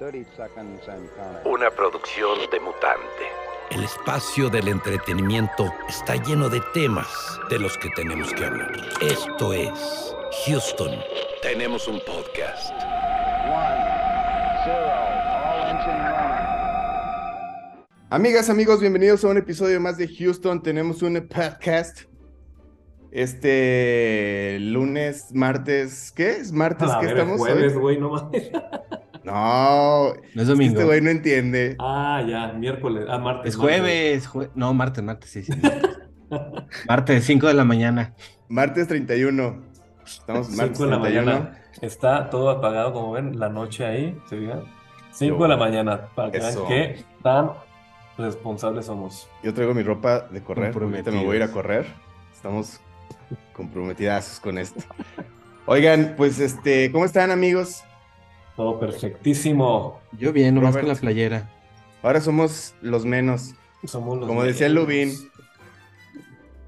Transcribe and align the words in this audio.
Una 0.00 1.70
producción 1.70 2.38
de 2.52 2.60
mutante. 2.60 3.24
El 3.72 3.82
espacio 3.82 4.48
del 4.48 4.68
entretenimiento 4.68 5.74
está 5.88 6.14
lleno 6.22 6.48
de 6.48 6.60
temas 6.72 7.08
de 7.50 7.58
los 7.58 7.76
que 7.78 7.90
tenemos 7.96 8.32
que 8.32 8.44
hablar. 8.44 8.76
Esto 9.00 9.52
es 9.52 10.14
Houston. 10.46 11.00
Tenemos 11.42 11.88
un 11.88 11.98
podcast. 12.06 12.72
Amigas, 18.10 18.50
amigos, 18.50 18.80
bienvenidos 18.80 19.24
a 19.24 19.28
un 19.28 19.38
episodio 19.38 19.80
más 19.80 19.98
de 19.98 20.06
Houston. 20.06 20.62
Tenemos 20.62 21.02
un 21.02 21.26
podcast. 21.26 22.02
Este 23.10 24.58
lunes, 24.60 25.34
martes, 25.34 26.12
¿qué 26.12 26.36
es? 26.36 26.52
¿Martes 26.52 26.88
qué 27.00 27.06
ver, 27.06 27.18
estamos 27.18 27.38
jueves, 27.38 27.76
güey, 27.76 27.98
no 27.98 28.10
mames. 28.10 28.52
No, 29.32 30.08
No 30.08 30.12
es 30.14 30.20
es 30.34 30.34
que 30.34 30.44
domingo. 30.44 30.72
este 30.72 30.84
güey 30.84 31.00
no 31.00 31.10
entiende. 31.10 31.76
Ah, 31.78 32.22
ya, 32.28 32.48
miércoles. 32.52 33.06
Ah, 33.08 33.18
martes. 33.18 33.54
Es 33.54 33.58
martes. 33.58 33.78
jueves, 33.80 34.28
jue- 34.28 34.50
no, 34.54 34.74
martes, 34.74 35.04
martes, 35.04 35.30
sí, 35.30 35.42
sí. 35.42 35.52
martes, 36.88 37.24
5 37.24 37.46
de 37.46 37.54
la 37.54 37.64
mañana. 37.64 38.14
Martes 38.48 38.88
31. 38.88 39.62
Estamos 40.04 40.50
martes 40.50 40.78
5 40.78 40.84
de 40.84 40.96
la 40.96 41.02
31. 41.02 41.32
mañana. 41.32 41.58
Está 41.80 42.30
todo 42.30 42.50
apagado, 42.50 42.92
como 42.92 43.12
ven, 43.12 43.38
la 43.38 43.48
noche 43.48 43.84
ahí, 43.86 44.18
¿se 44.28 44.38
fijan? 44.38 44.62
5 45.12 45.42
de 45.42 45.48
la 45.48 45.56
mañana, 45.56 46.08
para 46.14 46.30
que 46.30 46.38
Eso. 46.38 46.66
vean 46.66 46.68
qué 46.94 47.04
tan 47.22 47.50
responsables 48.16 48.86
somos. 48.86 49.28
Yo 49.42 49.52
traigo 49.54 49.74
mi 49.74 49.82
ropa 49.82 50.20
de 50.30 50.42
correr. 50.42 50.74
Ahorita 50.74 51.10
me 51.10 51.24
voy 51.24 51.34
a 51.34 51.36
ir 51.36 51.42
a 51.44 51.52
correr. 51.52 51.86
Estamos 52.34 52.80
comprometidazos 53.52 54.40
con 54.40 54.58
esto. 54.58 54.80
Oigan, 55.66 56.14
pues 56.16 56.40
este, 56.40 56.90
¿cómo 56.90 57.04
están 57.04 57.30
amigos? 57.30 57.82
Todo 58.58 58.78
perfectísimo. 58.80 60.00
Yo 60.18 60.32
bien, 60.32 60.54
nomás 60.56 60.74
Robert. 60.74 60.88
con 60.88 60.94
la 60.96 61.00
playera. 61.00 61.48
Ahora 62.02 62.20
somos 62.20 62.74
los 62.82 63.04
menos. 63.06 63.54
Somos 63.84 64.18
los 64.18 64.26
Como 64.26 64.42
decía 64.42 64.66
el 64.66 64.74
menos. 64.74 64.88
Lubin. 64.88 65.12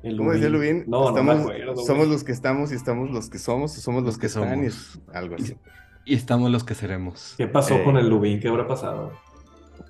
El 0.05 0.17
¿Cómo 0.17 0.31
decía 0.33 0.49
Lubin? 0.49 0.85
No, 0.87 1.09
estamos, 1.09 1.41
acuerdo, 1.41 1.77
somos 1.85 2.07
los 2.09 2.23
que 2.25 2.31
estamos 2.33 2.71
y 2.73 2.77
estamos 2.77 3.11
los 3.11 3.29
que 3.29 3.39
somos, 3.39 3.77
o 3.77 3.81
somos 3.81 4.03
los, 4.05 4.15
Los 4.15 4.17
que, 4.19 4.21
que 4.21 4.27
están 4.29 4.65
y 4.65 4.71
somos. 4.71 5.01
algo 5.13 5.35
así. 5.35 5.57
Y 6.05 6.15
estamos 6.15 6.49
los 6.51 6.63
que 6.65 6.75
seremos. 6.77 7.35
¿Qué 7.37 7.49
pasó 7.49 7.75
Eh. 7.75 7.83
con 7.85 7.97
el 7.99 8.09
Lubin? 8.09 8.39
¿Qué 8.41 8.47
habrá 8.49 8.67
pasado? 8.69 9.13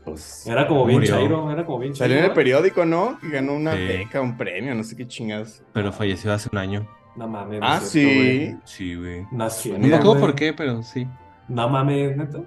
Pues, 0.04 0.46
Era 0.46 0.66
como 0.66 0.86
bien 0.86 1.00
Murió. 1.00 1.14
chairo, 1.16 1.50
era 1.52 1.64
como 1.66 1.78
bien 1.80 1.94
salió 1.94 2.14
en 2.16 2.18
el 2.20 2.28
chairo. 2.30 2.34
periódico, 2.34 2.84
¿no? 2.86 3.18
Que 3.20 3.28
ganó 3.28 3.52
una 3.54 3.74
Sí. 3.76 3.78
beca, 3.86 4.20
un 4.22 4.36
premio, 4.38 4.74
no 4.74 4.82
sé 4.84 4.96
qué 4.96 5.06
chingados. 5.06 5.62
Pero 5.74 5.92
falleció 5.92 6.32
hace 6.32 6.48
un 6.50 6.58
año. 6.58 6.88
No 7.14 7.28
mames, 7.28 7.60
no 7.60 7.66
Ah, 7.66 7.78
cierto, 7.80 8.20
sí. 8.20 8.56
Sí, 8.64 8.94
güey. 8.96 9.26
Nació. 9.30 9.78
No 9.78 9.86
me 9.86 9.94
acuerdo 9.94 10.18
por 10.18 10.34
qué, 10.34 10.52
pero 10.54 10.82
sí. 10.82 11.06
No 11.50 11.68
mames, 11.68 12.16
neta. 12.16 12.38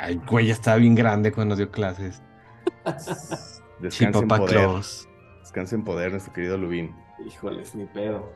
Ay, 0.00 0.20
güey, 0.28 0.46
ya 0.46 0.52
estaba 0.54 0.76
bien 0.78 0.94
grande 0.94 1.30
cuando 1.32 1.56
dio 1.56 1.70
clases. 1.70 2.22
Sí, 3.80 3.82
Descansa 3.82 4.20
en 4.20 4.28
papá 4.28 4.38
poder. 4.42 4.56
Claus. 4.56 5.08
Descansa 5.40 5.74
en 5.74 5.84
poder, 5.84 6.12
nuestro 6.12 6.32
querido 6.32 6.56
Lubín. 6.56 6.94
Híjoles, 7.26 7.74
ni 7.74 7.84
pedo. 7.86 8.32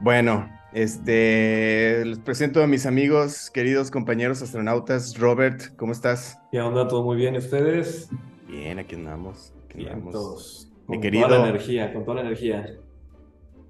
Bueno, 0.00 0.48
este, 0.72 2.02
les 2.04 2.18
presento 2.18 2.62
a 2.62 2.66
mis 2.66 2.84
amigos, 2.84 3.50
queridos 3.50 3.90
compañeros 3.90 4.42
astronautas. 4.42 5.16
Robert, 5.16 5.74
¿cómo 5.76 5.92
estás? 5.92 6.38
¿Qué 6.52 6.60
onda? 6.60 6.86
¿Todo 6.88 7.02
muy 7.04 7.16
bien? 7.16 7.34
¿Y 7.34 7.38
ustedes? 7.38 8.10
Bien, 8.48 8.78
aquí 8.78 8.96
andamos. 8.96 9.54
Aquí 9.66 9.78
Bien, 9.78 9.92
andamos. 9.92 10.12
todos. 10.12 10.68
Mi 10.88 10.96
Con 10.96 11.02
querido- 11.02 11.28
toda 11.28 11.38
la 11.40 11.48
energía, 11.48 11.92
con 11.94 12.04
toda 12.04 12.14
la 12.16 12.20
energía. 12.22 12.66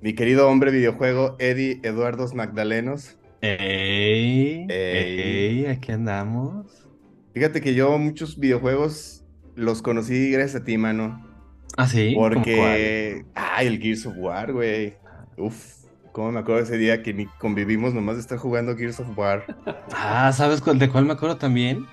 Mi 0.00 0.14
querido 0.14 0.48
hombre 0.48 0.70
videojuego, 0.70 1.36
Eddie 1.38 1.80
Eduardos 1.82 2.34
Magdalenos. 2.34 3.17
Ey, 3.40 4.66
Ey. 4.68 5.20
ey, 5.20 5.66
aquí 5.66 5.92
andamos. 5.92 6.86
Fíjate 7.34 7.60
que 7.60 7.74
yo 7.74 7.96
muchos 7.98 8.38
videojuegos 8.38 9.24
los 9.54 9.80
conocí 9.82 10.32
gracias 10.32 10.62
a 10.62 10.64
ti, 10.64 10.76
mano. 10.76 11.24
Ah, 11.76 11.86
sí. 11.86 12.14
¿Cómo 12.14 12.28
Porque. 12.28 13.24
Ay, 13.34 13.66
el 13.68 13.78
Gears 13.80 14.06
of 14.06 14.14
War, 14.16 14.52
güey. 14.52 14.96
Uf, 15.36 15.84
cómo 16.12 16.32
me 16.32 16.40
acuerdo 16.40 16.62
ese 16.62 16.78
día 16.78 17.02
que 17.02 17.14
ni 17.14 17.26
convivimos 17.26 17.94
nomás 17.94 18.16
de 18.16 18.22
estar 18.22 18.38
jugando 18.38 18.76
Gears 18.76 19.00
of 19.00 19.16
War. 19.16 19.44
Ah, 19.94 20.32
¿sabes 20.32 20.60
cuál, 20.60 20.78
de 20.78 20.88
cuál 20.88 21.04
me 21.06 21.12
acuerdo 21.12 21.36
también? 21.36 21.86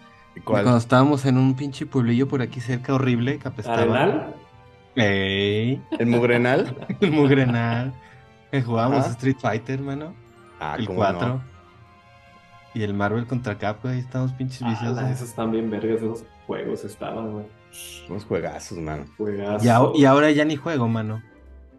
¿Cuál? 0.43 0.63
Cuando 0.63 0.77
estábamos 0.77 1.25
en 1.25 1.37
un 1.37 1.55
pinche 1.55 1.85
pueblillo 1.85 2.27
por 2.27 2.41
aquí 2.41 2.59
cerca, 2.59 2.93
horrible, 2.93 3.37
que 3.39 3.47
apestaba. 3.47 3.81
¿Arenal? 3.81 4.35
Ey, 4.95 5.81
¿El 5.99 6.07
Mugrenal? 6.07 6.75
el 7.01 7.11
mugrenal. 7.11 7.93
Que 8.51 8.61
jugábamos. 8.61 9.05
Street 9.07 9.37
Fighter, 9.39 9.79
mano. 9.79 10.13
Ah, 10.73 10.75
el 10.77 10.85
cómo 10.87 10.97
4. 10.99 11.27
no. 11.27 11.41
Y 12.73 12.83
el 12.83 12.93
Marvel 12.93 13.25
contra 13.25 13.57
Capcom, 13.57 13.91
ahí 13.91 13.99
estamos 13.99 14.33
pinches 14.33 14.61
viciosos. 14.67 14.97
Ah, 14.97 15.09
esos 15.11 15.33
también 15.33 15.69
vergas, 15.69 15.97
esos 16.01 16.25
juegos 16.45 16.83
estaban, 16.83 17.31
güey. 17.31 17.45
Unos 18.09 18.25
juegazos, 18.25 18.77
mano. 18.79 19.05
Juegazos. 19.17 19.63
y, 19.95 20.01
y 20.01 20.05
ahora 20.05 20.31
ya 20.31 20.43
ni 20.45 20.55
juego, 20.55 20.87
mano. 20.87 21.21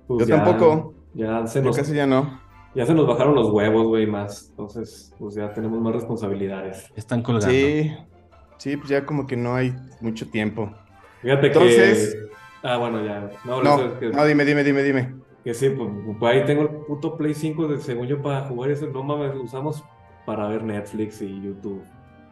Pues 0.06 0.26
Yo 0.26 0.36
ya- 0.36 0.42
tampoco. 0.44 0.94
Ya 1.14 1.46
se, 1.46 1.60
Yo 1.60 1.66
nos, 1.66 1.76
casi 1.76 1.94
ya 1.94 2.06
no. 2.06 2.38
ya 2.74 2.84
se 2.86 2.92
nos 2.94 3.06
bajaron 3.06 3.34
los 3.34 3.50
huevos, 3.50 3.86
güey, 3.86 4.06
más. 4.06 4.48
Entonces, 4.50 5.14
pues 5.18 5.34
ya 5.34 5.52
tenemos 5.52 5.80
más 5.80 5.94
responsabilidades. 5.94 6.90
Están 6.96 7.22
colgando. 7.22 7.48
Sí, 7.50 7.94
sí, 8.58 8.76
pues 8.76 8.88
ya 8.90 9.04
como 9.06 9.26
que 9.26 9.36
no 9.36 9.54
hay 9.54 9.74
mucho 10.00 10.28
tiempo. 10.30 10.70
Fíjate 11.22 11.46
Entonces- 11.48 12.14
que... 12.14 12.36
Ah, 12.62 12.78
bueno, 12.78 13.04
ya. 13.04 13.30
No, 13.44 13.62
No, 13.62 13.74
eso 13.76 13.86
es 13.86 13.92
que, 13.98 14.08
no, 14.10 14.24
dime, 14.24 14.44
dime, 14.44 14.64
dime, 14.64 14.82
dime. 14.82 15.14
Que 15.46 15.54
sí, 15.54 15.70
pues, 15.70 15.88
pues, 16.18 16.34
ahí 16.34 16.44
tengo 16.44 16.62
el 16.62 16.68
puto 16.68 17.16
Play 17.16 17.32
5, 17.32 17.68
de, 17.68 17.78
según 17.78 18.08
yo, 18.08 18.20
para 18.20 18.40
jugar 18.48 18.72
eso. 18.72 18.88
No 18.88 19.04
mames, 19.04 19.32
lo 19.32 19.44
usamos 19.44 19.84
para 20.26 20.48
ver 20.48 20.64
Netflix 20.64 21.22
y 21.22 21.40
YouTube. 21.40 21.84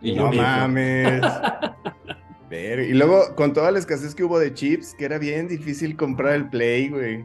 Y 0.03 0.17
No 0.17 0.33
yo, 0.33 0.43
mames. 0.43 1.23
Ver, 2.51 2.81
Y 2.81 2.93
luego, 2.93 3.21
con 3.37 3.53
toda 3.53 3.71
la 3.71 3.79
escasez 3.79 4.15
que 4.17 4.25
hubo 4.25 4.39
de 4.41 4.53
chips, 4.53 4.95
que 4.97 5.05
era 5.05 5.19
bien 5.19 5.47
difícil 5.47 5.97
comprar 5.97 6.35
el 6.35 6.49
Play, 6.51 6.89
güey. 6.89 7.25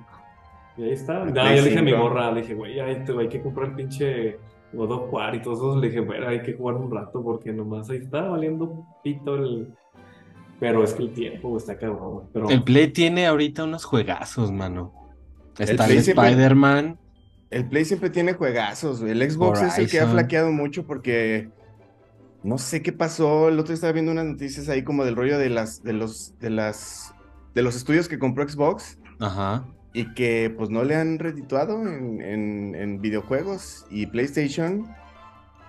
Y 0.77 0.83
ahí 0.83 0.91
está. 0.91 1.25
No, 1.25 1.33
yo 1.33 1.43
le 1.43 1.63
dije 1.63 1.79
a 1.79 1.81
mi 1.81 1.91
5. 1.91 2.03
morra, 2.03 2.31
le 2.31 2.41
dije, 2.41 2.53
güey, 2.53 2.79
ahí 2.79 3.03
te- 3.03 3.11
hay 3.19 3.27
que 3.27 3.41
comprar 3.41 3.69
el 3.69 3.75
pinche 3.75 4.37
God 4.73 4.91
of 4.91 5.11
War 5.13 5.33
y 5.35 5.41
todos 5.41 5.57
esos. 5.57 5.77
Le 5.77 5.87
dije, 5.87 5.99
bueno, 6.01 6.27
hay 6.29 6.41
que 6.43 6.53
jugar 6.53 6.75
un 6.75 6.89
rato 6.91 7.21
porque 7.23 7.51
nomás 7.51 7.89
ahí 7.89 7.97
está 7.97 8.21
valiendo 8.29 8.85
pito 9.03 9.35
el. 9.35 9.73
Pero 10.59 10.83
es 10.83 10.93
que 10.93 11.03
el 11.03 11.13
tiempo 11.13 11.57
está 11.57 11.77
cabrón, 11.77 12.11
güey. 12.13 12.25
Pero 12.31 12.49
El 12.49 12.63
Play 12.63 12.87
tiene 12.89 13.25
ahorita 13.27 13.63
unos 13.65 13.83
juegazos, 13.85 14.51
mano. 14.51 14.93
Está 15.59 15.85
el 15.87 16.01
siempre- 16.03 16.29
Spider-Man. 16.29 16.97
El 17.49 17.65
Play 17.67 17.83
siempre 17.85 18.09
tiene 18.09 18.33
juegazos, 18.33 18.99
güey. 19.01 19.11
El 19.11 19.29
Xbox 19.31 19.61
es 19.61 19.77
el 19.79 19.89
que 19.89 19.99
ha 19.99 20.07
flaqueado 20.07 20.51
mucho 20.51 20.85
porque 20.85 21.49
no 22.43 22.57
sé 22.59 22.81
qué 22.83 22.91
pasó. 22.93 23.49
El 23.49 23.55
otro 23.55 23.67
día 23.69 23.75
estaba 23.75 23.93
viendo 23.93 24.11
unas 24.11 24.25
noticias 24.25 24.69
ahí 24.69 24.83
como 24.83 25.03
del 25.03 25.15
rollo 25.15 25.37
de 25.39 25.49
las, 25.49 25.83
de 25.83 25.93
los, 25.93 26.37
de 26.39 26.49
las, 26.51 27.13
de 27.55 27.61
los 27.63 27.75
estudios 27.75 28.07
que 28.07 28.19
compró 28.19 28.47
Xbox 28.47 28.99
Ajá. 29.19 29.65
y 29.93 30.13
que 30.13 30.53
pues 30.55 30.69
no 30.69 30.83
le 30.83 30.95
han 30.95 31.17
redituado 31.17 31.81
en, 31.81 32.21
en- 32.21 32.75
en 32.75 33.01
videojuegos 33.01 33.85
y 33.89 34.05
PlayStation 34.05 34.87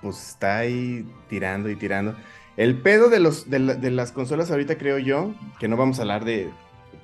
pues 0.02 0.28
está 0.30 0.58
ahí 0.58 1.06
tirando 1.28 1.70
y 1.70 1.76
tirando. 1.76 2.14
El 2.58 2.76
pedo 2.82 3.08
de 3.08 3.20
los 3.20 3.48
de, 3.48 3.58
la- 3.58 3.74
de 3.74 3.90
las 3.90 4.12
consolas 4.12 4.50
ahorita 4.50 4.76
creo 4.76 4.98
yo, 4.98 5.34
que 5.58 5.66
no 5.68 5.78
vamos 5.78 5.98
a 5.98 6.02
hablar 6.02 6.26
de 6.26 6.50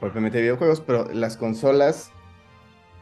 propiamente 0.01 0.37
de 0.37 0.43
videojuegos, 0.43 0.83
pero 0.83 1.09
las 1.15 1.39
consolas 1.39 2.11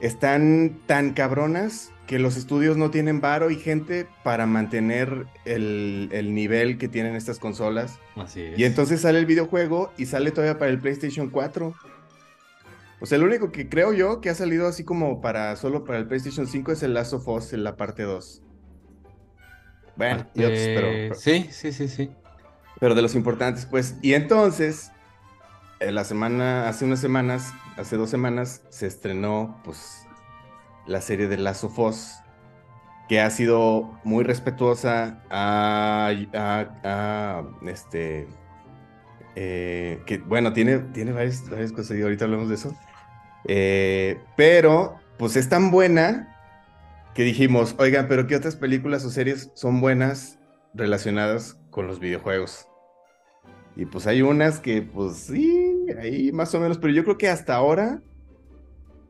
están 0.06 0.78
tan 0.86 1.12
cabronas 1.14 1.90
que 2.06 2.18
los 2.18 2.36
estudios 2.36 2.76
no 2.76 2.90
tienen 2.90 3.20
varo 3.20 3.50
y 3.50 3.56
gente 3.56 4.06
para 4.22 4.46
mantener 4.46 5.26
el, 5.46 6.10
el 6.12 6.34
nivel 6.34 6.76
que 6.76 6.88
tienen 6.88 7.16
estas 7.16 7.38
consolas. 7.38 7.98
Así 8.16 8.42
es. 8.42 8.58
Y 8.58 8.64
entonces 8.64 9.00
sale 9.00 9.18
el 9.18 9.26
videojuego 9.26 9.92
y 9.96 10.06
sale 10.06 10.30
todavía 10.30 10.58
para 10.58 10.70
el 10.70 10.78
PlayStation 10.78 11.30
4. 11.30 11.74
O 13.00 13.06
sea, 13.06 13.16
el 13.16 13.24
único 13.24 13.50
que 13.50 13.68
creo 13.68 13.92
yo 13.92 14.20
que 14.20 14.28
ha 14.30 14.34
salido 14.34 14.66
así 14.68 14.84
como 14.84 15.20
para 15.20 15.56
solo 15.56 15.84
para 15.84 15.98
el 15.98 16.06
PlayStation 16.06 16.46
5 16.46 16.72
es 16.72 16.82
el 16.82 16.92
Last 16.94 17.14
of 17.14 17.26
Us 17.28 17.52
en 17.54 17.64
la 17.64 17.76
parte 17.76 18.02
2. 18.02 18.42
Bueno, 19.96 20.26
y 20.34 20.44
otros, 20.44 20.60
pero, 20.74 20.86
Eh, 20.88 21.06
pero, 21.08 21.14
Sí, 21.14 21.48
sí, 21.50 21.72
sí, 21.72 21.88
sí. 21.88 22.10
pero 22.80 22.94
de 22.94 23.02
los 23.02 23.14
importantes, 23.14 23.66
pues. 23.66 23.96
Y 24.02 24.14
entonces, 24.14 24.90
en 25.80 25.94
la 25.94 26.04
semana, 26.04 26.68
hace 26.68 26.84
unas 26.84 27.00
semanas, 27.00 27.52
hace 27.76 27.96
dos 27.96 28.10
semanas, 28.10 28.62
se 28.70 28.86
estrenó, 28.86 29.60
pues, 29.64 30.06
la 30.86 31.00
serie 31.00 31.28
de 31.28 31.38
Last 31.38 31.64
of 31.64 31.78
que 33.08 33.20
ha 33.20 33.30
sido 33.30 33.98
muy 34.04 34.24
respetuosa 34.24 35.22
a, 35.30 36.10
a- 36.34 36.80
a, 36.84 37.42
este, 37.68 38.26
eh, 39.36 40.02
que, 40.06 40.18
bueno, 40.18 40.52
tiene, 40.52 40.78
tiene 40.78 41.12
varias, 41.12 41.48
varias 41.50 41.72
cosas 41.72 41.96
y 41.98 42.02
ahorita 42.02 42.24
hablamos 42.24 42.48
de 42.48 42.54
eso. 42.54 42.74
Eh, 43.46 44.20
pero, 44.36 44.96
pues 45.18 45.36
es 45.36 45.48
tan 45.48 45.70
buena 45.70 46.30
que 47.14 47.22
dijimos, 47.24 47.74
oigan, 47.78 48.08
pero 48.08 48.26
¿qué 48.26 48.36
otras 48.36 48.56
películas 48.56 49.04
o 49.04 49.10
series 49.10 49.50
son 49.54 49.80
buenas 49.80 50.38
relacionadas 50.72 51.58
con 51.70 51.86
los 51.86 52.00
videojuegos? 52.00 52.68
Y 53.76 53.86
pues 53.86 54.06
hay 54.06 54.22
unas 54.22 54.60
que, 54.60 54.82
pues 54.82 55.16
sí, 55.16 55.63
ahí 56.00 56.32
más 56.32 56.54
o 56.54 56.60
menos, 56.60 56.78
pero 56.78 56.92
yo 56.92 57.04
creo 57.04 57.18
que 57.18 57.28
hasta 57.28 57.54
ahora, 57.54 58.00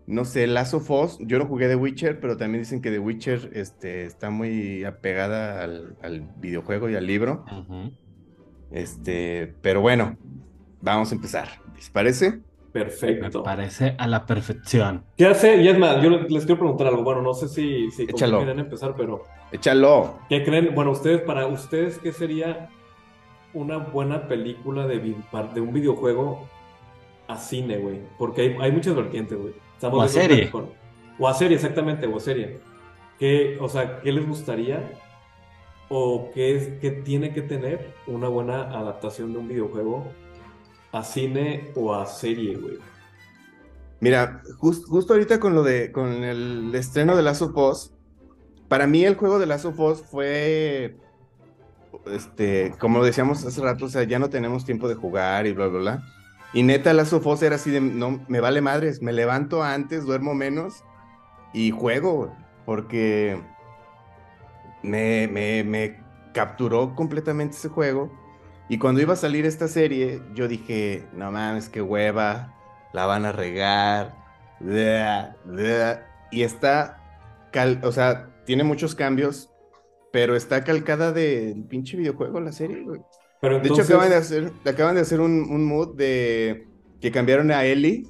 no 0.06 0.24
sé, 0.24 0.46
Last 0.46 0.74
of 0.74 0.90
Us, 0.90 1.18
yo 1.20 1.38
no 1.38 1.46
jugué 1.46 1.68
The 1.68 1.76
Witcher, 1.76 2.20
pero 2.20 2.36
también 2.36 2.62
dicen 2.62 2.82
que 2.82 2.90
The 2.90 2.98
Witcher 2.98 3.50
este, 3.54 4.04
está 4.04 4.30
muy 4.30 4.84
apegada 4.84 5.62
al, 5.62 5.96
al 6.02 6.20
videojuego 6.38 6.88
y 6.90 6.94
al 6.96 7.06
libro. 7.06 7.44
Este, 8.70 9.54
pero 9.62 9.80
bueno, 9.80 10.16
vamos 10.80 11.12
a 11.12 11.14
empezar. 11.14 11.48
¿Les 11.76 11.90
parece? 11.90 12.30
Me 12.32 12.80
Perfecto. 12.80 13.44
parece 13.44 13.94
a 13.98 14.08
la 14.08 14.26
perfección. 14.26 15.04
¿Qué 15.16 15.26
hace? 15.26 15.62
Y 15.62 15.68
es 15.68 15.78
más, 15.78 16.02
yo 16.02 16.10
les 16.10 16.44
quiero 16.44 16.58
preguntar 16.58 16.88
algo. 16.88 17.04
Bueno, 17.04 17.22
no 17.22 17.32
sé 17.32 17.46
si, 17.48 17.88
si 17.92 18.02
Échalo. 18.02 18.38
quieren 18.38 18.58
empezar, 18.58 18.94
pero 18.96 19.22
Échalo. 19.52 20.18
¿qué 20.28 20.42
creen? 20.42 20.74
Bueno, 20.74 20.90
ustedes, 20.90 21.20
para 21.22 21.46
ustedes, 21.46 21.98
¿qué 21.98 22.12
sería 22.12 22.68
una 23.52 23.76
buena 23.78 24.26
película 24.26 24.88
de, 24.88 24.98
de 25.54 25.60
un 25.60 25.72
videojuego 25.72 26.48
a 27.34 27.38
cine, 27.38 27.78
güey? 27.78 28.00
Porque 28.18 28.40
hay, 28.42 28.56
hay 28.60 28.72
muchas 28.72 28.94
vertientes, 28.96 29.38
güey. 29.38 29.54
Estamos 29.74 29.98
O 29.98 30.02
a 30.02 30.08
serie. 30.08 30.50
con- 30.50 30.70
O 31.18 31.28
a 31.28 31.34
serie, 31.34 31.56
exactamente, 31.56 32.06
o 32.06 32.16
a 32.16 32.20
serie. 32.20 32.58
¿Qué, 33.18 33.56
o 33.60 33.68
sea, 33.68 34.00
¿qué 34.00 34.10
les 34.12 34.26
gustaría? 34.26 34.92
¿O 35.88 36.30
qué, 36.34 36.56
es, 36.56 36.68
qué 36.80 36.90
tiene 36.90 37.32
que 37.32 37.42
tener 37.42 37.94
una 38.06 38.28
buena 38.28 38.62
adaptación 38.62 39.32
de 39.32 39.38
un 39.38 39.48
videojuego 39.48 40.04
a 40.92 41.04
cine 41.04 41.70
o 41.76 41.94
a 41.94 42.06
serie, 42.06 42.56
güey? 42.56 42.78
Mira, 44.00 44.42
jus- 44.58 44.84
justo 44.86 45.12
ahorita 45.12 45.38
con 45.38 45.54
lo 45.54 45.62
de 45.62 45.92
con 45.92 46.24
el 46.24 46.74
estreno 46.74 47.14
de 47.16 47.22
Last 47.22 47.42
of 47.42 47.56
Us, 47.56 47.92
para 48.68 48.86
mí 48.86 49.04
el 49.04 49.14
juego 49.14 49.38
de 49.38 49.46
Last 49.46 49.66
of 49.66 49.78
Us 49.78 50.02
fue 50.02 50.96
este, 52.06 52.74
como 52.78 53.04
decíamos 53.04 53.44
hace 53.44 53.60
rato, 53.60 53.84
o 53.86 53.88
sea, 53.88 54.02
ya 54.04 54.18
no 54.18 54.28
tenemos 54.28 54.64
tiempo 54.64 54.88
de 54.88 54.94
jugar 54.94 55.46
y 55.46 55.52
bla 55.52 55.68
bla 55.68 55.78
bla. 55.78 56.02
Y 56.54 56.62
neta 56.62 56.92
of 56.92 57.26
Us 57.26 57.42
era 57.42 57.56
así 57.56 57.70
de 57.70 57.80
no 57.80 58.24
me 58.28 58.40
vale 58.40 58.60
madres, 58.60 59.02
me 59.02 59.12
levanto 59.12 59.62
antes, 59.62 60.04
duermo 60.04 60.34
menos 60.34 60.84
y 61.52 61.72
juego, 61.72 62.32
porque 62.64 63.42
me, 64.82 65.28
me, 65.28 65.64
me 65.64 66.00
capturó 66.32 66.94
completamente 66.94 67.56
ese 67.56 67.68
juego. 67.68 68.12
Y 68.68 68.78
cuando 68.78 69.00
iba 69.00 69.14
a 69.14 69.16
salir 69.16 69.46
esta 69.46 69.68
serie, 69.68 70.22
yo 70.34 70.48
dije, 70.48 71.06
no 71.12 71.30
mames, 71.32 71.68
qué 71.68 71.82
hueva, 71.82 72.54
la 72.92 73.06
van 73.06 73.24
a 73.26 73.32
regar. 73.32 74.14
bleh, 74.60 75.34
bleh". 75.44 75.98
Y 76.30 76.42
está, 76.42 77.00
o 77.82 77.92
sea, 77.92 78.30
tiene 78.46 78.64
muchos 78.64 78.94
cambios, 78.94 79.50
pero 80.12 80.36
está 80.36 80.64
calcada 80.64 81.12
del 81.12 81.64
pinche 81.64 81.96
videojuego 81.96 82.40
la 82.40 82.52
serie, 82.52 82.82
güey. 82.82 83.00
Pero 83.44 83.60
De 83.60 83.68
hecho, 83.68 83.82
acaban 83.82 84.08
de 84.08 84.16
hacer, 84.16 84.52
acaban 84.64 84.94
de 84.94 85.02
hacer 85.02 85.20
un, 85.20 85.32
un 85.50 85.64
mood 85.66 85.94
de 85.96 86.66
que 87.00 87.10
cambiaron 87.10 87.50
a 87.50 87.64
Ellie 87.64 88.06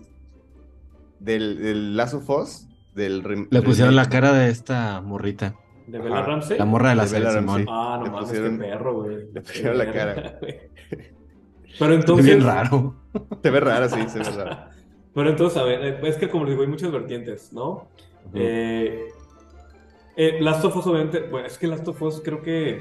del, 1.19 1.59
del 1.61 1.97
Last 1.97 2.15
of 2.15 2.31
Us, 2.31 2.69
del 2.95 3.23
rem- 3.25 3.49
Le 3.51 3.63
pusieron 3.63 3.97
la 3.97 4.09
cara 4.09 4.33
de 4.33 4.51
esta 4.51 5.01
morrita. 5.01 5.57
¿de 5.87 5.99
Bella 5.99 6.19
Ajá. 6.21 6.27
Ramsey? 6.27 6.59
La 6.59 6.65
morra 6.65 6.91
de 6.91 6.95
la 6.95 7.03
Bella 7.03 7.11
serie 7.17 7.25
Ramsey. 7.31 7.65
Simón. 7.65 7.67
Ah, 7.69 7.97
no 7.99 8.05
Le 8.05 8.11
mames, 8.11 8.29
pusieron- 8.31 8.59
qué 8.59 8.65
perro, 8.65 8.95
güey. 9.03 9.17
le 9.35 9.41
pusieron 9.41 9.79
la 9.79 9.93
cara. 9.93 10.39
Pero 11.79 11.93
Entonces, 11.95 12.01
entonces. 12.01 12.27
bien 12.27 12.45
raro. 12.45 12.95
Se 13.43 13.51
ve 13.51 13.61
rara, 13.61 13.89
sí, 13.89 14.01
se 14.09 14.19
ve 14.21 14.25
rara. 14.25 14.71
Pero 15.15 15.31
entonces, 15.31 15.59
a 15.61 15.65
ver, 15.65 15.85
eh, 15.85 15.99
es 16.09 16.17
que 16.17 16.29
como 16.29 16.45
les 16.45 16.53
digo, 16.53 16.63
hay 16.63 16.69
muchas 16.69 16.91
vertientes, 16.93 17.53
¿no? 17.53 17.89
Eh, 18.33 19.07
eh, 20.17 20.39
Last 20.41 20.65
of 20.65 20.77
Us, 20.77 20.87
obviamente, 20.87 21.21
pues 21.23 21.53
es 21.53 21.59
que 21.59 21.67
Last 21.67 21.87
of 21.89 22.01
Us 22.03 22.23
creo 22.25 22.41
que 22.43 22.81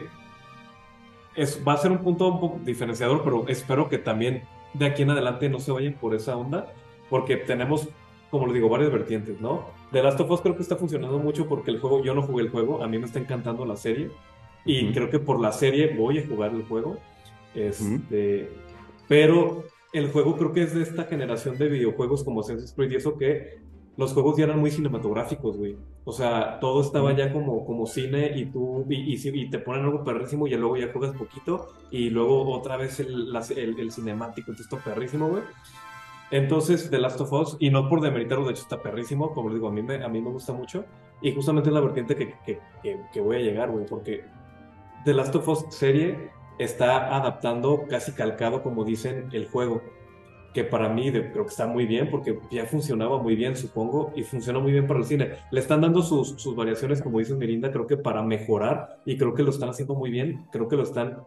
es, 1.36 1.62
va 1.66 1.74
a 1.74 1.78
ser 1.78 1.92
un 1.92 2.00
punto 2.00 2.28
un 2.28 2.40
poco 2.40 2.60
diferenciador, 2.64 3.24
pero 3.24 3.46
espero 3.48 3.90
que 3.90 3.98
también 3.98 4.44
de 4.74 4.86
aquí 4.86 5.04
en 5.04 5.12
adelante 5.12 5.50
no 5.50 5.60
se 5.60 5.72
vayan 5.72 5.94
por 5.94 6.16
esa 6.16 6.36
onda, 6.38 6.74
porque 7.10 7.38
tenemos, 7.38 7.90
como 8.32 8.46
les 8.46 8.56
digo, 8.56 8.70
varias 8.70 8.92
vertientes, 8.92 9.40
¿no? 9.40 9.66
De 9.92 10.02
Last 10.02 10.20
of 10.20 10.32
Us 10.32 10.42
creo 10.42 10.56
que 10.56 10.64
está 10.64 10.76
funcionando 10.76 11.20
mucho 11.20 11.48
porque 11.48 11.72
el 11.72 11.80
juego, 11.80 12.04
yo 12.04 12.14
no 12.14 12.24
jugué 12.24 12.44
el 12.44 12.50
juego, 12.50 12.84
a 12.84 12.88
mí 12.88 12.98
me 12.98 13.06
está 13.06 13.20
encantando 13.20 13.66
la 13.66 13.76
serie, 13.76 14.10
y 14.66 14.92
creo 14.94 15.10
que 15.10 15.20
por 15.20 15.40
la 15.40 15.52
serie 15.52 15.96
voy 15.96 16.20
a 16.20 16.28
jugar 16.28 16.52
el 16.52 16.64
juego. 16.64 16.98
Este, 17.54 18.50
Pero 19.08 19.66
el 19.92 20.12
juego 20.12 20.38
creo 20.38 20.54
que 20.54 20.64
es 20.64 20.74
de 20.74 20.84
esta 20.84 21.04
generación 21.04 21.58
de 21.58 21.68
videojuegos 21.68 22.24
como 22.24 22.42
Assassin's 22.42 22.74
Creed 22.74 22.92
y 22.92 22.96
eso 22.96 23.18
que 23.18 23.60
los 23.98 24.14
juegos 24.14 24.38
ya 24.38 24.46
eran 24.46 24.60
muy 24.60 24.72
cinematográficos, 24.72 25.58
güey. 25.58 25.78
O 26.06 26.12
sea, 26.12 26.60
todo 26.60 26.82
estaba 26.82 27.14
ya 27.16 27.32
como, 27.32 27.66
como 27.66 27.86
cine 27.88 28.32
y 28.36 28.46
tú 28.48 28.86
y, 28.90 29.14
y, 29.16 29.20
y 29.42 29.50
te 29.50 29.60
ponen 29.60 29.86
algo 29.86 30.04
perrísimo 30.04 30.48
y 30.48 30.52
luego 30.56 30.76
ya 30.76 30.92
juegas 30.92 31.16
poquito 31.16 31.70
y 31.92 32.10
luego 32.10 32.52
otra 32.54 32.76
vez 32.78 33.00
el, 33.00 33.32
la- 33.32 33.46
el, 33.56 33.80
el 33.80 33.92
cinemático, 33.92 34.52
entonces 34.52 34.72
está 34.72 34.84
perrísimo, 34.84 35.30
güey. 35.30 35.44
Entonces, 36.32 36.90
The 36.90 36.98
Last 36.98 37.22
of 37.22 37.32
Us, 37.32 37.58
y 37.60 37.70
no 37.70 37.88
por 37.90 38.02
demeritarlo, 38.02 38.46
de 38.46 38.52
hecho 38.54 38.64
está 38.64 38.82
perrísimo, 38.82 39.34
como 39.34 39.50
les 39.50 39.56
digo, 39.58 39.68
a 39.68 39.72
mí 39.72 39.82
me, 39.84 40.04
a 40.04 40.08
mí 40.10 40.20
me 40.20 40.32
gusta 40.32 40.52
mucho 40.52 40.84
y 41.22 41.34
justamente 41.34 41.70
es 41.70 41.74
la 41.74 41.80
vertiente 41.82 42.16
que, 42.16 42.34
que, 42.46 42.60
que, 42.82 43.00
que 43.14 43.22
voy 43.22 43.38
a 43.38 43.40
llegar, 43.40 43.70
güey, 43.70 43.86
porque 43.86 44.26
The 45.06 45.14
Last 45.14 45.36
of 45.36 45.48
Us 45.48 45.66
serie 45.70 46.32
está 46.60 47.16
adaptando 47.16 47.84
casi 47.88 48.14
calcado, 48.14 48.64
como 48.64 48.84
dicen, 48.84 49.30
el 49.32 49.48
juego. 49.48 49.82
Que 50.54 50.64
para 50.64 50.88
mí 50.90 51.10
de- 51.10 51.32
creo 51.32 51.46
que 51.46 51.50
está 51.50 51.66
muy 51.66 51.86
bien 51.88 52.10
porque 52.12 52.38
ya 52.52 52.66
funcionaba 52.66 53.18
muy 53.22 53.36
bien, 53.36 53.56
supongo, 53.56 54.14
y 54.16 54.22
funciona 54.24 54.60
muy 54.60 54.72
bien 54.72 54.86
para 54.86 55.00
el 55.00 55.06
cine. 55.06 55.32
Le 55.52 55.60
están 55.60 55.82
dando 55.82 56.02
sus, 56.04 56.30
sus 56.38 56.56
variaciones, 56.56 57.02
como 57.02 57.18
dices 57.20 57.36
Mirinda, 57.38 57.72
creo 57.72 57.88
que 57.88 57.98
para 57.98 58.22
mejorar, 58.22 59.00
y 59.06 59.18
creo 59.18 59.34
que 59.34 59.42
lo 59.44 59.50
están 59.50 59.70
haciendo 59.70 59.96
muy 59.96 60.12
bien. 60.12 60.46
Creo 60.52 60.68
que 60.68 60.76
lo 60.76 60.84
están, 60.84 61.18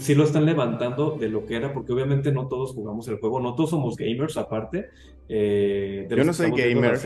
sí 0.00 0.14
lo 0.16 0.24
están 0.24 0.44
levantando 0.44 1.12
de 1.12 1.28
lo 1.28 1.46
que 1.46 1.54
era, 1.56 1.72
porque 1.72 1.92
obviamente 1.92 2.32
no 2.32 2.48
todos 2.48 2.72
jugamos 2.74 3.06
el 3.08 3.18
juego, 3.20 3.38
no 3.38 3.54
todos 3.54 3.70
somos 3.70 3.96
gamers 3.96 4.36
aparte. 4.36 4.86
eh, 5.28 6.06
de 6.08 6.16
Yo 6.16 6.24
no 6.24 6.32
soy 6.32 6.50
gamer. 6.50 6.98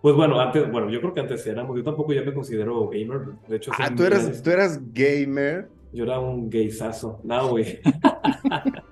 Pues 0.00 0.14
bueno, 0.14 0.40
antes, 0.40 0.70
bueno, 0.70 0.90
yo 0.90 1.00
creo 1.00 1.12
que 1.14 1.20
antes 1.20 1.46
éramos, 1.46 1.76
yo 1.76 1.84
tampoco 1.84 2.12
ya 2.12 2.22
me 2.22 2.32
considero 2.32 2.88
gamer, 2.88 3.20
de 3.48 3.56
hecho, 3.56 3.70
Ah, 3.78 3.90
tú 3.94 4.04
eras, 4.04 4.24
años- 4.26 4.42
tú 4.42 4.50
eras 4.50 4.80
gamer. 4.94 5.68
yo 5.92 6.04
era 6.04 6.18
un 6.20 6.48
gaysazo. 6.48 7.20
No, 7.24 7.48
güey. 7.50 7.78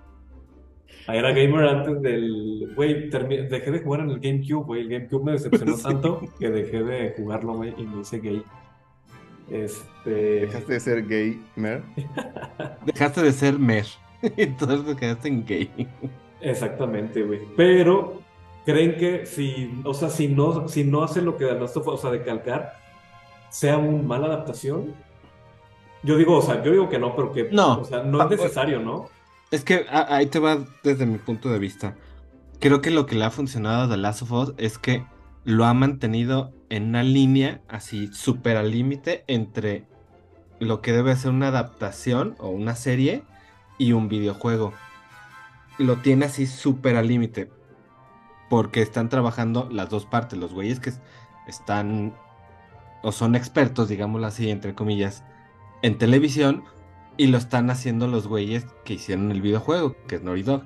Era 1.09 1.31
gamer 1.33 1.65
antes 1.69 2.03
del. 2.03 2.73
Güey, 2.75 3.09
dejé 3.11 3.71
de 3.71 3.81
jugar 3.81 4.01
en 4.01 4.11
el 4.11 4.21
GameCube, 4.21 4.65
güey. 4.65 4.81
El 4.83 4.89
GameCube 4.89 5.25
me 5.25 5.33
decepcionó 5.33 5.77
Sí. 5.77 5.83
tanto 5.83 6.21
que 6.39 6.51
dejé 6.51 6.83
de 6.83 7.15
jugarlo, 7.17 7.55
güey, 7.55 7.75
y 7.77 7.83
me 7.85 8.01
hice 8.01 8.19
gay. 8.19 8.43
Este. 9.51 10.11
Dejaste 10.47 10.73
de 10.73 10.81
ser 10.81 11.03
gamer. 11.03 11.83
Dejaste 12.87 13.23
de 13.23 13.33
ser 13.33 13.59
mer. 13.59 13.87
Entonces 14.37 14.85
te 14.85 14.97
quedaste 14.97 15.29
en 15.29 15.47
gay. 15.47 15.89
Exactamente, 16.41 17.23
güey. 17.23 17.41
Pero, 17.57 18.21
¿creen 18.65 18.97
que 18.97 19.27
si. 19.27 19.81
O 19.85 19.95
sea, 19.95 20.09
si 20.11 20.27
no, 20.29 20.69
si 20.69 20.83
no 20.83 21.05
hacen 21.05 21.25
lo 21.25 21.37
que 21.37 21.47
The 21.47 21.61
Last 21.61 21.77
of 21.77 21.87
Us, 21.87 21.95
o 21.95 21.99
sea, 21.99 22.11
de 22.11 22.23
calcar, 22.23 22.75
sea 23.49 23.79
una 23.79 24.03
mala 24.03 24.27
adaptación? 24.27 24.95
Yo 26.03 26.17
digo, 26.17 26.37
o 26.37 26.43
sea, 26.43 26.63
yo 26.63 26.73
digo 26.73 26.89
que 26.89 26.99
no, 26.99 27.15
pero 27.15 27.33
que. 27.33 27.49
No. 27.53 27.81
O 27.81 27.85
sea, 27.85 28.03
no 28.03 28.23
es 28.23 28.31
necesario, 28.31 28.81
¿no? 28.81 29.09
Es 29.51 29.65
que 29.65 29.87
a- 29.91 30.15
ahí 30.17 30.27
te 30.27 30.39
va 30.39 30.59
desde 30.83 31.07
mi 31.07 31.19
punto 31.19 31.49
de 31.51 31.59
vista. 31.59 31.95
Creo 32.61 32.81
que 32.81 32.91
lo 32.91 33.07
que 33.07 33.15
le 33.15 33.25
ha 33.25 33.31
funcionado 33.31 33.85
a 33.85 33.89
The 33.89 33.97
Last 33.97 34.23
of 34.23 34.33
Us 34.33 34.55
es 34.57 34.79
que 34.79 35.05
lo 35.45 35.65
ha 35.65 35.75
mantenido 35.75 36.53
en 36.69 36.85
una 36.89 37.03
línea 37.03 37.61
así 37.69 38.09
súper 38.13 38.57
al 38.57 38.71
límite 38.73 39.25
entre 39.29 39.87
lo 40.59 40.81
que 40.81 40.93
debe 40.93 41.15
ser 41.15 41.31
una 41.31 41.49
adaptación 41.49 42.35
o 42.39 42.49
una 42.49 42.75
serie 42.75 43.23
y 43.79 43.93
un 43.93 44.09
videojuego. 44.09 44.73
Lo 45.79 45.97
tiene 45.99 46.25
así 46.25 46.47
súper 46.47 46.97
al 46.97 47.09
límite. 47.09 47.51
Porque 48.49 48.81
están 48.81 49.09
trabajando 49.09 49.69
las 49.71 49.91
dos 49.91 50.07
partes. 50.07 50.39
Los 50.39 50.53
güeyes 50.53 50.81
que 50.81 50.91
es- 50.91 51.01
están 51.47 52.15
o 53.03 53.13
son 53.13 53.37
expertos, 53.37 53.89
digámoslo 53.89 54.27
así, 54.27 54.51
entre 54.51 54.75
comillas, 54.75 55.23
en 55.83 55.99
televisión 55.99 56.65
y 57.17 57.29
lo 57.29 57.39
están 57.39 57.71
haciendo 57.71 58.09
los 58.09 58.27
güeyes 58.29 58.67
que 58.85 58.95
hicieron 58.95 59.31
el 59.31 59.43
videojuego, 59.43 59.97
que 60.07 60.17
es 60.17 60.23
Naughty 60.23 60.43
Dog. 60.43 60.65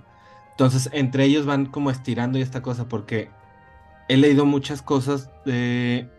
Entonces, 0.52 0.90
entre 0.92 1.25
ellos 1.25 1.47
van 1.47 1.66
como 1.66 1.90
estirando 1.90 2.38
y 2.38 2.42
esta 2.42 2.62
cosa, 2.62 2.88
porque 2.88 3.30
he 4.09 4.16
leído 4.19 4.47
muchas 4.47 4.83
cosas 4.83 5.30
de 5.45 6.11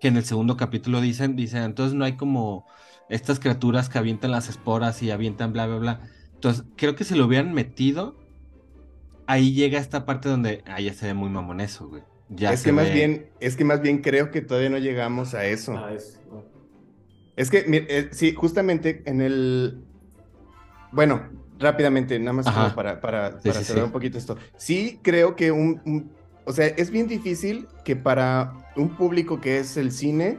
que 0.00 0.08
en 0.08 0.16
el 0.16 0.24
segundo 0.24 0.56
capítulo 0.56 1.00
dicen, 1.00 1.36
dicen, 1.36 1.62
entonces 1.62 1.94
no 1.94 2.04
hay 2.04 2.16
como 2.16 2.66
estas 3.08 3.40
criaturas 3.40 3.88
que 3.88 3.98
avientan 3.98 4.30
las 4.32 4.48
esporas 4.48 5.02
y 5.02 5.10
avientan 5.10 5.52
bla, 5.52 5.66
bla, 5.66 5.78
bla. 5.78 6.00
Entonces, 6.34 6.64
creo 6.76 6.94
que 6.96 7.04
si 7.04 7.14
lo 7.14 7.26
hubieran 7.26 7.52
metido, 7.54 8.16
ahí 9.26 9.54
llega 9.54 9.78
esta 9.78 10.04
parte 10.06 10.28
donde, 10.28 10.62
ah, 10.66 10.80
ya 10.80 10.94
se 10.94 11.06
ve 11.06 11.14
muy 11.14 11.30
mamoneso, 11.30 11.88
güey. 11.88 12.02
Ya 12.28 12.52
es 12.52 12.62
que 12.62 12.72
más 12.72 12.90
ve- 12.90 12.92
bien, 12.92 13.32
es 13.40 13.56
que 13.56 13.64
más 13.64 13.80
bien 13.82 14.00
creo 14.02 14.30
que 14.30 14.40
todavía 14.42 14.70
no 14.70 14.78
llegamos 14.78 15.34
a 15.34 15.44
eso. 15.46 15.72
Ah, 15.78 15.92
es. 15.92 16.18
Es 17.36 17.50
que, 17.50 17.64
eh, 17.66 18.08
sí, 18.12 18.32
justamente 18.34 19.02
en 19.06 19.20
el. 19.20 19.80
Bueno, 20.92 21.22
rápidamente, 21.58 22.18
nada 22.18 22.32
más 22.34 22.46
como 22.46 22.74
para, 22.74 23.00
para, 23.00 23.40
Sí, 23.40 23.48
para 23.48 23.58
sí, 23.60 23.64
cerrar 23.64 23.82
sí. 23.82 23.86
un 23.86 23.92
poquito 23.92 24.18
esto. 24.18 24.36
Sí, 24.56 25.00
creo 25.02 25.34
que 25.36 25.50
un, 25.50 25.80
un- 25.84 26.10
O 26.46 26.52
sea, 26.52 26.66
es 26.66 26.90
bien 26.90 27.08
difícil 27.08 27.66
que 27.84 27.96
para 27.96 28.52
un 28.76 28.96
público 28.96 29.40
que 29.40 29.58
es 29.58 29.76
el 29.76 29.90
cine 29.92 30.38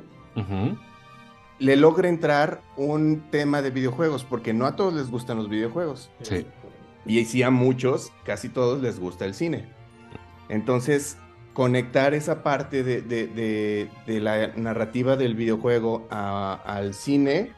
le 1.57 1.75
logre 1.77 2.09
entrar 2.09 2.61
un 2.77 3.23
tema 3.31 3.61
de 3.61 3.71
videojuegos, 3.71 4.23
porque 4.23 4.53
no 4.53 4.65
a 4.65 4.75
todos 4.75 4.93
les 4.93 5.09
gustan 5.09 5.37
los 5.37 5.49
videojuegos. 5.49 6.11
Sí. 6.21 6.45
Y 7.05 7.23
sí 7.25 7.43
a 7.43 7.49
muchos, 7.49 8.11
casi 8.25 8.49
todos 8.49 8.81
les 8.81 8.99
gusta 8.99 9.25
el 9.25 9.33
cine. 9.33 9.65
Entonces, 10.49 11.17
conectar 11.55 12.13
esa 12.13 12.43
parte 12.43 12.83
de, 12.83 13.01
de- 13.01 14.19
la 14.19 14.49
narrativa 14.55 15.15
del 15.15 15.33
videojuego 15.33 16.05
a- 16.11 16.61
al 16.65 16.93
cine 16.93 17.53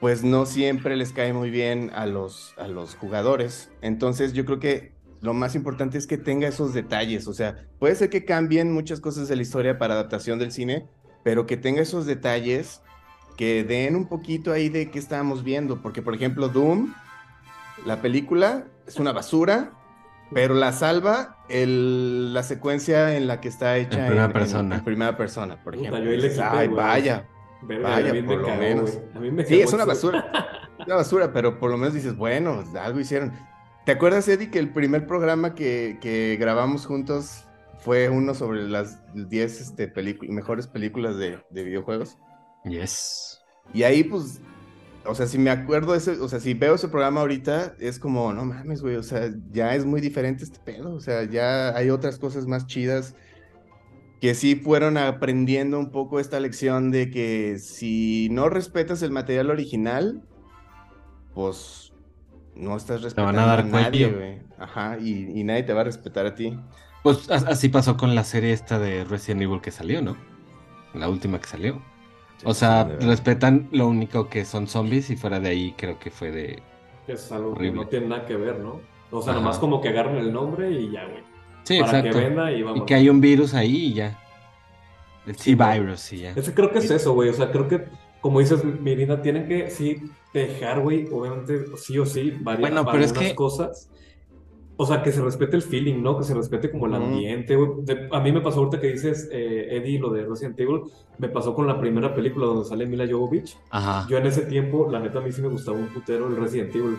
pues 0.00 0.22
no 0.24 0.44
siempre 0.44 0.96
les 0.96 1.12
cae 1.12 1.32
muy 1.32 1.50
bien 1.50 1.90
a 1.94 2.04
los, 2.06 2.52
a 2.58 2.68
los 2.68 2.96
jugadores. 2.96 3.70
Entonces 3.80 4.34
yo 4.34 4.44
creo 4.44 4.58
que 4.58 4.92
lo 5.22 5.32
más 5.32 5.54
importante 5.54 5.96
es 5.96 6.06
que 6.06 6.18
tenga 6.18 6.48
esos 6.48 6.74
detalles. 6.74 7.26
O 7.28 7.32
sea, 7.34 7.64
puede 7.78 7.94
ser 7.94 8.10
que 8.10 8.24
cambien 8.24 8.72
muchas 8.72 9.00
cosas 9.00 9.28
de 9.28 9.36
la 9.36 9.42
historia 9.42 9.78
para 9.78 9.94
adaptación 9.94 10.38
del 10.38 10.52
cine, 10.52 10.86
pero 11.24 11.46
que 11.46 11.56
tenga 11.56 11.80
esos 11.80 12.04
detalles 12.04 12.82
que 13.38 13.64
den 13.64 13.96
un 13.96 14.06
poquito 14.06 14.52
ahí 14.52 14.68
de 14.68 14.90
qué 14.90 14.98
estábamos 14.98 15.42
viendo. 15.44 15.80
Porque, 15.80 16.02
por 16.02 16.14
ejemplo, 16.14 16.48
Doom, 16.48 16.92
la 17.86 18.02
película, 18.02 18.66
es 18.86 18.96
una 18.98 19.12
basura, 19.12 19.72
pero 20.32 20.54
la 20.54 20.72
salva 20.72 21.38
el, 21.48 22.34
la 22.34 22.42
secuencia 22.42 23.16
en 23.16 23.26
la 23.26 23.40
que 23.40 23.48
está 23.48 23.76
hecha 23.76 24.00
en 24.00 24.06
primera 24.06 24.32
persona. 24.32 24.76
En, 24.76 24.84
primera 24.84 25.16
persona, 25.16 25.62
por 25.62 25.74
ejemplo. 25.74 25.98
Puta, 25.98 26.58
Ay, 26.58 26.68
vaya. 26.68 27.28
vaya, 27.62 28.26
por 28.26 28.38
lo 28.38 28.56
menos. 28.56 28.98
sí, 29.46 29.60
es 29.60 29.72
una 29.72 29.84
basura. 29.84 30.30
una 30.86 30.96
basura, 30.96 31.32
pero 31.32 31.58
por 31.58 31.70
lo 31.70 31.76
menos 31.76 31.94
dices, 31.94 32.16
bueno, 32.16 32.64
algo 32.80 33.00
hicieron. 33.00 33.32
¿Te 33.84 33.92
acuerdas, 33.92 34.26
Eddie, 34.26 34.50
que 34.50 34.58
el 34.58 34.70
primer 34.70 35.06
programa 35.06 35.54
que, 35.54 35.98
que 36.00 36.36
grabamos 36.40 36.86
juntos 36.86 37.44
fue 37.78 38.08
uno 38.08 38.34
sobre 38.34 38.64
las 38.68 39.00
10 39.14 39.60
este, 39.60 39.92
mejores 40.28 40.66
películas 40.66 41.16
de, 41.16 41.38
de 41.50 41.62
videojuegos? 41.62 42.18
Yes. 42.64 43.40
Y 43.72 43.84
ahí, 43.84 44.02
pues, 44.02 44.40
o 45.08 45.14
sea, 45.14 45.26
si 45.26 45.38
me 45.38 45.50
acuerdo 45.50 45.92
de 45.92 45.98
ese, 45.98 46.12
o 46.12 46.28
sea, 46.28 46.40
si 46.40 46.54
veo 46.54 46.74
ese 46.74 46.88
programa 46.88 47.20
ahorita, 47.20 47.74
es 47.78 47.98
como, 47.98 48.32
no 48.32 48.44
mames, 48.44 48.82
güey, 48.82 48.96
o 48.96 49.02
sea, 49.02 49.30
ya 49.50 49.74
es 49.74 49.84
muy 49.84 50.00
diferente 50.00 50.44
este 50.44 50.58
pedo, 50.58 50.94
o 50.94 51.00
sea, 51.00 51.24
ya 51.24 51.76
hay 51.76 51.90
otras 51.90 52.18
cosas 52.18 52.46
más 52.46 52.66
chidas 52.66 53.14
que 54.20 54.34
sí 54.34 54.56
fueron 54.56 54.96
aprendiendo 54.96 55.78
un 55.78 55.90
poco 55.90 56.20
esta 56.20 56.40
lección 56.40 56.90
de 56.90 57.10
que 57.10 57.58
si 57.58 58.28
no 58.30 58.48
respetas 58.48 59.02
el 59.02 59.10
material 59.10 59.50
original, 59.50 60.22
pues 61.34 61.92
no 62.54 62.76
estás 62.76 63.02
respetando 63.02 63.40
a, 63.40 63.62
nadie, 63.62 64.08
güey. 64.08 64.38
Ajá, 64.58 64.98
y, 64.98 65.38
y, 65.38 65.44
nadie 65.44 65.64
te 65.64 65.74
va 65.74 65.82
a 65.82 65.84
respetar 65.84 66.24
a 66.24 66.34
ti. 66.34 66.58
Pues 67.02 67.30
así 67.30 67.68
pasó 67.68 67.98
con 67.98 68.14
la 68.14 68.24
serie 68.24 68.52
esta 68.52 68.78
de 68.78 69.04
Resident 69.04 69.42
Evil 69.42 69.60
que 69.60 69.70
salió, 69.70 70.00
¿no? 70.00 70.16
La 70.94 71.10
última 71.10 71.38
que 71.38 71.46
salió 71.46 71.82
o 72.44 72.54
sea, 72.54 72.84
respetan 73.00 73.68
lo 73.72 73.88
único 73.88 74.28
que 74.28 74.44
son 74.44 74.66
zombies 74.66 75.10
y 75.10 75.16
fuera 75.16 75.40
de 75.40 75.48
ahí 75.48 75.74
creo 75.76 75.98
que 75.98 76.10
fue 76.10 76.30
de... 76.30 76.62
Es 77.06 77.30
algo 77.32 77.54
que 77.54 77.70
no 77.70 77.86
tiene 77.86 78.06
nada 78.06 78.26
que 78.26 78.36
ver, 78.36 78.58
¿no? 78.58 78.80
O 79.10 79.22
sea, 79.22 79.32
nomás 79.32 79.58
como 79.58 79.80
que 79.80 79.88
agarren 79.88 80.16
el 80.16 80.32
nombre 80.32 80.70
y 80.70 80.90
ya, 80.90 81.04
güey. 81.04 81.22
Sí, 81.62 81.80
para 81.80 81.98
exacto. 81.98 82.18
que 82.18 82.24
venda 82.24 82.52
y 82.52 82.62
vamos. 82.62 82.82
Y 82.82 82.86
que 82.86 82.94
hay 82.94 83.08
un 83.08 83.20
virus 83.20 83.54
ahí 83.54 83.86
y 83.86 83.94
ya. 83.94 84.18
El 85.26 85.36
T-Virus 85.36 86.12
y 86.12 86.18
ya. 86.18 86.32
Ese 86.32 86.54
creo 86.54 86.70
que 86.70 86.78
es 86.78 86.90
eso, 86.90 87.12
güey. 87.12 87.28
O 87.28 87.32
sea, 87.32 87.50
creo 87.50 87.66
que, 87.66 87.84
como 88.20 88.40
dices, 88.40 88.64
Mirina, 88.64 89.22
tienen 89.22 89.48
que 89.48 89.70
sí 89.70 90.02
dejar, 90.32 90.80
güey, 90.80 91.08
obviamente, 91.10 91.76
sí 91.76 91.98
o 91.98 92.06
sí, 92.06 92.36
varias, 92.40 92.60
bueno, 92.60 92.84
pero 92.90 93.04
es 93.04 93.12
que... 93.12 93.34
cosas 93.34 93.88
o 94.78 94.84
sea, 94.84 95.02
que 95.02 95.10
se 95.10 95.22
respete 95.22 95.56
el 95.56 95.62
feeling, 95.62 96.02
¿no? 96.02 96.18
Que 96.18 96.24
se 96.24 96.34
respete 96.34 96.70
como 96.70 96.86
el 96.86 96.94
ambiente, 96.94 97.56
güey. 97.56 97.70
A 98.12 98.20
mí 98.20 98.30
me 98.30 98.42
pasó 98.42 98.58
ahorita 98.58 98.78
que 98.78 98.92
dices, 98.92 99.28
eh, 99.32 99.68
Eddie, 99.70 99.98
lo 99.98 100.10
de 100.10 100.26
Resident 100.26 100.58
Evil, 100.60 100.82
me 101.16 101.28
pasó 101.28 101.54
con 101.54 101.66
la 101.66 101.80
primera 101.80 102.14
película 102.14 102.46
donde 102.46 102.66
sale 102.66 102.84
Mila 102.84 103.06
Jovovich. 103.10 103.56
Ajá. 103.70 104.06
Yo 104.10 104.18
en 104.18 104.26
ese 104.26 104.42
tiempo, 104.42 104.88
la 104.90 105.00
neta, 105.00 105.18
a 105.18 105.22
mí 105.22 105.32
sí 105.32 105.40
me 105.40 105.48
gustaba 105.48 105.78
un 105.78 105.86
putero 105.86 106.28
el 106.28 106.36
Resident 106.36 106.74
Evil. 106.74 106.98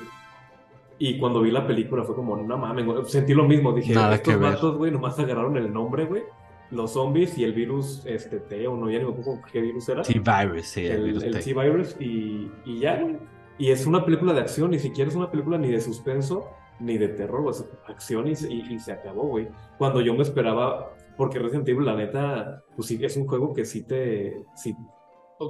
Y 0.97 1.19
cuando 1.19 1.41
vi 1.41 1.51
la 1.51 1.67
película 1.67 2.03
fue 2.03 2.15
como, 2.15 2.35
no 2.35 2.57
mames, 2.57 3.11
sentí 3.11 3.35
lo 3.35 3.43
mismo. 3.45 3.71
Dije, 3.73 3.93
estos 3.93 4.39
vatos, 4.39 4.75
güey, 4.75 4.91
nomás 4.91 5.19
agarraron 5.19 5.55
el 5.57 5.71
nombre, 5.71 6.05
güey. 6.05 6.23
Los 6.71 6.93
zombies 6.93 7.37
y 7.37 7.43
el 7.43 7.53
virus, 7.53 8.01
este, 8.05 8.39
T, 8.39 8.67
o 8.67 8.75
no, 8.75 8.89
ya 8.89 8.97
ni 8.97 9.05
me 9.05 9.11
acuerdo 9.11 9.39
qué 9.51 9.61
virus 9.61 9.87
era. 9.87 10.01
T-Virus, 10.01 10.65
sí. 10.65 10.85
El, 10.85 11.39
T-Virus 11.39 11.95
y, 11.99 12.51
y 12.65 12.79
ya, 12.79 12.99
güey. 12.99 13.17
Y 13.59 13.69
es 13.69 13.85
una 13.85 14.03
película 14.03 14.33
de 14.33 14.41
acción, 14.41 14.71
ni 14.71 14.79
siquiera 14.79 15.09
es 15.09 15.15
una 15.15 15.31
película 15.31 15.57
ni 15.57 15.69
de 15.69 15.79
suspenso 15.79 16.49
ni 16.79 16.97
de 16.97 17.09
terror, 17.09 17.45
o 17.47 17.91
acción 17.91 18.27
y, 18.27 18.31
y, 18.31 18.79
se 18.79 18.91
acabó, 18.91 19.27
güey. 19.27 19.47
Cuando 19.77 20.01
yo 20.01 20.13
me 20.13 20.23
esperaba, 20.23 20.93
porque 21.15 21.39
Resident 21.39 21.67
Evil, 21.67 21.85
la 21.85 21.95
neta, 21.95 22.63
pues 22.75 22.87
sí, 22.87 22.99
es 23.01 23.17
un 23.17 23.27
juego 23.27 23.53
que 23.53 23.65
sí 23.65 23.83
te, 23.83 24.43
sí, 24.55 24.75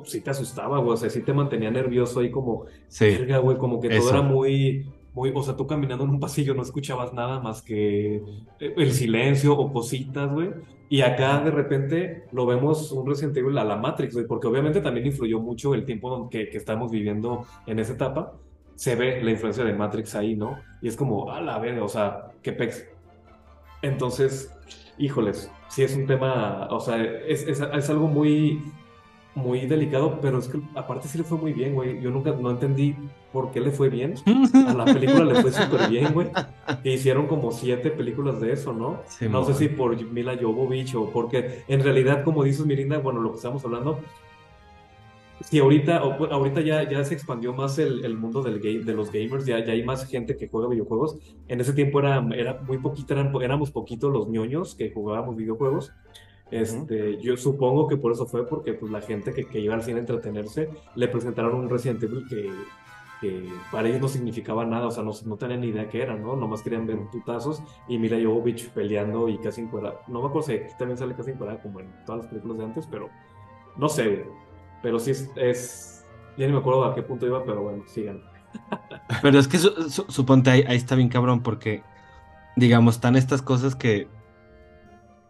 sí 0.05 0.21
te 0.21 0.29
asustaba, 0.29 0.79
güey, 0.79 0.93
o 0.93 0.97
sea, 0.97 1.09
sí 1.09 1.21
te 1.21 1.33
mantenía 1.33 1.71
nervioso 1.71 2.19
ahí 2.19 2.31
como, 2.31 2.65
sí, 2.87 3.17
güey, 3.41 3.57
como 3.57 3.79
que 3.79 3.89
todo 3.89 4.09
era 4.09 4.21
muy, 4.21 4.85
muy, 5.13 5.31
o 5.33 5.43
sea, 5.43 5.55
tú 5.55 5.67
caminando 5.67 6.05
en 6.05 6.11
un 6.11 6.19
pasillo 6.19 6.53
no 6.53 6.61
escuchabas 6.61 7.13
nada 7.13 7.39
más 7.39 7.61
que 7.61 8.21
el 8.59 8.91
silencio 8.93 9.53
o 9.57 9.71
cositas, 9.71 10.31
güey. 10.31 10.49
Y 10.89 11.01
acá 11.01 11.41
de 11.41 11.51
repente 11.51 12.23
lo 12.31 12.45
vemos 12.45 12.93
un 12.93 13.05
Resident 13.05 13.35
Evil 13.35 13.57
a 13.57 13.65
la 13.65 13.75
Matrix, 13.75 14.13
güey, 14.13 14.25
porque 14.25 14.47
obviamente 14.47 14.79
también 14.79 15.07
influyó 15.07 15.41
mucho 15.41 15.73
el 15.73 15.83
tiempo 15.83 16.29
que, 16.29 16.49
que 16.49 16.57
estamos 16.57 16.91
viviendo 16.91 17.45
en 17.65 17.79
esa 17.79 17.93
etapa 17.93 18.39
se 18.77 18.95
ve 18.95 19.21
la 19.23 19.31
influencia 19.31 19.63
de 19.65 19.73
Matrix 19.73 20.13
ahí, 20.13 20.35
¿no? 20.35 20.59
Y 20.81 20.87
es 20.87 20.95
como, 20.95 21.31
a 21.31 21.41
la 21.41 21.57
vez, 21.57 21.81
o 21.81 21.87
sea, 21.87 22.27
qué 22.43 22.53
pex. 22.53 22.87
Entonces, 23.81 24.55
híjoles, 24.99 25.51
sí 25.67 25.81
es 25.81 25.95
un 25.95 26.05
tema, 26.05 26.67
o 26.69 26.79
sea, 26.79 27.03
es, 27.03 27.41
es, 27.47 27.59
es, 27.59 27.89
algo 27.89 28.07
muy, 28.07 28.61
muy 29.33 29.65
delicado, 29.65 30.19
pero 30.21 30.37
es 30.37 30.47
que 30.47 30.61
aparte 30.75 31.07
sí 31.07 31.17
le 31.17 31.23
fue 31.23 31.39
muy 31.39 31.53
bien, 31.53 31.73
güey. 31.73 31.99
Yo 31.99 32.11
nunca, 32.11 32.31
no 32.31 32.51
entendí 32.51 32.95
por 33.33 33.49
qué 33.49 33.61
le 33.61 33.71
fue 33.71 33.89
bien. 33.89 34.13
A 34.53 34.73
la 34.75 34.85
película 34.85 35.25
le 35.25 35.41
fue 35.41 35.51
súper 35.51 35.89
bien, 35.89 36.13
güey. 36.13 36.27
Que 36.83 36.93
hicieron 36.93 37.25
como 37.25 37.51
siete 37.51 37.89
películas 37.89 38.39
de 38.39 38.53
eso, 38.53 38.73
¿no? 38.73 39.01
no 39.27 39.43
sé 39.43 39.55
si 39.55 39.69
por 39.69 39.99
Mila 40.11 40.37
Jovovich 40.39 40.93
o 40.93 41.09
porque 41.09 41.63
en 41.67 41.83
realidad, 41.83 42.23
como 42.23 42.43
dices, 42.43 42.63
Mirinda, 42.63 42.99
bueno, 42.99 43.21
lo 43.21 43.31
que 43.31 43.37
estamos 43.37 43.65
hablando, 43.65 43.99
Sí, 45.41 45.59
ahorita, 45.59 45.97
ahorita 45.97 46.61
ya, 46.61 46.89
ya 46.89 47.03
se 47.03 47.13
expandió 47.13 47.53
más 47.53 47.77
el, 47.77 48.03
el 48.03 48.17
mundo 48.17 48.41
del 48.41 48.59
game, 48.59 48.83
de 48.83 48.93
los 48.93 49.11
gamers, 49.11 49.45
ya, 49.45 49.63
ya 49.63 49.73
hay 49.73 49.83
más 49.83 50.05
gente 50.07 50.35
que 50.35 50.47
juega 50.47 50.67
videojuegos. 50.67 51.17
En 51.47 51.61
ese 51.61 51.73
tiempo 51.73 51.99
era, 51.99 52.27
era 52.35 52.59
muy 52.61 52.79
poquito, 52.79 53.13
eran, 53.13 53.33
éramos 53.41 53.71
poquitos 53.71 54.11
los 54.11 54.27
ñoños 54.27 54.73
que 54.75 54.91
jugábamos 54.91 55.35
videojuegos. 55.35 55.93
Este, 56.49 57.21
Yo 57.21 57.37
supongo 57.37 57.87
que 57.87 57.97
por 57.97 58.13
eso 58.13 58.25
fue 58.25 58.47
porque 58.47 58.73
pues, 58.73 58.91
la 58.91 59.01
gente 59.01 59.33
que, 59.33 59.45
que 59.45 59.59
iba 59.59 59.75
al 59.75 59.83
cine 59.83 59.97
a 59.97 59.99
entretenerse 59.99 60.69
le 60.95 61.07
presentaron 61.07 61.55
un 61.55 61.69
Resident 61.69 62.01
Evil 62.01 62.25
que, 62.27 62.49
que 63.21 63.49
para 63.71 63.87
ellos 63.89 64.01
no 64.01 64.07
significaba 64.07 64.65
nada, 64.65 64.87
o 64.87 64.91
sea, 64.91 65.03
no, 65.03 65.11
no 65.25 65.35
tenían 65.37 65.61
ni 65.61 65.67
idea 65.67 65.89
qué 65.89 66.01
era, 66.01 66.15
¿no? 66.15 66.35
Nomás 66.35 66.61
querían 66.61 66.87
ver 66.87 66.97
putazos 67.11 67.61
y 67.87 67.97
Mila 67.97 68.17
Jovovich 68.21 68.69
peleando 68.69 69.27
y 69.29 69.37
casi 69.37 69.61
encuadrada. 69.61 70.01
No 70.07 70.21
me 70.21 70.29
acuerdo 70.29 70.47
si 70.47 70.53
aquí 70.53 70.73
también 70.79 70.97
sale 70.97 71.13
casi 71.15 71.31
encuadrada 71.31 71.61
como 71.61 71.79
en 71.79 71.93
todas 72.05 72.21
las 72.21 72.27
películas 72.27 72.57
de 72.57 72.63
antes, 72.63 72.87
pero 72.89 73.09
no 73.75 73.89
sé, 73.89 74.25
pero 74.81 74.99
sí 74.99 75.11
es, 75.11 76.05
Ya 76.37 76.45
ni 76.45 76.53
me 76.53 76.59
acuerdo 76.59 76.85
a 76.85 76.95
qué 76.95 77.01
punto 77.01 77.25
iba, 77.25 77.43
pero 77.43 77.63
bueno, 77.63 77.83
sigan. 77.87 78.21
Pero 79.21 79.39
es 79.39 79.47
que 79.47 79.57
suponte 79.57 80.49
ahí, 80.49 80.63
está 80.69 80.95
bien 80.95 81.09
cabrón, 81.09 81.41
porque, 81.43 81.83
digamos, 82.55 82.95
están 82.95 83.15
estas 83.15 83.41
cosas 83.41 83.75
que 83.75 84.07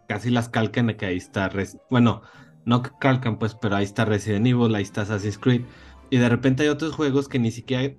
casi 0.08 0.30
las 0.30 0.48
calcan 0.48 0.92
que 0.94 1.06
ahí 1.06 1.16
está. 1.16 1.50
Bueno, 1.90 2.22
no 2.64 2.82
calcan, 2.82 3.38
pues, 3.38 3.54
pero 3.54 3.76
ahí 3.76 3.84
está 3.84 4.04
Resident 4.04 4.46
Evil, 4.46 4.74
ahí 4.74 4.82
está 4.82 5.02
Assassin's 5.02 5.38
Creed. 5.38 5.62
Y 6.10 6.16
de 6.16 6.28
repente 6.28 6.62
hay 6.62 6.68
otros 6.68 6.94
juegos 6.94 7.28
que 7.28 7.38
ni 7.38 7.50
siquiera 7.50 7.94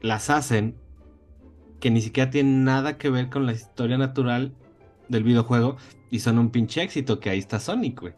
las 0.00 0.30
hacen, 0.30 0.76
que 1.80 1.90
ni 1.90 2.00
siquiera 2.00 2.30
tienen 2.30 2.64
nada 2.64 2.98
que 2.98 3.10
ver 3.10 3.28
con 3.28 3.46
la 3.46 3.52
historia 3.52 3.98
natural 3.98 4.54
del 5.08 5.24
videojuego 5.24 5.76
y 6.10 6.20
son 6.20 6.38
un 6.38 6.50
pinche 6.50 6.82
éxito, 6.82 7.20
que 7.20 7.30
ahí 7.30 7.38
está 7.38 7.58
Sonic, 7.58 8.00
güey. 8.00 8.14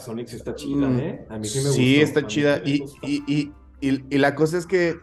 Sonic 0.00 0.28
sí 0.28 0.36
está 0.36 0.54
chida, 0.54 0.88
mm, 0.88 0.98
¿eh? 1.00 1.26
A 1.30 1.38
mí 1.38 1.46
sí 1.46 1.58
me 1.58 1.64
gusta. 1.64 1.76
Sí, 1.76 2.00
está 2.00 2.26
chida. 2.26 2.62
Y, 2.64 2.84
y, 3.02 3.52
y, 3.80 4.18
la 4.18 4.34
cosa 4.34 4.58
es 4.58 4.66
que 4.66 4.96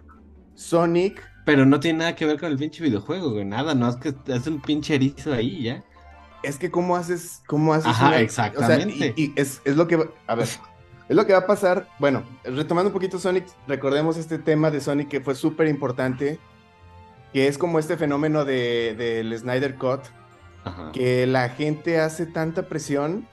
Sonic. 0.55 1.21
Pero 1.45 1.65
no 1.65 1.79
tiene 1.79 1.99
nada 1.99 2.15
que 2.15 2.25
ver 2.25 2.39
con 2.39 2.51
el 2.51 2.57
pinche 2.57 2.83
videojuego, 2.83 3.31
güey. 3.31 3.45
Nada, 3.45 3.73
no 3.73 3.89
es 3.89 3.95
que 3.95 4.13
es 4.27 4.47
un 4.47 4.61
pinche 4.61 4.95
erizo 4.95 5.33
ahí, 5.33 5.63
ya. 5.63 5.83
Es 6.43 6.57
que 6.57 6.71
cómo 6.71 6.95
haces, 6.95 7.41
cómo 7.47 7.73
haces 7.73 7.87
Ajá, 7.87 8.19
exactamente. 8.19 9.13
y, 9.15 9.33
es, 9.35 9.61
es, 9.63 9.75
lo 9.75 9.87
que, 9.87 10.09
a 10.27 10.35
ver, 10.35 10.47
es 11.11 11.15
lo 11.15 11.25
que 11.25 11.33
va 11.33 11.39
a 11.39 11.47
pasar. 11.47 11.87
Bueno, 11.99 12.23
retomando 12.43 12.89
un 12.89 12.93
poquito 12.93 13.19
Sonic, 13.19 13.45
recordemos 13.67 14.17
este 14.17 14.39
tema 14.39 14.71
de 14.71 14.81
Sonic 14.81 15.09
que 15.09 15.21
fue 15.21 15.35
súper 15.35 15.67
importante, 15.67 16.39
que 17.33 17.47
es 17.47 17.57
como 17.57 17.79
este 17.79 17.97
fenómeno 17.97 18.45
del 18.45 18.97
de, 18.97 19.37
Snyder 19.37 19.75
Cut, 19.75 20.01
que 20.93 21.27
la 21.27 21.49
gente 21.49 21.99
hace 21.99 22.25
tanta 22.25 22.67
presión 22.67 23.27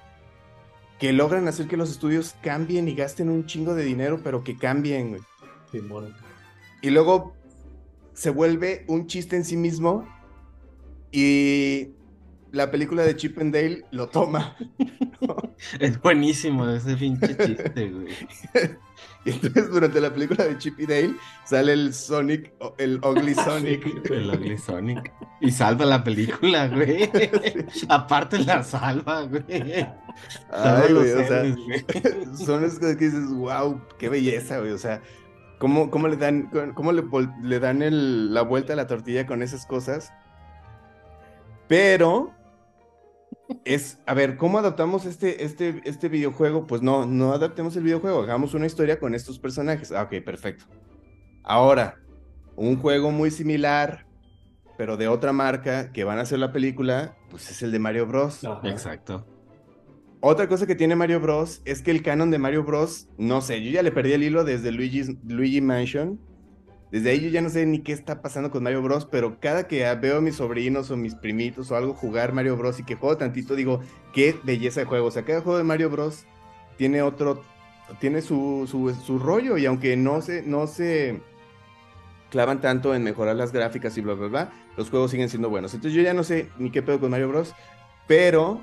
que 0.99 1.13
logran 1.13 1.49
hacer 1.49 1.69
que 1.69 1.77
los 1.77 1.91
estudios 1.91 2.35
cambien 2.43 2.89
y 2.89 2.95
gasten 2.95 3.29
un 3.29 3.47
chingo 3.47 3.75
de 3.75 3.85
dinero, 3.85 4.21
pero 4.23 4.43
que 4.43 4.57
cambien, 4.57 5.11
güey. 5.11 5.23
Y 6.83 6.91
luego 6.91 7.35
se 8.15 8.31
vuelve 8.31 8.85
un 8.89 9.07
chiste 9.07 9.37
en 9.37 9.45
sí 9.45 9.57
mismo 9.57 10.09
y 11.13 11.91
la 12.51 12.71
película 12.71 13.03
de 13.03 13.17
Chip 13.17 13.39
and 13.39 13.55
Dale 13.55 13.85
lo 13.91 14.09
toma. 14.09 14.57
Es 15.81 16.01
buenísimo 16.01 16.69
ese 16.71 16.97
pinche 16.97 17.37
chiste, 17.37 17.91
güey. 17.91 18.07
Y 19.29 19.33
entonces 19.33 19.71
durante 19.71 20.01
la 20.01 20.13
película 20.13 20.45
de 20.45 20.57
Chip 20.59 20.81
y 20.81 20.87
Dale 20.87 21.15
sale 21.45 21.73
el 21.73 21.93
Sonic, 21.93 22.53
el 22.79 23.01
Ugly 23.05 23.35
Sonic. 23.45 24.11
el 24.11 24.31
Ugly 24.31 24.59
Sonic. 24.59 25.13
Y 25.41 25.51
salva 25.51 25.85
la 25.85 26.03
película, 26.03 26.69
güey. 26.69 27.11
Aparte 27.89 28.39
la 28.39 28.63
salva, 28.63 29.23
güey. 29.23 29.87
Ay, 30.51 30.93
güey, 30.93 31.13
o 31.13 31.27
sea, 31.27 31.45
son 32.45 32.63
las 32.63 32.79
cosas 32.79 32.97
que 32.97 33.05
dices, 33.05 33.29
wow, 33.31 33.81
qué 33.99 34.09
belleza, 34.09 34.59
güey. 34.59 34.73
O 34.73 34.79
sea, 34.79 35.03
¿Cómo, 35.59 35.91
cómo 35.91 36.07
le 36.07 36.17
dan, 36.17 36.51
cómo 36.75 36.93
le, 36.93 37.05
le 37.43 37.59
dan 37.59 37.83
el, 37.83 38.33
la 38.33 38.43
vuelta 38.43 38.75
a 38.75 38.77
la 38.77 38.87
tortilla 38.87 39.27
con 39.27 39.43
esas 39.43 39.67
cosas? 39.67 40.13
Pero 41.67 42.33
es, 43.65 43.99
a 44.07 44.15
ver, 44.15 44.37
¿cómo 44.37 44.59
adaptamos 44.59 45.07
este, 45.07 45.45
este, 45.45 45.81
este 45.85 46.09
videojuego? 46.09 46.67
Pues 46.67 46.83
no, 46.83 47.07
no 47.07 47.33
adaptemos 47.33 47.77
el 47.77 47.85
videojuego, 47.85 48.23
hagamos 48.23 48.55
una 48.55 48.67
historia 48.67 48.99
con 48.99 49.15
estos 49.15 49.39
personajes. 49.39 49.93
Ah, 49.93 50.03
ok, 50.03 50.23
perfecto. 50.25 50.65
Ahora, 51.43 51.99
un 52.57 52.77
juego 52.77 53.11
muy 53.11 53.31
similar, 53.31 54.07
pero 54.77 54.97
de 54.97 55.09
otra 55.09 55.33
marca 55.33 55.93
que 55.93 56.05
van 56.05 56.19
a 56.19 56.23
hacer 56.23 56.39
la 56.39 56.53
película, 56.53 57.17
pues 57.31 57.51
es 57.51 57.63
el 57.63 57.73
de 57.73 57.79
Mario 57.79 58.07
Bros. 58.07 58.41
Exacto. 58.65 59.27
Otra 60.21 60.49
cosa 60.49 60.67
que 60.67 60.75
tiene 60.75 60.97
Mario 60.97 61.21
Bros. 61.21 61.63
es 61.65 61.81
que 61.81 61.93
el 61.93 62.03
canon 62.03 62.31
de 62.31 62.39
Mario 62.39 62.65
Bros. 62.65 63.09
No 63.19 63.41
sé, 63.41 63.63
yo 63.63 63.71
ya 63.71 63.83
le 63.83 63.93
perdí 63.93 64.13
el 64.13 64.25
hilo 64.25 64.45
desde 64.45 64.73
Luigi's, 64.73 65.11
Luigi 65.25 65.61
Mansion. 65.61 66.21
Desde 66.91 67.11
ahí 67.11 67.21
yo 67.21 67.29
ya 67.29 67.43
no 67.43 67.51
sé 67.51 67.67
ni 67.67 67.81
qué 67.81 67.93
está 67.93 68.23
pasando 68.23 68.51
con 68.51 68.63
Mario 68.63 68.83
Bros. 68.83 69.07
Pero 69.07 69.39
cada 69.41 69.67
que 69.67 69.93
veo 69.97 70.19
a 70.19 70.21
mis 70.21 70.37
sobrinos 70.37 70.91
o 70.91 70.97
mis 70.97 71.15
primitos 71.15 71.71
o 71.71 71.77
algo 71.77 71.95
jugar 71.95 72.33
Mario 72.33 72.57
Bros. 72.57 72.81
y 72.81 72.85
que 72.85 72.97
juego 72.97 73.17
tantito, 73.17 73.55
digo, 73.55 73.81
qué 74.13 74.37
belleza 74.43 74.81
de 74.81 74.87
juego. 74.87 75.07
O 75.07 75.11
sea, 75.11 75.25
cada 75.25 75.41
juego 75.41 75.59
de 75.59 75.65
Mario 75.65 75.91
Bros. 75.91 76.25
tiene 76.77 77.03
otro, 77.03 77.43
tiene 78.01 78.23
su, 78.23 78.67
su, 79.05 79.19
rollo. 79.19 79.59
Y 79.59 79.67
aunque 79.67 79.97
no 79.97 80.23
se, 80.23 80.43
no 80.43 80.67
se 80.67 81.21
clavan 82.31 82.61
tanto 82.61 82.95
en 82.95 83.03
mejorar 83.03 83.37
las 83.37 83.53
gráficas 83.53 83.97
y 83.97 84.01
bla, 84.01 84.15
bla, 84.15 84.29
bla, 84.29 84.53
los 84.77 84.91
juegos 84.91 85.11
siguen 85.11 85.29
siendo 85.29 85.51
buenos. 85.51 85.75
Entonces 85.75 85.97
yo 85.97 86.03
ya 86.03 86.15
no 86.15 86.25
sé 86.25 86.49
ni 86.59 86.71
qué 86.71 86.83
pedo 86.83 87.01
con 87.01 87.11
Mario 87.11 87.29
Bros. 87.29 87.55
Pero 88.07 88.63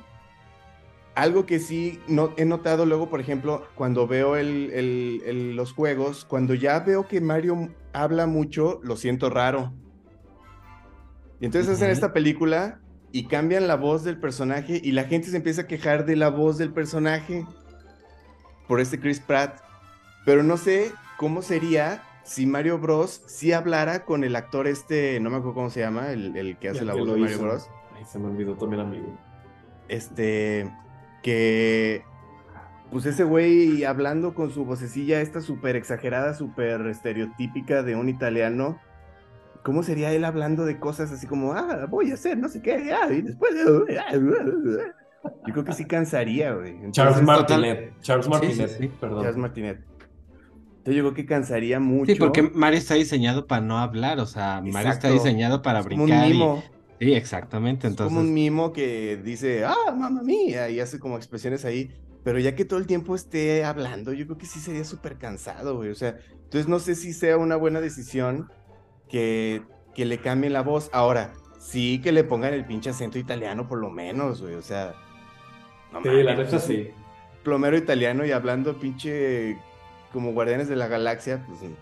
algo 1.16 1.46
que 1.46 1.60
sí 1.60 2.00
no, 2.08 2.34
he 2.38 2.46
notado 2.46 2.86
luego, 2.86 3.10
por 3.10 3.22
ejemplo, 3.22 3.64
cuando 3.76 4.06
veo 4.06 4.36
los 4.36 5.74
juegos, 5.74 6.26
cuando 6.26 6.54
ya 6.54 6.80
veo 6.82 7.08
que 7.08 7.22
Mario 7.22 7.70
habla 7.94 8.28
mucho, 8.28 8.80
lo 8.84 8.98
siento 8.98 9.30
raro. 9.30 9.74
Y 11.40 11.46
entonces 11.46 11.72
hacen 11.74 11.90
esta 11.90 12.14
película 12.14 12.82
y 13.12 13.28
cambian 13.28 13.68
la 13.68 13.76
voz 13.76 14.04
del 14.04 14.20
personaje 14.20 14.82
y 14.84 14.92
la 14.92 15.06
gente 15.06 15.30
se 15.30 15.38
empieza 15.38 15.64
a 15.64 15.68
quejar 15.68 16.06
de 16.06 16.18
la 16.18 16.30
voz 16.30 16.58
del 16.58 16.74
personaje 16.74 17.46
por 18.68 18.82
este 18.82 19.00
Chris 19.00 19.22
Pratt. 19.22 19.62
Pero 20.26 20.44
no 20.44 20.58
sé 20.58 20.92
cómo 21.18 21.42
sería 21.42 22.04
si 22.24 22.46
Mario 22.46 22.78
Bros. 22.80 23.22
si 23.28 23.54
hablara 23.54 24.04
con 24.04 24.24
el 24.24 24.36
actor 24.36 24.68
este, 24.68 25.20
no 25.22 25.30
me 25.30 25.38
acuerdo 25.38 25.54
cómo 25.54 25.70
se 25.70 25.80
llama, 25.80 26.12
el, 26.12 26.58
que 26.60 26.70
hace 26.70 26.84
la 26.84 26.94
voz 26.94 27.08
de 27.08 27.18
Mario 27.18 27.40
Bros. 27.40 27.70
Ay, 27.96 28.04
se 28.04 28.20
me 28.20 28.28
olvidó 28.28 28.56
también, 28.56 28.82
amigo. 28.82 29.18
Este, 29.88 30.70
que 31.26 32.04
pues 32.92 33.08
ese 33.08 33.24
güey 33.24 33.84
hablando 33.84 34.36
con 34.36 34.52
su 34.52 34.64
vocecilla 34.64 35.22
esta 35.22 35.42
súper 35.42 35.76
exagerada, 35.76 36.36
súper 36.36 36.86
estereotípica 36.86 37.82
de 37.82 37.96
un 37.96 38.10
italiano, 38.10 38.80
¿cómo 39.64 39.82
sería 39.82 40.14
él 40.14 40.24
hablando 40.24 40.66
de 40.66 40.80
cosas 40.80 41.12
así 41.12 41.26
como, 41.26 41.54
ah, 41.54 41.88
voy 41.90 42.12
a 42.12 42.14
hacer 42.14 42.38
no 42.38 42.48
sé 42.48 42.62
qué, 42.62 42.94
ah, 42.94 43.12
y 43.12 43.24
después... 43.24 43.56
Yo 45.48 45.54
creo 45.54 45.66
que 45.66 45.74
sí 45.74 45.86
cansaría, 45.86 46.54
güey. 46.54 46.92
Charles 46.92 47.24
Martinet. 47.24 48.00
Charles 48.02 48.30
Martinet, 48.30 48.92
perdón. 49.00 49.24
Charles 49.24 49.38
Martinet. 49.38 49.80
Entonces 49.80 50.96
yo 50.96 51.02
creo 51.02 51.14
que 51.16 51.26
cansaría 51.26 51.80
mucho. 51.80 52.14
Sí, 52.14 52.20
porque 52.20 52.44
Mario 52.44 52.78
está 52.78 52.94
diseñado 52.94 53.48
para 53.48 53.62
no 53.62 53.80
hablar, 53.80 54.20
o 54.20 54.28
sea, 54.28 54.62
Mario 54.62 54.92
está 54.92 55.10
diseñado 55.10 55.64
para 55.64 55.82
brincar. 55.82 56.32
Como 56.32 56.54
un 56.58 56.75
Sí, 57.00 57.14
exactamente. 57.14 57.88
Entonces... 57.88 58.14
como 58.14 58.22
un 58.22 58.34
mimo 58.34 58.72
que 58.72 59.18
dice, 59.18 59.66
ah, 59.66 59.92
mamá 59.96 60.22
mía, 60.22 60.70
y 60.70 60.80
hace 60.80 61.00
como 61.00 61.18
expresiones 61.18 61.66
ahí. 61.66 61.92
Pero 62.24 62.40
ya 62.40 62.56
que 62.56 62.66
todo 62.66 62.80
el 62.80 62.88
tiempo 62.88 63.16
esté 63.16 63.64
hablando, 63.64 64.12
yo 64.12 64.26
creo 64.26 64.38
que 64.38 64.48
sí 64.48 64.60
sería 64.60 64.84
súper 64.84 65.18
cansado, 65.18 65.76
güey. 65.78 65.92
O 65.92 65.96
sea, 65.96 66.18
entonces 66.32 66.68
no 66.68 66.80
sé 66.80 66.96
si 66.96 67.14
sea 67.14 67.38
una 67.38 67.56
buena 67.56 67.82
decisión 67.82 68.50
que, 69.08 69.62
que 69.94 70.06
le 70.06 70.18
cambien 70.18 70.54
la 70.54 70.62
voz. 70.62 70.90
Ahora, 70.92 71.34
sí 71.60 72.02
que 72.02 72.12
le 72.12 72.24
pongan 72.24 72.54
el 72.54 72.66
pinche 72.66 72.90
acento 72.90 73.20
italiano, 73.20 73.68
por 73.68 73.80
lo 73.80 73.92
menos, 73.92 74.42
güey. 74.42 74.56
O 74.56 74.64
sea. 74.64 74.96
sí, 76.02 76.24
la 76.24 76.36
neta 76.36 76.60
sí. 76.60 76.90
Plomero 77.44 77.78
italiano 77.78 78.26
y 78.26 78.32
hablando 78.32 78.80
pinche 78.80 79.60
como 80.12 80.32
Guardianes 80.34 80.68
de 80.68 80.78
la 80.78 80.88
Galaxia, 80.88 81.46
pues 81.46 81.60
sí. 81.60 81.76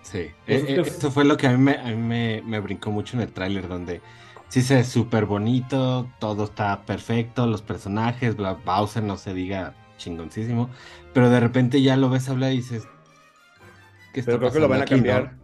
Sí, 0.00 0.30
pues 0.46 0.62
eh, 0.62 0.76
eh, 0.76 0.80
esto 0.86 1.10
fue 1.10 1.24
lo 1.24 1.36
que 1.36 1.48
a 1.48 1.50
mí 1.50 1.58
me, 1.58 1.74
a 1.74 1.84
mí 1.86 1.96
me, 1.96 2.40
me 2.46 2.60
brincó 2.60 2.92
mucho 2.92 3.16
en 3.16 3.24
el 3.24 3.32
tráiler, 3.32 3.66
donde 3.66 4.00
sí 4.48 4.62
se 4.62 4.76
ve 4.76 4.84
súper 4.84 5.26
bonito, 5.26 6.08
todo 6.18 6.44
está 6.44 6.84
perfecto, 6.84 7.46
los 7.46 7.62
personajes, 7.62 8.36
Bowser 8.36 9.02
no 9.02 9.16
se 9.16 9.34
diga 9.34 9.74
chingoncísimo, 9.96 10.70
pero 11.12 11.30
de 11.30 11.40
repente 11.40 11.82
ya 11.82 11.96
lo 11.96 12.10
ves 12.10 12.28
hablar 12.28 12.52
y 12.52 12.56
dices, 12.56 12.88
¿qué 14.12 14.20
está 14.20 14.32
pero 14.32 14.38
creo 14.40 14.52
que 14.52 14.60
lo 14.60 14.68
van 14.68 14.82
a 14.82 14.84
cambiar. 14.84 15.36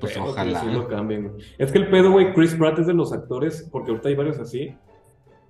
Pues 0.00 0.16
ojalá. 0.16 0.60
Que 0.60 0.72
lo 0.72 0.88
cambien. 0.88 1.32
Es 1.58 1.72
que 1.72 1.78
el 1.78 1.90
pedo, 1.90 2.12
güey, 2.12 2.32
Chris 2.32 2.54
Pratt 2.54 2.78
es 2.78 2.86
de 2.86 2.94
los 2.94 3.12
actores, 3.12 3.68
porque 3.70 3.90
ahorita 3.90 4.08
hay 4.08 4.14
varios 4.14 4.38
así, 4.38 4.74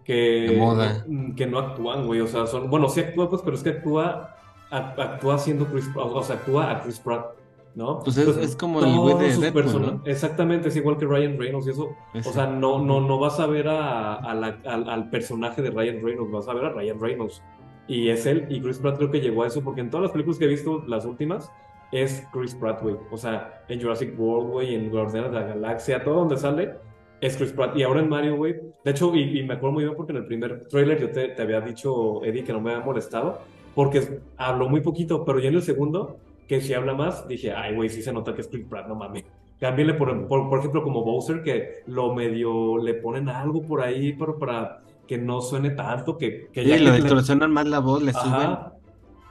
que, 0.04 0.57
moda. 0.59 1.04
que 1.37 1.46
no 1.46 1.59
actúan, 1.59 2.07
güey, 2.07 2.20
o 2.20 2.26
sea, 2.26 2.46
son, 2.46 2.68
bueno, 2.70 2.88
sí 2.88 3.00
actúa, 3.00 3.28
pues, 3.28 3.42
pero 3.42 3.57
es 3.57 3.62
que 3.62 3.70
actúa, 3.70 4.37
actúa 4.70 5.38
siendo 5.38 5.66
Chris 5.66 5.88
Pratt, 5.92 6.07
o 6.07 6.22
sea, 6.22 6.37
actúa 6.37 6.70
a 6.70 6.83
Chris 6.83 6.98
Pratt. 6.98 7.43
¿No? 7.74 8.00
Pues 8.00 8.16
es, 8.16 8.56
como 8.56 8.80
el 8.84 8.96
güey 8.96 9.18
de 9.18 9.37
Deadpool, 9.37 10.00
Exactamente, 10.04 10.68
es 10.68 10.76
igual 10.76 10.96
que 10.96 11.06
Ryan 11.06 11.38
Reynolds 11.38 11.66
y 11.66 11.70
eso. 11.70 11.90
O 12.14 12.32
sea, 12.32 12.46
no, 12.46 12.78
no, 12.82 13.00
no 13.00 13.18
vas 13.18 13.40
a 13.40 13.46
ver 13.46 13.68
a, 13.68 14.14
al, 14.14 15.10
personaje 15.10 15.62
de 15.62 15.70
Ryan 15.70 16.02
Reynolds, 16.02 16.30
vas 16.30 16.48
a 16.48 16.54
ver 16.54 16.66
a 16.66 16.70
Ryan 16.70 17.00
Reynolds. 17.00 17.42
Y 17.87 18.08
es 18.08 18.26
él, 18.26 18.46
y 18.48 18.60
Chris 18.60 18.78
Pratt 18.78 18.96
creo 18.96 19.10
que 19.10 19.20
llegó 19.20 19.42
a 19.42 19.48
eso, 19.48 19.62
porque 19.62 19.80
en 19.80 19.90
todas 19.90 20.04
las 20.04 20.12
películas 20.12 20.38
que 20.38 20.44
he 20.44 20.48
visto, 20.48 20.84
las 20.87 21.04
últimas, 21.04 21.50
es 21.92 22.26
Chris 22.32 22.54
Pratt, 22.54 22.80
güey. 22.80 22.96
O 23.10 23.16
sea, 23.16 23.64
en 23.68 23.80
Jurassic 23.80 24.18
World, 24.18 24.50
güey, 24.50 24.74
en 24.74 24.90
Guardianes 24.90 25.32
de 25.32 25.40
la 25.40 25.46
Galaxia, 25.46 26.02
todo 26.02 26.14
donde 26.14 26.37
sale, 26.37 26.74
es 27.20 27.37
Chris 27.37 27.52
Pratt. 27.52 27.76
Y 27.76 27.82
ahora 27.82 28.00
en 28.00 28.08
Mario, 28.08 28.37
güey. 28.37 28.54
De 28.84 28.90
hecho, 28.90 29.14
y, 29.14 29.42
me 29.42 29.54
acuerdo 29.54 29.74
muy 29.74 29.84
bien 29.84 29.96
porque 29.96 30.12
en 30.12 30.18
el 30.18 30.26
primer 30.26 30.66
trailer 30.68 31.00
yo 31.00 31.10
te, 31.10 31.28
te 31.28 31.42
había 31.42 31.60
dicho, 31.60 32.24
Eddie, 32.24 32.44
que 32.44 32.52
no 32.52 32.60
me 32.60 32.72
había 32.72 32.84
molestado, 32.84 33.40
porque 33.74 34.20
habló 34.37 34.68
muy 34.68 34.80
poquito, 34.80 35.24
pero 35.24 35.40
ya 35.40 35.48
en 35.48 35.56
el 35.56 35.62
segundo 35.62 36.16
que 36.46 36.61
si 36.61 36.74
habla 36.74 36.94
más, 36.94 37.26
dije, 37.28 37.52
ay, 37.52 37.74
güey, 37.74 37.88
sí 37.88 38.02
se 38.02 38.12
nota 38.12 38.35
que 38.35 38.42
es 38.42 38.48
Chris 38.48 38.66
Pratt, 38.68 38.87
no 38.88 38.94
mames. 38.94 39.24
Cámbiale, 39.61 39.94
por, 39.94 40.28
por, 40.28 40.59
ejemplo, 40.59 40.83
como 40.83 41.04
Bowser, 41.04 41.42
que 41.42 41.83
lo 41.87 42.14
medio 42.14 42.78
le 42.78 42.94
ponen 42.94 43.28
algo 43.28 43.62
por 43.62 43.83
ahí 43.83 44.12
para, 44.12 44.37
para 44.37 44.83
que 45.07 45.16
no 45.16 45.40
suene 45.40 45.70
tanto, 45.70 46.18
que, 46.18 46.48
que 46.52 46.64
ya... 46.64 46.76
Sí, 46.76 46.85
lo 46.85 46.92
distorsionan 46.92 47.52
más 47.52 47.66
la 47.66 47.78
voz, 47.78 48.02
le 48.02 48.12
suben. 48.12 48.59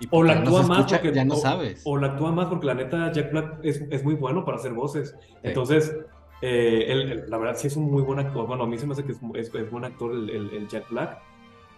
O 0.10 0.24
la 0.24 0.34
actúa 0.34 0.64
más 0.64 0.92
porque 0.92 1.14
ya 1.14 1.26
no 1.26 1.36
sabes. 1.36 1.82
O, 1.86 1.98
la 1.98 2.08
actúa 2.08 2.32
más 2.32 2.48
porque 2.48 2.66
la 2.66 2.74
neta 2.74 3.12
Jack 3.12 3.32
Black 3.32 3.60
es, 3.64 3.84
es 3.90 4.04
muy 4.04 4.16
bueno 4.16 4.44
para 4.44 4.58
hacer 4.58 4.74
voces. 4.74 5.16
Entonces, 5.44 5.96
eh, 6.42 7.24
la 7.28 7.38
verdad 7.38 7.56
sí 7.56 7.68
es 7.68 7.78
un 7.78 7.90
muy 7.90 8.02
buen 8.02 8.20
actor. 8.20 8.48
Bueno, 8.48 8.64
a 8.64 8.68
mí 8.68 8.78
se 8.78 8.86
me 8.86 8.94
hace 8.94 9.04
que 9.04 9.14
es, 9.14 9.20
es, 9.36 9.54
es 9.54 9.72
buen 9.72 9.86
actor 9.86 10.12
el, 10.12 10.30
el 10.30 10.68
Jack 10.68 10.90
Black. 10.90 11.22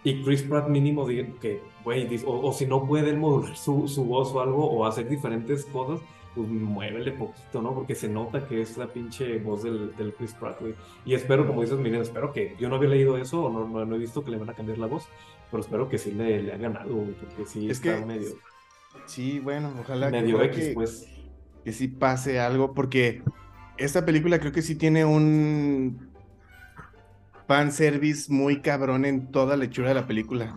Y 0.06 0.22
Chris 0.22 0.42
Pratt 0.42 0.68
mínimo 0.68 1.04
que, 1.04 1.60
güey, 1.82 2.08
o, 2.24 2.52
si 2.52 2.64
no 2.64 2.86
puede 2.86 3.12
modular 3.12 3.56
su, 3.56 3.88
su, 3.88 4.04
voz 4.04 4.32
o 4.32 4.40
algo, 4.40 4.64
o 4.64 4.86
hacer 4.86 5.08
diferentes 5.08 5.64
cosas, 5.64 5.98
pues 6.32 6.46
muévele 6.46 7.10
poquito, 7.10 7.60
¿no? 7.60 7.74
Porque 7.74 7.96
se 7.96 8.08
nota 8.08 8.46
que 8.46 8.60
es 8.60 8.76
la 8.76 8.86
pinche 8.86 9.38
voz 9.40 9.64
del, 9.64 9.96
del 9.96 10.14
Chris 10.14 10.32
Pratt, 10.34 10.60
güey. 10.60 10.76
Y 11.04 11.14
espero, 11.14 11.44
como 11.44 11.62
dices, 11.62 11.80
miren, 11.80 12.02
espero 12.02 12.32
que, 12.32 12.54
yo 12.56 12.68
no 12.68 12.76
había 12.76 12.90
leído 12.90 13.18
eso, 13.18 13.46
o 13.46 13.50
no, 13.50 13.84
no, 13.84 13.96
he 13.96 13.98
visto 13.98 14.22
que 14.22 14.30
le 14.30 14.36
van 14.36 14.48
a 14.48 14.54
cambiar 14.54 14.78
la 14.78 14.86
voz, 14.86 15.08
pero 15.50 15.60
espero 15.60 15.88
que 15.88 15.98
sí 15.98 16.12
le, 16.12 16.40
le 16.40 16.52
hagan 16.52 16.76
algo, 16.76 17.08
porque 17.18 17.44
sí 17.44 17.68
es 17.68 17.78
está 17.78 17.98
que, 17.98 18.06
medio... 18.06 18.28
Sí, 19.06 19.40
bueno, 19.40 19.72
ojalá 19.80 20.08
medio 20.10 20.40
X, 20.40 20.70
pues. 20.72 21.08
que 21.64 21.72
sí 21.72 21.88
pase 21.88 22.38
algo, 22.38 22.74
porque 22.74 23.24
esta 23.76 24.04
película 24.04 24.38
creo 24.38 24.52
que 24.52 24.62
sí 24.62 24.76
tiene 24.76 25.04
un 25.04 26.05
service 27.70 28.32
muy 28.32 28.60
cabrón 28.60 29.04
en 29.04 29.30
toda 29.30 29.56
la 29.56 29.64
hechura 29.64 29.88
de 29.88 29.94
la 29.94 30.06
película. 30.06 30.56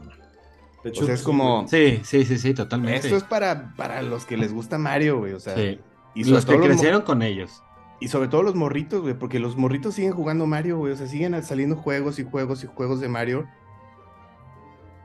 De 0.84 0.90
hecho, 0.90 1.12
es 1.12 1.24
como. 1.24 1.68
Sí, 1.68 2.00
sí, 2.04 2.26
sí, 2.26 2.38
sí, 2.38 2.54
totalmente. 2.54 3.08
Esto 3.08 3.18
es 3.18 3.24
para, 3.24 3.74
para 3.76 4.02
los 4.02 4.26
que 4.26 4.38
les 4.38 4.54
gusta 4.54 4.78
Mario, 4.78 5.20
güey. 5.20 5.34
O 5.34 5.40
sea. 5.40 5.56
Y 6.16 6.24
los 6.24 6.46
que 6.46 6.60
crecieron 6.60 7.02
con 7.02 7.22
ellos. 7.22 7.64
Y 8.02 8.08
sobre 8.08 8.30
todo 8.30 8.44
los 8.44 8.56
morritos, 8.56 9.02
güey, 9.02 9.14
porque 9.14 9.40
los 9.40 9.58
morritos 9.58 9.96
siguen 9.96 10.14
jugando 10.14 10.46
Mario, 10.46 10.78
güey. 10.78 10.94
O 10.94 10.96
sea, 10.96 11.08
siguen 11.08 11.42
saliendo 11.44 11.76
juegos 11.76 12.18
y 12.20 12.24
juegos 12.24 12.64
y 12.64 12.68
juegos 12.68 13.02
de 13.02 13.10
Mario. 13.10 13.46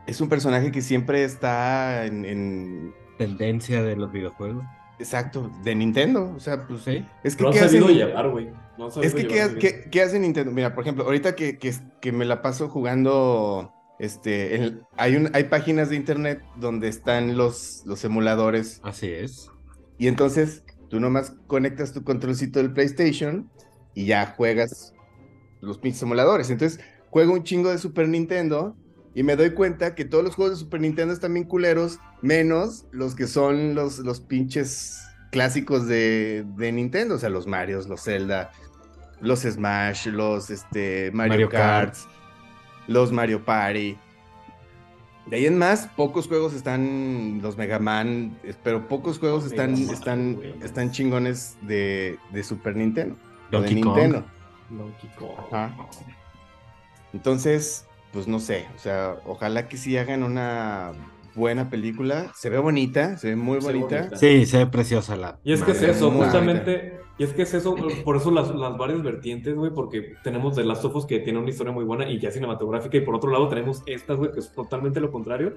Es 0.06 0.20
un 0.20 0.28
personaje 0.28 0.70
que 0.70 0.80
siempre 0.80 1.24
está 1.24 2.04
en... 2.06 2.94
tendencia 3.18 3.82
de 3.82 3.96
los 3.96 4.12
videojuegos. 4.12 4.64
Exacto, 4.98 5.50
de 5.62 5.74
Nintendo. 5.74 6.32
O 6.36 6.40
sea, 6.40 6.66
pues. 6.66 6.82
¿Sí? 6.82 7.04
Es 7.22 7.36
que. 7.36 7.44
No 7.44 7.50
¿qué 7.50 7.60
sabido 7.60 7.88
llevar, 7.88 8.30
güey. 8.30 8.48
es 9.02 9.14
que, 9.14 9.88
¿qué, 9.90 10.02
hace 10.02 10.18
Nintendo? 10.18 10.52
Mira, 10.52 10.74
por 10.74 10.84
ejemplo, 10.84 11.04
ahorita 11.04 11.34
que, 11.34 11.58
que, 11.58 12.12
me 12.12 12.24
la 12.24 12.42
paso 12.42 12.68
jugando. 12.68 13.72
Este, 14.00 14.74
hay, 14.96 15.16
un, 15.16 15.30
hay 15.34 15.44
páginas 15.44 15.88
de 15.88 15.96
internet 15.96 16.42
donde 16.56 16.88
están 16.88 17.36
los, 17.36 17.82
los 17.86 18.04
emuladores. 18.04 18.80
Así 18.82 19.08
es. 19.08 19.50
Y 19.98 20.08
entonces 20.08 20.64
tú 20.88 20.98
nomás 20.98 21.32
conectas 21.46 21.92
tu 21.92 22.02
controlcito 22.02 22.58
del 22.58 22.72
PlayStation 22.72 23.48
y 23.94 24.06
ya 24.06 24.34
juegas 24.36 24.92
los 25.60 25.78
pinches 25.78 26.02
emuladores. 26.02 26.50
Entonces 26.50 26.80
juego 27.10 27.32
un 27.32 27.44
chingo 27.44 27.70
de 27.70 27.78
Super 27.78 28.08
Nintendo 28.08 28.76
y 29.14 29.22
me 29.22 29.36
doy 29.36 29.50
cuenta 29.50 29.94
que 29.94 30.04
todos 30.04 30.24
los 30.24 30.34
juegos 30.34 30.58
de 30.58 30.64
Super 30.64 30.80
Nintendo 30.80 31.14
están 31.14 31.34
bien 31.34 31.46
culeros, 31.46 32.00
menos 32.20 32.86
los 32.90 33.14
que 33.14 33.26
son 33.28 33.74
los, 33.74 33.98
los 34.00 34.20
pinches 34.20 35.00
clásicos 35.30 35.86
de, 35.86 36.44
de 36.56 36.72
Nintendo, 36.72 37.14
o 37.14 37.18
sea, 37.18 37.28
los 37.28 37.46
Marios, 37.46 37.88
los 37.88 38.02
Zelda, 38.02 38.50
los 39.20 39.40
Smash, 39.40 40.08
los 40.08 40.50
este, 40.50 41.10
Mario, 41.12 41.32
Mario 41.32 41.48
Kart, 41.48 41.94
Kart. 41.94 42.10
los 42.88 43.12
Mario 43.12 43.44
Party. 43.44 43.96
De 45.26 45.36
ahí 45.36 45.46
en 45.46 45.58
más, 45.58 45.86
pocos 45.96 46.28
juegos 46.28 46.52
están, 46.52 47.40
los 47.40 47.56
Mega 47.56 47.78
Man, 47.78 48.36
pero 48.62 48.86
pocos 48.88 49.18
juegos 49.18 49.46
están, 49.46 49.72
Man, 49.72 49.90
están, 49.90 50.34
güey. 50.34 50.54
están 50.62 50.90
chingones 50.90 51.56
de, 51.62 52.18
de 52.32 52.42
Super 52.42 52.76
Nintendo. 52.76 53.16
o 53.52 53.60
de 53.60 53.68
Kong. 53.68 53.74
Nintendo. 53.74 54.24
Donkey 54.70 55.10
Kong. 55.18 55.30
Ajá. 55.50 55.74
Entonces, 57.12 57.86
pues 58.14 58.26
no 58.28 58.38
sé, 58.38 58.64
o 58.74 58.78
sea, 58.78 59.16
ojalá 59.26 59.68
que 59.68 59.76
sí 59.76 59.98
hagan 59.98 60.22
una 60.22 60.92
buena 61.34 61.68
película. 61.68 62.30
Se 62.34 62.48
ve 62.48 62.58
bonita, 62.58 63.18
se 63.18 63.30
ve 63.30 63.36
muy 63.36 63.60
Se 63.60 63.66
bonita. 63.66 63.98
bonita. 63.98 64.16
Sí, 64.16 64.46
se 64.46 64.58
ve 64.58 64.66
preciosa 64.66 65.16
la. 65.16 65.38
Y 65.44 65.52
es 65.52 65.62
que 65.62 65.72
es 65.72 65.82
eso, 65.82 66.10
justamente, 66.12 67.00
y 67.18 67.24
es 67.24 67.32
que 67.32 67.42
es 67.42 67.52
eso, 67.54 67.74
por 68.04 68.16
eso 68.16 68.30
las, 68.30 68.54
las 68.54 68.78
varias 68.78 69.02
vertientes, 69.02 69.54
güey, 69.56 69.72
porque 69.74 70.14
tenemos 70.22 70.54
The 70.54 70.64
Last 70.64 70.84
of 70.84 70.94
Us 70.96 71.06
que 71.06 71.18
tiene 71.18 71.40
una 71.40 71.50
historia 71.50 71.72
muy 71.72 71.84
buena 71.84 72.08
y 72.08 72.18
ya 72.20 72.30
cinematográfica, 72.30 72.96
y 72.96 73.00
por 73.02 73.16
otro 73.16 73.30
lado 73.30 73.48
tenemos 73.48 73.82
estas, 73.86 74.16
güey, 74.16 74.30
que 74.32 74.38
es 74.40 74.52
totalmente 74.52 75.00
lo 75.00 75.10
contrario, 75.10 75.54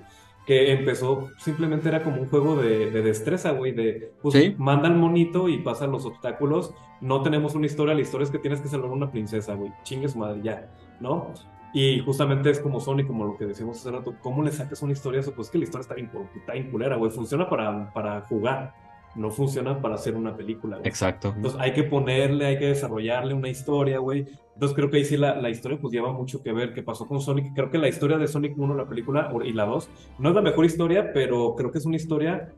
que 0.47 0.71
empezó, 0.71 1.29
simplemente 1.37 1.89
era 1.89 2.03
como 2.03 2.21
un 2.21 2.29
juego 2.29 2.55
de, 2.55 2.89
de 2.89 3.01
destreza, 3.03 3.51
güey, 3.51 3.71
de, 3.73 4.13
pues, 4.21 4.33
Sí. 4.33 4.55
manda 4.57 4.87
al 4.87 4.95
monito 4.95 5.47
y 5.49 5.59
pasan 5.59 5.91
los 5.91 6.05
obstáculos, 6.05 6.73
no 7.01 7.21
tenemos 7.21 7.53
una 7.53 7.65
historia, 7.67 7.93
la 7.93 8.01
historia 8.01 8.23
es 8.25 8.31
que 8.31 8.39
tienes 8.39 8.61
que 8.61 8.67
salvar 8.67 8.89
a 8.89 8.93
una 8.93 9.11
princesa, 9.11 9.53
güey, 9.53 9.71
chingue 9.83 10.07
su 10.07 10.17
madre, 10.17 10.39
ya, 10.43 10.71
¿no? 10.99 11.33
Y 11.79 11.99
justamente 11.99 12.49
es 12.49 12.59
como 12.59 12.79
Sony, 12.79 13.05
como 13.05 13.23
lo 13.23 13.37
que 13.37 13.45
decíamos 13.45 13.77
hace 13.77 13.91
rato, 13.91 14.15
¿cómo 14.23 14.41
le 14.41 14.51
sacas 14.51 14.81
una 14.81 14.93
historia 14.93 15.19
a 15.19 15.21
eso? 15.21 15.35
Pues 15.35 15.51
que 15.51 15.59
la 15.59 15.65
historia 15.65 15.83
está 15.83 15.93
bien, 15.93 16.09
está 16.35 16.53
bien 16.53 16.71
culera, 16.71 16.95
güey, 16.95 17.11
funciona 17.11 17.47
para, 17.47 17.93
para 17.93 18.21
jugar, 18.21 18.73
no 19.13 19.29
funciona 19.29 19.79
para 19.79 19.93
hacer 19.93 20.15
una 20.15 20.35
película, 20.35 20.77
güey. 20.77 20.89
Exacto. 20.89 21.33
Entonces 21.35 21.61
hay 21.61 21.73
que 21.73 21.83
ponerle, 21.83 22.47
hay 22.47 22.57
que 22.57 22.65
desarrollarle 22.65 23.35
una 23.35 23.49
historia, 23.49 23.99
güey. 23.99 24.25
Entonces 24.55 24.75
creo 24.75 24.89
que 24.89 24.97
ahí 24.97 25.05
sí 25.05 25.17
la, 25.17 25.39
la 25.39 25.51
historia 25.51 25.77
pues 25.79 25.93
lleva 25.93 26.11
mucho 26.11 26.41
que 26.41 26.51
ver. 26.51 26.73
¿Qué 26.73 26.81
pasó 26.81 27.05
con 27.05 27.21
Sonic? 27.21 27.53
Creo 27.53 27.69
que 27.69 27.77
la 27.77 27.89
historia 27.89 28.17
de 28.17 28.27
Sonic 28.27 28.57
1, 28.57 28.73
la 28.73 28.89
película, 28.89 29.31
y 29.45 29.53
la 29.53 29.65
2, 29.65 29.89
no 30.17 30.29
es 30.29 30.35
la 30.35 30.41
mejor 30.41 30.65
historia, 30.65 31.13
pero 31.13 31.53
creo 31.55 31.69
que 31.69 31.77
es 31.77 31.85
una 31.85 31.97
historia 31.97 32.55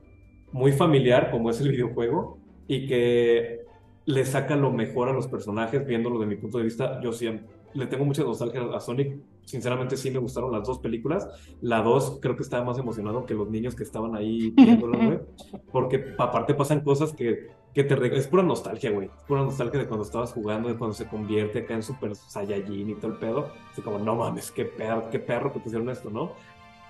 muy 0.54 0.72
familiar, 0.72 1.30
como 1.30 1.50
es 1.50 1.60
el 1.60 1.72
videojuego, 1.72 2.38
y 2.70 2.88
que 2.88 3.66
le 4.06 4.26
saca 4.26 4.56
lo 4.56 4.72
mejor 4.72 5.10
a 5.10 5.12
los 5.12 5.28
personajes, 5.28 5.86
viéndolo 5.86 6.20
de 6.20 6.26
mi 6.26 6.38
punto 6.38 6.58
de 6.58 6.64
vista. 6.64 7.02
Yo 7.02 7.12
sí 7.12 7.28
le 7.74 7.88
tengo 7.88 8.06
mucha 8.06 8.24
nostalgia 8.24 8.62
a 8.76 8.80
Sonic. 8.80 9.18
Sinceramente 9.46 9.98
sí 9.98 10.12
me 10.12 10.20
gustaron 10.20 10.52
las 10.52 10.68
dos 10.68 10.80
películas. 10.80 11.28
La 11.62 11.82
2 11.82 12.20
creo 12.22 12.36
que 12.36 12.44
estaba 12.44 12.64
más 12.64 12.78
emocionado 12.78 13.26
que 13.26 13.34
los 13.34 13.50
niños 13.50 13.76
que 13.76 13.84
estaban 13.84 14.16
ahí 14.16 14.52
viéndola, 14.52 14.98
güey. 15.06 15.20
Porque 15.72 16.14
aparte 16.18 16.54
pasan 16.54 16.82
cosas 16.82 17.14
que, 17.14 17.48
que 17.74 17.84
te... 17.84 18.18
Es 18.18 18.28
pura 18.28 18.44
nostalgia, 18.44 18.92
güey. 18.92 19.08
Es 19.08 19.24
pura 19.28 19.42
nostalgia 19.42 19.80
de 19.80 19.88
cuando 19.88 20.06
estabas 20.06 20.34
jugando, 20.34 20.70
de 20.70 20.78
cuando 20.78 20.94
se 20.94 21.08
convierte 21.08 21.60
acá 21.60 21.74
en 21.74 21.84
Super 21.84 22.16
Saiyajin 22.16 22.90
y 22.92 22.96
todo 22.96 23.12
el 23.14 23.18
pedo. 23.18 23.50
Así 23.72 23.82
como, 23.82 23.98
no 24.00 24.16
mames, 24.16 24.52
qué 24.52 24.66
perro, 24.66 25.10
qué 25.10 25.20
perro 25.20 25.52
que 25.52 25.60
pusieron 25.60 25.90
esto, 25.90 26.10
¿no? 26.10 26.34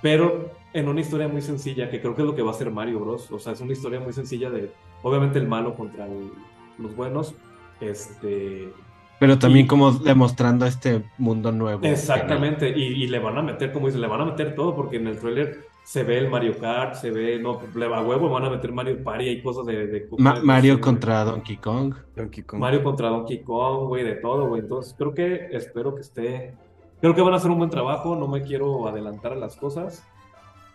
Pero 0.01 0.51
en 0.73 0.87
una 0.87 1.01
historia 1.01 1.27
muy 1.27 1.41
sencilla, 1.41 1.89
que 1.89 1.99
creo 2.01 2.15
que 2.15 2.21
es 2.21 2.27
lo 2.27 2.35
que 2.35 2.41
va 2.41 2.51
a 2.51 2.53
hacer 2.53 2.71
Mario 2.71 2.99
Bros. 3.01 3.31
O 3.31 3.39
sea, 3.39 3.53
es 3.53 3.61
una 3.61 3.73
historia 3.73 3.99
muy 3.99 4.13
sencilla 4.13 4.49
de, 4.49 4.71
obviamente, 5.03 5.39
el 5.39 5.47
malo 5.47 5.75
contra 5.75 6.05
el- 6.07 6.31
los 6.77 6.95
buenos. 6.95 7.35
Este... 7.81 8.71
Pero 9.19 9.37
también 9.37 9.65
Y- 9.65 9.67
como 9.67 9.91
demostrando 9.91 10.65
este 10.65 11.03
mundo 11.17 11.51
nuevo. 11.51 11.81
Exactamente, 11.85 12.69
y, 12.69 13.03
y 13.03 13.07
le 13.07 13.19
van 13.19 13.37
a 13.37 13.41
meter, 13.41 13.71
como 13.73 13.87
dice, 13.87 13.99
le 13.99 14.07
van 14.07 14.21
a 14.21 14.25
meter 14.25 14.55
todo, 14.55 14.75
porque 14.75 14.95
en 14.97 15.07
el 15.07 15.19
tráiler 15.19 15.67
se 15.83 16.03
ve 16.03 16.19
el 16.19 16.29
Mario 16.29 16.57
Kart, 16.57 16.93
se 16.95 17.09
ve, 17.11 17.39
no, 17.39 17.59
le 17.75 17.87
va 17.87 17.97
a 17.97 18.01
huevo, 18.03 18.29
van 18.29 18.45
a 18.45 18.49
meter 18.49 18.71
Mario 18.71 19.03
Party, 19.03 19.27
hay 19.27 19.41
cosas 19.41 19.65
de... 19.65 19.87
de- 19.87 20.07
Ma- 20.19 20.35
de- 20.39 20.41
Mario 20.45 20.75
de- 20.75 20.81
contra 20.81 21.23
Donkey 21.25 21.57
Kong. 21.57 21.95
Donkey 22.15 22.43
Kong. 22.43 22.59
Mario 22.59 22.83
contra 22.83 23.09
Donkey 23.09 23.41
Kong, 23.43 23.87
güey, 23.87 24.03
de 24.03 24.13
todo, 24.15 24.47
güey. 24.47 24.61
Entonces, 24.61 24.95
creo 24.97 25.13
que, 25.13 25.47
espero 25.51 25.95
que 25.95 26.01
esté, 26.01 26.53
creo 27.01 27.13
que 27.15 27.21
van 27.21 27.33
a 27.33 27.37
hacer 27.37 27.49
un 27.51 27.57
buen 27.57 27.69
trabajo, 27.71 28.15
no 28.15 28.27
me 28.27 28.43
quiero 28.43 28.87
adelantar 28.87 29.33
a 29.33 29.35
las 29.35 29.55
cosas, 29.57 30.05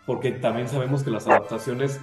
porque 0.05 0.31
también 0.31 0.67
sabemos 0.67 1.01
que 1.03 1.09
las 1.11 1.27
adaptaciones 1.27 1.99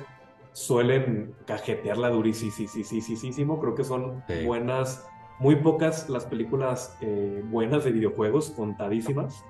suelen 0.55 1.35
cajetearla 1.47 2.09
durísimo, 2.11 3.61
creo 3.61 3.75
que 3.75 3.85
son 3.85 4.23
Sí. 4.29 4.45
buenas, 4.45 5.07
muy 5.39 5.57
pocas 5.57 6.09
las 6.09 6.25
películas 6.27 6.97
eh, 7.01 7.43
buenas 7.47 7.85
de 7.85 7.93
videojuegos, 7.93 8.51
contadísimas, 8.51 9.45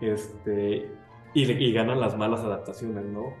este, 0.00 0.90
y, 1.34 1.52
y 1.52 1.72
ganan 1.72 2.00
las 2.00 2.16
malas 2.16 2.40
adaptaciones, 2.40 3.04
¿no? 3.04 3.34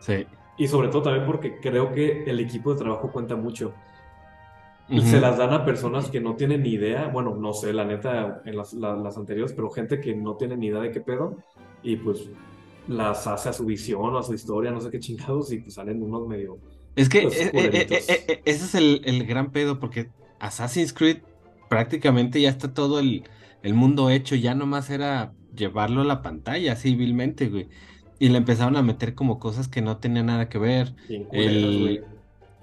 Sí. 0.00 0.26
Y 0.56 0.66
sobre 0.66 0.88
todo 0.88 1.02
también 1.02 1.26
porque 1.26 1.60
creo 1.60 1.92
que 1.92 2.24
el 2.24 2.40
equipo 2.40 2.72
de 2.72 2.80
trabajo 2.80 3.12
cuenta 3.12 3.36
mucho. 3.36 3.72
Ujú. 4.90 5.02
Se 5.02 5.20
las 5.20 5.36
dan 5.36 5.52
a 5.52 5.64
personas 5.64 6.10
que 6.10 6.18
no 6.18 6.34
tienen 6.34 6.62
ni 6.62 6.70
idea, 6.70 7.08
bueno, 7.08 7.36
no 7.36 7.52
sé, 7.52 7.72
la 7.72 7.84
neta, 7.84 8.40
en 8.44 8.56
las, 8.56 8.72
la- 8.72 8.96
las 8.96 9.16
anteriores, 9.18 9.52
pero 9.52 9.70
gente 9.70 10.00
que 10.00 10.16
no 10.16 10.36
tiene 10.36 10.56
ni 10.56 10.68
idea 10.68 10.80
de 10.80 10.90
qué 10.90 11.00
pedo, 11.00 11.36
y 11.82 11.96
pues 11.96 12.30
las 12.88 13.26
hace 13.26 13.50
a 13.50 13.52
su 13.52 13.66
visión 13.66 14.14
o 14.14 14.18
a 14.18 14.22
su 14.22 14.32
historia, 14.32 14.70
no 14.70 14.80
sé 14.80 14.90
qué 14.90 14.98
chingados, 14.98 15.52
y 15.52 15.58
pues 15.58 15.74
salen 15.74 16.02
unos 16.02 16.26
medio... 16.26 16.58
Es 16.96 17.08
que 17.08 17.22
Los 17.22 17.36
eh, 17.36 17.50
eh, 17.52 17.86
eh, 18.08 18.40
ese 18.46 18.64
es 18.64 18.74
el, 18.74 19.02
el 19.04 19.26
gran 19.26 19.52
pedo, 19.52 19.78
porque 19.78 20.08
Assassin's 20.40 20.92
Creed 20.92 21.18
prácticamente 21.68 22.40
ya 22.40 22.48
está 22.50 22.72
todo 22.74 22.98
el, 23.00 23.28
el 23.62 23.74
mundo 23.74 24.10
hecho, 24.10 24.34
ya 24.36 24.54
nomás 24.54 24.90
era 24.90 25.34
llevarlo 25.54 26.02
a 26.02 26.04
la 26.04 26.22
pantalla 26.22 26.76
civilmente, 26.76 27.48
güey. 27.48 27.68
Y 28.18 28.30
le 28.30 28.38
empezaron 28.38 28.76
a 28.76 28.82
meter 28.82 29.14
como 29.14 29.38
cosas 29.38 29.68
que 29.68 29.82
no 29.82 29.98
tenían 29.98 30.26
nada 30.26 30.48
que 30.48 30.58
ver. 30.58 30.94
bien 31.08 31.28
El-. 31.32 32.04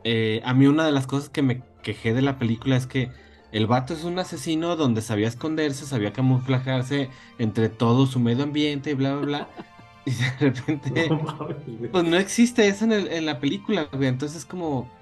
Eh, 0.03 0.41
a 0.45 0.53
mí 0.53 0.67
una 0.67 0.85
de 0.85 0.91
las 0.91 1.07
cosas 1.07 1.29
que 1.29 1.41
me 1.41 1.63
quejé 1.81 2.13
de 2.13 2.21
la 2.21 2.37
película 2.37 2.75
es 2.75 2.87
que 2.87 3.11
el 3.51 3.67
vato 3.67 3.93
es 3.93 4.03
un 4.03 4.19
asesino 4.19 4.75
donde 4.75 5.01
sabía 5.01 5.27
esconderse, 5.27 5.85
sabía 5.85 6.13
camuflajarse 6.13 7.09
entre 7.37 7.69
todo 7.69 8.05
su 8.05 8.19
medio 8.19 8.43
ambiente 8.43 8.91
y 8.91 8.93
bla, 8.95 9.15
bla, 9.15 9.25
bla. 9.25 9.49
Y 10.05 10.11
de 10.11 10.31
repente... 10.39 11.07
No. 11.09 11.47
Pues 11.91 12.03
no 12.03 12.17
existe 12.17 12.67
eso 12.67 12.85
en, 12.85 12.91
el- 12.91 13.07
en 13.11 13.25
la 13.25 13.39
película, 13.39 13.89
güey. 13.91 14.07
Entonces 14.07 14.45
como... 14.45 14.95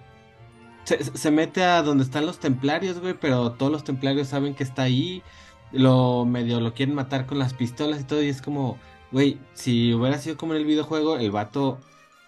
Se, 0.85 1.31
mete 1.31 1.63
a 1.63 1.81
donde 1.81 2.03
están 2.03 2.25
los 2.25 2.39
templarios, 2.39 2.99
güey, 2.99 3.13
pero 3.13 3.53
todos 3.53 3.71
los 3.71 3.83
templarios 3.83 4.27
saben 4.27 4.53
que 4.53 4.63
está 4.63 4.83
ahí. 4.83 5.23
Lo 5.71 6.25
medio 6.25 6.59
lo 6.59 6.73
quieren 6.73 6.93
matar 6.95 7.25
con 7.25 7.39
las 7.39 7.53
pistolas 7.53 8.01
y 8.01 8.03
todo. 8.03 8.21
Y 8.21 8.27
es 8.27 8.41
como, 8.41 8.77
güey, 9.11 9.39
si 9.53 9.93
hubiera 9.93 10.17
sido 10.17 10.37
como 10.37 10.53
en 10.53 10.59
el 10.59 10.65
videojuego, 10.65 11.17
el 11.17 11.31
vato 11.31 11.79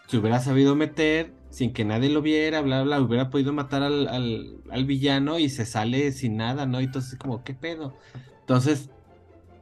se 0.08 0.18
hubiera 0.18 0.40
sabido 0.40 0.76
meter 0.76 1.34
sin 1.50 1.74
que 1.74 1.86
nadie 1.86 2.10
lo 2.10 2.22
viera, 2.22 2.62
bla, 2.62 2.84
bla, 2.84 3.00
hubiera 3.00 3.30
podido 3.30 3.54
matar 3.54 3.82
al, 3.82 4.08
al, 4.08 4.58
al 4.70 4.86
villano 4.86 5.40
y 5.40 5.50
se 5.50 5.66
sale 5.66 6.12
sin 6.12 6.36
nada, 6.38 6.66
¿no? 6.66 6.82
Y 6.82 6.86
entonces 6.86 7.18
como, 7.18 7.44
¿qué 7.44 7.54
pedo? 7.54 7.96
Entonces, 8.42 8.90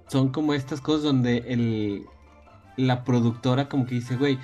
son 0.07 0.29
como 0.29 0.53
estas 0.53 0.81
cosas 0.81 1.03
donde 1.03 1.37
el, 1.47 2.05
la 2.77 3.03
productora 3.03 3.69
como 3.69 3.85
que 3.85 3.95
dice, 3.95 4.15
güey, 4.15 4.39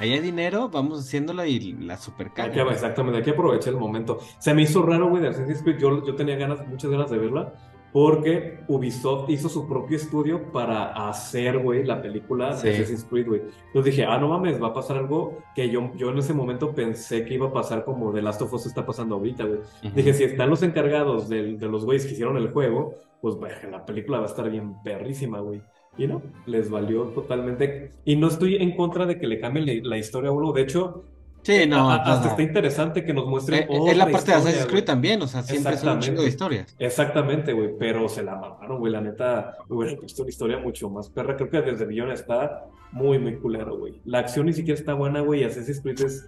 ahí 0.00 0.12
hay 0.12 0.18
dinero, 0.20 0.68
vamos 0.68 0.98
haciéndolo 1.00 1.44
y 1.44 1.72
la 1.74 1.96
super 1.96 2.32
Hay 2.36 2.50
que- 2.50 2.60
exactamente, 2.62 3.18
hay 3.18 3.24
que 3.24 3.30
aprovechar 3.30 3.72
el 3.74 3.78
momento. 3.78 4.18
Se 4.38 4.52
me 4.54 4.62
hizo 4.62 4.82
raro, 4.82 5.08
güey, 5.08 5.22
de 5.22 5.28
Assassin's 5.28 5.62
Creed. 5.62 5.78
Yo, 5.78 6.04
yo 6.04 6.14
tenía 6.16 6.36
ganas, 6.36 6.66
muchas 6.66 6.90
ganas 6.90 7.10
de 7.10 7.18
verla, 7.18 7.52
porque 7.92 8.60
Ubisoft 8.68 9.28
hizo 9.30 9.48
su 9.48 9.66
propio 9.68 9.96
estudio 9.96 10.52
para 10.52 11.08
hacer, 11.08 11.58
güey, 11.58 11.84
la 11.84 12.00
película 12.00 12.52
Sí. 12.56 12.68
de 12.68 12.74
Assassin's 12.74 13.04
Creed, 13.04 13.26
güey. 13.26 13.42
Entonces 13.66 13.96
dije, 13.96 14.04
ah, 14.04 14.16
no 14.18 14.28
mames, 14.28 14.62
va 14.62 14.68
a 14.68 14.72
pasar 14.72 14.96
algo 14.96 15.38
que 15.56 15.68
yo, 15.70 15.90
yo 15.96 16.10
en 16.10 16.18
ese 16.18 16.32
momento 16.32 16.72
pensé 16.72 17.24
que 17.24 17.34
iba 17.34 17.48
a 17.48 17.52
pasar 17.52 17.84
como 17.84 18.12
The 18.12 18.22
Last 18.22 18.42
of 18.42 18.52
Us 18.52 18.66
está 18.66 18.86
pasando 18.86 19.16
ahorita, 19.16 19.44
güey. 19.44 19.60
Dije, 19.94 20.14
si 20.14 20.24
están 20.24 20.50
los 20.50 20.62
encargados 20.62 21.28
del- 21.28 21.58
de, 21.58 21.66
los 21.68 21.84
güeyes 21.84 22.06
que 22.06 22.12
hicieron 22.12 22.36
el 22.36 22.50
juego, 22.50 22.94
pues 23.20 23.38
verga, 23.38 23.68
la 23.68 23.84
película 23.84 24.18
va 24.18 24.24
a 24.24 24.28
estar 24.28 24.48
bien 24.48 24.74
perrísima, 24.84 25.40
güey. 25.40 25.60
Y 25.98 26.06
no, 26.06 26.22
les 26.46 26.70
valió 26.70 27.04
totalmente. 27.08 27.92
Y 28.04 28.16
no 28.16 28.28
estoy 28.28 28.56
en 28.56 28.76
contra 28.76 29.06
de 29.06 29.18
que 29.18 29.26
le 29.26 29.40
cambien 29.40 29.88
la, 29.88 29.98
historia 29.98 30.30
a 30.30 30.32
uno. 30.32 30.52
De 30.52 30.62
hecho, 30.62 31.04
Sí, 31.42 31.66
no, 31.66 31.90
a- 31.90 31.94
a- 31.96 31.98
hasta 32.12 32.24
no. 32.26 32.30
está 32.32 32.42
interesante 32.42 33.02
que 33.04 33.14
nos 33.14 33.26
muestren 33.26 33.60
Eh, 33.62 33.66
eh, 33.70 33.78
es 33.90 33.96
la 33.96 34.06
parte 34.10 34.30
de 34.30 34.36
Assassin's 34.36 34.66
Creed 34.66 34.72
güey. 34.72 34.84
también, 34.84 35.22
o 35.22 35.26
sea, 35.26 35.42
siempre 35.42 35.74
son 35.78 35.94
un 35.96 36.00
chingo 36.00 36.20
de 36.20 36.28
Exactamente. 36.28 36.64
historias. 36.64 36.76
Exactamente, 36.78 37.52
güey, 37.54 37.70
pero 37.78 38.08
se 38.10 38.22
la 38.22 38.36
mamaron, 38.36 38.78
güey, 38.78 38.92
la 38.92 39.00
neta, 39.00 39.56
hubiera 39.68 39.96
puesto 39.98 40.22
una 40.22 40.28
historia 40.28 40.58
mucho 40.58 40.90
más 40.90 41.08
perra, 41.08 41.36
creo 41.36 41.48
que 41.48 41.62
desde 41.62 41.86
Beyond 41.86 42.12
está 42.12 42.66
muy, 42.92 43.18
muy 43.18 43.36
culero, 43.36 43.78
güey. 43.78 44.00
La 44.04 44.18
acción 44.18 44.46
ni 44.46 44.52
siquiera 44.52 44.78
está 44.78 44.92
buena, 44.92 45.20
güey, 45.22 45.42
Assassin's 45.44 45.80
Creed 45.80 46.00
es, 46.02 46.26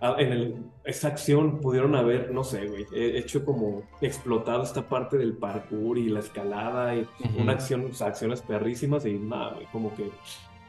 en 0.00 0.32
el, 0.32 0.56
esa 0.84 1.08
acción 1.08 1.60
pudieron 1.60 1.94
haber, 1.94 2.30
no 2.32 2.44
sé, 2.44 2.66
güey, 2.66 2.86
he- 2.94 3.18
hecho 3.18 3.44
como 3.44 3.82
explotado 4.00 4.62
esta 4.62 4.88
parte 4.88 5.16
del 5.16 5.34
parkour 5.36 5.96
y 5.98 6.08
la 6.08 6.20
escalada 6.20 6.94
y 6.94 7.06
una 7.38 7.52
acción, 7.52 7.86
o 7.90 7.94
sea, 7.94 8.08
acciones 8.08 8.42
perrísimas 8.42 9.06
y 9.06 9.14
nada, 9.18 9.54
güey, 9.54 9.66
como 9.72 9.94
que 9.94 10.10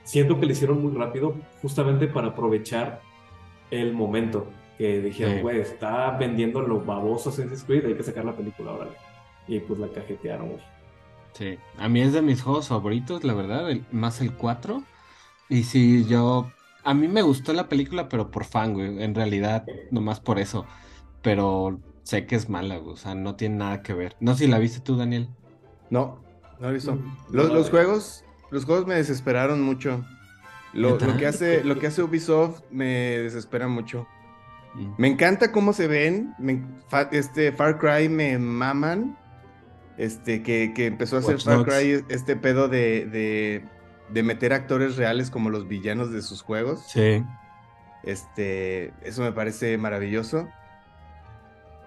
siento 0.03 0.39
que 0.39 0.45
lo 0.45 0.51
hicieron 0.51 0.81
muy 0.81 0.93
rápido 0.93 1.35
justamente 1.61 2.07
para 2.07 2.27
aprovechar 2.29 3.01
el 3.71 3.93
momento 3.93 4.47
que 4.77 5.01
dijeron, 5.01 5.35
Sí. 5.35 5.41
güey, 5.41 5.59
está 5.59 6.11
vendiendo 6.11 6.61
lo 6.61 6.81
baboso 6.81 7.29
Assassin's 7.29 7.63
Creed, 7.63 7.85
hay 7.85 7.95
que 7.95 8.03
sacar 8.03 8.25
la 8.25 8.33
película, 8.35 8.71
órale. 8.73 8.91
Y 9.47 9.59
pues 9.59 9.79
la 9.79 9.87
cajetearon, 9.89 10.49
güey. 10.49 10.61
Sí, 11.33 11.57
a 11.77 11.89
mí 11.89 12.01
es 12.01 12.13
de 12.13 12.21
mis 12.21 12.41
juegos 12.41 12.67
favoritos, 12.69 13.23
la 13.23 13.33
verdad, 13.33 13.69
el- 13.69 13.85
más 13.91 14.21
el 14.21 14.33
4. 14.33 14.83
Y 15.49 15.63
sí, 15.63 16.05
yo, 16.07 16.47
a 16.85 16.93
mí 16.93 17.07
me 17.07 17.21
gustó 17.21 17.51
la 17.53 17.67
película, 17.67 18.07
pero 18.09 18.31
por 18.31 18.45
fan, 18.45 18.73
güey, 18.73 19.03
en 19.03 19.13
realidad, 19.15 19.65
nomás 19.91 20.19
por 20.19 20.39
eso. 20.39 20.65
pero 21.21 21.79
sé 22.03 22.27
que 22.27 22.35
es 22.35 22.49
mala, 22.49 22.77
güey. 22.77 22.93
O 22.93 22.97
sea, 22.97 23.15
no 23.15 23.35
tiene 23.35 23.55
nada 23.57 23.81
que 23.81 23.93
ver. 23.95 24.15
No 24.19 24.33
sé 24.35 24.45
si 24.45 24.49
la 24.51 24.59
viste 24.59 24.79
tú, 24.79 24.95
Daniel. 24.95 25.27
No, 25.89 26.19
no 26.59 26.67
lo 26.67 26.69
he 26.69 26.73
visto. 26.73 26.93
Mm, 26.95 27.15
Los, 27.31 27.47
no, 27.47 27.53
los 27.55 27.69
güey. 27.71 27.83
juegos, 27.83 28.23
los 28.51 28.63
juegos 28.65 28.85
me 28.85 28.93
desesperaron 28.95 29.61
mucho. 29.61 30.05
Lo, 30.73 30.97
que 30.97 31.25
hace, 31.25 31.63
lo 31.63 31.79
que 31.79 31.87
hace 31.87 32.03
Ubisoft 32.03 32.61
me 32.69 32.85
desespera 33.19 33.67
mucho. 33.67 34.05
Mm. 34.75 34.89
Me 34.97 35.07
encanta 35.07 35.51
cómo 35.51 35.73
se 35.73 35.87
ven. 35.87 36.33
me- 36.37 36.63
fa- 36.89 37.09
este 37.11 37.51
Far 37.51 37.79
Cry 37.79 38.07
me 38.09 38.37
maman. 38.37 39.17
Este, 39.97 40.43
que, 40.43 40.73
que 40.75 40.87
empezó 40.87 41.15
a 41.15 41.19
hacer 41.19 41.35
Watch 41.35 41.45
Far 41.45 41.57
Dogs. 41.59 41.73
Cry 41.73 42.05
este 42.09 42.35
pedo 42.35 42.67
de, 42.67 43.05
de, 43.05 43.65
de 44.09 44.23
meter 44.23 44.53
actores 44.53 44.97
reales 44.97 45.29
como 45.29 45.49
los 45.49 45.67
villanos 45.67 46.11
de 46.11 46.21
sus 46.21 46.41
juegos. 46.41 46.83
Sí. 46.87 47.23
Este, 48.03 48.93
eso 49.01 49.21
me 49.21 49.31
parece 49.31 49.77
maravilloso. 49.77 50.47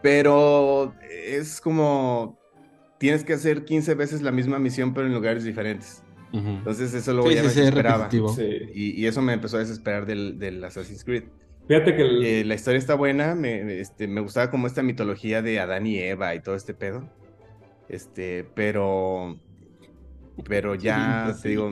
Pero 0.03 0.95
es 1.11 1.61
como 1.61 2.39
tienes 2.99 3.25
que 3.25 3.35
hacer 3.35 3.65
15 3.65 3.95
veces 3.95 4.23
la 4.23 4.33
misma 4.33 4.59
misión, 4.59 4.95
pero 4.95 5.07
en 5.07 5.15
lugares 5.15 5.45
diferentes. 5.45 6.03
Entonces, 6.33 6.93
eso 6.93 7.15
luego 7.15 7.31
Sí, 7.31 7.37
ya 7.37 7.49
sí, 7.49 7.61
me 7.61 8.29
sí. 8.35 8.59
Y, 8.75 9.01
y 9.03 9.07
eso 9.07 9.23
me 9.23 9.33
empezó 9.33 9.57
a 9.57 9.61
desesperar 9.61 10.05
del, 10.05 10.39
del 10.39 10.63
Assassin's 10.63 11.03
Creed. 11.03 11.25
Fíjate 11.67 11.97
que 11.97 12.03
el, 12.03 12.25
Eh, 12.25 12.45
la 12.45 12.55
historia 12.55 12.79
está 12.79 12.95
buena, 12.95 13.35
me, 13.35 13.81
este, 13.81 14.09
me 14.09 14.21
gustaba 14.21 14.51
como 14.51 14.67
esta 14.67 14.83
mitología 14.83 15.41
de 15.43 15.59
Adán 15.59 15.87
y 15.87 15.99
Eva 15.99 16.35
y 16.35 16.41
todo 16.41 16.55
este 16.55 16.75
pedo. 16.75 17.09
Este, 17.89 18.45
pero. 18.55 19.39
Pero 20.47 20.75
ya, 20.75 21.33
Sí, 21.35 21.43
te 21.43 21.49
digo. 21.49 21.71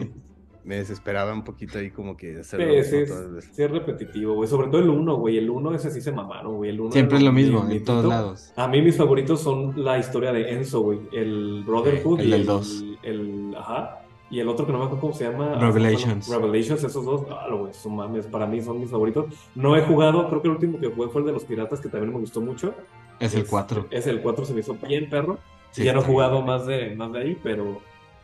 Me 0.66 0.76
desesperaba 0.76 1.32
un 1.32 1.44
poquito 1.44 1.78
ahí 1.78 1.90
como 1.90 2.16
que 2.16 2.40
hacer 2.40 2.60
Sí, 2.60 2.66
sí, 2.90 2.96
es, 2.96 3.08
veces. 3.10 3.50
sí 3.52 3.62
es 3.62 3.70
repetitivo, 3.70 4.34
güey. 4.34 4.48
Sobre 4.48 4.66
todo 4.68 4.80
el 4.80 4.90
1, 4.90 5.14
güey. 5.16 5.38
El 5.38 5.48
1 5.48 5.74
ese 5.74 5.90
sí 5.90 6.00
se 6.00 6.12
mamaron, 6.12 6.56
güey. 6.56 6.70
El 6.70 6.80
1 6.80 6.92
Siempre 6.92 7.18
es 7.18 7.22
lo 7.24 7.32
mismo, 7.32 7.64
en 7.70 7.84
todos 7.84 8.04
lados. 8.04 8.52
A 8.56 8.66
mí 8.68 8.82
mis 8.82 8.96
favoritos 8.96 9.40
son 9.40 9.72
la 9.82 9.98
historia 9.98 10.32
de 10.32 10.50
Enzo, 10.54 10.80
güey. 10.80 10.98
El 11.12 11.62
Brotherhood 11.64 12.18
Sí, 12.18 12.22
el 12.24 12.28
y 12.28 12.30
del 12.32 12.40
el, 12.40 12.46
dos. 12.46 12.84
el- 13.02 13.54
Ajá. 13.56 14.02
Y 14.28 14.40
el 14.40 14.48
otro 14.48 14.66
que 14.66 14.72
no 14.72 14.78
me 14.78 14.84
acuerdo 14.86 15.00
cómo 15.02 15.12
se 15.14 15.22
llama. 15.30 15.54
Revelations. 15.54 16.28
Revelations, 16.28 16.82
esos 16.82 17.04
dos. 17.04 17.22
Ah, 17.30 17.46
güey, 17.48 17.72
son 17.72 17.94
mames. 17.94 18.26
Para 18.26 18.44
mí 18.44 18.60
son 18.60 18.80
mis 18.80 18.90
favoritos. 18.90 19.26
No 19.54 19.76
he 19.76 19.82
jugado, 19.82 20.28
creo 20.28 20.42
que 20.42 20.48
el 20.48 20.54
último 20.54 20.80
que 20.80 20.88
jugué 20.88 21.08
fue 21.10 21.20
el 21.20 21.28
de 21.28 21.32
los 21.32 21.44
piratas, 21.44 21.78
que 21.80 21.88
también 21.88 22.12
me 22.12 22.18
gustó 22.18 22.40
mucho. 22.40 22.74
Es 23.20 23.34
el 23.34 23.42
Este, 23.42 23.50
4. 23.50 23.86
Es 23.92 24.06
el 24.08 24.20
4, 24.20 24.44
se 24.44 24.52
me 24.52 24.60
hizo 24.60 24.74
bien 24.86 25.08
perro. 25.08 25.38
Sí, 25.70 25.84
ya 25.84 25.92
no 25.92 26.00
he 26.00 26.02
jugado 26.02 26.42
más 26.42 26.66
de, 26.66 26.96
más 26.96 27.12
de 27.12 27.20
ahí, 27.20 27.38
pero 27.40 27.80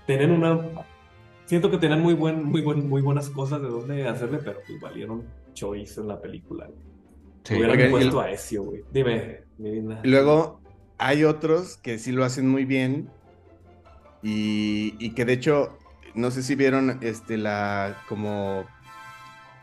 tienen 0.06 0.32
una. 0.32 0.58
Siento 1.52 1.70
que 1.70 1.76
tenían 1.76 2.00
muy, 2.00 2.14
buen, 2.14 2.44
muy, 2.44 2.62
buen, 2.62 2.88
muy 2.88 3.02
buenas 3.02 3.28
cosas 3.28 3.60
de 3.60 3.68
dónde 3.68 4.08
hacerle, 4.08 4.38
pero 4.38 4.60
pues 4.66 4.80
valieron 4.80 5.22
choice 5.52 6.00
en 6.00 6.08
la 6.08 6.18
película. 6.18 6.70
Sí. 7.44 7.56
Hubieran 7.56 7.90
puesto 7.90 8.22
el- 8.22 8.26
a 8.26 8.32
Ezio, 8.32 8.62
güey. 8.62 8.82
Dime, 8.90 9.42
mi 9.58 9.70
vida. 9.72 10.00
Y 10.02 10.08
Luego 10.08 10.62
hay 10.96 11.24
otros 11.24 11.76
que 11.76 11.98
sí 11.98 12.10
lo 12.10 12.24
hacen 12.24 12.48
muy 12.48 12.64
bien 12.64 13.10
y, 14.22 14.94
y 14.98 15.10
que 15.10 15.26
de 15.26 15.34
hecho, 15.34 15.76
no 16.14 16.30
sé 16.30 16.42
si 16.42 16.54
vieron 16.54 16.96
este, 17.02 17.36
la 17.36 17.98
como 18.08 18.64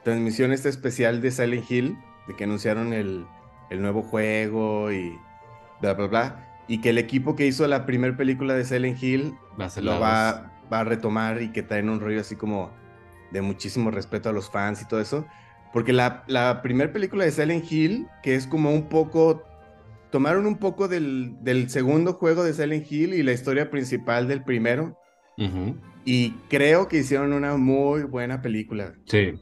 transmisión 0.04 0.52
esta 0.52 0.70
especial 0.70 1.22
de 1.22 1.32
Silent 1.32 1.72
Hill, 1.72 1.98
de 2.28 2.36
que 2.36 2.44
anunciaron 2.44 2.94
el, 2.94 3.26
el 3.72 3.82
nuevo 3.82 4.04
juego 4.04 4.92
y 4.92 5.18
bla, 5.82 5.96
bla, 5.96 6.06
bla. 6.06 6.46
Y 6.68 6.82
que 6.82 6.92
el 6.92 7.00
equipo 7.00 7.36
que 7.36 7.48
hizo 7.48 7.68
la 7.68 7.88
primera 7.88 8.16
película 8.16 8.54
de 8.54 8.64
Silent 8.64 9.02
Hill 9.02 9.34
lo 9.82 10.00
va, 10.00 10.52
va 10.72 10.82
a 10.82 10.84
retomar 10.84 11.42
y 11.42 11.52
que 11.52 11.64
traen 11.64 11.90
un 11.90 12.00
rollo 12.00 12.22
así 12.22 12.36
como 12.36 12.72
de 13.32 13.42
muchísimo 13.42 13.92
respeto 13.92 14.30
a 14.30 14.34
los 14.34 14.50
fans 14.50 14.82
y 14.82 14.88
todo 14.88 15.00
eso. 15.02 15.26
Porque 15.74 15.94
la, 15.94 16.24
la 16.28 16.62
primera 16.62 16.92
película 16.92 17.26
de 17.26 17.32
Silent 17.32 17.72
Hill, 17.72 18.08
que 18.24 18.36
es 18.36 18.48
como 18.48 18.72
un 18.72 18.90
poco... 18.90 19.44
Tomaron 20.12 20.48
un 20.48 20.58
poco 20.58 20.88
del, 20.88 21.36
del 21.44 21.70
segundo 21.70 22.14
juego 22.14 22.44
de 22.44 22.54
Silent 22.54 22.92
Hill 22.92 23.14
y 23.14 23.22
la 23.22 23.32
historia 23.32 23.70
principal 23.70 24.28
del 24.28 24.44
primero. 24.44 24.98
dos. 25.38 25.50
Ujú. 25.50 25.76
Y 26.06 26.32
creo 26.50 26.88
que 26.88 26.98
hicieron 26.98 27.34
una 27.34 27.56
muy 27.58 28.02
buena 28.04 28.42
película. 28.42 28.94
Sí. 29.06 29.34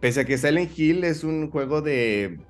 Pese 0.00 0.20
a 0.20 0.24
que 0.26 0.36
Silent 0.36 0.78
Hill 0.78 1.04
es 1.04 1.24
un 1.24 1.50
juego 1.50 1.80
de... 1.80 2.40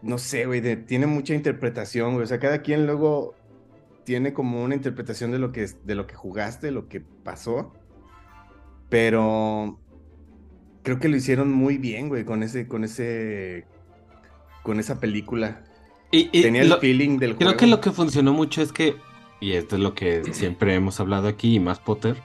No 0.00 0.16
sé, 0.18 0.46
güey, 0.46 0.60
de- 0.62 0.76
tiene 0.76 1.06
mucha 1.06 1.34
interpretación, 1.34 2.14
güey. 2.14 2.24
O 2.24 2.26
sea, 2.26 2.38
cada 2.40 2.62
quien 2.62 2.86
luego 2.86 3.34
tiene 4.04 4.32
como 4.32 4.62
una 4.62 4.74
interpretación 4.74 5.30
de 5.30 5.38
lo 5.38 5.52
que, 5.52 5.62
es- 5.64 5.86
de 5.86 5.94
lo 5.94 6.06
que 6.06 6.14
jugaste, 6.14 6.70
lo 6.70 6.88
que 6.88 7.00
pasó. 7.00 7.72
Pero 8.88 9.78
creo 10.82 10.98
que 10.98 11.08
lo 11.08 11.16
hicieron 11.16 11.50
muy 11.52 11.78
bien, 11.78 12.08
güey, 12.08 12.24
con 12.24 12.42
ese, 12.42 12.68
con 12.68 12.84
ese, 12.84 13.66
con 14.62 14.78
esa 14.80 15.00
película. 15.00 15.64
Y, 16.10 16.28
y 16.32 16.42
Tenía 16.42 16.62
el 16.62 16.68
lo- 16.68 16.78
feeling 16.78 17.18
del 17.18 17.36
Creo 17.36 17.48
juego. 17.48 17.58
que 17.58 17.66
lo 17.66 17.80
que 17.80 17.90
funcionó 17.90 18.32
mucho 18.34 18.60
es 18.60 18.72
que, 18.72 18.96
y 19.40 19.52
esto 19.52 19.76
es 19.76 19.82
lo 19.82 19.94
que 19.94 20.22
siempre 20.34 20.74
hemos 20.74 21.00
hablado 21.00 21.28
aquí, 21.28 21.54
y 21.54 21.60
más 21.60 21.78
Potter, 21.78 22.16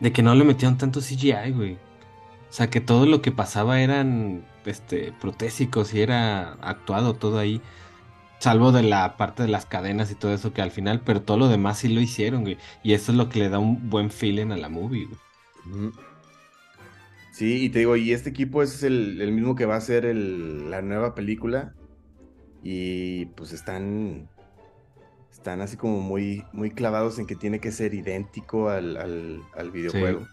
de 0.00 0.12
que 0.12 0.22
no 0.22 0.34
le 0.34 0.44
metieron 0.44 0.78
tanto 0.78 1.00
CGI, 1.00 1.50
güey. 1.54 1.74
O 1.74 2.52
sea, 2.52 2.70
que 2.70 2.80
todo 2.80 3.04
lo 3.06 3.20
que 3.22 3.30
pasaba 3.30 3.80
eran 3.82 4.44
este, 4.64 5.12
protésicos 5.20 5.92
y 5.94 6.00
era 6.00 6.54
actuado 6.54 7.14
todo 7.14 7.38
ahí. 7.38 7.60
Salvo 8.40 8.72
de 8.72 8.82
la 8.82 9.16
parte 9.16 9.42
de 9.42 9.48
las 9.48 9.66
cadenas 9.66 10.10
y 10.10 10.14
todo 10.16 10.32
eso 10.34 10.52
que 10.52 10.62
al 10.62 10.70
final, 10.72 11.02
pero 11.04 11.22
todo 11.22 11.36
lo 11.36 11.48
demás 11.48 11.78
sí 11.78 11.88
lo 11.88 12.00
hicieron, 12.00 12.42
güey. 12.42 12.58
Y 12.82 12.94
eso 12.94 13.12
es 13.12 13.18
lo 13.18 13.28
que 13.28 13.38
le 13.38 13.48
da 13.50 13.58
un 13.58 13.88
buen 13.90 14.10
feeling 14.10 14.50
a 14.50 14.56
la 14.56 14.68
movie, 14.68 15.06
güey. 15.06 15.92
Sí, 17.32 17.64
y 17.64 17.70
te 17.70 17.80
digo, 17.80 17.96
y 17.96 18.12
este 18.12 18.30
equipo 18.30 18.62
es 18.62 18.82
el, 18.82 19.20
el 19.20 19.32
mismo 19.32 19.54
que 19.54 19.66
va 19.66 19.74
a 19.74 19.78
hacer 19.78 20.04
el- 20.04 20.70
la 20.70 20.82
nueva 20.82 21.14
película. 21.14 21.74
Y 22.62 23.26
pues 23.26 23.52
están. 23.52 24.28
Están 25.32 25.60
así 25.62 25.76
como 25.78 26.00
muy, 26.00 26.44
muy 26.52 26.70
clavados 26.70 27.18
en 27.18 27.26
que 27.26 27.34
tiene 27.36 27.60
que 27.60 27.72
ser 27.72 27.94
idéntico 27.94 28.68
al, 28.68 28.96
al- 28.98 29.42
al 29.56 29.70
videojuego. 29.70 30.26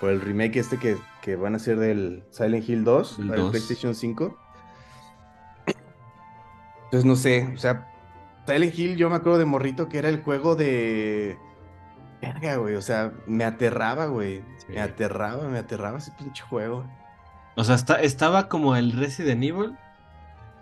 Por 0.00 0.10
el 0.10 0.20
remake 0.20 0.56
este 0.58 0.78
que, 0.78 0.96
que 1.22 1.36
van 1.36 1.54
a 1.54 1.56
hacer 1.58 1.78
del 1.78 2.22
Silent 2.30 2.68
Hill 2.68 2.82
2 2.84 3.18
El 3.18 3.26
para 3.28 3.36
el 3.36 3.42
2. 3.42 3.50
PlayStation 3.52 3.94
5. 3.94 4.36
Entonces 6.88 7.04
no 7.04 7.16
sé, 7.16 7.46
o 7.54 7.58
sea, 7.58 7.86
Silent 8.46 8.78
Hill 8.78 8.96
yo 8.96 9.10
me 9.10 9.16
acuerdo 9.16 9.38
de 9.38 9.44
morrito 9.44 9.90
que 9.90 9.98
era 9.98 10.08
el 10.08 10.22
juego 10.22 10.56
de... 10.56 11.36
Verga, 12.22 12.56
güey, 12.56 12.76
o 12.76 12.82
sea, 12.82 13.12
me 13.26 13.44
aterraba, 13.44 14.06
güey. 14.06 14.42
Sí. 14.56 14.72
Me 14.72 14.80
aterraba, 14.80 15.46
me 15.48 15.58
aterraba 15.58 15.98
ese 15.98 16.12
pinche 16.12 16.42
juego. 16.42 16.84
O 17.56 17.62
sea, 17.62 17.74
está, 17.74 18.00
estaba 18.00 18.48
como 18.48 18.74
el 18.74 18.92
Resident 18.92 19.44
Evil, 19.44 19.76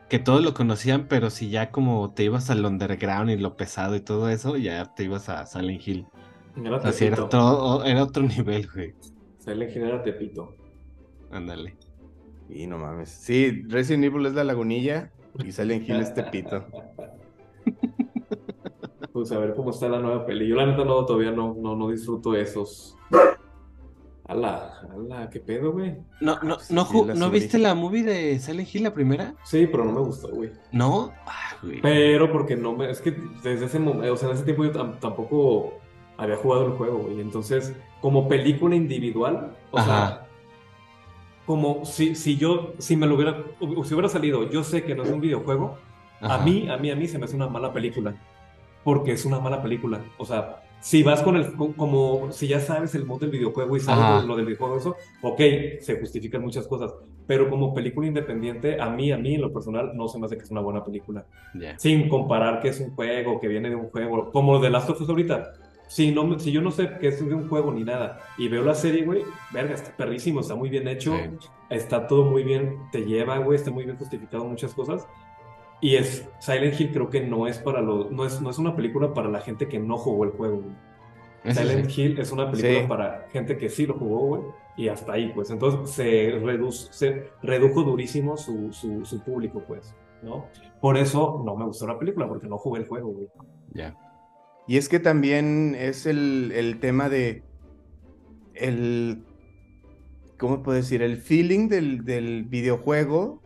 que 0.08 0.18
todos 0.18 0.42
lo 0.42 0.52
conocían, 0.52 1.06
pero 1.08 1.30
si 1.30 1.48
ya 1.48 1.70
como 1.70 2.12
te 2.12 2.24
ibas 2.24 2.50
al 2.50 2.66
underground 2.66 3.30
y 3.30 3.36
lo 3.36 3.56
pesado 3.56 3.94
y 3.94 4.00
todo 4.00 4.28
eso, 4.28 4.56
ya 4.56 4.92
te 4.94 5.04
ibas 5.04 5.28
a 5.28 5.46
Silent 5.46 5.86
Hill. 5.86 6.06
Era 6.56 6.76
O 6.76 6.80
sea, 6.80 6.92
sí 6.92 7.04
era 7.04 7.22
otro, 7.22 7.84
era 7.84 8.02
otro 8.02 8.24
nivel, 8.24 8.68
güey. 8.74 8.94
Silent 9.38 9.76
Hill 9.76 9.82
era 9.84 10.02
Tepito. 10.02 10.56
Ándale. 11.30 11.76
Y 12.48 12.66
no 12.66 12.78
mames. 12.78 13.10
Sí, 13.10 13.62
Resident 13.68 14.04
Evil 14.04 14.26
es 14.26 14.34
la 14.34 14.42
lagunilla 14.42 15.12
y 15.44 15.52
Silent 15.52 15.88
Hill 15.88 16.00
es 16.00 16.14
Tepito. 16.14 16.64
Pues 19.12 19.32
a 19.32 19.38
ver 19.38 19.54
cómo 19.54 19.70
está 19.70 19.88
la 19.88 19.98
nueva 19.98 20.26
peli. 20.26 20.46
Yo 20.46 20.56
la 20.56 20.66
neta 20.66 20.84
no, 20.84 21.06
todavía 21.06 21.30
no, 21.30 21.54
no, 21.58 21.74
no 21.74 21.88
disfruto 21.88 22.34
esos. 22.36 22.98
Ala, 24.28 24.82
ala, 24.92 25.30
¿qué 25.30 25.40
pedo, 25.40 25.72
güey? 25.72 25.96
¿No, 26.20 26.38
no, 26.42 26.58
no, 26.68 27.04
la 27.06 27.14
¿no 27.14 27.30
viste 27.30 27.58
la 27.58 27.74
movie 27.74 28.02
de 28.02 28.38
Silent 28.38 28.74
Hill, 28.74 28.82
la 28.82 28.92
primera? 28.92 29.34
Sí, 29.44 29.66
pero 29.68 29.86
no 29.86 29.92
me 29.92 30.00
gustó, 30.00 30.28
güey. 30.28 30.50
¿No? 30.70 31.12
Ah, 31.26 31.56
güey. 31.62 31.80
Pero 31.80 32.30
porque 32.30 32.56
no 32.56 32.74
me. 32.74 32.90
Es 32.90 33.00
que 33.00 33.12
desde 33.42 33.64
ese 33.64 33.78
momento, 33.78 34.12
o 34.12 34.16
sea, 34.18 34.28
en 34.28 34.34
ese 34.34 34.44
tiempo 34.44 34.64
yo 34.64 34.72
tam- 34.72 34.98
tampoco 34.98 35.72
había 36.18 36.36
jugado 36.36 36.66
el 36.66 36.72
juego, 36.72 36.98
güey. 36.98 37.20
Entonces, 37.20 37.74
como 38.02 38.28
película 38.28 38.76
individual, 38.76 39.56
o 39.70 39.78
Ajá. 39.78 39.86
sea, 40.08 40.25
como 41.46 41.84
si, 41.84 42.14
si 42.14 42.36
yo, 42.36 42.72
si 42.78 42.96
me 42.96 43.06
lo 43.06 43.14
hubiera, 43.14 43.42
o 43.60 43.84
si 43.84 43.94
hubiera 43.94 44.08
salido, 44.08 44.50
yo 44.50 44.64
sé 44.64 44.82
que 44.84 44.94
no 44.94 45.04
es 45.04 45.10
un 45.10 45.20
videojuego, 45.20 45.78
a 46.20 46.38
mí, 46.38 46.68
a 46.68 46.76
mí, 46.76 46.90
a 46.90 46.96
mí 46.96 47.06
se 47.06 47.18
me 47.18 47.26
hace 47.26 47.36
una 47.36 47.46
mala 47.48 47.72
película. 47.72 48.14
Porque 48.84 49.12
es 49.12 49.24
una 49.24 49.40
mala 49.40 49.62
película. 49.62 50.00
O 50.16 50.24
sea, 50.24 50.62
si 50.80 51.02
vas 51.02 51.20
con 51.22 51.36
el, 51.36 51.52
co- 51.54 51.72
como, 51.76 52.30
si 52.30 52.46
ya 52.46 52.60
sabes 52.60 52.94
el 52.94 53.04
modo 53.04 53.20
del 53.20 53.30
videojuego 53.30 53.76
y 53.76 53.80
sabes 53.80 54.04
Ajá. 54.04 54.22
lo, 54.22 54.36
del 54.36 54.46
videojuego, 54.46 54.76
eso, 54.76 54.96
ok, 55.22 55.40
se 55.80 55.98
justifican 56.00 56.42
muchas 56.42 56.66
cosas. 56.68 56.94
Pero 57.26 57.50
como 57.50 57.74
película 57.74 58.06
independiente, 58.06 58.80
a 58.80 58.88
mí, 58.88 59.10
a 59.10 59.18
mí 59.18 59.34
en 59.34 59.40
lo 59.40 59.52
personal, 59.52 59.90
no 59.96 60.06
se 60.06 60.18
me 60.18 60.26
hace 60.26 60.36
que 60.36 60.44
es 60.44 60.50
una 60.52 60.60
buena 60.60 60.84
película 60.84 61.24
sin 61.78 62.08
comparar 62.08 62.60
que 62.60 62.68
es 62.68 62.80
un 62.80 62.94
juego, 62.94 63.40
que 63.40 63.48
viene 63.48 63.68
de 63.70 63.74
un 63.76 63.88
juego, 63.90 64.30
como 64.30 64.52
lo 64.52 64.60
de 64.60 64.70
Last 64.70 64.88
of 64.90 65.00
Us 65.00 65.08
ahorita. 65.08 65.52
Si, 65.88 66.10
no, 66.12 66.38
si 66.38 66.50
yo 66.50 66.60
no 66.62 66.70
sé 66.72 66.98
que 67.00 67.08
es 67.08 67.24
de 67.24 67.32
un 67.34 67.48
juego 67.48 67.72
ni 67.72 67.84
nada 67.84 68.20
y 68.38 68.48
veo 68.48 68.62
la 68.64 68.74
serie, 68.74 69.04
güey, 69.04 69.22
verga, 69.52 69.74
está 69.74 69.96
perrísimo, 69.96 70.40
está 70.40 70.54
muy 70.56 70.68
bien 70.68 70.88
hecho, 70.88 71.14
Sí. 71.16 71.48
está 71.70 72.06
todo 72.08 72.24
muy 72.24 72.42
bien, 72.42 72.78
te 72.90 73.04
lleva, 73.04 73.38
güey, 73.38 73.56
está 73.56 73.70
muy 73.70 73.84
bien 73.84 73.96
justificado 73.96 74.44
muchas 74.44 74.74
cosas. 74.74 75.06
Y 75.80 75.96
es 75.96 76.28
Silent 76.40 76.80
Hill 76.80 76.90
creo 76.92 77.10
que 77.10 77.20
no 77.20 77.46
es 77.46 77.58
para 77.58 77.82
los 77.82 78.10
no 78.10 78.24
es, 78.24 78.40
no 78.40 78.50
es 78.50 78.58
una 78.58 78.74
película 78.74 79.12
para 79.14 79.28
la 79.28 79.40
gente 79.40 79.68
que 79.68 79.78
no 79.78 79.96
jugó 79.96 80.24
el 80.24 80.30
juego, 80.30 80.62
güey. 80.62 81.54
Silent 81.54 81.88
sí. 81.90 82.02
Hill 82.02 82.18
es 82.18 82.32
una 82.32 82.50
película 82.50 82.80
Sí. 82.80 82.86
para 82.88 83.26
gente 83.30 83.56
que 83.56 83.68
sí 83.68 83.86
lo 83.86 83.94
jugó, 83.94 84.18
güey, 84.26 84.42
y 84.76 84.88
hasta 84.88 85.12
ahí, 85.12 85.30
pues. 85.34 85.50
Entonces 85.50 85.90
se, 85.90 86.40
reduce, 86.42 86.92
se 86.92 87.28
redujo 87.42 87.82
durísimo 87.84 88.36
su, 88.36 88.72
su, 88.72 89.04
su 89.04 89.22
público, 89.22 89.62
pues. 89.68 89.94
¿no? 90.22 90.46
Por 90.80 90.96
eso 90.96 91.42
no 91.46 91.54
me 91.54 91.64
gustó 91.66 91.86
la 91.86 91.96
película, 91.98 92.26
porque 92.26 92.48
no 92.48 92.58
jugué 92.58 92.80
el 92.80 92.88
juego, 92.88 93.10
güey. 93.10 93.28
Ya. 93.72 93.94
Y 94.66 94.78
es 94.78 94.88
que 94.88 94.98
también 94.98 95.76
es 95.78 96.06
el, 96.06 96.52
el 96.54 96.80
tema 96.80 97.08
de 97.08 97.42
el, 98.54 99.24
¿cómo 100.38 100.62
puedo 100.62 100.76
decir? 100.76 101.02
El 101.02 101.18
feeling 101.18 101.68
del, 101.68 102.04
del 102.04 102.44
videojuego, 102.44 103.42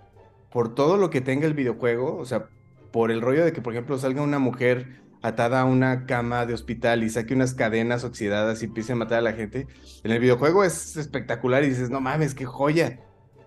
por 0.51 0.75
todo 0.75 0.97
lo 0.97 1.11
que 1.11 1.21
tenga 1.21 1.47
el 1.47 1.55
videojuego, 1.55 2.17
o 2.17 2.25
sea, 2.25 2.49
por 2.91 3.11
el 3.11 3.21
rollo 3.21 3.45
de 3.45 3.53
que, 3.53 3.61
por 3.61 3.73
ejemplo, 3.73 3.99
salga 3.99 4.23
una 4.23 4.39
mujer 4.39 5.01
atada 5.23 5.61
a 5.61 5.65
una 5.65 6.07
cama 6.07 6.47
de 6.47 6.55
hospital 6.55 7.05
y 7.05 7.11
saque 7.11 7.35
unas 7.35 7.55
cadenas 7.55 8.05
oxidadas 8.05 8.63
y 8.63 8.67
empiece 8.67 8.93
a 8.93 8.97
matar 8.97 9.19
a 9.19 9.23
la 9.23 9.33
gente. 9.33 9.67
En 10.03 10.13
el 10.13 10.19
videojuego 10.19 10.65
es 10.65 10.97
espectacular 10.97 11.63
y 11.65 11.69
dices, 11.69 11.91
no 11.91 12.01
mames, 12.01 12.35
qué 12.35 12.47
joya. 12.47 13.01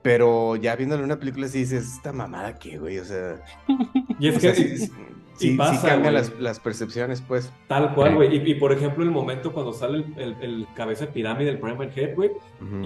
Pero 0.03 0.55
ya 0.57 0.75
viéndole 0.75 1.03
una 1.03 1.17
película 1.17 1.47
sí 1.47 1.59
dices, 1.59 1.93
esta 1.95 2.13
mamada 2.13 2.59
qué, 2.59 2.77
güey, 2.77 2.99
o 2.99 3.05
sea... 3.05 3.41
Y 4.19 4.27
es 4.27 4.37
o 4.37 4.39
que 4.39 4.53
sí, 4.53 4.91
sí, 5.35 5.51
sí 5.51 5.57
pasa, 5.57 5.87
cambian 5.87 6.13
las, 6.13 6.39
las 6.39 6.59
percepciones, 6.59 7.21
pues. 7.21 7.51
Tal 7.67 7.93
cual, 7.93 8.15
güey. 8.15 8.35
Y, 8.35 8.51
y, 8.51 8.55
por 8.55 8.71
ejemplo, 8.71 9.03
el 9.03 9.11
momento 9.11 9.51
cuando 9.51 9.73
sale 9.73 9.97
el, 9.97 10.13
el, 10.17 10.35
el 10.41 10.67
cabeza 10.75 11.05
de 11.05 11.11
pirámide 11.11 11.47
del 11.47 11.59
Primal 11.59 11.91
Head, 11.95 12.15
güey. 12.15 12.31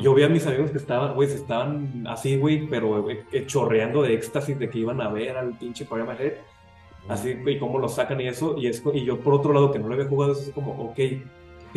Yo 0.01 0.13
vi 0.13 0.23
a 0.23 0.29
mis 0.29 0.45
amigos 0.47 0.71
que 0.71 0.77
estaban, 0.77 1.13
güey, 1.15 1.29
se 1.29 1.35
estaban 1.35 2.05
así, 2.07 2.37
güey, 2.37 2.67
pero 2.67 3.01
güey, 3.01 3.19
eh, 3.31 3.45
chorreando 3.45 4.01
de 4.01 4.13
éxtasis 4.13 4.57
de 4.57 4.69
que 4.69 4.79
iban 4.79 5.01
a 5.01 5.09
ver 5.09 5.37
al 5.37 5.57
pinche 5.57 5.85
Primal 5.85 6.17
Head. 6.19 6.33
Así, 7.07 7.35
güey, 7.35 7.57
cómo 7.57 7.79
lo 7.79 7.87
sacan 7.87 8.19
y 8.19 8.27
eso. 8.27 8.55
Y, 8.57 8.67
es, 8.67 8.83
y 8.93 9.05
yo, 9.05 9.19
por 9.19 9.33
otro 9.33 9.53
lado, 9.53 9.71
que 9.71 9.79
no 9.79 9.87
lo 9.87 9.93
había 9.93 10.07
jugado, 10.07 10.33
es 10.33 10.39
así 10.39 10.51
como, 10.51 10.71
ok, 10.73 10.99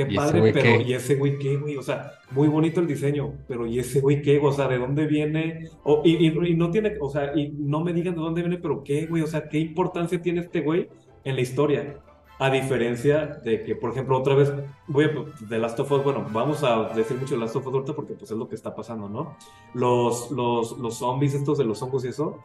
qué 0.06 0.12
¿Y 0.14 0.16
ese 0.16 0.26
padre, 0.26 0.52
pero 0.52 0.78
qué? 0.78 0.82
¿y 0.82 0.92
ese 0.94 1.14
güey 1.16 1.38
qué, 1.38 1.56
güey? 1.56 1.76
O 1.76 1.82
sea, 1.82 2.12
muy 2.30 2.48
bonito 2.48 2.80
el 2.80 2.86
diseño, 2.86 3.32
pero 3.48 3.66
¿y 3.66 3.78
ese 3.78 4.00
güey 4.00 4.22
qué? 4.22 4.38
O 4.42 4.52
sea, 4.52 4.68
¿de 4.68 4.78
dónde 4.78 5.06
viene? 5.06 5.68
O, 5.84 6.02
y, 6.04 6.26
y, 6.26 6.28
y 6.28 6.54
no 6.54 6.70
tiene, 6.70 6.94
o 7.00 7.08
sea, 7.10 7.32
y 7.36 7.50
no 7.58 7.80
me 7.82 7.92
digan 7.92 8.14
de 8.14 8.20
dónde 8.20 8.42
viene, 8.42 8.58
pero 8.58 8.82
¿qué, 8.84 9.06
güey? 9.06 9.22
O 9.22 9.26
sea, 9.26 9.48
¿qué 9.48 9.58
importancia 9.58 10.20
tiene 10.20 10.40
este 10.40 10.60
güey 10.60 10.88
en 11.24 11.34
la 11.36 11.40
historia? 11.42 11.96
A 12.38 12.50
diferencia 12.50 13.26
de 13.44 13.62
que, 13.64 13.74
por 13.76 13.90
ejemplo, 13.90 14.16
otra 14.16 14.34
vez, 14.34 14.50
voy 14.88 15.10
de 15.46 15.58
Last 15.58 15.78
of 15.78 15.92
Us, 15.92 16.02
bueno, 16.02 16.24
vamos 16.32 16.64
a 16.64 16.84
decir 16.94 17.18
mucho 17.18 17.34
de 17.34 17.40
Last 17.42 17.54
of 17.56 17.66
Us 17.66 17.74
ahorita 17.74 17.92
porque 17.92 18.14
pues 18.14 18.30
es 18.30 18.36
lo 18.38 18.48
que 18.48 18.54
está 18.54 18.74
pasando, 18.74 19.10
¿no? 19.10 19.36
Los, 19.74 20.30
los, 20.30 20.78
los 20.78 20.94
zombies 20.96 21.34
estos 21.34 21.58
de 21.58 21.64
los 21.64 21.82
hongos 21.82 22.02
y 22.06 22.08
eso, 22.08 22.38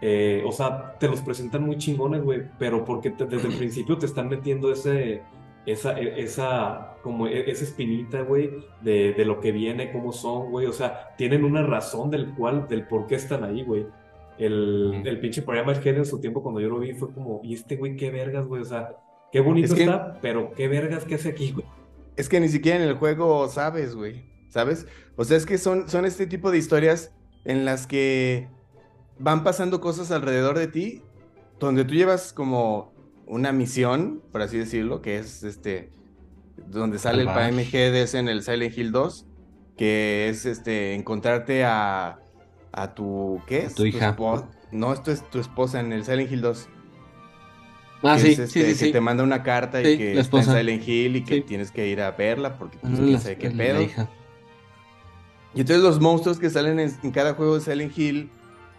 eh, 0.00 0.42
o 0.46 0.50
sea, 0.52 0.96
te 0.98 1.08
los 1.08 1.20
presentan 1.20 1.62
muy 1.64 1.76
chingones, 1.76 2.22
güey, 2.22 2.40
pero 2.58 2.86
porque 2.86 3.10
te- 3.10 3.26
desde 3.26 3.48
el 3.48 3.54
principio 3.58 3.98
te 3.98 4.06
están 4.06 4.30
metiendo 4.30 4.72
ese, 4.72 5.20
esa, 5.66 5.98
e- 5.98 6.20
esa, 6.22 6.96
como 7.02 7.26
e- 7.26 7.50
esa 7.50 7.64
espinita, 7.64 8.22
güey, 8.22 8.50
de, 8.82 9.12
de 9.14 9.24
lo 9.24 9.40
que 9.40 9.52
viene, 9.52 9.90
cómo 9.92 10.12
son, 10.12 10.50
güey, 10.50 10.66
o 10.66 10.72
sea, 10.72 11.14
tienen 11.16 11.44
una 11.44 11.62
razón 11.62 12.10
del 12.10 12.34
cual, 12.34 12.68
del 12.68 12.86
por 12.86 13.06
qué 13.06 13.14
están 13.16 13.44
ahí, 13.44 13.62
güey. 13.62 13.86
El, 14.38 15.02
el 15.04 15.20
pinche 15.20 15.42
programa 15.42 15.72
Head 15.74 15.96
en 15.98 16.04
su 16.06 16.20
tiempo 16.20 16.42
cuando 16.42 16.60
yo 16.60 16.68
lo 16.68 16.80
vi 16.80 16.92
fue 16.92 17.12
como, 17.12 17.40
¿y 17.44 17.54
este 17.54 17.76
güey 17.76 17.96
qué 17.96 18.10
vergas, 18.10 18.44
güey? 18.46 18.62
O 18.62 18.64
sea, 18.64 18.96
qué 19.30 19.40
bonito 19.40 19.66
Es 19.68 19.74
que- 19.74 19.84
está, 19.84 20.18
pero 20.20 20.52
qué 20.54 20.66
vergas 20.68 21.04
que 21.04 21.14
hace 21.14 21.28
aquí, 21.28 21.52
güey. 21.52 21.66
Es 22.16 22.28
que 22.28 22.40
ni 22.40 22.48
siquiera 22.48 22.82
en 22.82 22.88
el 22.88 22.94
juego 22.96 23.48
sabes, 23.48 23.94
güey. 23.94 24.24
¿Sabes? 24.48 24.86
O 25.16 25.24
sea, 25.24 25.36
es 25.36 25.46
que 25.46 25.58
son, 25.58 25.88
son 25.88 26.04
este 26.04 26.26
tipo 26.28 26.50
de 26.52 26.58
historias 26.58 27.12
en 27.44 27.64
las 27.64 27.86
que 27.88 28.48
van 29.18 29.42
pasando 29.44 29.80
cosas 29.80 30.10
alrededor 30.12 30.56
de 30.58 30.68
ti, 30.68 31.02
donde 31.58 31.84
tú 31.84 31.94
llevas 31.94 32.32
como 32.32 32.93
una 33.26 33.52
misión, 33.52 34.22
por 34.32 34.42
así 34.42 34.58
decirlo, 34.58 35.00
que 35.02 35.18
es 35.18 35.42
este, 35.42 35.90
donde 36.68 36.98
sale 36.98 37.22
el. 37.22 37.28
PMG 37.28 37.74
es 37.74 38.14
en 38.14 38.28
el 38.28 38.42
Silent 38.42 38.76
Hill 38.76 38.92
2, 38.92 39.26
que 39.76 40.28
es 40.28 40.46
este, 40.46 40.94
encontrarte 40.94 41.64
a, 41.64 42.18
a 42.72 42.94
tu, 42.94 43.40
¿qué 43.46 43.62
A 43.62 43.66
es? 43.66 43.74
tu 43.74 43.84
hija. 43.84 44.16
No, 44.72 44.92
esto 44.92 45.12
es 45.12 45.28
tu 45.30 45.38
esposa 45.38 45.80
en 45.80 45.92
el 45.92 46.04
Silent 46.04 46.30
Hill 46.32 46.40
2. 46.40 46.68
Ah, 48.06 48.16
que 48.16 48.20
sí, 48.22 48.32
es, 48.32 48.38
este, 48.40 48.46
sí, 48.48 48.60
sí, 48.74 48.78
que 48.80 48.86
sí. 48.86 48.92
te 48.92 49.00
manda 49.00 49.22
una 49.24 49.42
carta 49.42 49.80
y 49.80 49.96
que 49.96 50.18
está 50.18 50.38
en. 50.38 50.44
Silent 50.44 50.86
Hill 50.88 51.16
y 51.16 51.24
que 51.24 51.40
tienes 51.40 51.70
que 51.70 51.86
ir 51.88 52.00
a 52.02 52.10
verla 52.10 52.58
porque 52.58 52.76
pues, 52.78 52.92
Ah, 52.98 53.02
la- 53.02 53.18
sabe 53.20 53.38
qué 53.38 53.50
pedo. 53.50 53.80
hija. 53.82 54.10
Y 55.54 55.60
entonces 55.60 55.82
los 55.84 56.00
monstruos 56.00 56.38
que 56.38 56.50
salen 56.50 56.80
en, 56.80 56.92
en 57.02 57.10
cada 57.12 57.34
juego 57.34 57.54
de 57.54 57.60
Silent 57.60 57.96
Hill 57.96 58.30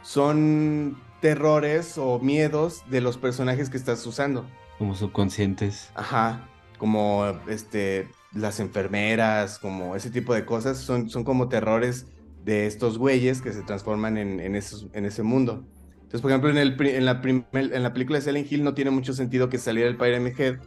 son 0.03 0.97
terrores 1.25 1.97
o 1.97 2.19
miedos 2.19 2.83
de 2.87 3.01
los 3.01 3.17
personajes 3.17 3.71
que 3.71 3.77
estás 3.77 4.05
usando. 4.05 4.45
Como 4.77 4.93
subconscientes. 4.93 5.89
Ajá. 5.95 6.47
Como 6.77 7.25
este 7.47 8.07
las 8.31 8.59
enfermeras, 8.59 9.57
como 9.57 9.95
ese 9.95 10.11
tipo 10.11 10.35
de 10.35 10.45
cosas, 10.45 10.77
son, 10.77 11.09
son 11.09 11.23
como 11.23 11.49
terrores 11.49 12.05
de 12.43 12.67
estos 12.67 12.99
güeyes 12.99 13.41
que 13.41 13.53
se 13.53 13.63
transforman 13.63 14.19
en, 14.19 14.39
en, 14.39 14.55
esos, 14.55 14.85
en 14.93 15.05
ese 15.05 15.23
mundo. 15.23 15.65
Entonces, 15.95 16.21
por 16.21 16.29
ejemplo, 16.29 16.51
en, 16.51 16.57
el, 16.57 16.79
en, 16.79 17.05
la 17.05 17.19
en 17.23 17.81
la 17.81 17.91
película 17.91 18.19
de 18.19 18.25
Silent 18.25 18.51
Hill 18.51 18.63
no 18.63 18.75
tiene 18.75 18.91
mucho 18.91 19.13
sentido 19.13 19.49
que 19.49 19.57
saliera 19.57 19.89
el 19.89 19.97
Pyramid 19.97 20.39
Head, 20.39 20.59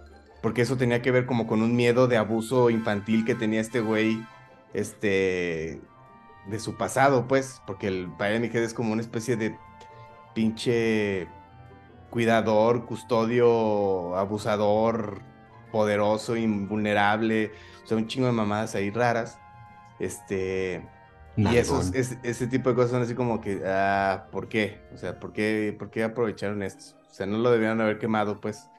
porque 0.43 0.63
eso 0.63 0.77
tenía 0.77 1.03
que 1.03 1.13
ver 1.13 1.25
como 1.25 1.47
con 1.47 1.63
un 1.63 1.77
miedo 1.77 2.09
de 2.09 2.17
abuso 2.17 2.69
infantil 2.69 3.25
que 3.25 3.37
tenía 3.37 3.61
este 3.61 3.79
güey, 3.79 4.27
este, 4.75 5.81
de 6.49 6.59
su 6.59 6.77
pasado, 6.77 7.29
pues, 7.29 7.63
porque 7.65 7.87
el 7.87 8.09
Pyramid 8.19 8.57
Head 8.57 8.65
es 8.65 8.75
como 8.75 8.93
una 8.93 9.03
especie 9.03 9.37
de 9.37 9.57
pinche 10.39 11.27
cuidador, 12.11 12.87
custodio, 12.87 14.15
abusador, 14.17 15.21
poderoso, 15.73 16.37
invulnerable, 16.37 17.51
o 17.83 17.87
sea, 17.89 17.97
un 17.97 18.07
chingo 18.07 18.27
de 18.29 18.33
mamadas 18.33 18.77
ahí 18.77 18.91
raras. 18.91 19.37
Este, 19.99 20.87
y 21.37 21.57
esos, 21.57 21.93
es- 21.93 22.19
ese 22.23 22.47
tipo 22.47 22.69
de 22.71 22.77
cosas 22.77 22.93
son 22.93 23.03
así 23.03 23.17
como 23.17 23.41
que, 23.41 23.63
ah, 23.67 24.29
¿por 24.31 24.49
qué? 24.49 24.79
O 24.95 24.97
sea, 24.97 25.19
¿por 25.19 25.33
qué, 25.33 25.75
¿por 25.77 25.91
qué 25.91 26.05
aprovecharon 26.05 26.63
esto? 26.63 26.97
O 27.11 27.13
sea, 27.13 27.27
no 27.27 27.39
lo 27.39 27.51
debieron 27.51 27.81
haber 27.81 27.99
quemado, 27.99 28.41
pues. 28.41 28.71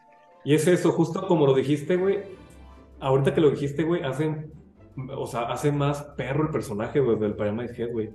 Y 0.46 0.56
es 0.56 0.66
eso, 0.66 0.94
justo 0.94 1.28
como 1.28 1.46
lo 1.46 1.54
dijiste, 1.54 1.98
güey. 1.98 2.20
Ahorita 3.02 3.34
que 3.34 3.42
lo 3.42 3.50
dijiste, 3.52 3.84
güey, 3.84 4.02
hace, 4.04 4.34
o 5.14 5.28
sea, 5.28 5.42
hace 5.52 5.74
más 5.74 6.04
perro 6.16 6.44
el 6.44 6.52
personaje, 6.52 7.02
güey, 7.02 7.20
del 7.20 7.36
Pyramid 7.36 7.72
Head, 7.78 7.92
güey. 7.92 8.12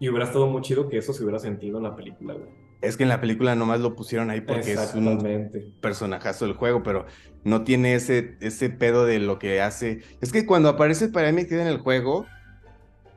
Y 0.00 0.08
hubiera 0.08 0.26
estado 0.26 0.46
muy 0.46 0.62
chido 0.62 0.88
que 0.88 0.98
eso 0.98 1.12
se 1.12 1.22
hubiera 1.22 1.38
sentido 1.38 1.78
en 1.78 1.84
la 1.84 1.96
película, 1.96 2.34
güey. 2.34 2.68
Es 2.80 2.96
que 2.96 3.02
en 3.02 3.08
la 3.08 3.20
película 3.20 3.56
nomás 3.56 3.80
lo 3.80 3.96
pusieron 3.96 4.30
ahí 4.30 4.40
porque 4.40 4.74
es 4.74 4.94
un 4.94 5.50
personajazo 5.80 6.44
del 6.44 6.54
juego, 6.54 6.84
pero 6.84 7.06
no 7.42 7.64
tiene 7.64 7.94
ese, 7.94 8.36
ese 8.40 8.70
pedo 8.70 9.04
de 9.04 9.18
lo 9.18 9.40
que 9.40 9.60
hace. 9.60 10.02
Es 10.20 10.30
que 10.30 10.46
cuando 10.46 10.68
aparece 10.68 11.08
Pyramid 11.08 11.52
Head 11.52 11.62
en 11.62 11.66
el 11.66 11.78
juego, 11.78 12.26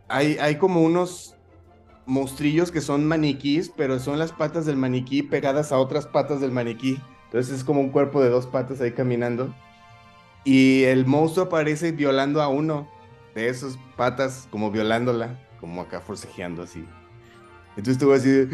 hay, 0.08 0.38
hay 0.40 0.56
como 0.56 0.82
unos 0.82 1.36
monstrillos 2.08 2.72
que 2.72 2.82
son 2.82 3.06
maniquís, 3.06 3.70
pero 3.70 4.00
son 4.00 4.18
las 4.18 4.32
patas 4.32 4.66
del 4.66 4.78
maniquí 4.78 5.22
pegadas 5.22 5.72
a 5.72 5.78
otras 5.78 6.08
patas 6.08 6.42
del 6.42 6.52
maniquí. 6.52 7.00
Entonces 7.26 7.60
es 7.60 7.64
como 7.64 7.82
un 7.82 7.92
cuerpo 7.92 8.20
de 8.22 8.30
dos 8.30 8.48
patas 8.48 8.82
ahí 8.82 8.94
caminando. 8.94 9.54
Y 10.44 10.84
el 10.86 11.06
monstruo 11.06 11.46
aparece 11.46 11.92
violando 11.92 12.42
a 12.42 12.48
uno 12.48 12.90
de 13.36 13.48
esas 13.48 13.78
patas, 13.96 14.48
como 14.50 14.72
violándola, 14.72 15.40
como 15.62 15.82
acá 15.82 16.02
forcejeando 16.02 16.64
así. 16.64 16.86
Entonces 17.78 17.98
tú 17.98 18.10
vas 18.10 18.20
así 18.20 18.30
de... 18.30 18.48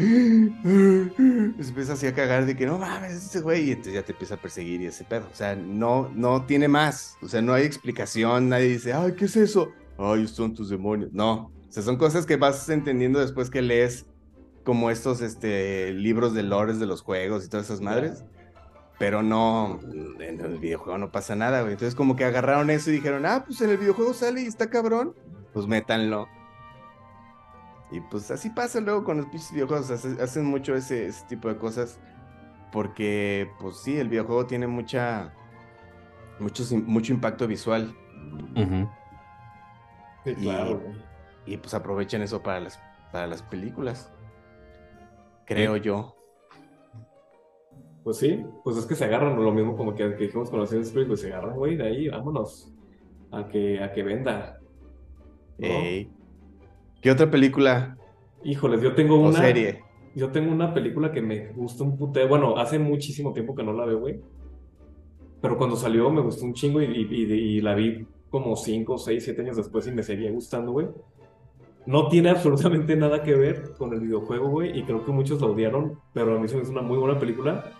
Se 1.60 1.68
empieza 1.70 1.94
así 1.94 2.06
a 2.06 2.14
cagar 2.14 2.46
de 2.46 2.54
que 2.54 2.66
no 2.66 2.78
mames, 2.78 3.14
ese 3.14 3.40
güey. 3.40 3.68
Y 3.68 3.70
entonces 3.72 3.94
ya 3.94 4.02
te 4.02 4.12
empieza 4.12 4.34
a 4.34 4.38
perseguir 4.38 4.80
y 4.80 4.86
ese 4.86 5.04
pedo. 5.04 5.26
O 5.32 5.34
sea, 5.34 5.56
no, 5.56 6.08
no 6.14 6.44
tiene 6.44 6.68
más. 6.68 7.16
O 7.20 7.28
sea, 7.28 7.42
no 7.42 7.52
hay 7.52 7.64
explicación. 7.64 8.48
Nadie 8.48 8.68
dice, 8.68 8.92
ay, 8.92 9.14
¿qué 9.16 9.24
es 9.24 9.36
eso? 9.36 9.72
Ay, 9.98 10.28
son 10.28 10.54
tus 10.54 10.68
demonios. 10.68 11.12
No. 11.12 11.50
O 11.68 11.72
sea, 11.72 11.82
son 11.82 11.96
cosas 11.96 12.26
que 12.26 12.36
vas 12.36 12.68
entendiendo 12.68 13.18
después 13.18 13.50
que 13.50 13.60
lees 13.60 14.06
como 14.62 14.90
estos 14.90 15.20
este, 15.20 15.92
libros 15.92 16.32
de 16.34 16.44
lores 16.44 16.78
de 16.78 16.86
los 16.86 17.02
juegos 17.02 17.44
y 17.44 17.48
todas 17.48 17.66
esas 17.66 17.80
madres. 17.80 18.24
Pero 18.98 19.22
no, 19.22 19.80
en 20.20 20.40
el 20.40 20.58
videojuego 20.58 20.98
no 20.98 21.10
pasa 21.10 21.34
nada, 21.34 21.60
güey. 21.62 21.72
Entonces 21.72 21.94
como 21.94 22.16
que 22.16 22.24
agarraron 22.24 22.70
eso 22.70 22.90
y 22.90 22.94
dijeron, 22.94 23.26
ah, 23.26 23.44
pues 23.46 23.60
en 23.60 23.70
el 23.70 23.78
videojuego 23.78 24.12
sale 24.14 24.42
y 24.42 24.46
está 24.46 24.70
cabrón. 24.70 25.14
Pues 25.52 25.66
métanlo. 25.66 26.28
Y 27.90 28.00
pues 28.00 28.30
así 28.30 28.50
pasa 28.50 28.80
luego 28.80 29.02
con 29.04 29.16
los 29.16 29.26
pinches 29.26 29.52
videojuegos, 29.52 29.90
hace- 29.90 30.20
hacen 30.22 30.44
mucho 30.44 30.74
ese, 30.74 31.06
ese 31.06 31.24
tipo 31.26 31.48
de 31.48 31.56
cosas. 31.56 31.98
Porque, 32.70 33.50
pues 33.60 33.78
sí, 33.78 33.96
el 33.98 34.08
videojuego 34.08 34.46
tiene 34.46 34.66
mucha. 34.66 35.32
Mucho, 36.38 36.62
mucho 36.86 37.12
impacto 37.12 37.46
visual. 37.46 37.94
Sí, 40.24 40.30
Y- 40.30 40.34
claro. 40.34 40.82
Y 41.46 41.56
pues 41.56 41.72
aprovechan 41.72 42.20
eso 42.22 42.42
para 42.42 42.60
las, 42.60 42.78
para 43.10 43.26
las 43.26 43.42
películas. 43.42 44.12
Creo 45.46 45.76
yo. 45.78 46.14
Pues 48.04 48.18
sí, 48.18 48.44
pues 48.64 48.76
es 48.76 48.84
que 48.86 48.94
se 48.94 49.04
agarran 49.04 49.42
lo 49.42 49.50
mismo 49.52 49.76
como 49.76 49.94
que, 49.94 50.14
que 50.16 50.24
dijimos 50.24 50.50
con 50.50 50.60
los 50.60 50.70
Creed, 50.70 51.06
pues 51.06 51.20
se 51.22 51.32
agarran, 51.32 51.56
güey, 51.56 51.76
de 51.76 51.86
ahí, 51.86 52.08
vámonos. 52.08 52.70
A 53.30 53.46
que, 53.48 53.82
a 53.82 53.92
que 53.92 54.02
venda. 54.02 54.58
¿no? 55.58 55.66
Ey. 55.66 56.10
¿Qué 57.00 57.10
otra 57.10 57.30
película 57.30 57.96
Híjoles, 58.44 58.80
yo 58.80 58.94
tengo 58.94 59.16
o 59.16 59.28
una. 59.28 59.38
serie? 59.38 59.82
Yo 60.14 60.30
tengo 60.30 60.52
una 60.52 60.72
película 60.74 61.12
que 61.12 61.20
me 61.22 61.48
gustó 61.52 61.84
un 61.84 61.96
putero. 61.96 62.28
Bueno, 62.28 62.56
hace 62.56 62.78
muchísimo 62.78 63.32
tiempo 63.32 63.54
que 63.54 63.62
no 63.62 63.72
la 63.72 63.84
veo, 63.84 63.98
güey. 64.00 64.20
Pero 65.40 65.56
cuando 65.56 65.76
salió 65.76 66.10
me 66.10 66.20
gustó 66.20 66.44
un 66.44 66.54
chingo 66.54 66.80
y, 66.82 66.86
y- 66.86 67.32
y- 67.32 67.60
la 67.60 67.74
vi 67.74 68.06
como 68.30 68.56
5, 68.56 68.98
6, 68.98 69.24
7 69.24 69.42
años 69.42 69.56
después 69.56 69.86
y 69.86 69.92
me 69.92 70.02
seguía 70.02 70.30
gustando, 70.32 70.72
güey. 70.72 70.88
no 71.86 72.08
tiene 72.08 72.30
absolutamente 72.30 72.96
nada 72.96 73.22
que 73.22 73.34
ver 73.34 73.72
con 73.78 73.92
el 73.94 74.00
videojuego, 74.00 74.48
güey, 74.50 74.78
y 74.78 74.82
creo 74.82 75.04
que 75.04 75.12
muchos 75.12 75.40
lo 75.40 75.52
odiaron, 75.52 75.98
pero 76.12 76.36
a 76.36 76.40
mí 76.40 76.46
se 76.48 76.56
me 76.56 76.62
hizo 76.62 76.72
una 76.72 76.82
muy 76.82 76.98
buena 76.98 77.18
película, 77.18 77.72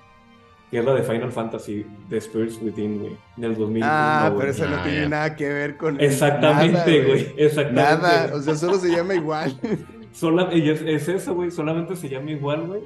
que 0.70 0.78
es 0.78 0.84
la 0.84 0.94
de 0.94 1.02
Final 1.02 1.32
Fantasy, 1.32 1.86
The 2.10 2.20
Spirits 2.20 2.60
Within, 2.62 2.98
güey, 3.00 3.16
del 3.36 3.56
2001. 3.56 3.86
Ah, 3.90 4.34
pero 4.36 4.50
eso 4.50 4.66
no 4.68 4.76
Ah, 4.76 4.82
tiene 4.82 5.00
ya. 5.02 5.08
nada 5.08 5.36
que 5.36 5.48
ver 5.48 5.76
con. 5.76 6.00
Exactamente, 6.00 7.04
güey, 7.04 7.32
exactamente. 7.36 7.82
Nada, 7.82 8.30
o 8.34 8.40
sea, 8.42 8.54
solo 8.54 8.74
se 8.78 8.90
llama 8.90 9.14
igual. 9.14 9.58
Sola- 10.12 10.50
es, 10.52 10.82
es 10.82 11.08
eso, 11.08 11.34
güey, 11.34 11.50
solamente 11.50 11.94
se 11.96 12.08
llama 12.08 12.30
igual, 12.32 12.66
güey. 12.66 12.80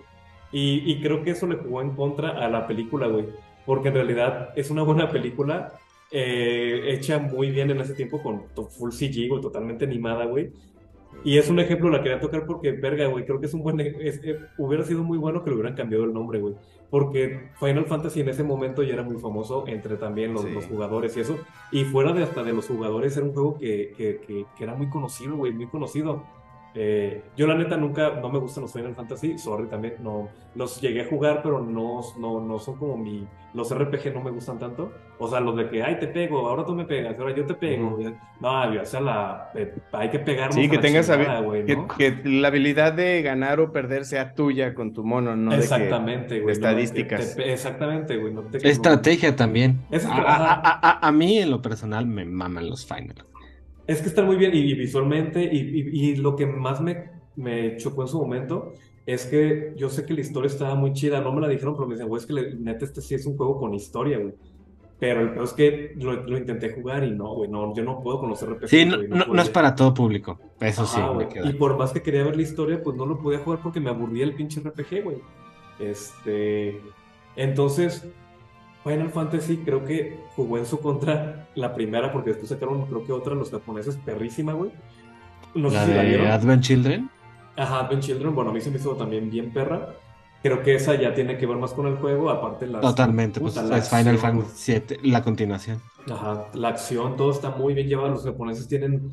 Y, 0.53 0.83
y 0.93 1.01
creo 1.01 1.23
que 1.25 1.31
eso 1.31 1.47
le 1.47 1.57
jugó 1.57 1.81
en 1.81 1.91
contra 1.97 2.31
a 2.31 2.49
la 2.49 2.67
película, 2.67 3.07
güey. 3.07 3.27
Porque 3.65 3.89
en 3.89 3.95
realidad 3.95 4.51
es 4.55 4.71
una 4.71 4.83
buena 4.83 5.09
película, 5.11 5.73
eh, 6.11 6.83
hecha 6.89 7.19
muy 7.19 7.51
bien 7.51 7.71
en 7.71 7.81
ese 7.81 7.95
tiempo 7.95 8.23
con 8.23 8.43
full 8.71 8.91
CG, 8.91 9.29
güey, 9.29 9.41
totalmente 9.41 9.85
animada, 9.87 10.27
güey. 10.27 10.53
Y 11.25 11.39
es 11.39 11.49
un 11.49 11.61
ejemplo, 11.61 11.89
la 11.91 12.03
quería 12.03 12.19
tocar 12.21 12.47
porque, 12.47 12.73
verga, 12.73 13.07
güey, 13.07 13.25
creo 13.25 13.39
que 13.39 13.47
es 13.47 13.55
un 13.55 13.63
buen... 13.63 13.79
e- 13.81 13.95
es- 14.01 14.21
eh, 14.25 14.39
hubiera 14.59 14.85
sido 14.85 15.03
muy 15.05 15.19
bueno 15.19 15.43
que 15.45 15.51
le 15.51 15.57
hubieran 15.57 15.75
cambiado 15.77 16.05
el 16.05 16.13
nombre, 16.13 16.41
güey. 16.41 16.55
Porque 16.91 17.51
Final 17.61 17.87
Fantasy 17.87 18.21
en 18.21 18.29
ese 18.29 18.43
momento 18.45 18.83
ya 18.83 18.95
era 18.95 19.03
muy 19.03 19.17
famoso 19.19 19.65
entre 19.69 19.97
también 19.97 20.35
los, 20.35 20.43
Sí. 20.43 20.51
los 20.51 20.67
jugadores 20.67 21.17
y 21.17 21.21
eso. 21.21 21.39
Y 21.71 21.85
fuera 21.85 22.13
de 22.13 22.23
hasta 22.25 22.43
de 22.43 22.53
los 22.53 22.67
jugadores, 22.67 23.17
era 23.17 23.25
un 23.25 23.33
juego 23.33 23.57
que, 23.59 23.95
que, 23.97 24.21
que, 24.27 24.45
que 24.57 24.65
era 24.65 24.75
muy 24.75 24.89
conocido, 24.91 25.37
güey, 25.37 25.53
muy 25.53 25.67
conocido. 25.69 26.25
Eh, 26.75 27.23
yo 27.37 27.47
la 27.47 27.55
neta 27.55 27.77
nunca, 27.77 28.15
no 28.21 28.31
me 28.31 28.39
gustan 28.39 28.63
los 28.63 28.73
Final 28.73 28.95
Fantasy, 28.95 29.37
sorry 29.37 29.67
también, 29.69 29.97
no, 30.01 30.31
los 30.55 30.81
llegué 30.81 31.03
a 31.03 31.07
jugar, 31.07 31.41
pero 31.43 31.61
no, 31.61 32.01
no, 32.19 32.41
no 32.41 32.59
son 32.59 32.77
como 32.79 32.97
mi, 32.97 33.29
los 33.53 33.77
RPG 33.77 34.15
no 34.15 34.23
me 34.23 34.31
gustan 34.31 34.59
tanto, 34.59 34.91
o 35.19 35.29
sea, 35.29 35.41
los 35.41 35.55
de 35.55 35.69
que, 35.69 35.83
ay, 35.83 35.99
te 35.99 36.07
pego, 36.07 36.49
ahora 36.49 36.65
tú 36.65 36.75
me 36.75 36.87
pegas, 36.87 37.19
ahora 37.19 37.35
yo 37.37 37.45
te 37.45 37.53
pego, 37.53 37.99
no, 38.41 38.81
o 38.81 38.85
sea, 38.87 39.01
la, 39.03 39.51
eh, 39.55 39.75
hay 39.93 40.09
que 40.09 40.19
pegarnos 40.21 40.55
Sí, 40.55 40.65
a 40.65 40.71
que 40.71 40.77
la 40.77 40.83
tengas 40.83 41.07
chingada, 41.11 41.43
que, 41.99 42.21
la 42.25 42.49
habilidad 42.49 42.95
de 42.95 43.21
ganar 43.21 43.61
o 43.61 43.71
perder 43.71 44.07
sea 44.07 44.33
tuya 44.33 44.75
con 44.75 44.95
tu 44.95 45.05
mono, 45.05 45.37
no 45.37 45.53
Exactamente, 45.53 46.37
güey. 46.41 46.47
no, 46.47 46.53
estadísticas. 46.53 47.37
te- 47.37 47.43
te- 47.43 47.53
exactamente, 47.53 48.17
güey. 48.17 48.33
No 48.33 48.45
Estrategia 48.51 49.37
también. 49.37 49.81
Es- 49.91 50.07
A, 50.07 50.15
a- 50.15 50.55
a- 50.55 50.81
a- 50.91 51.07
a 51.09 51.13
mí, 51.13 51.39
en 51.39 51.51
lo 51.51 51.61
personal, 51.61 52.07
me 52.07 52.25
maman 52.25 52.71
los 52.71 52.87
Final. 52.87 53.27
Es 53.87 54.01
que 54.01 54.09
están 54.09 54.27
muy 54.27 54.37
bien 54.37 54.55
y, 54.55 54.59
y 54.59 54.75
visualmente 54.75 55.43
y, 55.43 55.59
y- 55.59 56.11
y 56.11 56.17
lo 56.17 56.37
que 56.37 56.47
más 56.47 56.81
me, 56.81 57.11
me 57.37 57.77
chocó 57.77 58.03
en 58.03 58.09
su 58.09 58.19
momento 58.21 58.73
es 59.07 59.27
que 59.27 59.73
yo 59.77 59.89
sé 59.91 60.07
que 60.07 60.15
la 60.15 60.21
historia 60.21 60.47
estaba 60.47 60.75
muy 60.77 60.93
chida, 60.93 61.21
no 61.21 61.33
me 61.33 61.41
la 61.41 61.49
dijeron, 61.49 61.75
pero 61.75 61.89
me 61.89 61.95
dicen, 61.95 62.09
güey, 62.09 62.21
es 62.21 62.27
que 62.27 62.33
le- 62.33 62.55
neta 62.55 62.85
este 62.85 63.01
sí 63.01 63.15
es 63.17 63.27
un 63.27 63.37
juego 63.37 63.59
con 63.59 63.75
historia, 63.75 64.19
güey. 64.19 64.35
Pero 65.01 65.21
el 65.21 65.31
peor 65.33 65.45
es 65.47 65.53
que 65.53 65.95
lo, 65.97 66.13
lo 66.13 66.39
intenté 66.39 66.71
jugar 66.73 67.03
y 67.03 67.11
no, 67.11 67.35
güey, 67.35 67.51
no, 67.51 67.75
yo 67.75 67.83
no 67.83 68.01
puedo 68.01 68.21
con 68.21 68.31
los 68.31 68.41
RPGs, 68.47 68.71
Sí, 68.71 68.85
no, 68.85 68.99
no- 68.99 69.17
no 69.17 69.27
podía. 69.27 69.43
es 69.43 69.51
para 69.51 69.75
todo 69.75 69.93
público. 69.93 70.39
Eso 70.61 70.87
sí, 70.87 71.01
Ajá, 71.01 71.09
me 71.09 71.15
güey. 71.15 71.29
queda. 71.29 71.51
Y 71.51 71.55
por 71.55 71.77
más 71.77 71.91
que 71.93 72.01
quería 72.03 72.23
ver 72.23 72.37
la 72.37 72.43
historia, 72.43 72.81
pues 72.81 72.97
no 72.97 73.05
lo 73.05 73.19
podía 73.19 73.41
jugar 73.41 73.59
porque 73.61 73.81
me 73.81 73.91
aburría 73.91 74.23
el 74.23 74.35
pinche 74.37 74.61
RPG, 74.61 75.03
güey. 75.03 75.17
Este. 75.81 76.81
Entonces, 77.35 78.07
Final 78.85 79.11
Fantasy 79.11 79.59
creo 79.59 79.85
que 79.85 80.19
jugó 80.35 80.59
en 80.59 80.67
su 80.67 80.81
contra 80.81 81.49
la 81.55 81.75
primera, 81.75 82.13
porque 82.13 82.31
después 82.31 82.49
sacaron, 82.49 82.87
creo 82.87 83.05
que 83.05 83.13
otra, 83.13 83.35
los 83.35 83.51
japoneses, 83.51 83.97
perrísima, 83.97 84.53
güey. 84.53 84.73
No 85.55 85.71
sé 85.71 85.77
La 85.77 85.87
si 85.87 85.95
la 85.95 86.03
vieron. 86.03 86.27
Advent 86.27 86.63
Children. 86.63 87.11
Ajá, 87.57 87.81
Advent 87.81 88.03
Children, 88.03 88.35
bueno, 88.35 88.51
a 88.51 88.55
mí 88.55 88.61
se 88.61 88.71
me 88.71 88.79
hizo 88.79 88.95
también 88.97 89.31
bien 89.31 89.53
perra. 89.53 89.95
Creo 90.43 90.63
que 90.63 90.75
esa 90.75 90.97
ya 90.97 91.15
tiene 91.15 91.39
que 91.39 91.47
ver 91.47 91.57
más 91.57 91.73
con 91.73 91.87
el 91.87 91.97
juego, 91.97 92.29
aparte 92.29 92.67
la 92.67 92.81
Totalmente, 92.81 93.41
pues 93.41 93.55
puta, 93.55 93.67
la 93.67 93.79
es 93.79 93.89
Final 93.89 94.19
Fantasy 94.19 94.73
VII, 94.73 95.11
la 95.11 95.23
continuación. 95.23 95.81
Ajá, 96.11 96.47
la 96.55 96.69
acción, 96.69 97.17
todo 97.17 97.31
está 97.31 97.51
muy 97.51 97.75
bien 97.75 97.87
llevado. 97.87 98.09
Los 98.09 98.25
japoneses 98.25 98.67
tienen 98.67 99.11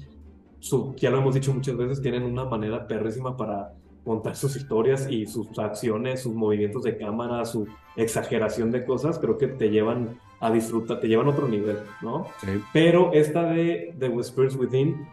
su, 0.60 0.96
ya 0.96 1.12
lo 1.12 1.20
hemos 1.20 1.36
dicho 1.36 1.54
muchas 1.54 1.78
veces, 1.78 2.02
tienen 2.02 2.24
una 2.24 2.46
manera 2.46 2.88
perrísima 2.88 3.38
para 3.38 3.74
contar 4.10 4.36
sus 4.36 4.56
historias 4.56 5.08
y 5.08 5.28
sus 5.28 5.48
acciones, 5.60 6.24
sus 6.24 6.34
movimientos 6.34 6.82
de 6.82 6.98
cámara, 6.98 7.46
su 7.46 7.68
exageración 7.96 8.72
de 8.72 8.84
cosas, 8.84 9.20
creo 9.20 9.38
que 9.38 9.46
te 9.46 9.70
llevan 9.70 10.20
a 10.40 10.50
disfrutar, 10.50 11.00
te 11.00 11.08
llevan 11.08 11.28
a 11.28 11.30
otro 11.30 11.48
nivel, 11.48 11.78
¿no? 12.02 12.26
Sí. 12.42 12.60
Pero 12.74 13.14
esta 13.14 13.44
de 13.44 13.94
The 14.00 14.10
Whispers 14.10 14.56
Within, 14.56 15.08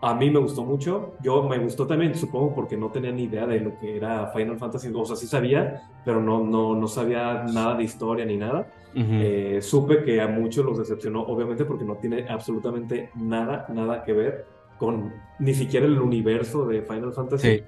a 0.00 0.14
mí 0.14 0.30
me 0.30 0.38
gustó 0.38 0.64
mucho. 0.64 1.12
Yo 1.22 1.42
me 1.42 1.58
gustó 1.58 1.86
también, 1.86 2.14
supongo, 2.14 2.54
porque 2.54 2.74
no 2.74 2.88
tenía 2.88 3.12
ni 3.12 3.24
idea 3.24 3.46
de 3.46 3.60
lo 3.60 3.78
que 3.78 3.98
era 3.98 4.28
Final 4.28 4.56
Fantasy. 4.56 4.90
O 4.94 5.04
sea, 5.04 5.14
sí 5.14 5.26
sabía, 5.26 5.90
pero 6.02 6.22
no, 6.22 6.42
no, 6.42 6.74
no 6.74 6.88
sabía 6.88 7.44
nada 7.44 7.74
de 7.74 7.84
historia 7.84 8.24
ni 8.24 8.38
nada. 8.38 8.66
Eh, 8.94 9.58
supe 9.60 10.04
que 10.04 10.22
a 10.22 10.26
muchos 10.26 10.64
los 10.64 10.78
decepcionó, 10.78 11.20
obviamente 11.20 11.66
porque 11.66 11.84
no 11.84 11.96
tiene 11.96 12.26
absolutamente 12.30 13.10
nada, 13.14 13.66
nada 13.68 14.04
que 14.04 14.14
ver 14.14 14.46
con 14.78 15.12
ni 15.38 15.52
siquiera 15.52 15.84
el 15.84 16.00
universo 16.00 16.64
de 16.64 16.80
Final 16.80 17.12
Fantasy. 17.12 17.58
Sí. 17.58 17.64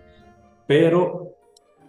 Pero 0.67 1.31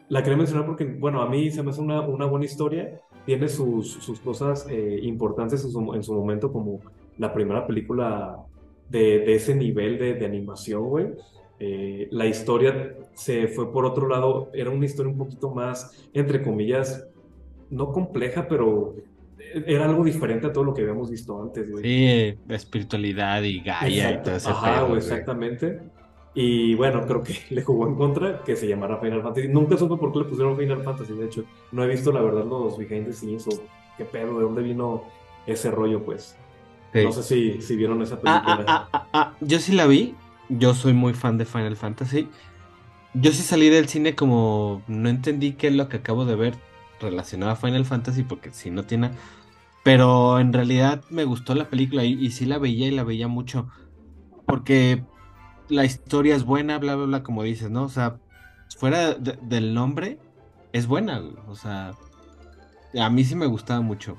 la 0.09 0.21
quería 0.21 0.37
mencionar 0.37 0.65
porque, 0.65 0.85
bueno, 0.85 1.21
a 1.21 1.29
mí 1.29 1.49
se 1.51 1.63
me 1.63 1.71
hace 1.71 1.81
una, 1.81 2.01
una 2.01 2.25
buena 2.25 2.45
historia. 2.45 2.99
Tiene 3.25 3.47
sus, 3.47 3.93
sus 3.93 4.19
cosas 4.19 4.67
eh, 4.69 4.99
importantes 5.03 5.63
en 5.65 5.71
su, 5.71 5.93
en 5.93 6.03
su 6.03 6.13
momento, 6.13 6.51
como 6.51 6.79
la 7.17 7.33
primera 7.33 7.65
película 7.65 8.37
de, 8.89 9.19
de 9.19 9.35
ese 9.35 9.55
nivel 9.55 9.97
de, 9.97 10.13
de 10.13 10.25
animación, 10.25 10.83
güey. 10.89 11.07
Eh, 11.59 12.07
la 12.11 12.25
historia 12.25 12.95
se 13.13 13.47
fue 13.47 13.71
por 13.71 13.85
otro 13.85 14.07
lado, 14.07 14.49
era 14.53 14.69
una 14.69 14.85
historia 14.85 15.11
un 15.11 15.17
poquito 15.17 15.49
más, 15.49 16.07
entre 16.13 16.41
comillas, 16.43 17.07
no 17.69 17.91
compleja, 17.93 18.47
pero 18.47 18.95
era 19.65 19.85
algo 19.85 20.03
diferente 20.03 20.47
a 20.47 20.53
todo 20.53 20.65
lo 20.65 20.73
que 20.73 20.81
habíamos 20.81 21.09
visto 21.09 21.41
antes, 21.41 21.71
güey. 21.71 21.83
Sí, 21.83 22.37
espiritualidad 22.49 23.41
y 23.43 23.61
Gaia 23.61 24.09
Exacto. 24.09 24.19
y 24.19 24.23
todo 24.23 24.35
ese 24.35 24.49
Ajá, 24.49 24.75
pedo, 24.75 24.87
güey, 24.87 24.97
exactamente. 24.97 25.79
Y 26.35 26.75
bueno, 26.75 27.05
creo 27.07 27.23
que 27.23 27.35
le 27.51 27.63
jugó 27.63 27.87
en 27.87 27.95
contra 27.95 28.43
que 28.43 28.55
se 28.57 28.67
llamara 28.67 28.99
Final 28.99 29.23
Fantasy. 29.23 29.47
Nunca 29.49 29.77
supe 29.77 29.97
por 29.97 30.13
qué 30.13 30.19
le 30.19 30.25
pusieron 30.25 30.57
Final 30.57 30.83
Fantasy, 30.83 31.13
de 31.15 31.25
hecho. 31.25 31.45
No 31.71 31.83
he 31.83 31.87
visto, 31.87 32.11
la 32.11 32.21
verdad, 32.21 32.45
los 32.45 32.77
behind 32.77 33.07
the 33.07 33.13
scenes 33.13 33.47
o 33.47 33.51
qué 33.97 34.05
pedo, 34.05 34.37
de 34.37 34.43
dónde 34.43 34.63
vino 34.63 35.03
ese 35.47 35.71
rollo, 35.71 36.03
pues. 36.05 36.41
Sí. 36.93 37.03
No 37.03 37.11
sé 37.13 37.23
si, 37.23 37.61
si 37.61 37.75
vieron 37.77 38.01
esa 38.03 38.19
Ah, 38.25 38.43
película. 38.43 38.65
ah, 38.67 38.89
ah, 38.91 38.91
ah, 38.93 39.09
ah, 39.13 39.37
Yo 39.41 39.59
sí 39.59 39.73
la 39.73 39.87
vi. 39.87 40.21
Yo 40.49 40.73
soy 40.75 40.93
muy 40.93 41.13
fan 41.13 41.37
de 41.37 41.45
Final 41.45 41.77
Fantasy. 41.77 42.29
Yo 43.13 43.31
sí 43.31 43.43
salí 43.43 43.69
del 43.69 43.87
cine 43.89 44.15
como 44.15 44.83
no 44.87 45.09
entendí 45.09 45.53
qué 45.55 45.67
es 45.69 45.75
lo 45.75 45.89
que 45.89 45.97
acabo 45.97 46.25
de 46.25 46.35
ver 46.35 46.55
relacionado 46.99 47.51
a 47.53 47.55
Final 47.55 47.85
Fantasy 47.85 48.23
porque 48.23 48.51
si 48.53 48.71
no 48.71 48.85
tiene. 48.85 49.11
Pero 49.83 50.39
en 50.39 50.53
realidad 50.53 51.03
me 51.09 51.25
gustó 51.25 51.55
la 51.55 51.69
película 51.69 52.03
y, 52.05 52.13
y 52.13 52.31
sí 52.31 52.45
la 52.45 52.57
veía 52.59 52.87
y 52.87 52.91
la 52.91 53.03
veía 53.03 53.27
mucho. 53.27 53.69
Porque 54.45 55.05
la 55.69 55.85
historia 55.85 56.35
es 56.35 56.43
buena, 56.43 56.77
bla, 56.79 56.95
bla, 56.95 57.05
bla, 57.05 57.23
como 57.23 57.43
dices, 57.43 57.69
¿no? 57.69 57.83
O 57.83 57.89
sea, 57.89 58.17
fuera 58.77 59.13
de- 59.15 59.37
del 59.41 59.73
nombre, 59.73 60.19
es 60.73 60.87
buena. 60.87 61.21
O 61.47 61.55
sea, 61.55 61.93
a 62.99 63.09
mí 63.09 63.23
sí 63.23 63.35
me 63.35 63.45
gustaba 63.47 63.81
mucho. 63.81 64.17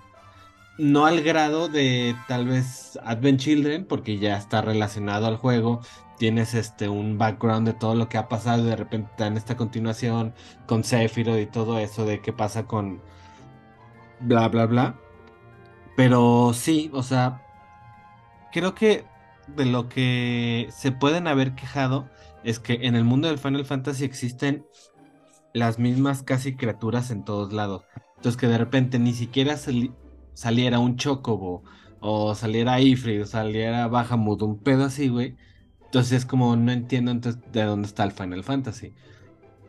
No 0.78 1.06
al 1.06 1.22
grado 1.22 1.68
de 1.68 2.14
tal 2.28 2.46
vez 2.46 2.98
Advent 3.04 3.40
Children, 3.40 3.86
porque 3.86 4.18
ya 4.18 4.36
está 4.36 4.60
relacionado 4.62 5.26
al 5.26 5.36
juego. 5.36 5.80
Tienes 6.18 6.54
este 6.54 6.88
un 6.88 7.18
background 7.18 7.66
de 7.66 7.74
todo 7.74 7.94
lo 7.94 8.08
que 8.08 8.18
ha 8.18 8.28
pasado 8.28 8.62
y 8.62 8.66
de 8.70 8.76
repente 8.76 9.10
te 9.16 9.24
dan 9.24 9.36
esta 9.36 9.56
continuación 9.56 10.34
con 10.66 10.84
Sephiroth 10.84 11.38
y 11.40 11.46
todo 11.46 11.78
eso 11.78 12.04
de 12.06 12.20
qué 12.20 12.32
pasa 12.32 12.66
con 12.66 13.00
bla 14.20 14.48
bla 14.48 14.66
bla. 14.66 14.96
Pero 15.96 16.52
sí, 16.54 16.90
o 16.92 17.02
sea, 17.02 17.42
creo 18.52 18.74
que 18.74 19.04
de 19.46 19.66
lo 19.66 19.88
que 19.88 20.68
se 20.70 20.92
pueden 20.92 21.26
haber 21.26 21.54
quejado 21.54 22.08
es 22.44 22.58
que 22.58 22.80
en 22.82 22.94
el 22.94 23.04
mundo 23.04 23.28
del 23.28 23.38
Final 23.38 23.64
Fantasy 23.64 24.04
existen 24.04 24.64
las 25.54 25.78
mismas 25.78 26.22
casi 26.22 26.56
criaturas 26.56 27.10
en 27.10 27.24
todos 27.24 27.52
lados. 27.52 27.82
Entonces 28.16 28.36
que 28.40 28.48
de 28.48 28.58
repente 28.58 28.98
ni 28.98 29.14
siquiera 29.14 29.56
sali- 29.56 29.92
saliera 30.34 30.78
un 30.78 30.96
Chocobo 30.96 31.62
o 32.00 32.34
saliera 32.34 32.80
Ifrit 32.80 33.22
o 33.22 33.26
saliera 33.26 33.88
Bahamut, 33.88 34.42
un 34.42 34.62
pedo 34.62 34.84
así, 34.84 35.08
güey. 35.08 35.36
Entonces 35.84 36.12
es 36.12 36.26
como 36.26 36.56
no 36.56 36.72
entiendo 36.72 37.10
entonces 37.10 37.40
de 37.52 37.62
dónde 37.64 37.88
está 37.88 38.04
el 38.04 38.12
Final 38.12 38.44
Fantasy. 38.44 38.94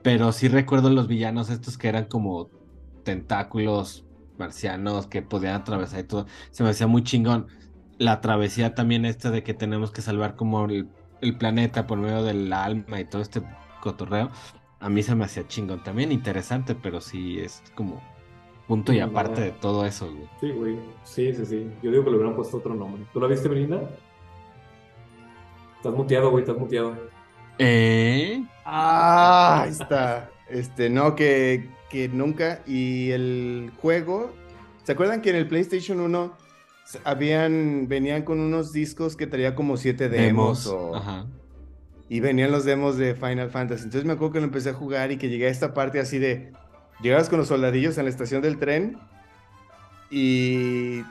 Pero 0.04 0.32
sí 0.32 0.48
recuerdo 0.48 0.90
los 0.90 1.08
villanos 1.08 1.50
estos 1.50 1.78
que 1.78 1.88
eran 1.90 2.06
como 2.06 2.50
tentáculos 3.04 4.06
marcianos 4.38 5.08
que 5.08 5.22
podían 5.22 5.56
atravesar 5.56 6.02
y 6.02 6.04
todo. 6.04 6.28
Se 6.52 6.64
me 6.64 6.70
hacía 6.70 6.88
muy 6.88 7.04
chingón. 7.04 7.48
La 7.98 8.22
travesía 8.22 8.76
también 8.76 9.06
esta 9.06 9.32
de 9.32 9.44
que 9.44 9.54
tenemos 9.54 9.92
que 9.92 10.02
salvar 10.02 10.36
como 10.36 10.66
el, 10.66 10.88
el 11.22 11.38
planeta 11.38 11.88
por 11.88 11.98
medio 11.98 12.24
del 12.24 12.52
alma 12.54 13.00
y 13.00 13.06
todo 13.06 13.22
este 13.22 13.42
cotorreo. 13.82 14.30
A 14.80 14.90
mí 14.90 15.02
se 15.02 15.16
me 15.16 15.26
hacía 15.26 15.48
chingón 15.48 15.84
también, 15.84 16.12
interesante, 16.12 16.76
pero 16.76 17.02
sí 17.02 17.40
es 17.40 17.64
como 17.74 18.00
punto 18.68 18.94
y 18.94 19.00
aparte 19.00 19.42
de 19.42 19.52
todo 19.52 19.86
eso, 19.86 20.12
güey. 20.14 20.28
Sí, 20.42 20.52
güey. 20.52 20.76
Sí, 21.04 21.34
sí, 21.34 21.46
sí. 21.46 21.72
Yo 21.82 21.90
digo 21.90 22.04
que 22.04 22.12
le 22.12 22.18
hubieran 22.18 22.36
puesto 22.36 22.58
otro 22.58 22.76
nombre. 22.76 23.02
¿Tú 23.14 23.20
la 23.20 23.28
viste, 23.28 23.48
Belinda? 23.48 23.82
Estás 25.78 25.94
muteado, 25.94 26.30
güey, 26.32 26.44
estás 26.44 26.58
muteado. 26.58 26.96
¿Eh? 27.60 28.44
Ah, 28.66 29.62
ahí 29.64 29.72
está. 29.72 30.30
Este, 30.50 30.90
no, 30.90 31.16
que, 31.16 31.70
que 31.90 32.10
nunca. 32.10 32.62
Y 32.68 33.12
el 33.12 33.72
juego. 33.82 34.32
¿Se 34.84 34.92
acuerdan 34.92 35.22
que 35.22 35.30
en 35.32 35.38
el 35.38 35.48
PlayStation 35.48 36.00
1 36.00 36.34
s- 36.38 36.47
habían, 37.04 37.88
venían 37.88 38.24
con 38.24 38.40
unos 38.40 38.72
discos 38.74 39.16
que 39.16 39.28
traía 39.28 39.56
como 39.56 39.78
siete 39.78 40.10
demos? 40.10 40.66
Demos. 40.66 40.68
o- 40.68 40.96
Ajá. 40.96 41.26
y 42.10 42.20
venían 42.22 42.52
los 42.52 42.64
demos 42.66 42.98
de 42.98 43.16
Final 43.16 43.50
Fantasy. 43.50 43.84
Entonces 43.84 44.06
me 44.06 44.14
acuerdo 44.14 44.34
que 44.34 44.40
lo 44.40 44.46
empecé 44.46 44.70
a 44.70 44.74
jugar 44.74 45.12
y 45.12 45.18
que 45.18 45.28
llegué 45.30 45.48
a 45.48 45.50
esta 45.50 45.74
parte 45.74 46.00
así 46.00 46.18
de, 46.20 46.54
llegabas 47.02 47.28
con 47.30 47.40
los 47.40 47.50
soldadillos 47.50 47.98
en 47.98 48.06
la 48.06 48.10
estación 48.10 48.42
del 48.42 48.58
tren 48.60 48.98
y 50.10 51.02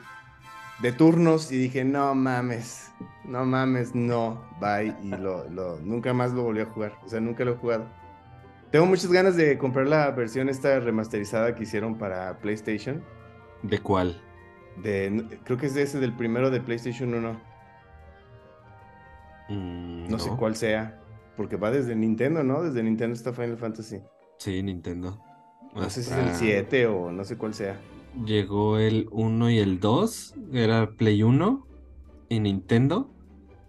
de 0.81 0.91
turnos 0.97 1.51
y 1.51 1.57
dije, 1.57 1.83
no 1.83 2.15
mames, 2.15 2.91
no 3.25 3.45
mames, 3.45 3.93
no, 3.93 4.43
bye. 4.59 4.95
Y 5.03 5.09
lo, 5.09 5.47
lo, 5.49 5.79
nunca 5.81 6.13
más 6.13 6.31
lo 6.33 6.43
volví 6.43 6.61
a 6.61 6.65
jugar, 6.65 6.93
o 7.05 7.09
sea, 7.09 7.19
nunca 7.19 7.45
lo 7.45 7.51
he 7.53 7.55
jugado. 7.57 7.85
Tengo 8.71 8.85
muchas 8.85 9.11
ganas 9.11 9.35
de 9.37 9.57
comprar 9.57 9.87
la 9.87 10.11
versión 10.11 10.49
esta 10.49 10.79
remasterizada 10.79 11.55
que 11.55 11.63
hicieron 11.63 11.97
para 11.97 12.37
PlayStation. 12.39 13.03
¿De 13.63 13.79
cuál? 13.79 14.19
De, 14.81 15.39
creo 15.43 15.57
que 15.57 15.65
es 15.65 15.73
de 15.73 15.81
ese 15.83 15.99
del 15.99 16.13
primero 16.13 16.49
de 16.49 16.61
PlayStation 16.61 17.13
1. 17.13 17.41
Mm, 19.49 20.09
no, 20.09 20.19
sé 20.19 20.29
cuál 20.37 20.55
sea. 20.55 20.99
Porque 21.35 21.55
va 21.55 21.71
desde 21.71 21.95
Nintendo, 21.95 22.43
¿no? 22.43 22.63
Desde 22.63 22.83
Nintendo 22.83 23.15
está 23.15 23.33
Final 23.33 23.57
Fantasy. 23.57 24.01
Sí, 24.37 24.61
Nintendo. 24.63 25.21
No 25.75 25.89
sé 25.89 26.03
si 26.03 26.11
es 26.11 26.17
el 26.17 26.35
7 26.35 26.87
o 26.87 27.11
no 27.11 27.23
sé 27.23 27.37
cuál 27.37 27.53
sea. 27.53 27.79
Llegó 28.25 28.79
el 28.79 29.07
1 29.11 29.51
y 29.51 29.59
el 29.59 29.79
2. 29.79 30.35
Era 30.53 30.89
Play 30.91 31.21
1 31.23 31.67
y 32.29 32.39
Nintendo. 32.39 33.11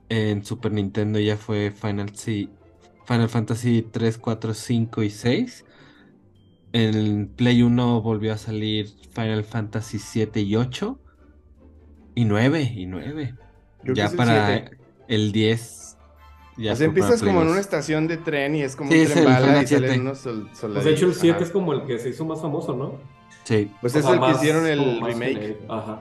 En 0.08 0.44
Super 0.44 0.72
Nintendo 0.72 1.18
ya 1.18 1.36
fue 1.36 1.70
Final, 1.70 2.10
Final 2.16 3.28
Fantasy 3.28 3.82
3, 3.82 4.16
4, 4.16 4.54
5 4.54 5.02
y 5.02 5.10
6. 5.10 5.64
En 6.72 7.28
Play 7.28 7.62
1 7.62 8.02
volvió 8.02 8.32
a 8.32 8.38
salir 8.38 8.88
Final 9.12 9.44
Fantasy 9.44 9.98
7 9.98 10.40
y 10.40 10.56
8. 10.56 10.98
Y 12.14 12.24
9, 12.24 12.72
y 12.76 12.86
9. 12.86 13.34
ya 13.94 14.10
para 14.10 14.70
el 15.08 15.32
10. 15.32 15.96
Ya 16.58 16.72
o 16.72 16.76
sea, 16.76 16.86
empiezas 16.86 17.22
como 17.22 17.42
en 17.42 17.48
una 17.48 17.60
estación 17.60 18.08
de 18.08 18.16
tren 18.16 18.56
y 18.56 18.62
es 18.62 18.74
como 18.74 18.90
un 18.90 19.06
tren 19.06 19.24
bala 19.24 19.62
y 19.62 19.66
salen 19.66 20.00
unos 20.00 20.18
soldados. 20.18 20.58
Pues 20.60 20.84
de 20.84 20.90
hecho, 20.90 21.06
el 21.06 21.14
7 21.14 21.44
es 21.44 21.50
como 21.50 21.72
el 21.72 21.84
que 21.84 21.98
se 21.98 22.08
hizo 22.08 22.24
más 22.24 22.40
famoso, 22.40 22.74
¿no? 22.74 22.98
Sí. 23.44 23.70
Pues 23.80 23.94
es 23.94 24.04
el 24.04 24.20
que 24.20 24.30
hicieron 24.32 24.66
el 24.66 25.00
remake. 25.00 25.58
Ajá. 25.68 26.00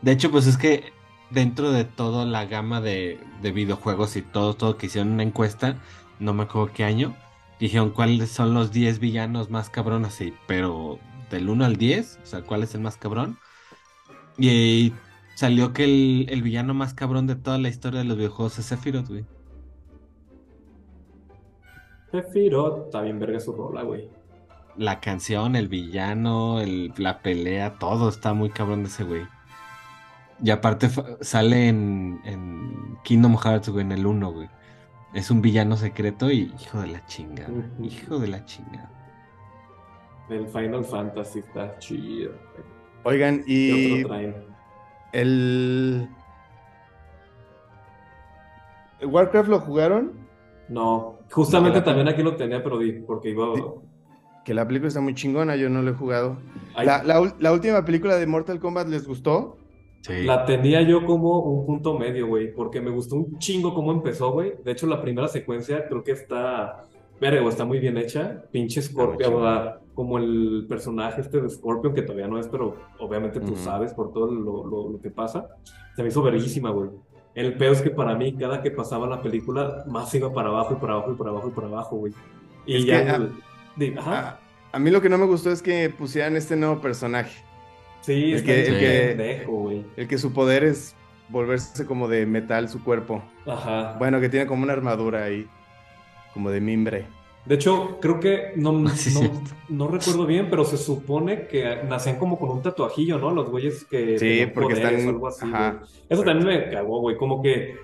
De 0.00 0.12
hecho, 0.12 0.30
pues 0.30 0.46
es 0.46 0.56
que 0.56 0.92
dentro 1.30 1.70
de 1.72 1.84
toda 1.84 2.24
la 2.24 2.46
gama 2.46 2.80
de, 2.80 3.20
de, 3.42 3.52
videojuegos 3.52 4.16
y 4.16 4.22
todo, 4.22 4.54
todo 4.54 4.78
que 4.78 4.86
hicieron 4.86 5.12
una 5.12 5.22
encuesta, 5.22 5.76
no 6.18 6.32
me 6.32 6.44
acuerdo 6.44 6.72
qué 6.72 6.84
año, 6.84 7.14
dijeron 7.60 7.90
cuáles 7.90 8.30
son 8.30 8.54
los 8.54 8.72
10 8.72 8.98
villanos 8.98 9.50
más 9.50 9.70
cabrones, 9.70 10.14
sí, 10.14 10.34
pero 10.46 10.98
del 11.30 11.48
1 11.48 11.64
al 11.64 11.76
10, 11.76 12.20
o 12.22 12.26
sea, 12.26 12.42
cuál 12.42 12.62
es 12.62 12.74
el 12.74 12.80
más 12.80 12.96
cabrón. 12.96 13.38
Y 14.38 14.92
Salió 15.38 15.72
que 15.72 15.84
el, 15.84 16.42
villano 16.42 16.74
más 16.74 16.94
cabrón 16.94 17.28
de 17.28 17.36
toda 17.36 17.58
la 17.58 17.68
historia 17.68 18.00
de 18.00 18.06
los 18.06 18.16
videojuegos 18.16 18.58
es 18.58 18.66
Sephiroth, 18.66 19.06
güey. 19.06 19.24
Sephiroth, 22.10 22.86
está 22.86 23.02
bien 23.02 23.20
verga 23.20 23.38
su 23.38 23.52
rola, 23.52 23.84
güey. 23.84 24.10
La 24.76 24.98
canción, 24.98 25.54
el 25.54 25.68
villano, 25.68 26.58
la 26.96 27.22
pelea, 27.22 27.78
todo 27.78 28.08
está 28.08 28.34
muy 28.34 28.50
cabrón 28.50 28.82
de 28.82 28.88
ese 28.88 29.04
güey. 29.04 29.28
Y 30.42 30.50
aparte 30.50 30.90
sale 31.20 31.68
en, 31.68 32.20
en 32.24 32.98
Kingdom 33.04 33.36
Hearts, 33.36 33.68
güey, 33.68 33.84
en 33.84 33.92
el 33.92 34.06
1, 34.06 34.32
güey. 34.32 34.48
Es 35.18 35.32
un 35.32 35.42
villano 35.42 35.76
secreto 35.76 36.30
y 36.30 36.52
hijo 36.60 36.80
de 36.80 36.86
la 36.86 37.04
chingada. 37.06 37.50
hijo 37.82 38.20
de 38.20 38.28
la 38.28 38.44
chingada. 38.44 38.88
El 40.30 40.46
Final 40.46 40.84
Fantasy 40.84 41.40
está 41.40 41.76
chido. 41.80 42.34
Oigan, 43.02 43.42
y. 43.44 44.04
El... 45.12 46.08
¿Warcraft 49.02 49.48
lo 49.48 49.58
jugaron? 49.58 50.12
No, 50.68 51.18
justamente 51.32 51.80
también 51.80 52.06
aquí 52.06 52.22
lo 52.22 52.36
tenía, 52.36 52.62
pero 52.62 52.78
vi, 52.78 52.92
porque 52.92 53.30
iba... 53.30 53.48
Que 54.44 54.54
la 54.54 54.68
película 54.68 54.86
está 54.86 55.00
muy 55.00 55.16
chingona, 55.16 55.56
yo 55.56 55.68
no 55.68 55.82
lo 55.82 55.90
he 55.90 55.94
jugado. 55.94 56.38
La, 56.76 57.50
última 57.50 57.84
película 57.84 58.14
de 58.14 58.26
Mortal 58.28 58.60
Kombat 58.60 58.86
les 58.86 59.04
gustó? 59.04 59.58
Sí. 60.00 60.24
La 60.24 60.44
tenía 60.44 60.82
yo 60.82 61.04
como 61.04 61.40
un 61.40 61.66
punto 61.66 61.98
medio, 61.98 62.28
güey, 62.28 62.52
porque 62.54 62.80
me 62.80 62.90
gustó 62.90 63.16
un 63.16 63.38
chingo 63.38 63.74
cómo 63.74 63.92
empezó, 63.92 64.32
güey. 64.32 64.54
De 64.64 64.72
hecho, 64.72 64.86
la 64.86 65.02
primera 65.02 65.28
secuencia 65.28 65.86
creo 65.88 66.04
que 66.04 66.12
está 66.12 66.88
Vergo, 67.20 67.48
está 67.48 67.64
muy 67.64 67.78
bien 67.78 67.96
hecha. 67.98 68.44
Pinche 68.52 68.80
Scorpion, 68.80 69.72
como 69.94 70.18
el 70.18 70.66
personaje 70.68 71.20
este 71.20 71.40
de 71.40 71.50
Scorpion, 71.50 71.94
que 71.94 72.02
todavía 72.02 72.28
no 72.28 72.38
es, 72.38 72.46
pero 72.46 72.76
obviamente 72.98 73.40
tú 73.40 73.56
sabes 73.56 73.92
por 73.92 74.12
todo 74.12 74.30
lo, 74.30 75.00
que 75.02 75.10
pasa. 75.10 75.48
Se 75.96 76.02
me 76.02 76.08
hizo 76.08 76.22
verguísima, 76.22 76.70
güey. 76.70 76.90
El 77.34 77.56
peor 77.56 77.72
es 77.72 77.82
que 77.82 77.90
para 77.90 78.14
mí, 78.14 78.34
cada 78.34 78.62
que 78.62 78.70
pasaba 78.70 79.06
la 79.06 79.22
película, 79.22 79.84
más 79.86 80.12
iba 80.14 80.32
para 80.32 80.48
abajo 80.48 80.74
y 80.74 80.76
para 80.76 80.94
abajo 80.94 81.12
y 81.12 81.14
para 81.16 81.30
abajo 81.30 81.48
y 81.48 81.52
para 81.52 81.66
abajo, 81.66 81.96
güey. 81.96 82.12
Y 82.66 82.84
ya. 82.84 83.20
a, 83.98 84.38
a, 84.72 84.78
mí 84.78 84.90
lo 84.90 85.00
que 85.00 85.08
no 85.08 85.18
me 85.18 85.26
gustó 85.26 85.50
es 85.50 85.62
que 85.62 85.90
pusieran 85.90 86.36
este 86.36 86.56
nuevo 86.56 86.80
personaje. 86.80 87.44
Sí, 88.00 88.32
el 88.32 88.44
que, 88.44 88.66
el 88.66 88.78
que, 89.16 89.44
güey. 89.46 89.84
El 89.96 90.08
que 90.08 90.18
su 90.18 90.32
poder 90.32 90.64
es 90.64 90.94
volverse 91.28 91.84
como 91.86 92.08
de 92.08 92.26
metal 92.26 92.68
su 92.68 92.82
cuerpo. 92.82 93.22
Ajá. 93.46 93.96
Bueno, 93.98 94.20
que 94.20 94.28
tiene 94.28 94.46
como 94.46 94.62
una 94.62 94.72
armadura 94.72 95.24
ahí 95.24 95.46
como 96.32 96.50
de 96.50 96.60
mimbre. 96.60 97.06
De 97.44 97.54
hecho, 97.54 97.98
creo 98.00 98.20
que 98.20 98.52
no, 98.56 98.72
no, 99.68 99.88
recuerdo 99.88 100.26
bien, 100.26 100.48
pero 100.50 100.64
se 100.64 100.76
supone 100.76 101.46
que 101.46 101.82
nacían 101.88 102.16
como 102.16 102.38
con 102.38 102.50
un 102.50 102.62
tatuajillo, 102.62 103.18
¿no? 103.18 103.30
Los 103.30 103.48
güeyes 103.48 103.84
que. 103.84 104.18
Sí, 104.18 104.50
porque 104.52 104.74
están. 104.74 104.94
algo 104.96 105.28
así, 105.28 105.46
Eso 106.08 106.22
también 106.22 106.46
me 106.46 106.70
cagó, 106.70 107.00
güey. 107.00 107.16
Como 107.16 107.42
que 107.42 107.76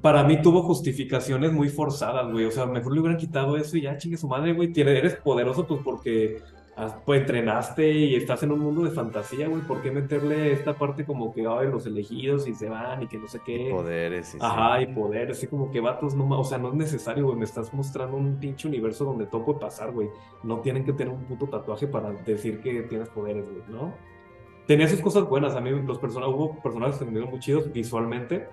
para 0.00 0.22
mí 0.22 0.40
tuvo 0.40 0.62
justificaciones 0.62 1.52
muy 1.52 1.68
forzadas, 1.68 2.30
güey. 2.30 2.44
O 2.44 2.50
sea, 2.52 2.66
mejor 2.66 2.92
le 2.92 3.00
hubieran 3.00 3.18
quitado 3.18 3.56
eso 3.56 3.76
y 3.76 3.82
ya 3.82 3.98
chingue 3.98 4.16
su 4.16 4.28
madre, 4.28 4.52
güey. 4.52 4.72
Eres 4.76 5.16
poderoso, 5.16 5.66
pues 5.66 5.80
porque 5.84 6.38
pues 7.06 7.22
entrenaste 7.22 7.90
y 7.90 8.16
estás 8.16 8.42
en 8.42 8.52
un 8.52 8.60
mundo 8.60 8.82
de 8.82 8.90
fantasía, 8.90 9.48
güey, 9.48 9.62
¿por 9.62 9.80
qué 9.80 9.90
meterle 9.90 10.52
esta 10.52 10.74
parte 10.74 11.06
como 11.06 11.32
que, 11.32 11.46
ay, 11.46 11.68
los 11.70 11.86
elegidos 11.86 12.46
y 12.46 12.54
se 12.54 12.68
van 12.68 13.02
y 13.02 13.06
que 13.06 13.16
no 13.16 13.26
sé 13.28 13.40
qué? 13.46 13.70
Poderes. 13.70 14.28
Sí, 14.28 14.38
Ajá, 14.40 14.82
y 14.82 14.86
poderes, 14.86 15.38
así 15.38 15.46
como 15.46 15.70
que 15.70 15.80
vatos, 15.80 16.14
no, 16.14 16.28
o 16.38 16.44
sea, 16.44 16.58
no 16.58 16.68
es 16.68 16.74
necesario, 16.74 17.24
güey, 17.24 17.38
me 17.38 17.44
estás 17.44 17.72
mostrando 17.72 18.18
un 18.18 18.38
pinche 18.38 18.68
universo 18.68 19.06
donde 19.06 19.26
todo 19.26 19.44
puede 19.44 19.58
pasar, 19.58 19.90
güey. 19.90 20.08
No 20.42 20.60
tienen 20.60 20.84
que 20.84 20.92
tener 20.92 21.14
un 21.14 21.24
puto 21.24 21.46
tatuaje 21.46 21.86
para 21.86 22.12
decir 22.12 22.60
que 22.60 22.82
tienes 22.82 23.08
poderes, 23.08 23.44
güey, 23.44 23.62
¿no? 23.68 23.94
Tenía 24.66 24.86
sus 24.88 25.00
cosas 25.00 25.26
buenas, 25.28 25.54
a 25.54 25.60
mí 25.62 25.70
los 25.70 25.98
personajes, 25.98 26.34
hubo 26.34 26.60
personajes 26.60 26.98
que 26.98 27.04
me 27.06 27.12
dieron 27.12 27.30
muy 27.30 27.38
chidos 27.38 27.72
visualmente, 27.72 28.48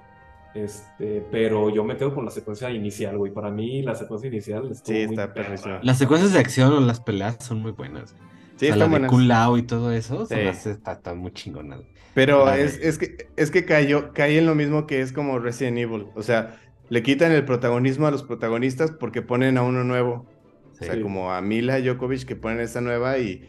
este, 0.54 1.26
pero 1.32 1.70
yo 1.70 1.84
me 1.84 1.98
quedo 1.98 2.14
con 2.14 2.26
la 2.26 2.32
secuencia 2.32 2.70
inicial, 2.70 3.18
güey. 3.18 3.34
Para 3.34 3.50
mí 3.50 3.82
la 3.82 3.96
secuencia 3.96 4.28
inicial 4.28 4.70
sí, 4.84 4.98
está 4.98 5.34
Las 5.82 5.98
secuencias 5.98 6.34
de 6.34 6.40
acción 6.40 6.74
o 6.74 6.80
las 6.80 7.00
peleas 7.00 7.38
son 7.44 7.62
muy 7.62 7.72
buenas. 7.72 8.16
Sí, 8.56 8.70
o 8.70 8.76
sea, 8.76 8.88
la 8.88 9.00
de 9.00 9.24
Lao 9.24 9.58
y 9.58 9.64
todo 9.64 9.92
eso, 9.92 10.26
sí. 10.28 10.36
está, 10.36 11.14
muy 11.16 11.32
chingona. 11.32 11.80
Pero 12.14 12.52
es, 12.52 12.78
es, 12.78 13.00
que, 13.00 13.30
es 13.36 13.50
que 13.50 13.66
cayó, 13.66 14.14
cae 14.14 14.38
en 14.38 14.46
lo 14.46 14.54
mismo 14.54 14.86
que 14.86 15.02
es 15.02 15.12
como 15.12 15.40
Resident 15.40 15.80
Evil. 15.80 16.06
O 16.14 16.22
sea, 16.22 16.60
le 16.90 17.02
quitan 17.02 17.32
el 17.32 17.46
protagonismo 17.46 18.06
a 18.06 18.12
los 18.12 18.22
protagonistas 18.22 18.92
porque 18.92 19.24
ponen 19.24 19.58
a 19.58 19.64
uno 19.64 19.84
nuevo. 19.84 20.28
O 20.72 20.76
sea, 20.76 21.02
como 21.02 21.32
a 21.32 21.42
Mila 21.42 21.80
Jokovic 21.84 22.26
que 22.26 22.36
ponen 22.36 22.60
esta 22.60 22.82
nueva 22.82 23.18
y 23.18 23.48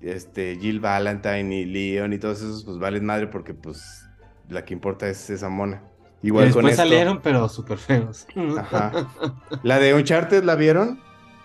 este 0.00 0.56
Jill 0.60 0.80
Valentine 0.80 1.54
y 1.54 1.64
Leon 1.66 2.12
y 2.12 2.18
todos 2.18 2.38
esos, 2.38 2.64
pues 2.64 2.78
valen 2.78 3.04
madre 3.04 3.26
porque 3.26 3.54
pues 3.54 4.04
la 4.48 4.64
que 4.64 4.74
importa 4.74 5.08
es 5.08 5.30
esa 5.30 5.48
mona. 5.48 5.82
Igual 6.22 6.46
Después 6.46 6.76
salieron, 6.76 7.20
pero 7.22 7.48
súper 7.48 7.78
feos. 7.78 8.26
Ajá. 8.58 9.08
¿La 9.62 9.78
de 9.78 9.94
Uncharted 9.94 10.44
la 10.44 10.54
vieron? 10.54 11.00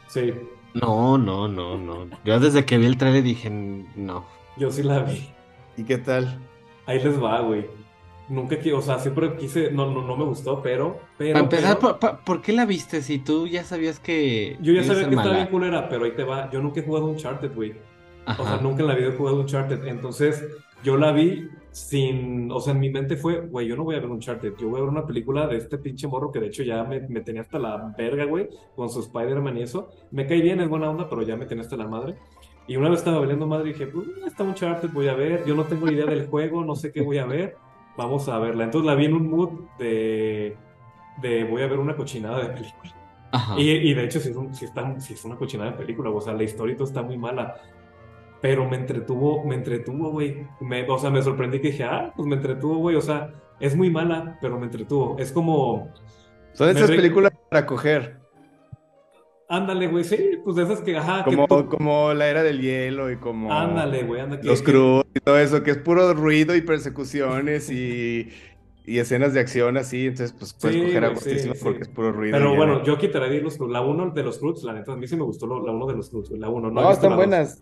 Sí. 0.08 0.34
No, 0.74 1.18
no, 1.18 1.48
no, 1.48 1.78
no. 1.78 2.08
Yo 2.26 2.40
desde 2.40 2.66
que 2.66 2.78
vi 2.78 2.86
el 2.86 2.98
trailer 2.98 3.24
dije, 3.24 3.50
no. 3.50 4.26
Yo 4.58 4.70
sí 4.72 4.84
la 4.84 5.00
vi. 5.00 5.30
¿Y 5.78 5.84
qué 5.84 5.98
tal? 5.98 6.40
Ahí 6.86 7.02
les 7.02 7.22
va, 7.22 7.40
güey. 7.42 7.66
Nunca 8.28 8.58
quiero, 8.58 8.80
o 8.80 8.82
sea, 8.82 8.98
siempre 9.00 9.36
quise, 9.38 9.72
no, 9.72 9.92
no, 9.92 10.02
no 10.02 10.18
me 10.18 10.26
gustó, 10.26 10.62
pero, 10.62 11.00
pero. 11.18 11.34
Para 11.34 11.44
empezar, 11.44 11.80
¿por, 12.26 12.42
qué 12.42 12.54
la 12.54 12.66
viste 12.66 13.02
si 13.02 13.20
tú 13.20 13.48
ya 13.48 13.64
sabías 13.64 14.00
que. 14.00 14.58
Yo 14.62 14.74
ya 14.74 14.84
sabía 14.84 15.08
que 15.08 15.16
estaba 15.16 15.36
bien 15.36 15.48
culera, 15.48 15.88
pero 15.88 16.06
ahí 16.06 16.12
te 16.12 16.24
va. 16.24 16.50
Yo 16.52 16.62
nunca 16.62 16.80
he 16.80 16.84
jugado 16.84 17.06
Uncharted, 17.06 17.54
güey. 17.54 17.76
O 18.26 18.44
sea, 18.44 18.58
nunca 18.58 18.82
en 18.82 18.88
la 18.88 18.96
vida 18.96 19.10
he 19.10 19.16
jugado 19.16 19.40
Uncharted. 19.40 19.86
Entonces, 19.86 20.44
yo 20.86 20.98
la 20.98 21.12
vi 21.12 21.50
sin, 21.72 22.50
o 22.52 22.60
sea, 22.62 22.74
en 22.74 22.80
mi 22.80 22.90
mente 22.92 23.18
fue, 23.18 23.42
güey, 23.48 23.68
yo 23.68 23.76
no 23.76 23.84
voy 23.84 23.96
a 23.96 24.00
ver 24.00 24.06
un 24.06 24.14
Uncharted, 24.14 24.54
yo 24.58 24.70
voy 24.70 24.80
a 24.80 24.84
ver 24.84 24.90
una 24.90 25.06
película 25.06 25.48
de 25.48 25.58
este 25.58 25.80
pinche 25.80 26.08
morro 26.08 26.32
que 26.32 26.40
de 26.40 26.48
hecho 26.48 26.64
ya 26.64 26.84
me, 26.84 27.02
me 27.02 27.22
tenía 27.22 27.42
hasta 27.42 27.58
la 27.58 27.94
verga, 27.98 28.24
güey, 28.26 28.48
con 28.76 28.90
su 28.90 29.00
Spider-Man 29.02 29.58
y 29.58 29.64
eso. 29.64 29.90
Me 30.12 30.28
cae 30.28 30.42
bien, 30.42 30.62
es 30.62 30.70
buena 30.70 30.90
onda, 30.90 31.10
pero 31.10 31.24
ya 31.24 31.36
me 31.36 31.48
tenía 31.48 31.64
hasta 31.64 31.76
la 31.76 31.88
madre. 31.88 32.16
Y 32.68 32.78
una 32.78 32.90
vez 32.90 33.00
estaba 33.00 33.20
valiendo 33.20 33.48
madre 33.48 33.72
y 33.72 33.74
dije, 33.74 33.88
pues, 33.88 34.08
está 34.26 34.44
Uncharted, 34.44 34.90
voy 34.92 35.08
a 35.08 35.16
ver, 35.16 35.44
yo 35.46 35.56
no 35.56 35.64
tengo 35.64 35.92
idea 35.92 36.06
del 36.06 36.28
juego, 36.28 36.64
no 36.64 36.76
sé 36.76 36.92
qué 36.92 37.02
voy 37.02 37.18
a 37.18 37.26
ver, 37.26 37.58
vamos 37.98 38.30
a 38.30 38.38
verla. 38.38 38.64
Entonces 38.66 38.86
la 38.86 38.96
vi 38.96 39.06
en 39.06 39.16
un 39.16 39.30
mood 39.30 39.50
de, 39.80 40.56
de 41.22 41.44
voy 41.46 41.64
a 41.64 41.68
ver 41.68 41.80
una 41.80 41.96
cochinada 41.96 42.48
de 42.48 42.54
película. 42.54 42.94
Y, 43.58 43.70
y, 43.70 43.94
de 43.94 44.06
hecho, 44.06 44.22
si 44.22 44.30
es, 44.30 44.36
un, 44.36 44.56
si, 44.56 44.64
está, 44.64 44.98
si 45.02 45.14
es 45.14 45.26
una 45.26 45.36
cochinada 45.36 45.72
de 45.72 45.78
película, 45.78 46.10
o 46.10 46.22
sea, 46.22 46.34
la 46.34 46.44
historia 46.44 46.78
está 46.80 47.02
muy 47.02 47.18
mala 47.18 47.56
pero 48.46 48.70
me 48.70 48.76
entretuvo, 48.78 49.44
me 49.44 49.56
entretuvo, 49.56 50.12
güey. 50.12 50.46
o 50.88 51.00
sea, 51.00 51.10
me 51.10 51.20
sorprendí 51.24 51.60
que 51.60 51.70
dije, 51.72 51.84
ah, 51.84 52.14
pues 52.16 52.28
me 52.28 52.36
entretuvo, 52.36 52.78
güey. 52.78 52.96
O 52.96 53.02
sea, 53.02 53.34
es 53.60 53.76
muy 53.76 53.90
mala, 53.90 54.38
pero 54.40 54.60
me 54.60 54.66
entretuvo. 54.68 55.16
Es 55.18 55.32
como, 55.32 55.90
Son 56.54 56.68
Me 56.68 56.74
esas 56.74 56.92
re- 56.92 56.98
películas 56.98 57.32
para 57.50 57.66
coger. 57.66 58.20
Ándale, 59.50 59.88
güey, 59.88 60.04
sí, 60.04 60.38
pues 60.44 60.56
de 60.58 60.64
esas 60.64 60.82
que, 60.82 60.96
ajá, 60.96 61.24
que 61.26 61.32
Como, 61.36 61.48
tú- 61.48 61.68
como 61.70 62.14
la 62.14 62.28
era 62.28 62.44
del 62.44 62.62
hielo 62.62 63.10
y 63.12 63.16
como 63.18 63.52
Ándale, 63.52 64.04
güey, 64.04 64.22
anda 64.22 64.40
que- 64.40 64.46
los 64.46 64.62
que- 64.62 64.72
cruz 64.72 65.04
y 65.16 65.20
todo 65.22 65.40
eso, 65.40 65.64
que 65.64 65.72
es 65.72 65.78
puro 65.78 66.14
ruido 66.14 66.56
y 66.56 66.62
persecuciones 66.62 67.72
y, 67.72 68.30
y 68.86 69.00
escenas 69.00 69.34
de 69.34 69.40
acción 69.40 69.76
así. 69.78 70.06
Entonces, 70.06 70.36
pues 70.38 70.54
puedes 70.54 70.78
Sí, 70.78 70.84
coger 70.84 71.06
a 71.06 71.08
sí, 71.10 71.14
gustísimo 71.16 71.56
sí. 71.56 71.62
porque 71.64 71.82
es 71.82 71.88
puro 71.90 72.12
ruido. 72.12 72.38
Pero 72.38 72.56
bueno, 72.56 72.84
yo 72.84 72.96
quitaría 73.00 73.42
los 73.42 73.58
Cruz. 73.58 73.72
La 73.72 73.82
1 73.82 74.12
de 74.12 74.22
los 74.24 74.38
Cruz, 74.38 74.64
la 74.64 74.74
neta, 74.74 74.94
a 74.94 74.98
mí 74.98 75.08
sí 75.08 75.16
me 75.16 75.24
gustó 75.24 75.48
lo- 75.48 75.66
la 75.66 75.72
1 75.72 75.88
de 75.88 75.96
los 75.96 76.12
Cruz, 76.12 76.30
la 76.30 76.48
1. 76.48 76.70
No, 76.70 76.82
No, 76.82 76.92
están 76.92 77.10
dos. 77.18 77.60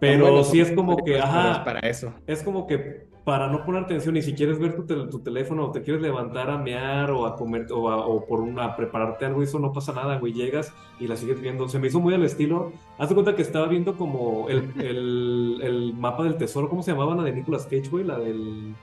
Pero 0.00 0.44
sí 0.44 0.60
es 0.60 0.72
como 0.72 0.96
que, 1.04 1.18
ajá. 1.18 1.52
es 1.52 1.58
para 1.60 1.80
eso. 1.80 2.12
Es 2.26 2.42
como 2.42 2.66
que 2.66 3.06
para 3.24 3.48
no 3.48 3.64
poner 3.64 3.82
atención 3.82 4.16
y 4.16 4.22
si 4.22 4.34
quieres 4.34 4.58
ver 4.60 4.76
tu, 4.76 4.84
tel- 4.86 5.10
tu 5.10 5.18
teléfono 5.18 5.64
o 5.66 5.72
te 5.72 5.82
quieres 5.82 6.00
levantar 6.00 6.48
a 6.48 6.58
mear 6.58 7.10
o 7.10 7.26
a 7.26 7.34
comer 7.34 7.66
o, 7.72 7.88
a- 7.90 8.06
o 8.06 8.24
por 8.24 8.40
una, 8.40 8.66
a 8.66 8.76
prepararte 8.76 9.24
algo, 9.24 9.42
eso 9.42 9.58
no 9.58 9.72
pasa 9.72 9.92
nada, 9.92 10.18
güey. 10.18 10.32
Llegas 10.32 10.72
y 11.00 11.08
la 11.08 11.16
sigues 11.16 11.40
viendo. 11.40 11.68
Se 11.68 11.78
me 11.80 11.88
hizo 11.88 11.98
muy 11.98 12.14
al 12.14 12.22
estilo. 12.24 12.72
Haz 12.98 13.08
de 13.08 13.14
cuenta 13.16 13.34
que 13.34 13.42
estaba 13.42 13.66
viendo 13.66 13.96
como 13.96 14.48
el, 14.48 14.70
el, 14.80 15.58
el 15.62 15.94
mapa 15.94 16.22
del 16.22 16.36
tesoro. 16.36 16.68
¿Cómo 16.68 16.82
se 16.84 16.92
llamaba 16.92 17.16
la 17.16 17.24
de 17.24 17.32
Nicolas 17.32 17.64
Cage, 17.64 17.88
güey? 17.90 18.04
La 18.04 18.18
del. 18.18 18.74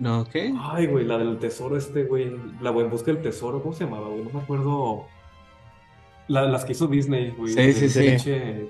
No, 0.00 0.24
¿qué? 0.24 0.52
Ay, 0.60 0.86
güey, 0.86 1.04
la 1.04 1.18
del 1.18 1.38
tesoro 1.38 1.76
este, 1.76 2.04
güey. 2.04 2.32
La 2.60 2.70
en 2.70 2.90
busca 2.90 3.12
del 3.12 3.22
tesoro. 3.22 3.62
¿Cómo 3.62 3.72
se 3.74 3.84
llamaba, 3.84 4.08
güey? 4.08 4.24
No 4.24 4.30
me 4.32 4.40
acuerdo. 4.40 5.04
La- 6.28 6.46
las 6.48 6.64
que 6.64 6.72
hizo 6.72 6.86
Disney, 6.86 7.34
güey. 7.36 7.52
Sí, 7.52 7.72
sí, 7.72 7.88
sí. 7.88 8.00
pinche- 8.00 8.68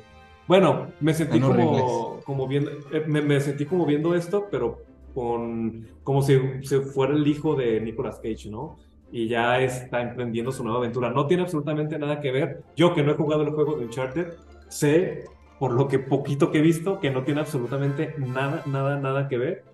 Bueno, 0.50 0.88
me 0.98 1.14
sentí 1.14 1.38
Están 1.38 1.56
como, 1.56 2.20
como 2.24 2.48
viendo, 2.48 2.72
eh, 2.90 3.04
me, 3.06 3.22
me 3.22 3.40
sentí 3.40 3.66
como 3.66 3.86
viendo 3.86 4.16
esto, 4.16 4.48
pero 4.50 4.82
con 5.14 5.86
como 6.02 6.22
si, 6.22 6.40
si 6.64 6.80
fuera 6.80 7.14
el 7.14 7.24
hijo 7.24 7.54
de 7.54 7.80
Nicolas 7.80 8.18
Cage, 8.18 8.50
¿no? 8.50 8.76
Y 9.12 9.28
ya 9.28 9.60
está 9.60 10.02
emprendiendo 10.02 10.50
su 10.50 10.64
nueva 10.64 10.80
aventura. 10.80 11.10
No 11.10 11.28
tiene 11.28 11.44
absolutamente 11.44 12.00
nada 12.00 12.20
que 12.20 12.32
ver. 12.32 12.64
Yo 12.74 12.94
que 12.94 13.04
no 13.04 13.12
he 13.12 13.14
jugado 13.14 13.44
el 13.44 13.50
juego 13.50 13.76
de 13.76 13.84
Uncharted, 13.84 14.32
sé, 14.66 15.22
por 15.60 15.70
lo 15.70 15.86
que 15.86 16.00
poquito 16.00 16.50
que 16.50 16.58
he 16.58 16.62
visto, 16.62 16.98
que 16.98 17.12
no 17.12 17.22
tiene 17.22 17.42
absolutamente 17.42 18.16
nada, 18.18 18.64
nada, 18.66 18.98
nada 18.98 19.28
que 19.28 19.38
ver. 19.38 19.64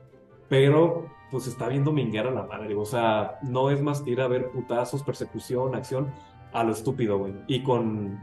Pero 0.51 1.07
pues 1.31 1.47
está 1.47 1.69
viendo 1.69 1.91
minguear 1.91 2.27
a 2.27 2.33
la 2.33 2.43
madre. 2.43 2.75
O 2.75 2.85
sea, 2.85 3.39
no 3.41 3.71
es 3.71 3.81
más 3.81 4.03
que 4.03 4.11
ir 4.11 4.21
a 4.21 4.29
ver 4.29 4.51
putazos, 4.51 5.03
persecución, 5.03 5.75
acción 5.75 6.13
a 6.53 6.63
lo 6.65 6.73
estúpido, 6.73 7.17
güey. 7.17 7.33
Y 7.47 7.63
con. 7.63 8.19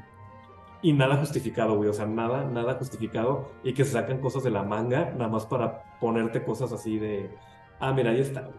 Y 0.83 0.93
nada 0.93 1.17
justificado, 1.17 1.75
güey. 1.77 1.89
O 1.89 1.93
sea, 1.93 2.05
nada, 2.05 2.43
nada 2.43 2.75
justificado. 2.75 3.49
Y 3.63 3.73
que 3.73 3.85
se 3.85 3.93
sacan 3.93 4.19
cosas 4.19 4.43
de 4.43 4.51
la 4.51 4.61
manga, 4.63 5.11
nada 5.17 5.29
más 5.29 5.45
para 5.47 5.97
ponerte 5.99 6.43
cosas 6.43 6.71
así 6.73 6.99
de. 6.99 7.31
Ah, 7.79 7.91
mira, 7.93 8.11
ahí 8.11 8.19
está, 8.19 8.41
güey. 8.41 8.57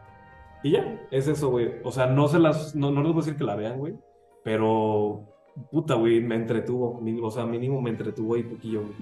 Y 0.62 0.70
ya, 0.72 1.06
es 1.10 1.28
eso, 1.28 1.50
güey. 1.50 1.74
O 1.84 1.92
sea, 1.92 2.06
no 2.06 2.26
se 2.26 2.38
las. 2.38 2.74
No, 2.74 2.90
no 2.90 3.02
les 3.02 3.12
voy 3.12 3.20
a 3.22 3.24
decir 3.24 3.36
que 3.36 3.44
la 3.44 3.54
vean, 3.54 3.78
güey. 3.78 3.94
Pero. 4.42 5.26
Puta, 5.70 5.94
güey, 5.94 6.20
me 6.20 6.34
entretuvo. 6.34 7.00
O 7.22 7.30
sea, 7.30 7.44
mínimo 7.46 7.80
me 7.80 7.90
entretuvo 7.90 8.34
ahí 8.34 8.42
poquillo, 8.42 8.80
güey. 8.80 8.94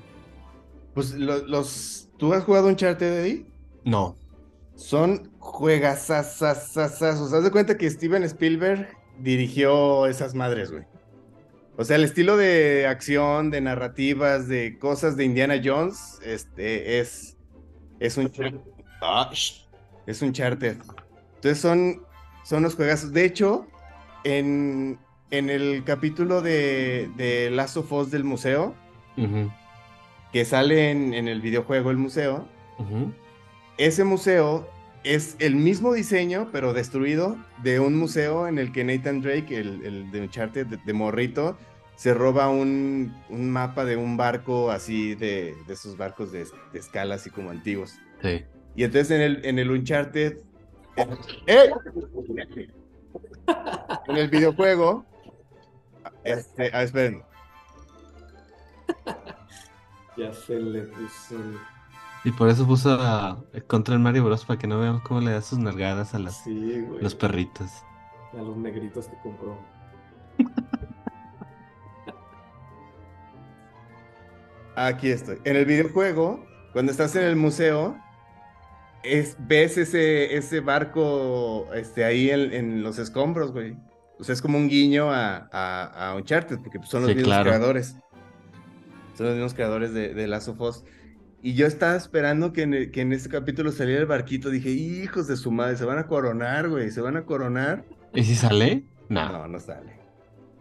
Pues 0.92 1.14
lo- 1.14 1.46
los. 1.46 2.10
¿Tú 2.18 2.32
has 2.34 2.44
jugado 2.44 2.68
Uncharted, 2.68 3.20
Eddie? 3.24 3.46
No. 3.84 4.16
Son 4.74 5.30
juegasasasasazos. 5.38 7.32
Haz 7.32 7.44
de 7.44 7.50
cuenta 7.50 7.76
que 7.78 7.88
Steven 7.88 8.22
Spielberg 8.24 8.88
dirigió 9.20 10.06
esas 10.06 10.34
madres, 10.34 10.70
güey. 10.72 10.84
O 11.76 11.84
sea, 11.84 11.96
el 11.96 12.04
estilo 12.04 12.36
de 12.36 12.86
acción, 12.86 13.50
de 13.50 13.60
narrativas, 13.60 14.46
de 14.46 14.78
cosas 14.78 15.16
de 15.16 15.24
Indiana 15.24 15.60
Jones, 15.62 16.18
este, 16.22 17.00
es, 17.00 17.36
es 17.98 18.16
un, 18.18 18.30
es 20.06 20.22
un 20.22 20.32
charter. 20.32 20.76
Entonces 21.36 21.58
son, 21.58 22.02
son 22.44 22.62
los 22.62 22.74
juegazos. 22.74 23.12
De 23.12 23.24
hecho, 23.24 23.66
en, 24.24 24.98
en 25.30 25.48
el 25.48 25.82
capítulo 25.84 26.42
de, 26.42 27.10
de 27.16 27.50
Last 27.50 27.78
of 27.78 27.90
Us 27.90 28.10
del 28.10 28.24
museo, 28.24 28.74
que 30.32 30.44
sale 30.44 30.90
en, 30.90 31.14
en 31.14 31.26
el 31.26 31.40
videojuego 31.40 31.90
El 31.90 31.96
Museo, 31.96 32.46
ese 33.78 34.04
museo 34.04 34.68
es 35.04 35.36
el 35.38 35.56
mismo 35.56 35.92
diseño, 35.92 36.48
pero 36.52 36.72
destruido, 36.72 37.36
de 37.62 37.80
un 37.80 37.96
museo 37.96 38.46
en 38.48 38.58
el 38.58 38.72
que 38.72 38.84
Nathan 38.84 39.20
Drake, 39.20 39.58
el, 39.58 39.84
el 39.84 40.10
de 40.10 40.20
Uncharted, 40.20 40.66
de, 40.66 40.76
de 40.76 40.92
morrito, 40.92 41.58
se 41.96 42.14
roba 42.14 42.48
un, 42.48 43.14
un 43.28 43.50
mapa 43.50 43.84
de 43.84 43.96
un 43.96 44.16
barco 44.16 44.70
así, 44.70 45.14
de, 45.14 45.54
de 45.66 45.72
esos 45.74 45.96
barcos 45.96 46.32
de, 46.32 46.46
de 46.72 46.78
escala, 46.78 47.16
así 47.16 47.30
como 47.30 47.50
antiguos. 47.50 47.94
Sí. 48.22 48.44
Y 48.74 48.84
entonces 48.84 49.10
en 49.10 49.20
el, 49.20 49.44
en 49.44 49.58
el 49.58 49.70
Uncharted... 49.70 50.38
¡Eh! 51.46 51.70
En 54.08 54.16
el 54.16 54.28
videojuego... 54.28 55.04
Este, 56.24 56.70
ah, 56.72 56.82
esperen. 56.84 57.22
Ya 60.16 60.32
se 60.32 60.58
le 60.58 60.82
puso. 60.82 61.36
Y 62.24 62.30
por 62.32 62.48
eso 62.48 62.66
puso 62.66 62.92
a, 63.00 63.44
contra 63.66 63.94
el 63.94 64.00
Mario 64.00 64.24
Bros. 64.24 64.44
para 64.44 64.58
que 64.58 64.66
no 64.68 64.78
veamos 64.78 65.02
cómo 65.02 65.20
le 65.20 65.32
da 65.32 65.42
sus 65.42 65.58
nalgadas 65.58 66.14
a 66.14 66.18
las, 66.18 66.36
Sí, 66.44 66.80
güey. 66.82 67.02
los 67.02 67.14
perritos. 67.14 67.70
A 68.32 68.36
los 68.42 68.56
negritos 68.56 69.08
que 69.08 69.16
compró. 69.22 69.58
Aquí 74.74 75.10
estoy. 75.10 75.38
En 75.44 75.56
el 75.56 75.66
videojuego, 75.66 76.44
cuando 76.72 76.92
estás 76.92 77.14
en 77.16 77.24
el 77.24 77.36
museo, 77.36 77.96
es, 79.02 79.36
ves 79.38 79.76
ese, 79.76 80.36
ese 80.36 80.60
barco 80.60 81.68
este, 81.74 82.04
ahí 82.04 82.30
en, 82.30 82.52
en 82.52 82.82
los 82.82 82.98
escombros, 82.98 83.52
güey. 83.52 83.76
O 84.18 84.24
sea, 84.24 84.32
es 84.34 84.40
como 84.42 84.56
un 84.58 84.68
guiño 84.68 85.10
a, 85.12 85.48
a, 85.52 86.10
a 86.10 86.14
Uncharted, 86.16 86.58
porque 86.60 86.78
son 86.86 87.02
los 87.02 87.10
Sí, 87.10 87.16
mismos 87.16 87.28
claro. 87.34 87.50
creadores. 87.50 87.96
Son 89.14 89.26
los 89.26 89.34
mismos 89.34 89.54
creadores 89.54 89.92
de, 89.92 90.14
de 90.14 90.26
Last 90.26 90.48
of 90.48 90.60
Us. 90.60 90.84
Y 91.42 91.54
yo 91.54 91.66
estaba 91.66 91.96
esperando 91.96 92.52
que 92.52 92.62
en, 92.62 92.74
el- 92.74 92.90
que 92.92 93.00
en 93.00 93.12
este 93.12 93.28
capítulo 93.28 93.72
saliera 93.72 94.00
el 94.00 94.06
barquito. 94.06 94.48
Dije, 94.50 94.70
hijos 94.70 95.26
de 95.26 95.36
su 95.36 95.50
madre, 95.50 95.76
se 95.76 95.84
van 95.84 95.98
a 95.98 96.06
coronar, 96.06 96.68
güey, 96.68 96.90
se 96.90 97.00
van 97.00 97.16
a 97.16 97.22
coronar. 97.24 97.84
¿Y 98.14 98.22
si 98.22 98.34
sale? 98.36 98.84
No. 99.08 99.30
No, 99.32 99.48
no 99.48 99.58
sale. 99.58 100.00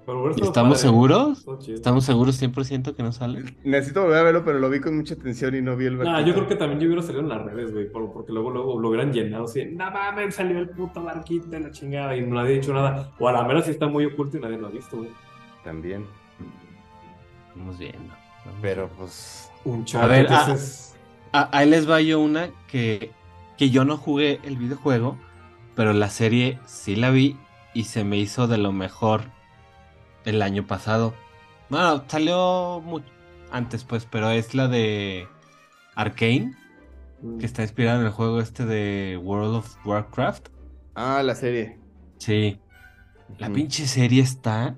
Pero 0.04 0.32
¿Estamos 0.32 0.80
padre. 0.80 0.90
seguros? 0.90 1.46
¿Estamos 1.70 2.04
seguros 2.06 2.42
100% 2.42 2.96
que 2.96 3.04
no 3.04 3.12
sale? 3.12 3.44
Necesito 3.64 4.02
volver 4.02 4.18
a 4.18 4.24
verlo, 4.24 4.44
pero 4.44 4.58
lo 4.58 4.68
vi 4.72 4.80
con 4.80 4.98
mucha 4.98 5.14
atención 5.14 5.54
y 5.56 5.62
no 5.62 5.78
vi 5.78 5.86
el 5.86 5.98
barquito. 5.98 6.18
Nah, 6.20 6.26
yo 6.26 6.34
creo 6.34 6.48
que 6.48 6.56
también 6.56 6.80
yo 6.82 6.88
hubiera 6.88 7.04
salido 7.04 7.22
en 7.22 7.30
las 7.30 7.44
redes, 7.46 7.72
güey, 7.72 7.88
por- 7.92 8.12
porque 8.12 8.32
luego, 8.34 8.50
luego 8.50 8.80
lo 8.80 8.90
hubieran 8.90 9.14
llenado 9.14 9.44
así, 9.46 9.64
no 9.66 9.92
mames, 9.92 10.34
salió 10.34 10.58
el 10.58 10.70
puto 10.70 11.04
barquito 11.04 11.48
de 11.50 11.60
la 11.60 11.72
chingada 11.72 12.18
y 12.18 12.22
no 12.22 12.36
nadie 12.36 12.56
ha 12.56 12.60
dicho 12.60 12.74
nada. 12.74 13.12
O 13.20 13.28
a 13.28 13.32
la 13.32 13.44
mera 13.44 13.62
sí 13.62 13.70
está 13.70 13.86
muy 13.88 14.06
oculto 14.06 14.38
y 14.38 14.42
nadie 14.42 14.58
lo 14.58 14.68
ha 14.68 14.72
visto, 14.72 14.98
güey. 14.98 15.12
También. 15.64 16.04
Vamos 17.56 17.78
viendo. 17.78 18.00
vamos 18.46 18.60
Pero 18.62 18.90
pues... 18.98 19.51
Un 19.64 19.86
A 19.96 20.08
ver, 20.08 20.28
ah, 20.30 20.52
es- 20.54 20.96
Ah, 21.34 21.50
ahí 21.54 21.70
les 21.70 21.90
va 21.90 22.02
yo 22.02 22.20
una 22.20 22.50
que, 22.68 23.12
que 23.58 23.70
yo 23.70 23.86
no 23.86 23.98
jugué 23.98 24.40
el 24.44 24.58
videojuego, 24.58 25.18
pero 25.76 25.94
la 25.94 26.10
serie 26.10 26.60
sí 26.66 26.96
la 26.96 27.10
vi 27.10 27.38
y 27.74 27.86
se 27.86 28.04
me 28.04 28.18
hizo 28.18 28.48
de 28.48 28.58
lo 28.58 28.72
mejor 28.74 29.24
el 30.26 30.42
año 30.42 30.68
pasado. 30.68 31.14
Bueno, 31.70 32.04
salió 32.08 32.84
antes 33.52 33.86
pues, 33.86 34.06
pero 34.06 34.30
es 34.30 34.54
la 34.54 34.68
de 34.68 35.26
Arcane, 35.96 36.54
que 37.40 37.46
está 37.46 37.62
inspirada 37.62 38.00
en 38.00 38.06
el 38.08 38.12
juego 38.12 38.42
este 38.42 38.66
de 38.66 39.18
World 39.22 39.56
of 39.56 39.78
Warcraft. 39.86 40.50
Ah, 40.96 41.22
la 41.24 41.36
serie. 41.36 41.80
Sí, 42.18 42.60
la 43.38 43.50
pinche 43.50 43.88
serie 43.88 44.22
está... 44.22 44.76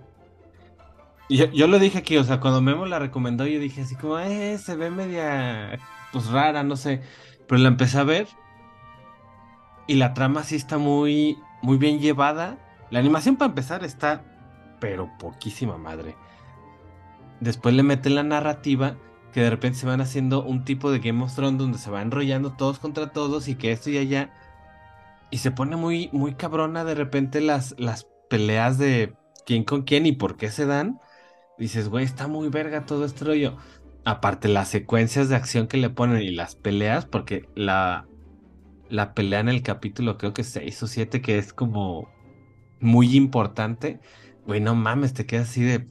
Yo, 1.30 1.46
yo 1.52 1.68
lo 1.68 1.80
dije 1.80 2.00
aquí, 2.00 2.18
o 2.18 2.24
sea, 2.24 2.40
cuando 2.40 2.62
Memo 2.62 2.86
la 2.86 3.00
recomendó, 3.00 3.46
yo 3.48 3.60
dije 3.60 3.82
así 3.82 3.96
como, 3.96 4.20
eh, 4.20 4.58
se 4.58 4.76
ve 4.76 4.90
media, 4.92 5.80
pues 6.12 6.28
rara, 6.28 6.64
no 6.64 6.76
sé. 6.76 7.02
Pero 7.48 7.62
la 7.62 7.70
empecé 7.70 7.98
a 7.98 8.04
ver 8.04 8.28
y 9.88 9.96
la 9.96 10.14
trama 10.14 10.44
sí 10.44 10.56
está 10.56 10.78
muy, 10.78 11.38
muy 11.62 11.78
bien 11.78 12.00
llevada. 12.00 12.58
La 12.90 13.00
animación 13.00 13.36
para 13.36 13.50
empezar 13.50 13.84
está, 13.84 14.24
pero 14.80 15.10
poquísima 15.18 15.78
madre. 15.78 16.16
Después 17.40 17.76
le 17.76 17.84
meten 17.84 18.16
la 18.16 18.24
narrativa 18.24 18.96
que 19.34 19.42
de 19.42 19.50
repente 19.50 19.80
se 19.80 19.88
van 19.88 20.00
haciendo 20.00 20.44
un 20.44 20.64
tipo 20.64 20.92
de 20.92 21.00
Game 21.00 21.24
of 21.24 21.34
Thrones 21.34 21.58
donde 21.58 21.80
se 21.80 21.90
va 21.90 22.02
enrollando 22.02 22.54
todos 22.54 22.80
contra 22.80 23.12
todos 23.12 23.48
y 23.48 23.56
que 23.56 23.72
esto 23.72 23.90
y 23.90 23.98
allá. 23.98 24.32
Y 25.32 25.40
se 25.40 25.52
pone 25.52 25.76
muy, 25.76 26.10
muy 26.14 26.36
cabrona 26.36 26.84
de 26.84 26.96
repente 26.96 27.42
las, 27.42 27.76
las 27.80 28.08
peleas 28.30 28.78
de 28.78 29.16
quién 29.46 29.64
con 29.64 29.82
quién 29.84 30.06
y 30.06 30.12
por 30.14 30.38
qué 30.38 30.50
se 30.50 30.66
dan. 30.66 31.00
Dices, 31.64 31.88
güey, 31.88 32.04
está 32.04 32.28
muy 32.28 32.50
verga 32.50 32.86
todo 32.86 33.06
este 33.06 33.24
rollo. 33.24 33.56
Aparte, 34.04 34.50
las 34.50 34.68
secuencias 34.68 35.30
de 35.30 35.38
acción 35.38 35.68
que 35.68 35.78
le 35.78 35.90
ponen 35.90 36.22
y 36.22 36.32
las 36.32 36.56
peleas, 36.56 37.06
porque 37.06 37.48
la, 37.56 38.06
la 38.90 39.14
pelea 39.14 39.40
en 39.40 39.48
el 39.48 39.62
capítulo, 39.64 40.18
creo 40.18 40.34
que 40.34 40.44
6 40.44 40.84
o 40.84 40.88
7, 40.88 41.22
que 41.22 41.38
es 41.38 41.54
como 41.54 42.10
muy 42.82 43.16
importante. 43.16 44.02
Güey, 44.46 44.60
no 44.60 44.76
mames, 44.76 45.14
te 45.14 45.26
quedas 45.26 45.52
así 45.52 45.64
de, 45.64 45.88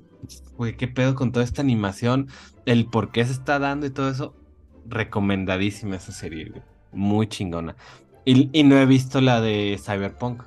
güey, 0.58 0.76
qué 0.76 0.88
pedo 0.88 1.14
con 1.14 1.32
toda 1.32 1.42
esta 1.42 1.62
animación, 1.62 2.28
el 2.66 2.84
por 2.84 3.10
qué 3.10 3.24
se 3.24 3.32
está 3.32 3.58
dando 3.58 3.86
y 3.86 3.90
todo 3.90 4.10
eso. 4.10 4.34
Recomendadísima 4.84 5.96
esa 5.96 6.12
serie, 6.12 6.50
güey. 6.50 6.62
Muy 6.92 7.28
chingona. 7.28 7.76
Y, 8.26 8.50
y 8.52 8.62
no 8.64 8.76
he 8.76 8.84
visto 8.84 9.22
la 9.22 9.40
de 9.40 9.80
Cyberpunk. 9.82 10.42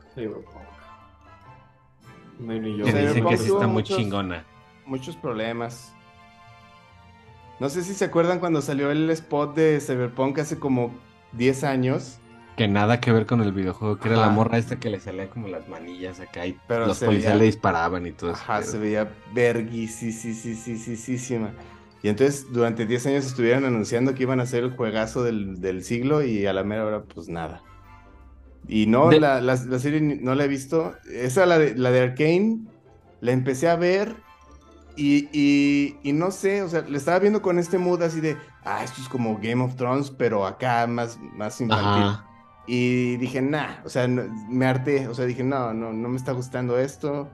Ni 2.40 2.78
yo. 2.78 2.86
Que 2.86 2.92
dicen 2.94 3.08
Cyberpunk 3.14 3.30
que 3.32 3.38
sí 3.38 3.46
está 3.52 3.66
muy 3.66 3.74
muchos- 3.82 3.98
chingona. 3.98 4.46
Muchos 4.86 5.16
problemas. 5.16 5.94
No 7.60 7.70
sé 7.70 7.84
si 7.84 7.94
se 7.94 8.06
acuerdan 8.06 8.40
cuando 8.40 8.62
salió 8.62 8.92
el 8.92 9.10
spot 9.12 9.56
de 9.56 9.80
Cyberpunk 9.80 10.40
hace 10.40 10.60
como 10.60 10.94
10 11.34 11.64
años. 11.64 12.18
Que 12.58 12.68
nada 12.70 13.02
que 13.02 13.12
ver 13.12 13.26
con 13.26 13.42
el 13.42 13.52
videojuego, 13.52 13.98
que 13.98 14.08
era 14.08 14.18
la 14.18 14.30
morra 14.30 14.58
esta 14.58 14.80
que 14.80 14.90
le 14.90 15.00
salían 15.02 15.28
como 15.28 15.50
las 15.50 15.68
manillas 15.68 16.22
acá 16.22 16.46
y 16.46 16.58
Pero 16.68 16.86
los 16.88 17.00
policías 17.00 17.34
veía- 17.34 17.40
le 17.40 17.46
disparaban 17.46 18.08
y 18.08 18.12
todo 18.14 18.32
eso. 18.32 18.40
Ajá, 18.42 18.62
se 18.64 18.78
veía 18.78 19.12
verguisísima. 19.34 21.52
Y 22.02 22.10
entonces 22.10 22.48
durante 22.52 22.86
10 22.86 23.06
años 23.08 23.26
estuvieron 23.26 23.66
anunciando 23.66 24.14
que 24.14 24.24
iban 24.24 24.40
a 24.40 24.44
hacer 24.44 24.64
el 24.64 24.72
juegazo 24.76 25.24
del, 25.24 25.60
del 25.60 25.84
siglo 25.84 26.24
y 26.24 26.46
a 26.46 26.54
la 26.54 26.64
mera 26.64 26.86
hora 26.86 27.04
pues 27.04 27.28
nada. 27.30 27.62
Y 28.68 28.88
no, 28.88 29.10
De- 29.10 29.20
la, 29.20 29.42
la- 29.42 29.56
la 29.56 29.80
serie 29.80 30.02
no 30.02 30.36
la 30.36 30.46
he 30.46 30.48
visto. 30.48 30.96
Esa, 31.12 31.46
la 31.46 31.58
de, 31.60 31.76
la 31.76 31.92
de 31.92 32.02
Arkane, 32.02 32.60
la 33.22 33.32
empecé 33.32 33.70
a 33.70 33.76
ver 33.76 34.16
y, 34.98 35.28
y, 35.34 35.98
y 36.04 36.14
no 36.14 36.32
sé, 36.32 36.62
o 36.62 36.70
sea, 36.70 36.82
le 36.82 36.98
estaba 36.98 37.20
viendo 37.20 37.42
con 37.42 37.60
este 37.60 37.78
mood 37.78 38.02
así 38.02 38.22
de, 38.22 38.38
ah, 38.64 38.84
esto 38.84 39.02
es 39.02 39.10
como 39.10 39.38
Game 39.42 39.64
of 39.64 39.76
Thrones, 39.76 40.10
pero 40.12 40.46
acá 40.46 40.88
más, 40.88 41.20
más 41.34 41.60
infantil. 41.62 41.88
Ajá. 42.04 42.26
Y 42.68 43.18
dije, 43.18 43.42
nah, 43.42 43.76
o 43.86 43.90
sea, 43.90 44.08
no- 44.08 44.24
me 44.50 44.66
harté, 44.66 45.08
o 45.08 45.14
sea, 45.14 45.26
dije, 45.26 45.44
no, 45.44 45.74
no, 45.74 45.94
no 45.94 46.10
me 46.10 46.16
está 46.18 46.32
gustando 46.32 46.80
esto, 46.80 47.30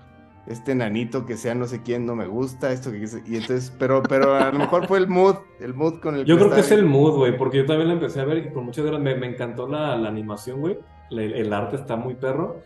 este 0.47 0.73
nanito 0.75 1.25
que 1.25 1.37
sea 1.37 1.53
no 1.55 1.67
sé 1.67 1.83
quién 1.83 2.05
no 2.05 2.15
me 2.15 2.25
gusta, 2.25 2.71
esto 2.71 2.91
que 2.91 2.97
y 2.97 3.35
entonces, 3.37 3.71
pero, 3.79 4.01
pero 4.03 4.35
a 4.35 4.51
lo 4.51 4.57
mejor 4.59 4.87
fue 4.87 4.97
el 4.97 5.07
mood, 5.07 5.35
el 5.59 5.73
mood 5.73 5.99
con 5.99 6.15
el 6.15 6.25
Yo 6.25 6.37
creo 6.37 6.49
que 6.49 6.59
es 6.61 6.71
el 6.71 6.83
mood, 6.85 7.15
güey, 7.15 7.37
porque 7.37 7.59
yo 7.59 7.65
también 7.65 7.87
la 7.87 7.93
empecé 7.93 8.19
a 8.19 8.25
ver 8.25 8.39
y 8.39 8.49
con 8.51 8.65
muchas 8.65 8.83
ganas 8.83 8.99
me, 8.99 9.15
me 9.15 9.27
encantó 9.27 9.67
la, 9.67 9.95
la 9.95 10.09
animación, 10.09 10.59
güey. 10.59 10.79
La- 11.11 11.21
El, 11.23 11.53
arte 11.53 11.75
está 11.75 11.95
muy 11.95 12.15
perro, 12.15 12.59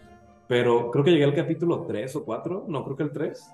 pero 0.47 0.89
creo 0.89 1.03
que 1.03 1.11
llegué 1.11 1.25
al 1.25 1.35
capítulo 1.35 1.81
3 1.87 2.15
o 2.15 2.23
4, 2.25 2.65
no, 2.67 2.83
creo 2.83 2.95
que 2.95 3.03
el 3.03 3.11
3. 3.11 3.51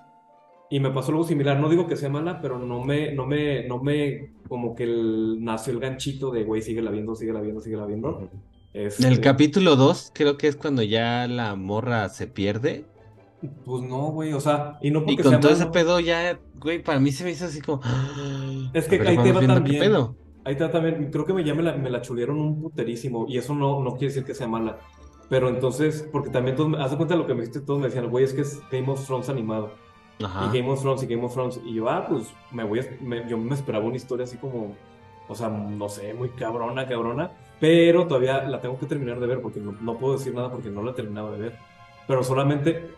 Y 0.72 0.80
me 0.80 0.90
pasó 0.90 1.10
algo 1.10 1.22
similar, 1.22 1.60
no 1.60 1.68
digo 1.68 1.86
que 1.86 1.96
sea 1.96 2.08
mala, 2.08 2.40
pero 2.40 2.58
no 2.58 2.82
me, 2.82 3.12
no 3.12 3.26
me, 3.26 3.68
no 3.68 3.82
me, 3.82 4.32
como 4.48 4.74
que 4.74 4.84
el, 4.84 5.44
nació 5.44 5.74
el 5.74 5.80
ganchito 5.80 6.30
de, 6.30 6.44
güey, 6.44 6.62
síguela 6.62 6.90
viendo, 6.90 7.14
síguela 7.14 7.42
viendo, 7.42 7.60
síguela 7.60 7.84
viendo. 7.84 8.30
Este, 8.72 9.06
En 9.06 9.12
el 9.12 9.20
capítulo 9.20 9.76
2 9.76 10.12
creo 10.14 10.38
que 10.38 10.48
es 10.48 10.56
cuando 10.56 10.82
ya 10.82 11.28
la 11.28 11.56
morra 11.56 12.08
se 12.08 12.26
pierde. 12.26 12.86
Pues 13.66 13.82
no, 13.82 14.12
güey, 14.12 14.32
o 14.32 14.40
sea, 14.40 14.78
y 14.80 14.90
no 14.90 15.04
Y 15.06 15.16
porque 15.16 15.24
con 15.24 15.28
sea 15.28 15.40
todo 15.40 15.52
ese 15.52 15.66
malo. 15.66 15.72
pedo 15.72 16.00
ya, 16.00 16.40
güey, 16.54 16.82
para 16.82 17.00
mí 17.00 17.12
se 17.12 17.24
me 17.24 17.32
hizo 17.32 17.44
así 17.44 17.60
como... 17.60 17.82
Es 18.72 18.88
que 18.88 18.96
ver, 18.96 19.08
ahí 19.08 19.18
te 19.18 19.30
va 19.32 19.44
también. 19.44 19.78
pedo. 19.78 20.16
Ahí 20.44 20.54
está 20.54 20.70
también, 20.70 21.10
creo 21.12 21.26
que 21.26 21.34
me, 21.34 21.44
ya 21.44 21.54
me 21.54 21.62
la, 21.62 21.76
me 21.76 21.90
la 21.90 22.00
chulearon 22.00 22.40
un 22.40 22.62
puterísimo 22.62 23.26
y 23.28 23.36
eso 23.36 23.54
no, 23.54 23.82
no 23.84 23.90
quiere 23.92 24.06
decir 24.06 24.24
que 24.24 24.34
sea 24.34 24.48
mala. 24.48 24.78
Pero 25.28 25.50
entonces, 25.50 26.08
porque 26.10 26.30
también 26.30 26.56
todos, 26.56 26.80
haz 26.80 26.92
de 26.92 26.96
cuenta 26.96 27.14
de 27.14 27.20
lo 27.20 27.26
que 27.26 27.34
me 27.34 27.40
dijiste, 27.42 27.60
todos 27.60 27.78
me 27.78 27.88
decían, 27.88 28.08
güey, 28.08 28.24
es 28.24 28.32
que 28.32 28.40
es 28.40 28.62
Game 28.70 28.90
of 28.90 29.04
Thrones 29.06 29.28
animado. 29.28 29.72
Ajá. 30.22 30.50
Y 30.52 30.58
Game 30.58 30.70
of 30.70 30.80
Thrones 30.80 31.02
y 31.02 31.06
Game 31.06 31.24
of 31.24 31.32
Thrones. 31.32 31.60
Y 31.64 31.74
yo, 31.74 31.88
ah, 31.88 32.06
pues 32.08 32.32
me 32.50 32.64
voy 32.64 32.80
a, 32.80 32.86
me- 33.00 33.28
yo 33.28 33.38
me 33.38 33.54
esperaba 33.54 33.84
una 33.84 33.96
historia 33.96 34.24
así 34.24 34.36
como, 34.36 34.74
o 35.28 35.34
sea, 35.34 35.48
no 35.48 35.88
sé, 35.88 36.14
muy 36.14 36.30
cabrona, 36.30 36.86
cabrona. 36.86 37.30
Pero 37.60 38.06
todavía 38.06 38.42
la 38.44 38.60
tengo 38.60 38.78
que 38.78 38.86
terminar 38.86 39.20
de 39.20 39.26
ver 39.26 39.40
porque 39.40 39.60
no, 39.60 39.72
no 39.80 39.96
puedo 39.98 40.14
decir 40.18 40.34
nada 40.34 40.50
porque 40.50 40.68
no 40.68 40.82
la 40.82 40.90
he 40.90 40.94
terminado 40.94 41.32
de 41.32 41.38
ver. 41.38 41.58
Pero 42.08 42.24
solamente 42.24 42.90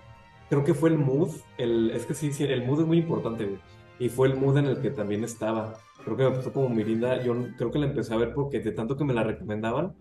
creo 0.49 0.65
que 0.65 0.75
fue 0.75 0.89
el 0.91 0.99
mood, 0.99 1.31
el, 1.59 1.91
es 1.91 2.07
que 2.07 2.15
sí, 2.15 2.33
sí, 2.33 2.45
el 2.45 2.65
mood 2.67 2.81
es 2.81 2.87
muy 2.87 2.99
importante. 2.99 3.59
Y 3.99 4.09
fue 4.09 4.29
el 4.29 4.37
mood 4.37 4.57
en 4.59 4.67
el 4.67 4.81
que 4.81 4.91
también 4.91 5.23
estaba. 5.23 5.75
Creo 6.05 6.17
que 6.17 6.25
me 6.25 6.31
puso 6.33 6.53
como 6.53 6.69
Mirinda, 6.69 7.23
yo 7.23 7.35
creo 7.57 7.71
que 7.71 7.79
la 7.79 7.87
empecé 7.87 8.12
a 8.12 8.17
ver 8.17 8.35
porque 8.35 8.61
de 8.61 8.73
tanto 8.73 8.97
que 8.97 9.05
me 9.05 9.15
la 9.15 9.23
recomendaban, 9.23 9.95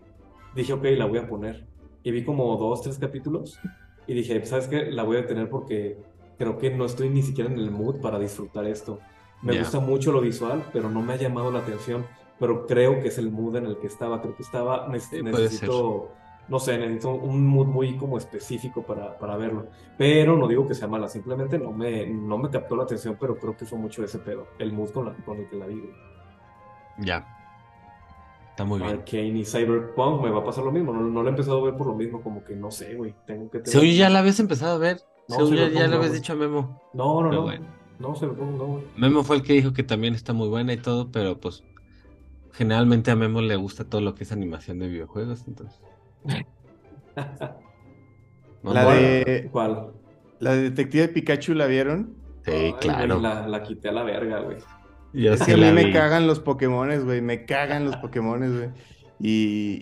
dije, 0.54 0.72
ok, 0.72 0.84
la 0.96 1.06
voy 1.06 1.18
a 1.18 1.28
poner. 1.28 1.66
Y 2.02 2.10
vi 2.10 2.24
como 2.24 2.56
dos, 2.56 2.82
tres 2.82 2.98
capítulos 2.98 3.58
y 4.06 4.14
dije, 4.14 4.44
¿sabes 4.44 4.66
qué? 4.68 4.90
La 4.90 5.02
voy 5.04 5.16
a 5.16 5.20
detener 5.22 5.48
porque 5.48 5.96
creo 6.38 6.58
que 6.58 6.70
no 6.70 6.84
estoy 6.84 7.08
ni 7.10 7.22
siquiera 7.22 7.50
en 7.50 7.58
el 7.58 7.70
mood 7.70 8.00
para 8.00 8.18
disfrutar 8.18 8.66
esto. 8.66 8.98
Me 9.42 9.52
gusta 9.62 9.80
mucho 9.80 10.12
lo 10.12 10.20
visual, 10.20 10.64
pero 10.72 10.88
no 10.90 11.02
me 11.02 11.12
ha 11.12 11.16
llamado 11.16 11.50
la 11.50 11.58
atención. 11.60 12.06
Pero 12.38 12.66
creo 12.66 13.00
que 13.00 13.08
es 13.08 13.18
el 13.18 13.30
mood 13.30 13.56
en 13.56 13.66
el 13.66 13.78
que 13.78 13.86
estaba. 13.86 14.20
Creo 14.20 14.34
que 14.36 14.42
estaba, 14.42 14.86
Sí, 14.98 15.22
necesito, 15.22 16.10
no 16.48 16.58
sé, 16.58 16.76
necesito 16.78 17.10
un 17.14 17.46
mood 17.46 17.66
muy 17.66 17.96
como 17.96 18.18
específico 18.18 18.82
para, 18.82 19.18
para 19.18 19.36
verlo. 19.36 19.66
Pero 19.96 20.36
no 20.36 20.48
digo 20.48 20.66
que 20.66 20.74
sea 20.74 20.88
mala, 20.88 21.08
simplemente 21.08 21.58
no 21.58 21.70
me, 21.72 22.06
no 22.06 22.36
me 22.38 22.50
captó 22.50 22.74
la 22.76 22.82
atención, 22.84 23.16
pero 23.20 23.38
creo 23.38 23.56
que 23.56 23.64
fue 23.66 23.78
mucho 23.78 24.02
ese 24.02 24.18
pedo, 24.18 24.46
el 24.58 24.72
mood 24.72 24.90
con, 24.90 25.06
la- 25.06 25.14
con 25.24 25.38
el 25.38 25.48
que 25.48 25.56
la 25.56 25.66
vi. 25.66 25.74
güey. 25.78 25.92
Ya. 26.98 27.26
Está 28.50 28.64
muy 28.64 28.78
bien. 28.80 28.90
Arcane 28.92 29.38
y 29.38 29.44
Cyberpunk 29.44 30.22
me 30.22 30.30
va 30.30 30.40
a 30.40 30.44
pasar 30.44 30.64
lo 30.64 30.70
mismo. 30.72 30.92
No, 30.92 31.00
no 31.02 31.22
lo 31.22 31.28
he 31.28 31.30
empezado 31.30 31.60
a 31.60 31.64
ver 31.64 31.76
por 31.76 31.86
lo 31.88 31.94
mismo, 31.94 32.22
como 32.22 32.44
que 32.44 32.54
no 32.54 32.70
sé, 32.70 32.94
güey. 32.94 33.14
Tengo 33.26 33.50
que 33.50 33.58
tener- 33.58 33.72
Según 33.72 33.88
yo 33.88 33.94
ya 33.94 34.10
la 34.10 34.20
habías 34.20 34.38
empezado 34.40 34.74
a 34.76 34.78
ver. 34.78 35.00
No, 35.28 35.36
Según 35.36 35.54
yo 35.54 35.68
ya 35.68 35.82
le 35.82 35.88
no, 35.88 35.96
habías 35.96 36.12
dicho 36.12 36.32
a 36.34 36.36
Memo. 36.36 36.80
No, 36.92 37.22
no, 37.22 37.28
Pero 37.30 37.40
no. 37.40 37.42
bueno. 37.42 37.66
No, 37.98 38.14
Cyberpunk 38.14 38.50
no, 38.58 38.66
güey. 38.66 38.84
Memo 38.96 39.22
fue 39.24 39.36
el 39.36 39.42
que 39.42 39.52
dijo 39.54 39.72
que 39.72 39.82
también 39.84 40.14
está 40.14 40.32
muy 40.32 40.48
buena 40.48 40.72
y 40.72 40.76
todo, 40.78 41.10
pero 41.12 41.38
pues 41.40 41.62
generalmente 42.52 43.10
a 43.10 43.16
Memo 43.16 43.40
le 43.40 43.56
gusta 43.56 43.84
todo 43.84 44.00
lo 44.00 44.14
que 44.14 44.24
es 44.24 44.32
animación 44.32 44.78
de 44.80 44.88
videojuegos, 44.88 45.44
entonces. 45.46 45.80
No, 48.62 48.72
La 48.72 48.84
no. 48.84 48.90
de- 48.90 49.48
¿Cuál? 49.52 49.92
La 50.40 50.52
de 50.54 50.62
Detective 50.70 51.08
Pikachu, 51.08 51.54
¿la 51.54 51.66
vieron? 51.66 52.14
Sí, 52.44 52.50
Ay, 52.52 52.72
claro. 52.80 53.20
la, 53.20 53.46
la 53.46 53.62
quité 53.62 53.90
a 53.90 53.92
la 53.92 54.02
verga, 54.02 54.40
güey. 54.40 54.56
Yo 55.12 55.32
Es 55.34 55.40
sí 55.40 55.46
que 55.46 55.52
a 55.52 55.56
mí 55.56 55.70
me 55.72 55.92
cagan 55.92 56.26
los 56.26 56.40
Pokémones, 56.40 57.04
güey, 57.04 57.20
me 57.20 57.44
cagan 57.44 57.84
los 57.84 57.96
Pokémones, 57.96 58.52
güey. 58.56 58.70
Y, 59.20 59.78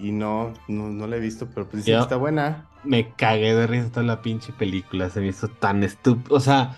y, 0.00 0.08
y 0.08 0.12
no, 0.12 0.52
no, 0.68 0.88
no 0.90 1.06
la 1.06 1.16
he 1.16 1.20
visto, 1.20 1.48
pero 1.54 1.68
pues 1.68 1.84
que 1.84 1.96
está 1.96 2.16
buena. 2.16 2.68
Me 2.86 3.12
cagué 3.12 3.54
de 3.54 3.66
risa 3.66 3.90
toda 3.90 4.06
la 4.06 4.22
pinche 4.22 4.52
película. 4.52 5.10
Se 5.10 5.20
me 5.20 5.28
hizo 5.28 5.48
tan 5.48 5.82
estúpido. 5.82 6.36
O 6.36 6.40
sea, 6.40 6.76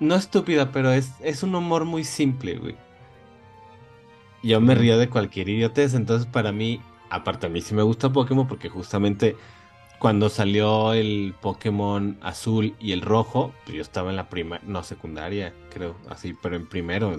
no 0.00 0.14
estúpida, 0.14 0.70
pero 0.70 0.92
es, 0.92 1.12
es 1.20 1.42
un 1.42 1.54
humor 1.54 1.84
muy 1.84 2.04
simple, 2.04 2.58
güey. 2.58 2.76
Yo 4.42 4.60
me 4.60 4.74
río 4.74 4.98
de 4.98 5.08
cualquier 5.08 5.48
idiotez. 5.48 5.94
Entonces, 5.94 6.26
para 6.26 6.52
mí, 6.52 6.80
aparte 7.10 7.46
a 7.46 7.50
mí 7.50 7.60
sí 7.60 7.74
me 7.74 7.82
gusta 7.82 8.12
Pokémon, 8.12 8.46
porque 8.46 8.68
justamente 8.68 9.36
cuando 9.98 10.28
salió 10.28 10.92
el 10.92 11.34
Pokémon 11.40 12.18
azul 12.22 12.74
y 12.78 12.92
el 12.92 13.02
rojo, 13.02 13.52
pues 13.64 13.76
yo 13.76 13.82
estaba 13.82 14.10
en 14.10 14.16
la 14.16 14.28
primaria, 14.28 14.64
no 14.68 14.82
secundaria, 14.84 15.54
creo, 15.70 15.96
así, 16.08 16.34
pero 16.40 16.56
en 16.56 16.68
primero 16.68 17.12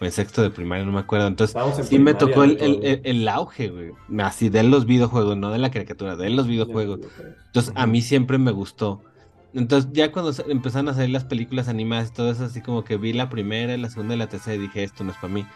o 0.00 0.04
en 0.04 0.12
sexto 0.12 0.42
de 0.42 0.50
primaria, 0.50 0.84
no 0.84 0.92
me 0.92 1.00
acuerdo. 1.00 1.26
Entonces, 1.28 1.58
sí 1.78 1.98
me 1.98 2.14
tocó 2.14 2.44
el, 2.44 2.58
el- 2.60 2.80
el- 2.82 3.00
el 3.04 3.28
auge, 3.28 3.68
güey. 3.70 3.92
Así 4.20 4.48
de 4.50 4.62
los 4.62 4.86
videojuegos, 4.86 5.36
no 5.36 5.50
de 5.50 5.58
la 5.58 5.70
caricatura, 5.70 6.16
de 6.16 6.30
los 6.30 6.46
videojuegos. 6.46 7.00
Entonces, 7.46 7.72
a 7.76 7.86
mí 7.86 8.02
siempre 8.02 8.38
me 8.38 8.50
gustó. 8.52 9.04
Entonces, 9.52 9.90
ya 9.92 10.12
cuando 10.12 10.32
empezaron 10.48 10.88
a 10.88 10.94
salir 10.94 11.10
las 11.10 11.24
películas 11.24 11.68
animadas 11.68 12.10
y 12.10 12.12
todo 12.12 12.30
eso, 12.30 12.44
así 12.44 12.60
como 12.62 12.84
que 12.84 12.98
vi 12.98 13.12
la 13.14 13.28
primera, 13.30 13.76
la 13.76 13.88
segunda 13.90 14.14
y 14.14 14.18
la 14.18 14.28
tercera 14.28 14.56
y 14.56 14.58
dije, 14.58 14.82
esto 14.84 15.02
no 15.04 15.12
es 15.12 15.18
para 15.18 15.32
mí. 15.32 15.46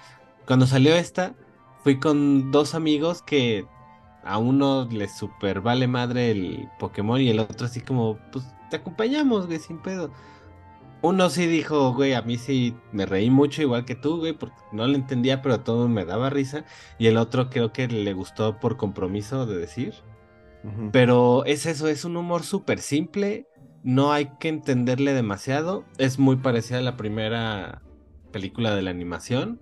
Cuando 0.47 0.67
salió 0.67 0.95
esta, 0.95 1.37
fui 1.83 1.99
con 2.01 2.51
dos 2.51 2.75
amigos 2.75 3.23
que 3.23 3.67
a 4.23 4.39
uno 4.39 4.87
le 4.91 5.09
super 5.09 5.61
vale 5.61 5.87
madre 5.89 6.31
el 6.31 6.69
Pokémon 6.79 7.21
y 7.21 7.29
el 7.31 7.41
otro 7.41 7.67
así 7.67 7.81
como, 7.83 8.19
pues 8.33 8.45
te 8.71 8.77
acompañamos, 8.77 9.47
güey, 9.47 9.59
sin 9.59 9.81
pedo. 9.83 10.13
Uno 11.03 11.31
sí 11.31 11.47
dijo, 11.47 11.95
güey, 11.95 12.13
a 12.13 12.23
mí 12.23 12.37
sí 12.37 12.75
me 12.93 13.07
reí 13.07 13.31
mucho 13.31 13.63
igual 13.63 13.85
que 13.85 13.95
tú, 13.95 14.19
güey, 14.19 14.35
porque 14.35 14.57
no 14.73 14.87
le 14.87 14.97
entendía, 14.97 15.41
pero 15.41 15.61
todo 15.61 15.89
me 15.89 16.05
daba 16.05 16.29
risa. 16.29 16.65
Y 16.99 17.07
el 17.07 17.17
otro 17.17 17.49
creo 17.49 17.73
que 17.73 17.89
le 17.89 18.13
gustó 18.13 18.59
por 18.59 18.77
compromiso 18.77 19.47
de 19.47 19.57
decir. 19.57 19.95
Pero 20.93 21.45
es 21.47 21.65
eso, 21.65 21.89
es 21.89 22.05
un 22.05 22.19
humor 22.19 22.43
súper 22.43 22.81
simple, 22.81 23.47
no 23.83 24.13
hay 24.13 24.33
que 24.39 24.49
entenderle 24.49 25.15
demasiado, 25.15 25.85
es 25.97 26.19
muy 26.19 26.37
parecida 26.37 26.79
a 26.79 26.83
la 26.83 26.99
primera 26.99 27.81
película 28.31 28.75
de 28.75 28.83
la 28.83 28.91
animación, 28.91 29.61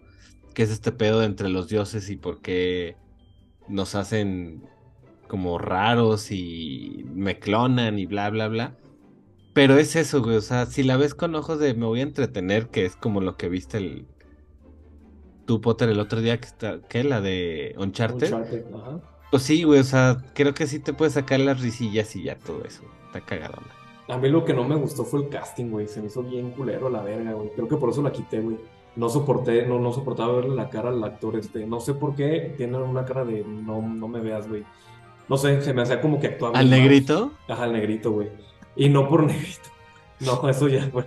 que 0.55 0.65
es 0.65 0.71
este 0.71 0.91
pedo 0.91 1.23
entre 1.23 1.51
los 1.51 1.69
dioses 1.69 2.11
y 2.11 2.17
por 2.17 2.41
qué 2.41 2.97
nos 3.69 3.95
hacen 3.95 4.65
como 5.29 5.59
raros 5.59 6.33
y 6.33 7.05
me 7.15 7.39
clonan 7.39 7.99
y 7.99 8.07
bla, 8.07 8.31
bla, 8.31 8.49
bla. 8.49 8.77
Pero 9.53 9.77
es 9.77 9.97
eso, 9.97 10.23
güey, 10.23 10.37
o 10.37 10.41
sea, 10.41 10.67
si 10.67 10.83
la 10.83 10.97
ves 10.97 11.15
con 11.15 11.35
ojos 11.35 11.59
de 11.59 11.75
me 11.75 11.87
voy 11.87 12.01
a 12.01 12.05
entretener, 12.05 12.69
que 12.69 12.85
es 12.85 12.97
como 12.97 13.21
lo 13.21 13.37
que 13.37 13.49
viste 13.49 13.79
el... 13.79 14.07
Tu 15.47 15.61
Potter 15.61 15.89
el 15.89 15.99
otro 15.99 16.21
día 16.21 16.39
que 16.39 16.47
está, 16.47 16.81
¿qué? 16.89 17.03
La 17.03 17.21
de 17.21 17.75
Uncharted. 17.79 18.33
Uncharted, 18.33 18.65
ajá. 18.75 19.01
Pues 19.31 19.43
sí, 19.43 19.63
güey, 19.63 19.81
o 19.81 19.85
sea, 19.85 20.19
creo 20.35 20.55
que 20.55 20.67
sí 20.67 20.79
te 20.79 20.93
puedes 20.93 21.15
sacar 21.15 21.41
las 21.41 21.61
risillas 21.61 22.15
y 22.17 22.23
ya 22.23 22.39
todo 22.39 22.65
eso. 22.65 22.83
Está 23.07 23.21
cagadona. 23.21 23.67
A 24.09 24.17
mí 24.17 24.31
lo 24.31 24.45
que 24.45 24.55
no 24.55 24.65
me 24.65 24.75
gustó 24.75 25.05
fue 25.05 25.21
el 25.21 25.29
casting, 25.29 25.71
güey. 25.71 25.87
Se 25.87 26.01
me 26.01 26.07
hizo 26.07 26.23
bien 26.23 26.51
culero 26.53 26.89
la 26.89 27.03
verga, 27.03 27.33
güey. 27.33 27.51
Creo 27.55 27.69
que 27.69 27.77
por 27.77 27.91
eso 27.91 28.03
la 28.03 28.11
quité, 28.11 28.41
güey. 28.41 28.57
No 28.97 29.11
soporté, 29.11 29.67
no, 29.67 29.79
no 29.79 29.93
soportaba 29.93 30.35
verle 30.35 30.55
la 30.57 30.71
cara 30.71 30.89
al 30.89 31.05
actor 31.05 31.37
este. 31.37 31.67
No 31.67 31.79
sé 31.79 31.93
por 31.93 32.15
qué 32.15 32.55
tiene 32.57 32.79
una 32.79 33.05
cara 33.05 33.25
de 33.25 33.45
no, 33.45 33.83
no 33.83 34.09
me 34.09 34.21
veas, 34.21 34.49
güey. 34.49 34.65
No 35.29 35.37
sé, 35.37 35.61
se 35.61 35.75
me 35.75 35.83
hacía 35.83 36.01
como 36.01 36.19
que 36.19 36.29
actuaba 36.29 36.59
¿Al 36.59 36.71
negrito? 36.71 37.33
Ajá, 37.49 37.65
al 37.65 37.73
negrito, 37.75 38.13
güey. 38.13 38.31
Y 38.79 38.89
no 38.89 39.07
por 39.09 39.25
negrito. 39.25 39.69
No, 40.21 40.49
eso 40.49 40.69
ya, 40.69 40.87
güey. 40.91 41.05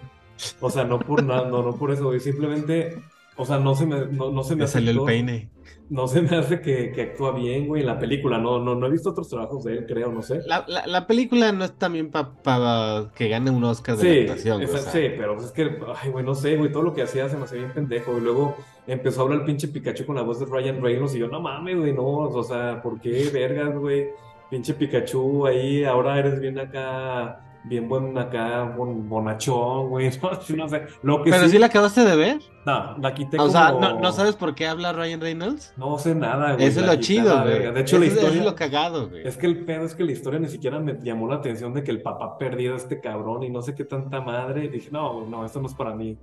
O 0.59 0.69
sea, 0.69 0.83
no 0.83 0.99
por 0.99 1.23
nada, 1.23 1.47
no, 1.49 1.63
no 1.63 1.75
por 1.75 1.91
eso, 1.91 2.05
güey. 2.05 2.19
Simplemente, 2.19 3.01
O 3.37 3.45
sea, 3.45 3.57
no 3.59 3.73
se 3.75 3.85
me, 3.87 4.05
no, 4.07 4.29
no 4.31 4.43
se 4.43 4.55
me 4.55 4.65
hace 4.65 4.73
salió 4.73 4.91
el 4.91 5.05
peine. 5.05 5.49
No 5.89 6.07
se 6.07 6.21
me 6.21 6.37
hace 6.37 6.61
que, 6.61 6.91
que 6.91 7.01
actúa 7.01 7.31
bien, 7.33 7.67
güey, 7.67 7.81
en 7.81 7.87
la 7.87 7.99
película. 7.99 8.37
No, 8.37 8.59
no, 8.59 8.75
no 8.75 8.87
he 8.87 8.89
visto 8.89 9.09
otros 9.09 9.27
trabajos 9.29 9.63
de 9.65 9.73
él, 9.79 9.85
creo, 9.87 10.11
no 10.11 10.21
sé. 10.21 10.41
La, 10.45 10.63
la, 10.67 10.85
la 10.87 11.05
película 11.07 11.51
no 11.51 11.65
es 11.65 11.73
también 11.73 12.09
para 12.11 13.11
que 13.15 13.27
gane 13.29 13.51
un 13.51 13.63
Oscar 13.63 13.97
de 13.97 14.01
Sí, 14.01 14.15
la 14.27 14.33
actuación. 14.33 14.61
esa- 14.61 14.75
o 14.75 14.81
sea. 14.81 14.91
sí, 14.91 14.99
pero 15.17 15.33
pues 15.35 15.47
es 15.47 15.51
que, 15.53 15.77
ay, 16.01 16.09
güey, 16.11 16.23
no 16.25 16.33
sé, 16.35 16.55
güey, 16.57 16.71
todo 16.71 16.83
lo 16.83 16.93
que 16.93 17.01
hacía 17.03 17.27
se 17.29 17.35
me 17.37 17.43
hacía 17.43 17.59
bien 17.59 17.73
pendejo. 17.73 18.17
Y 18.17 18.21
luego 18.21 18.55
empezó 18.87 19.21
a 19.21 19.23
hablar 19.25 19.39
el 19.39 19.45
pinche 19.45 19.67
Pikachu 19.67 20.05
con 20.05 20.15
la 20.15 20.21
voz 20.21 20.39
de 20.39 20.45
Ryan 20.45 20.81
Reynolds 20.81 21.13
y 21.15 21.19
yo, 21.19 21.27
no 21.27 21.41
mames, 21.41 21.77
güey, 21.77 21.93
no, 21.93 22.03
o 22.05 22.43
sea, 22.43 22.81
¿por 22.81 22.99
qué, 23.01 23.29
vergas, 23.33 23.75
güey? 23.77 24.07
Pinche 24.49 24.73
Pikachu 24.73 25.45
ahí, 25.45 25.83
ahora 25.83 26.17
eres 26.19 26.39
bien 26.39 26.57
acá, 26.59 27.41
bien 27.63 27.87
buen 27.87 28.17
acá, 28.17 28.63
bon- 28.75 29.07
bonachón, 29.07 29.89
güey, 29.89 30.09
no, 30.21 30.31
no 30.57 30.69
sé. 30.69 30.83
Lo 31.03 31.23
que 31.23 31.29
Pero 31.31 31.45
sí, 31.45 31.51
sí 31.51 31.59
la 31.59 31.67
acabaste 31.67 32.03
de 32.03 32.15
ver. 32.15 32.39
no, 32.65 32.97
la 32.97 33.13
quité 33.13 33.37
O 33.39 33.49
sea, 33.49 33.71
¿no, 33.73 33.99
¿no 33.99 34.11
sabes 34.11 34.35
por 34.35 34.55
qué 34.55 34.67
habla 34.67 34.93
Ryan 34.93 35.21
Reynolds? 35.21 35.73
No 35.77 35.97
sé 35.99 36.15
nada, 36.15 36.53
güey. 36.53 36.65
Eso 36.65 36.79
es 36.81 36.85
lo 36.87 36.95
chido, 36.95 37.41
güey. 37.43 37.71
De 37.71 37.81
hecho, 37.81 37.99
la 37.99 38.05
Eso 38.05 38.15
historia... 38.15 38.39
es 38.39 38.45
lo 38.45 38.55
cagado, 38.55 39.09
güey. 39.09 39.27
Es 39.27 39.37
que 39.37 39.45
el 39.45 39.63
pedo 39.65 39.85
es 39.85 39.93
que 39.95 40.03
la 40.03 40.11
historia 40.11 40.39
ni 40.39 40.47
siquiera 40.47 40.79
me 40.79 40.97
llamó 41.03 41.27
la 41.27 41.35
atención 41.35 41.73
de 41.73 41.83
que 41.83 41.91
el 41.91 42.01
papá 42.01 42.37
perdiera 42.37 42.73
a 42.73 42.77
este 42.77 42.99
cabrón 42.99 43.43
y 43.43 43.49
no 43.49 43.61
sé 43.61 43.75
qué 43.75 43.85
tanta 43.85 44.21
madre. 44.21 44.65
Y 44.65 44.67
dije, 44.69 44.89
no, 44.91 45.25
no, 45.27 45.45
esto 45.45 45.61
no 45.61 45.67
es 45.67 45.73
para 45.75 45.93
mí. 45.95 46.17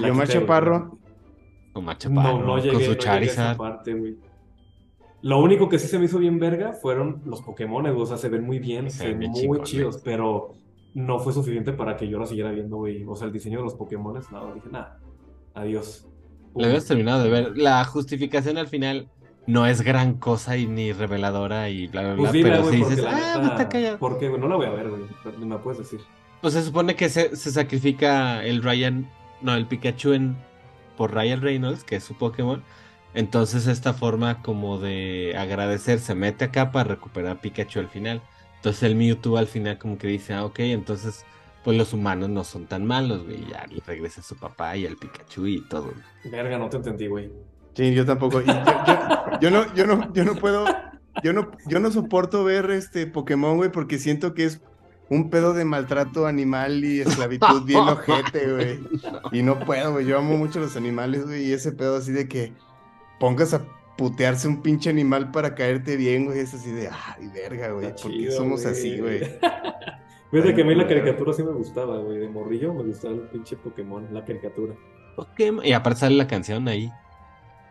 La 0.00 0.08
¿Y 0.08 0.10
Omar 0.10 0.26
quité. 0.26 0.40
Chaparro? 0.40 0.98
Con 1.72 1.84
Machaparro, 1.84 2.38
No, 2.38 2.44
no 2.44 2.58
llegué, 2.58 2.72
con 2.72 2.82
su 2.82 2.90
no 2.90 2.96
llegué 2.96 3.08
a 3.08 3.20
esa 3.20 3.34
Charizard. 3.34 3.56
parte, 3.56 3.94
güey. 3.94 4.16
Lo 5.22 5.38
único 5.38 5.68
que 5.68 5.78
sí 5.78 5.86
se 5.86 5.98
me 6.00 6.06
hizo 6.06 6.18
bien 6.18 6.40
verga 6.40 6.72
fueron 6.72 7.22
los 7.24 7.42
Pokémones, 7.42 7.92
güey. 7.92 8.02
O 8.02 8.06
sea, 8.06 8.16
se 8.16 8.28
ven 8.28 8.44
muy 8.44 8.58
bien, 8.58 8.90
Se 8.90 8.98
se 8.98 9.14
ven 9.14 9.30
muy 9.30 9.62
chidos, 9.62 10.00
pero 10.04 10.54
no 10.94 11.18
fue 11.18 11.32
suficiente 11.32 11.72
para 11.72 11.96
que 11.96 12.08
yo 12.08 12.18
la 12.18 12.26
siguiera 12.26 12.50
viendo, 12.50 12.76
güey. 12.76 13.04
O 13.06 13.16
sea, 13.16 13.26
el 13.26 13.32
diseño 13.32 13.58
de 13.58 13.64
los 13.64 13.74
Pokémones, 13.74 14.30
no, 14.30 14.54
dije, 14.54 14.68
nada, 14.70 14.98
adiós. 15.54 16.06
La 16.54 16.66
habías 16.66 16.86
terminado 16.86 17.22
de 17.22 17.30
ver. 17.30 17.56
La 17.56 17.84
justificación 17.84 18.58
al 18.58 18.68
final 18.68 19.08
no 19.46 19.66
es 19.66 19.82
gran 19.82 20.14
cosa 20.14 20.56
y 20.56 20.66
ni 20.66 20.92
reveladora 20.92 21.68
y 21.70 21.88
bla, 21.88 22.02
bla, 22.02 22.14
bla. 22.14 22.22
Pues 22.22 22.32
dila, 22.32 22.50
pero 22.50 22.62
güey, 22.62 22.74
sí 22.74 22.80
porque 22.80 22.94
dices, 22.96 23.10
ah, 23.10 23.38
neta, 23.38 23.52
está 23.52 23.68
callado. 23.68 23.98
¿por 23.98 24.18
qué, 24.18 24.28
güey? 24.28 24.40
No 24.40 24.48
la 24.48 24.56
voy 24.56 24.66
a 24.66 24.70
ver, 24.70 24.90
güey. 24.90 25.02
Me 25.38 25.58
puedes 25.58 25.78
decir. 25.78 26.00
Pues 26.40 26.54
se 26.54 26.62
supone 26.62 26.94
que 26.96 27.08
se, 27.08 27.36
se 27.36 27.50
sacrifica 27.50 28.44
el 28.44 28.62
Ryan, 28.62 29.08
no, 29.40 29.54
el 29.54 29.66
Pikachu 29.66 30.12
en, 30.12 30.36
por 30.96 31.14
Ryan 31.14 31.40
Reynolds, 31.40 31.84
que 31.84 31.96
es 31.96 32.04
su 32.04 32.14
Pokémon. 32.14 32.62
Entonces 33.14 33.66
esta 33.66 33.92
forma 33.92 34.42
como 34.42 34.78
de 34.78 35.34
agradecer 35.36 35.98
se 35.98 36.14
mete 36.14 36.46
acá 36.46 36.72
para 36.72 36.90
recuperar 36.90 37.40
Pikachu 37.40 37.80
al 37.80 37.88
final. 37.88 38.22
Entonces 38.62 38.84
el 38.84 38.94
Mewtwo 38.94 39.38
al 39.38 39.48
final 39.48 39.76
como 39.76 39.98
que 39.98 40.06
dice, 40.06 40.34
ah, 40.34 40.44
ok, 40.44 40.60
entonces 40.60 41.24
pues 41.64 41.76
los 41.76 41.92
humanos 41.92 42.28
no 42.28 42.44
son 42.44 42.66
tan 42.66 42.86
malos, 42.86 43.24
güey. 43.24 43.44
Ya 43.50 43.66
le 43.68 43.82
regresa 43.84 44.20
a 44.20 44.24
su 44.24 44.36
papá 44.36 44.76
y 44.76 44.86
al 44.86 44.96
Pikachu 44.96 45.46
y 45.48 45.60
todo. 45.62 45.92
Verga, 46.30 46.58
no 46.58 46.68
te 46.68 46.76
entendí, 46.76 47.08
güey. 47.08 47.30
Sí, 47.74 47.92
yo 47.92 48.04
tampoco. 48.06 48.40
Y 48.40 48.46
yo, 48.46 48.52
yo- 48.54 49.40
yo 49.40 49.50
no, 49.50 49.74
yo 49.74 49.86
no, 49.86 50.12
yo 50.12 50.24
no 50.24 50.34
puedo, 50.36 50.64
yo 51.24 51.32
no, 51.32 51.50
yo 51.66 51.80
no 51.80 51.90
soporto 51.90 52.44
ver 52.44 52.70
este 52.70 53.06
Pokémon, 53.08 53.56
güey, 53.56 53.72
porque 53.72 53.98
siento 53.98 54.32
que 54.34 54.44
es 54.44 54.60
un 55.08 55.28
pedo 55.28 55.54
de 55.54 55.64
maltrato 55.64 56.26
animal 56.28 56.84
y 56.84 57.00
esclavitud 57.00 57.64
bien 57.64 57.80
ojete, 57.80 58.52
güey. 58.52 58.80
Y 59.32 59.42
no 59.42 59.58
puedo, 59.58 59.92
güey. 59.92 60.06
Yo 60.06 60.18
amo 60.18 60.36
mucho 60.36 60.60
los 60.60 60.76
animales, 60.76 61.24
güey, 61.26 61.46
y 61.48 61.52
ese 61.52 61.72
pedo 61.72 61.96
así 61.96 62.12
de 62.12 62.28
que 62.28 62.52
pongas 63.18 63.54
a 63.54 63.62
putearse 64.02 64.48
un 64.48 64.62
pinche 64.62 64.90
animal 64.90 65.30
para 65.30 65.54
caerte 65.54 65.96
bien, 65.96 66.26
güey, 66.26 66.40
es 66.40 66.52
así 66.54 66.72
de, 66.72 66.88
ay, 66.88 67.28
verga, 67.32 67.70
güey. 67.70 67.94
¿Por 67.94 68.10
qué 68.10 68.30
somos 68.32 68.66
así, 68.66 68.98
güey? 68.98 69.20
Fíjate 70.32 70.54
que 70.54 70.62
a 70.62 70.64
mí 70.64 70.74
la 70.74 70.88
caricatura 70.88 71.32
sí 71.32 71.42
me 71.44 71.52
gustaba, 71.52 71.98
güey. 71.98 72.18
De 72.18 72.28
morrillo 72.28 72.74
me 72.74 72.82
gustaba 72.82 73.14
el 73.14 73.20
pinche 73.28 73.56
Pokémon, 73.56 74.08
la 74.12 74.24
caricatura. 74.24 74.74
Pokémon. 75.14 75.64
Y 75.64 75.72
aparte 75.72 76.00
sale 76.00 76.16
la 76.16 76.26
canción 76.26 76.66
ahí. 76.68 76.90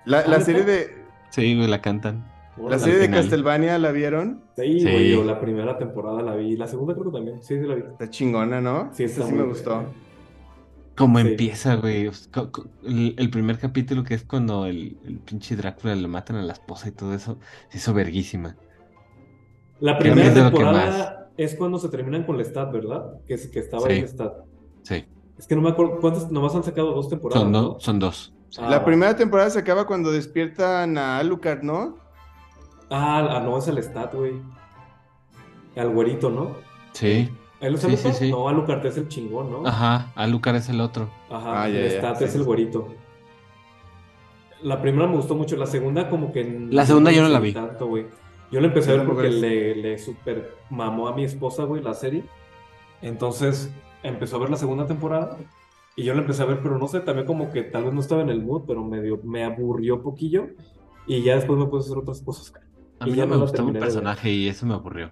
La, 0.05 0.25
la 0.25 0.39
serie 0.41 0.63
de, 0.63 1.03
Sí, 1.31 1.55
güey, 1.55 1.67
la 1.67 1.81
cantan. 1.81 2.25
la 2.57 2.79
serie 2.79 2.99
de. 2.99 3.09
Castlevania, 3.09 3.77
¿la 3.77 3.91
vieron? 3.91 4.41
Sí, 4.55 4.79
Sí. 4.79 4.83
güey, 4.83 5.11
yo 5.11 5.23
la 5.25 5.39
primera 5.41 5.77
temporada 5.77 6.21
la 6.21 6.35
vi. 6.35 6.55
La 6.55 6.67
segunda 6.67 6.93
creo 6.93 7.11
que 7.11 7.17
también. 7.17 7.41
Sí, 7.43 7.59
sí 7.59 7.65
la 7.67 7.75
vi. 7.75 7.81
Está 7.81 8.09
chingona, 8.09 8.61
¿no? 8.61 8.89
Sí, 8.93 9.03
Esa 9.03 9.21
está 9.21 9.27
sí 9.31 9.35
me 9.35 9.43
gustó. 9.43 9.83
Como 11.01 11.19
Sí. 11.19 11.27
empieza, 11.27 11.75
güey. 11.75 12.09
El, 12.83 13.15
el 13.17 13.29
primer 13.29 13.57
capítulo 13.59 14.03
que 14.03 14.13
es 14.13 14.23
cuando 14.23 14.65
el, 14.65 14.97
el 15.05 15.17
pinche 15.19 15.55
Drácula 15.55 15.95
le 15.95 16.07
matan 16.07 16.37
a 16.37 16.43
la 16.43 16.53
esposa 16.53 16.87
y 16.89 16.91
todo 16.91 17.13
eso, 17.13 17.37
se 17.69 17.77
hizo 17.79 17.93
verguísima. 17.93 18.55
La 19.79 19.97
primera 19.97 20.33
temporada 20.33 21.31
es 21.37 21.55
cuando 21.55 21.79
se 21.79 21.89
terminan 21.89 22.23
con 22.23 22.37
Lestat, 22.37 22.71
¿verdad? 22.71 23.19
Que, 23.27 23.33
es, 23.33 23.47
que 23.47 23.59
estaba 23.59 23.87
Sí. 23.87 23.93
ahí 23.93 24.01
Lestat. 24.01 24.33
Sí, 24.83 25.05
Es 25.37 25.47
que 25.47 25.55
no 25.55 25.61
me 25.61 25.69
acuerdo 25.69 25.99
cuántas, 25.99 26.31
nomás 26.31 26.53
han 26.55 26.63
sacado 26.63 26.93
dos 26.93 27.09
temporadas, 27.09 27.41
son, 27.43 27.51
¿no? 27.51 27.61
do- 27.61 27.79
son 27.79 27.99
dos. 27.99 28.33
Ah, 28.59 28.69
La 28.69 28.85
primera 28.85 29.15
temporada 29.15 29.49
se 29.49 29.57
acaba 29.59 29.87
cuando 29.87 30.11
despiertan 30.11 30.97
a 30.97 31.17
Alucard, 31.19 31.63
¿no? 31.63 31.97
Ah, 32.91 33.37
ah, 33.37 33.39
no, 33.39 33.57
es 33.57 33.67
el 33.67 33.75
Lestat, 33.75 34.13
güey. 34.13 34.33
Al 35.75 35.89
güerito, 35.89 36.29
¿no? 36.29 36.57
Sí. 36.93 37.29
¿Él 37.61 37.75
es 37.75 37.81
Sí, 37.81 37.95
sí, 37.95 38.11
sí. 38.13 38.31
No, 38.31 38.49
Alucard 38.49 38.85
es 38.85 38.97
el 38.97 39.07
chingón, 39.07 39.51
¿no? 39.51 39.65
Ajá, 39.67 40.11
Alucard 40.15 40.55
es 40.57 40.69
el 40.69 40.81
otro. 40.81 41.09
Ajá, 41.29 41.63
Ah, 41.63 41.69
ya, 41.69 41.79
el 41.79 41.91
sí, 42.17 42.23
es 42.25 42.31
sí, 42.31 42.37
el 42.37 42.43
güerito. 42.43 42.87
La 44.61 44.81
primera 44.81 45.07
me 45.07 45.15
gustó 45.15 45.35
mucho, 45.35 45.55
la 45.57 45.65
segunda 45.65 46.09
como 46.09 46.31
que... 46.31 46.67
La 46.69 46.85
segunda 46.85 47.11
yo 47.11 47.23
no 47.23 47.29
la 47.29 47.39
vi. 47.39 47.53
Tanto, 47.53 47.87
güey. 47.87 48.05
Yo 48.51 48.59
la 48.61 48.67
empecé 48.67 48.91
a 48.91 48.97
ver 48.97 49.05
porque 49.07 49.29
le, 49.29 49.75
le 49.75 49.97
super 49.97 50.55
mamó 50.69 51.07
a 51.07 51.15
mi 51.15 51.23
esposa, 51.23 51.63
güey, 51.63 51.81
la 51.81 51.93
serie. 51.93 52.23
Entonces 53.01 53.71
empezó 54.03 54.35
a 54.35 54.39
ver 54.39 54.49
la 54.49 54.57
segunda 54.57 54.85
temporada 54.87 55.37
y 55.95 56.03
yo 56.03 56.13
la 56.13 56.21
empecé 56.21 56.43
a 56.43 56.45
ver, 56.45 56.59
pero 56.61 56.77
no 56.77 56.87
sé, 56.87 56.99
también 57.01 57.25
como 57.27 57.51
que 57.51 57.63
tal 57.63 57.85
vez 57.85 57.93
no 57.93 58.01
estaba 58.01 58.21
en 58.21 58.29
el 58.29 58.43
mood, 58.43 58.63
pero 58.67 58.83
medio 58.83 59.19
me 59.23 59.43
aburrió 59.43 60.01
poquillo 60.01 60.47
y 61.07 61.23
ya 61.23 61.35
después 61.35 61.57
me 61.59 61.65
puse 61.65 61.87
a 61.87 61.91
hacer 61.91 61.97
otras 61.99 62.21
cosas. 62.21 62.53
A 62.99 63.07
Y 63.07 63.11
mí 63.11 63.17
ya 63.17 63.25
no 63.25 63.35
me 63.35 63.37
gustaba 63.37 63.67
un 63.69 63.73
personaje 63.77 64.31
y 64.31 64.47
eso 64.47 64.65
me 64.65 64.73
aburrió. 64.75 65.11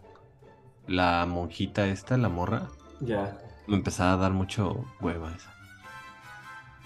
La 0.90 1.26
monjita 1.28 1.88
esta, 1.88 2.18
la 2.18 2.30
morra, 2.30 2.68
Ya. 3.00 3.38
me 3.68 3.76
empezaba 3.76 4.14
a 4.14 4.18
dar 4.18 4.32
mucho 4.34 4.86
hueva 5.02 5.32
esa. 5.36 5.54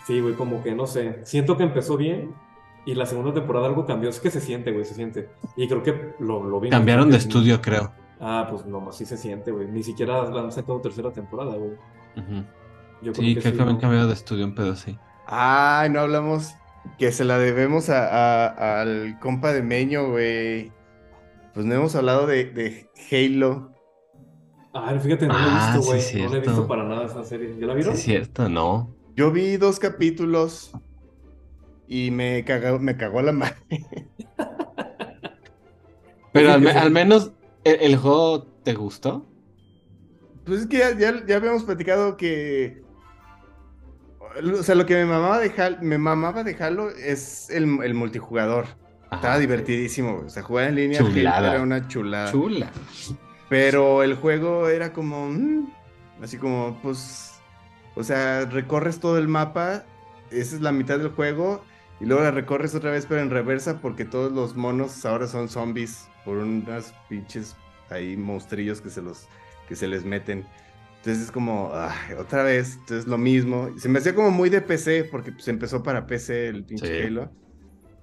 Sí, 0.06 0.20
güey, 0.20 0.34
como 0.36 0.62
que 0.62 0.76
no 0.76 0.86
sé. 0.86 1.22
Siento 1.26 1.56
que 1.56 1.64
empezó 1.64 1.96
bien 1.96 2.34
y 2.86 2.94
la 2.96 3.06
segunda 3.06 3.34
temporada 3.34 3.68
algo 3.68 3.86
cambió. 3.86 4.10
Es 4.10 4.20
que 4.20 4.30
se 4.30 4.42
siente, 4.42 4.72
güey, 4.74 4.84
se 4.84 4.94
siente. 4.96 5.30
Y 5.56 5.68
creo 5.68 5.82
que 5.84 6.14
lo, 6.20 6.44
lo 6.44 6.60
vi. 6.60 6.70
Cambiaron 6.70 7.10
de 7.10 7.18
estudio, 7.18 7.62
creo. 7.62 7.92
Ah, 8.20 8.48
pues 8.50 8.66
nomás 8.66 8.98
sí 8.98 9.06
se 9.06 9.18
siente, 9.18 9.52
güey. 9.52 9.68
Ni 9.68 9.84
siquiera 9.84 10.30
la 10.30 10.42
han 10.42 10.52
sacado 10.52 10.82
tercera 10.82 11.12
temporada, 11.12 11.56
güey. 11.56 11.72
Ujú. 12.18 12.44
Yo 13.02 13.12
creo 13.14 13.14
Sí, 13.14 13.36
que 13.36 13.40
creo 13.42 13.52
sí, 13.52 13.58
que 13.58 13.64
habían 13.64 13.80
cambiado 13.80 14.08
de 14.08 14.14
estudio 14.14 14.46
un 14.46 14.56
pedo 14.56 14.74
así. 14.74 14.98
Ay, 15.26 15.90
no 15.90 16.02
hablamos 16.02 16.54
que 17.00 17.12
se 17.14 17.24
la 17.24 17.38
debemos 17.38 17.90
a, 17.90 18.48
a- 18.48 18.82
al 18.82 19.18
compa 19.22 19.54
de 19.54 19.62
Meño, 19.62 20.10
güey. 20.10 20.72
Pues 21.54 21.66
no 21.66 21.76
hemos 21.76 21.96
hablado 21.96 22.28
de, 22.28 22.46
de 22.46 22.90
Halo. 23.12 23.73
Ah, 24.74 24.98
fíjate, 25.00 25.28
no 25.28 25.34
la 25.34 25.40
Ah, 25.40 25.74
he 25.76 25.78
visto, 25.78 25.94
sí, 26.00 26.14
güey. 26.18 26.24
no 26.26 26.32
la 26.32 26.38
he 26.38 26.42
visto 26.42 26.68
para 26.68 26.84
nada 26.84 27.06
esa 27.06 27.24
serie. 27.24 27.56
¿Ya 27.60 27.68
la 27.68 27.74
Sí, 27.74 27.78
vieron? 27.78 27.94
es 27.94 28.02
cierto, 28.04 28.50
no. 28.50 28.90
Yo 29.16 29.32
vi 29.32 29.58
dos 29.58 29.80
capítulos 29.80 30.72
y 31.88 32.10
me 32.12 32.44
cagó, 32.44 32.80
me 32.80 32.98
cagó 32.98 33.22
la 33.22 33.32
madre. 33.34 33.56
Pero 36.32 36.54
al, 36.54 36.60
que 36.60 36.66
me- 36.66 36.72
sí. 36.72 36.78
al 36.78 36.92
menos, 36.92 37.32
¿el, 37.64 37.80
el 37.82 37.98
juego 37.98 38.44
te 38.64 38.74
gustó? 38.74 39.26
Pues 40.46 40.62
es 40.62 40.68
que 40.68 40.80
ya, 40.80 40.98
ya, 40.98 41.26
ya 41.26 41.36
habíamos 41.38 41.64
platicado 41.64 42.18
que. 42.18 42.82
O 44.58 44.64
sea, 44.64 44.74
lo 44.74 44.88
que 44.88 44.96
me 44.96 45.06
mamaba 45.06 45.38
de 45.40 45.52
Halo, 45.62 45.78
me 45.82 46.00
mamaba 46.00 46.44
de 46.44 46.56
Halo 46.56 46.90
es 46.90 47.52
el, 47.52 47.66
el 47.84 47.94
multijugador. 47.94 48.66
Estaba 49.12 49.38
divertidísimo. 49.38 50.14
güey. 50.16 50.26
O 50.26 50.30
sea, 50.32 50.42
jugar 50.42 50.70
en 50.70 50.76
línea 50.76 50.98
Chulada. 51.00 51.54
era 51.54 51.62
una 51.62 51.88
chulada. 51.88 52.32
Chula. 52.32 52.72
Pero 53.50 54.04
el 54.04 54.16
juego 54.16 54.70
era 54.70 54.94
como. 54.94 55.30
mm, 55.30 55.72
así 56.22 56.38
como, 56.38 56.80
pues. 56.82 57.42
O 57.96 58.04
sea, 58.04 58.46
recorres 58.46 59.00
todo 59.00 59.18
el 59.18 59.28
mapa. 59.28 59.86
Esa 60.32 60.56
es 60.56 60.62
la 60.62 60.72
mitad 60.72 60.98
del 61.00 61.10
juego. 61.10 61.64
Y 62.00 62.06
luego 62.06 62.24
la 62.24 62.32
recorres 62.32 62.76
otra 62.76 62.92
vez, 62.92 63.06
pero 63.06 63.22
en 63.22 63.30
reversa, 63.30 63.80
porque 63.80 64.04
todos 64.06 64.32
los 64.32 64.56
monos 64.56 65.06
ahora 65.06 65.28
son 65.28 65.50
zombies. 65.50 66.08
Por 66.26 66.38
unas 66.38 66.94
pinches 67.10 67.56
ahí 67.90 68.18
monstrillos 68.18 68.82
que 68.82 68.90
se 68.90 69.02
los. 69.02 69.28
que 69.68 69.76
se 69.76 69.88
les 69.88 70.06
meten. 70.06 70.46
Entonces 70.98 71.26
es 71.26 71.32
como, 71.32 71.72
ay, 71.74 72.14
otra 72.18 72.44
vez, 72.44 72.76
entonces 72.80 73.08
lo 73.08 73.18
mismo. 73.18 73.70
Se 73.78 73.90
me 73.90 74.00
hacía 74.00 74.16
como 74.16 74.32
muy 74.32 74.50
de 74.50 74.62
PC, 74.62 75.04
porque 75.12 75.34
pues 75.34 75.48
empezó 75.50 75.84
para 75.84 76.08
PC 76.08 76.48
el 76.48 76.64
pinche 76.64 76.88
Sí. 76.88 77.08
Halo. 77.08 77.30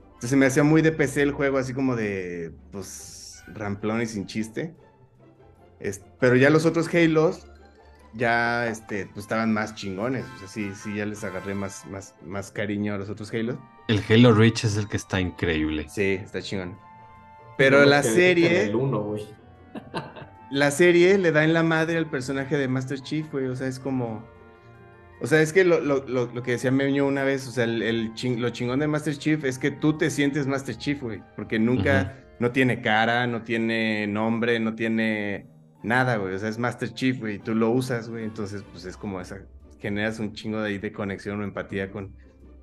Entonces 0.07 0.31
se 0.31 0.37
me 0.37 0.47
hacía 0.47 0.65
muy 0.65 0.83
de 0.83 0.93
PC 0.93 1.23
el 1.23 1.33
juego, 1.33 1.57
así 1.57 1.73
como 1.73 1.97
de, 1.97 2.53
pues, 2.71 3.43
ramplón 3.49 4.03
y 4.03 4.07
sin 4.07 4.27
chiste. 4.27 4.77
Pero 6.19 6.37
ya 6.37 6.51
los 6.51 6.67
otros 6.67 6.93
Halos, 6.95 7.47
ya, 8.15 8.67
este, 8.69 9.07
pues 9.07 9.25
estaban 9.25 9.53
más 9.53 9.75
chingones. 9.75 10.25
O 10.37 10.39
sea, 10.39 10.49
sí, 10.49 10.73
sí, 10.75 10.95
ya 10.95 11.07
les 11.07 11.25
agarré 11.25 11.55
más, 11.55 11.87
más, 11.87 12.15
más 12.25 12.51
cariño 12.51 12.95
a 12.95 12.99
los 12.99 13.09
otros 13.09 13.33
Halos. 13.33 13.57
El 13.89 14.03
Halo 14.09 14.33
Reach 14.33 14.65
es 14.65 14.77
el 14.77 14.89
que 14.89 14.97
está 14.97 15.21
increíble. 15.21 15.87
Sí, 15.89 16.19
está 16.23 16.43
chingón. 16.43 16.77
Pero 17.57 17.85
la 17.85 18.03
serie, 18.03 18.65
el 18.65 18.75
uno, 18.75 19.01
güey. 19.03 19.27
la 20.51 20.71
serie 20.71 21.19
le 21.19 21.33
da 21.33 21.45
en 21.45 21.53
la 21.53 21.63
madre 21.63 21.97
al 21.97 22.09
personaje 22.09 22.57
de 22.57 22.69
Master 22.69 23.01
Chief, 23.01 23.31
güey. 23.31 23.47
O 23.47 23.57
sea, 23.57 23.67
es 23.67 23.79
como. 23.79 24.25
O 25.23 25.27
sea, 25.27 25.43
es 25.43 25.53
que 25.53 25.65
lo, 25.65 25.81
lo, 25.81 26.07
lo, 26.07 26.27
lo 26.33 26.43
que 26.43 26.53
decía 26.53 26.71
Meño 26.71 27.07
una 27.07 27.25
vez, 27.25 27.47
o 27.47 27.51
sea, 27.51 27.65
el, 27.65 27.83
el 27.83 28.15
ching- 28.15 28.39
lo 28.39 28.49
chingón 28.51 28.81
de 28.81 28.87
Master 28.87 29.17
Chief 29.19 29.45
es 29.45 29.59
que 29.59 29.71
tú 29.71 29.99
te 29.99 30.09
sientes 30.09 30.47
Master 30.47 30.77
Chief, 30.77 31.01
güey. 31.03 31.23
Porque 31.37 31.59
nunca, 31.59 32.17
no 32.39 32.53
tiene 32.53 32.81
cara, 32.81 33.27
no 33.27 33.43
tiene 33.43 34.07
nombre, 34.07 34.59
no 34.61 34.75
tiene 34.75 35.47
nada, 35.83 36.17
güey. 36.17 36.35
O 36.35 36.39
sea, 36.39 36.49
es 36.49 36.59
Master 36.59 36.93
Chief, 36.93 37.19
güey. 37.19 37.37
Y 37.37 37.39
tú 37.39 37.55
lo 37.55 37.71
usas, 37.71 38.09
güey. 38.09 38.25
Entonces, 38.25 38.63
pues 38.71 38.85
es 38.85 38.97
como 38.97 39.21
esa, 39.21 39.43
generas 39.79 40.19
un 40.19 40.33
chingo 40.33 40.61
de 40.61 40.69
ahí 40.69 40.79
de 40.79 40.93
conexión 40.93 41.41
o 41.41 41.45
empatía 41.45 41.91
con, 41.91 42.13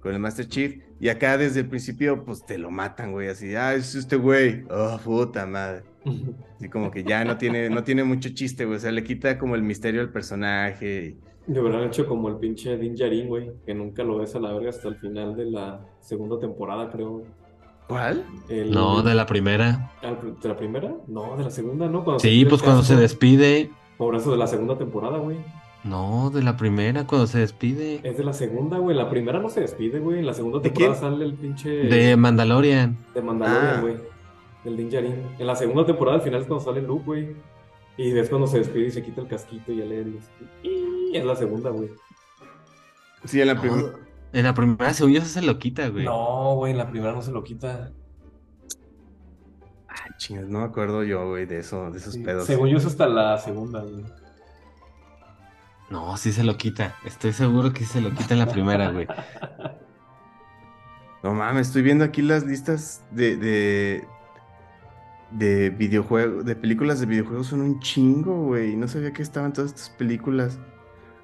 con 0.02 0.14
el 0.14 0.20
Master 0.20 0.48
Chief. 0.48 0.82
Y 1.00 1.10
acá 1.10 1.38
desde 1.38 1.62
el 1.62 1.68
principio, 1.70 2.24
pues 2.26 2.46
te 2.46 2.58
lo 2.58 2.72
matan, 2.72 3.12
güey. 3.12 3.28
Así, 3.30 3.56
ah, 3.56 3.74
es 3.76 3.96
este 3.96 4.16
güey. 4.16 4.64
Oh, 4.70 5.00
puta 5.04 5.46
madre. 5.46 5.84
Así 6.58 6.70
como 6.70 6.90
que 6.92 7.04
ya 7.04 7.24
no 7.26 7.38
tiene, 7.38 7.70
no 7.70 7.84
tiene 7.84 8.04
mucho 8.04 8.30
chiste, 8.30 8.66
güey. 8.66 8.78
O 8.78 8.80
sea, 8.80 8.92
le 8.92 9.04
quita 9.04 9.38
como 9.38 9.56
el 9.56 9.62
misterio 9.64 10.02
al 10.02 10.12
personaje. 10.12 11.18
y- 11.48 11.52
Le 11.54 11.60
hubieran 11.62 11.84
hecho 11.84 12.08
como 12.08 12.30
el 12.30 12.38
pinche 12.38 12.78
Din 12.78 12.96
Djarin, 12.96 13.28
güey, 13.28 13.52
que 13.66 13.74
nunca 13.74 14.04
lo 14.04 14.18
ves 14.18 14.36
a 14.36 14.40
la 14.40 14.52
verga 14.54 14.70
hasta 14.70 14.88
el 14.90 14.96
final 14.98 15.36
de 15.36 15.46
la 15.52 15.86
segunda 16.02 16.40
temporada, 16.40 16.90
creo. 16.92 17.24
¿Cuál? 17.88 18.26
El- 18.50 18.72
No, 18.72 19.02
de 19.02 19.16
la 19.16 19.26
primera. 19.26 19.92
¿De 20.02 20.48
la 20.50 20.56
primera? 20.58 20.94
No, 21.08 21.38
de 21.38 21.44
la 21.46 21.52
segunda, 21.52 21.88
¿no? 21.88 22.04
Cuando 22.04 22.20
Sí, 22.20 22.46
pues 22.46 22.62
cuando 22.62 22.84
se 22.84 22.96
despide. 22.96 23.72
Por 23.98 24.16
eso 24.16 24.32
de 24.32 24.38
la 24.38 24.48
segunda 24.48 24.78
temporada, 24.78 25.18
güey. 25.18 25.38
No, 25.84 26.30
de 26.32 26.44
la 26.44 26.58
primera, 26.58 27.08
cuando 27.08 27.28
se 27.28 27.40
despide. 27.40 28.02
Es 28.04 28.18
de 28.18 28.24
la 28.24 28.34
segunda, 28.34 28.78
güey. 28.78 28.96
La 28.96 29.10
primera 29.10 29.40
no 29.40 29.50
se 29.50 29.62
despide, 29.62 30.00
güey. 30.00 30.20
En 30.20 30.26
la 30.26 30.34
segunda 30.34 30.60
¿De 30.60 30.70
temporada 30.70 31.00
quién? 31.00 31.12
sale 31.12 31.26
el 31.26 31.34
pinche 31.36 31.70
De 31.70 32.18
Mandalorian. 32.18 32.98
de 33.14 33.22
Mandalorian, 33.22 33.76
Ah. 33.78 33.82
güey. 33.82 33.96
Del 34.66 34.76
Din 34.76 34.90
Djarin. 34.90 35.16
En 35.40 35.48
la 35.48 35.56
segunda 35.56 35.86
temporada 35.86 36.18
al 36.18 36.24
final 36.24 36.42
es 36.42 36.48
cuando 36.48 36.66
sale 36.66 36.82
Luke, 36.82 37.04
güey. 37.06 37.28
Y 37.96 38.12
ves 38.12 38.28
cuando 38.30 38.48
se 38.48 38.60
despide 38.60 38.88
y 38.88 38.92
se 38.92 39.02
quita 39.04 39.22
el 39.22 39.28
casquito 39.28 39.72
y 39.72 39.78
ya 39.78 39.86
le 39.86 40.04
"Y", 40.62 41.16
es 41.16 41.24
la 41.26 41.36
segunda, 41.36 41.70
güey. 41.70 41.90
Sí, 43.24 43.40
en 43.42 43.48
la 43.48 43.54
No, 43.56 43.62
primera. 43.62 43.84
En 44.34 44.44
la 44.44 44.54
primera, 44.54 44.94
según 44.94 45.14
yo, 45.14 45.22
se 45.22 45.42
lo 45.42 45.58
quita, 45.60 45.88
güey. 45.90 46.06
No, 46.06 46.56
güey, 46.56 46.72
en 46.72 46.78
la 46.78 46.90
primera 46.90 47.14
no 47.14 47.22
se 47.22 47.32
lo 47.32 47.44
quita. 47.44 47.92
Ay, 49.88 50.12
chingas, 50.18 50.48
no 50.48 50.60
me 50.60 50.66
acuerdo 50.66 51.04
yo, 51.04 51.28
güey, 51.30 51.46
de 51.46 51.60
eso, 51.60 51.90
de 51.92 51.98
esos 51.98 52.14
Sí, 52.14 52.24
pedos. 52.24 52.46
Según 52.46 52.70
yo 52.70 52.78
es 52.78 52.86
hasta 52.86 53.08
la 53.08 53.38
segunda, 53.38 53.82
güey. 53.82 54.06
No, 55.90 56.18
sí 56.18 56.34
se 56.34 56.44
lo 56.44 56.58
quita. 56.58 56.96
Estoy 57.06 57.32
seguro 57.32 57.72
que 57.72 57.86
se 57.86 58.02
lo 58.02 58.12
quita 58.12 58.34
en 58.34 58.40
la 58.40 58.48
primera, 58.48 58.92
güey. 58.92 59.08
No 61.24 61.34
mames, 61.34 61.68
estoy 61.68 61.82
viendo 61.82 62.04
aquí 62.06 62.22
las 62.22 62.46
listas 62.46 63.04
de, 63.12 63.36
de, 63.38 64.08
de 65.32 65.72
videojuegos, 65.72 66.46
de 66.46 66.56
películas 66.56 67.00
de 67.00 67.08
videojuegos, 67.08 67.48
son 67.48 67.62
un 67.62 67.80
chingo, 67.80 68.44
güey. 68.46 68.76
No 68.76 68.88
sabía 68.88 69.12
que 69.12 69.24
estaban 69.24 69.52
todas 69.52 69.72
estas 69.72 69.90
películas. 69.90 70.60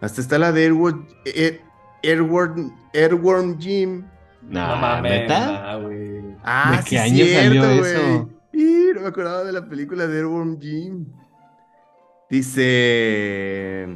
Hasta 0.02 0.20
está 0.20 0.40
la 0.40 0.52
de 0.52 0.64
Airworm, 0.64 1.08
Air- 1.26 1.62
Airworm, 2.04 2.74
Airworm 2.94 3.60
Jim. 3.60 4.04
No, 4.42 4.68
no 4.68 4.76
mames, 4.76 5.12
¿neta? 5.22 5.40
nah, 5.52 5.76
güey. 5.78 6.22
Ah, 6.44 6.72
¿De 6.76 6.84
sí 6.84 6.90
qué 6.90 6.96
es 6.98 7.02
año 7.02 7.26
cierto, 7.26 7.62
salió 7.64 7.80
güey. 7.80 7.92
eso? 7.94 8.30
Y 8.54 8.94
no 8.94 9.02
me 9.02 9.08
acordaba 9.08 9.44
de 9.44 9.52
la 9.54 9.68
película 9.70 10.06
de 10.08 10.18
Airworm 10.18 10.60
Jim. 10.60 11.06
Dice, 12.30 13.88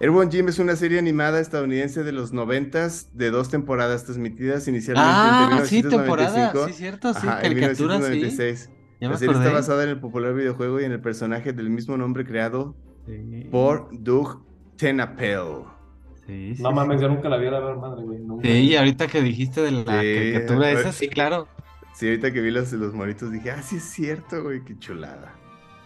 Airborne 0.00 0.30
Jim 0.30 0.48
es 0.48 0.58
una 0.58 0.76
serie 0.76 0.98
animada 0.98 1.40
estadounidense 1.40 2.02
de 2.04 2.12
los 2.12 2.32
noventas 2.32 3.08
de 3.16 3.30
dos 3.30 3.48
temporadas 3.48 4.04
transmitidas 4.04 4.68
inicialmente 4.68 5.10
Ah, 5.12 5.48
entre 5.52 5.66
sí, 5.66 5.82
temporada. 5.82 6.52
1995 6.52 6.66
Sí, 6.68 6.72
cierto, 6.74 7.14
sí, 7.14 7.20
ajá, 7.26 7.36
en 7.36 7.42
caricatura, 7.42 7.94
sí. 7.96 8.02
1996. 8.02 8.70
Ya 9.00 9.08
La 9.10 9.16
serie 9.18 9.34
está 9.36 9.50
basada 9.52 9.84
en 9.84 9.90
el 9.90 10.00
popular 10.00 10.34
videojuego 10.34 10.80
y 10.80 10.84
en 10.84 10.92
el 10.92 11.00
personaje 11.00 11.52
del 11.52 11.70
mismo 11.70 11.96
nombre 11.96 12.24
creado 12.26 12.74
Sí. 13.06 13.48
por 13.50 13.88
Doug 13.92 14.44
Tenapel. 14.76 15.64
Sí, 16.26 16.54
sí, 16.56 16.62
No 16.62 16.70
sí. 16.70 16.74
mames, 16.74 17.00
yo 17.00 17.08
nunca 17.08 17.28
la 17.28 17.36
vi 17.36 17.46
a 17.46 17.50
la 17.52 17.60
ver 17.60 17.76
madre, 17.76 18.02
güey. 18.04 18.18
nunca. 18.18 18.42
Sí, 18.46 18.50
y 18.52 18.76
ahorita 18.76 19.06
que 19.06 19.22
dijiste 19.22 19.60
de 19.62 19.70
la 19.70 19.78
Sí, 20.00 20.14
caricatura 20.14 20.66
a- 20.66 20.72
esa, 20.72 20.92
sí, 20.92 21.08
claro. 21.08 21.46
Sí, 21.94 22.06
ahorita 22.08 22.32
que 22.32 22.40
vi 22.40 22.50
los, 22.50 22.72
los 22.72 22.92
moritos 22.94 23.30
dije, 23.32 23.50
ah, 23.52 23.62
sí 23.62 23.76
es 23.76 23.84
cierto, 23.84 24.42
güey, 24.42 24.62
qué 24.64 24.78
chulada. 24.78 25.32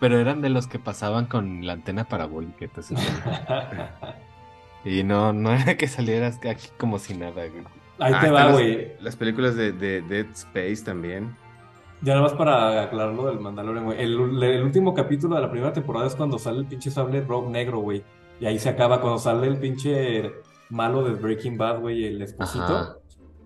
Pero 0.01 0.19
eran 0.19 0.41
de 0.41 0.49
los 0.49 0.67
que 0.67 0.79
pasaban 0.79 1.27
con 1.27 1.67
la 1.67 1.75
antena 1.75 2.05
parabólica. 2.05 2.65
entonces, 2.65 2.99
y 4.85 5.03
no, 5.05 5.33
no 5.33 5.53
era 5.53 5.77
que 5.77 5.87
salieras 5.89 6.39
aquí 6.49 6.69
como 6.79 6.99
si 6.99 7.15
nada, 7.15 7.33
güey. 7.47 7.65
Ahí 7.99 8.13
Ah, 8.17 8.21
te 8.23 8.31
va, 8.31 8.45
las- 8.45 8.53
güey. 8.55 8.93
Las, 9.01 9.17
películas 9.17 9.55
de, 9.57 9.73
de 9.73 10.01
Dead 10.03 10.27
Space 10.33 10.83
también. 10.85 11.37
Ya 12.01 12.15
nada 12.15 12.23
más 12.23 12.33
para 12.33 12.85
aclarar 12.85 13.13
lo 13.13 13.27
del 13.27 13.41
Mandalorian, 13.41 13.85
güey. 13.85 14.01
El, 14.01 14.43
el 14.43 14.63
último 14.63 14.95
capítulo 14.95 15.37
de 15.37 15.43
la 15.43 15.51
primera 15.51 15.73
temporada 15.75 16.07
es 16.07 16.15
cuando 16.15 16.39
sale 16.39 16.61
el 16.61 16.65
pinche 16.65 16.91
sable 16.91 17.21
rock 17.21 17.51
negro, 17.51 17.81
güey. 17.81 18.03
Y 18.41 18.47
ahí 18.47 18.59
se 18.59 18.71
acaba, 18.71 19.01
cuando 19.01 19.19
sale 19.19 19.47
el 19.47 19.59
pinche 19.59 20.33
malo 20.71 21.05
de 21.05 21.13
Breaking 21.13 21.59
Bad, 21.59 21.81
güey, 21.81 22.07
el 22.07 22.23
esposito. 22.23 22.65
Ajá. 22.77 22.97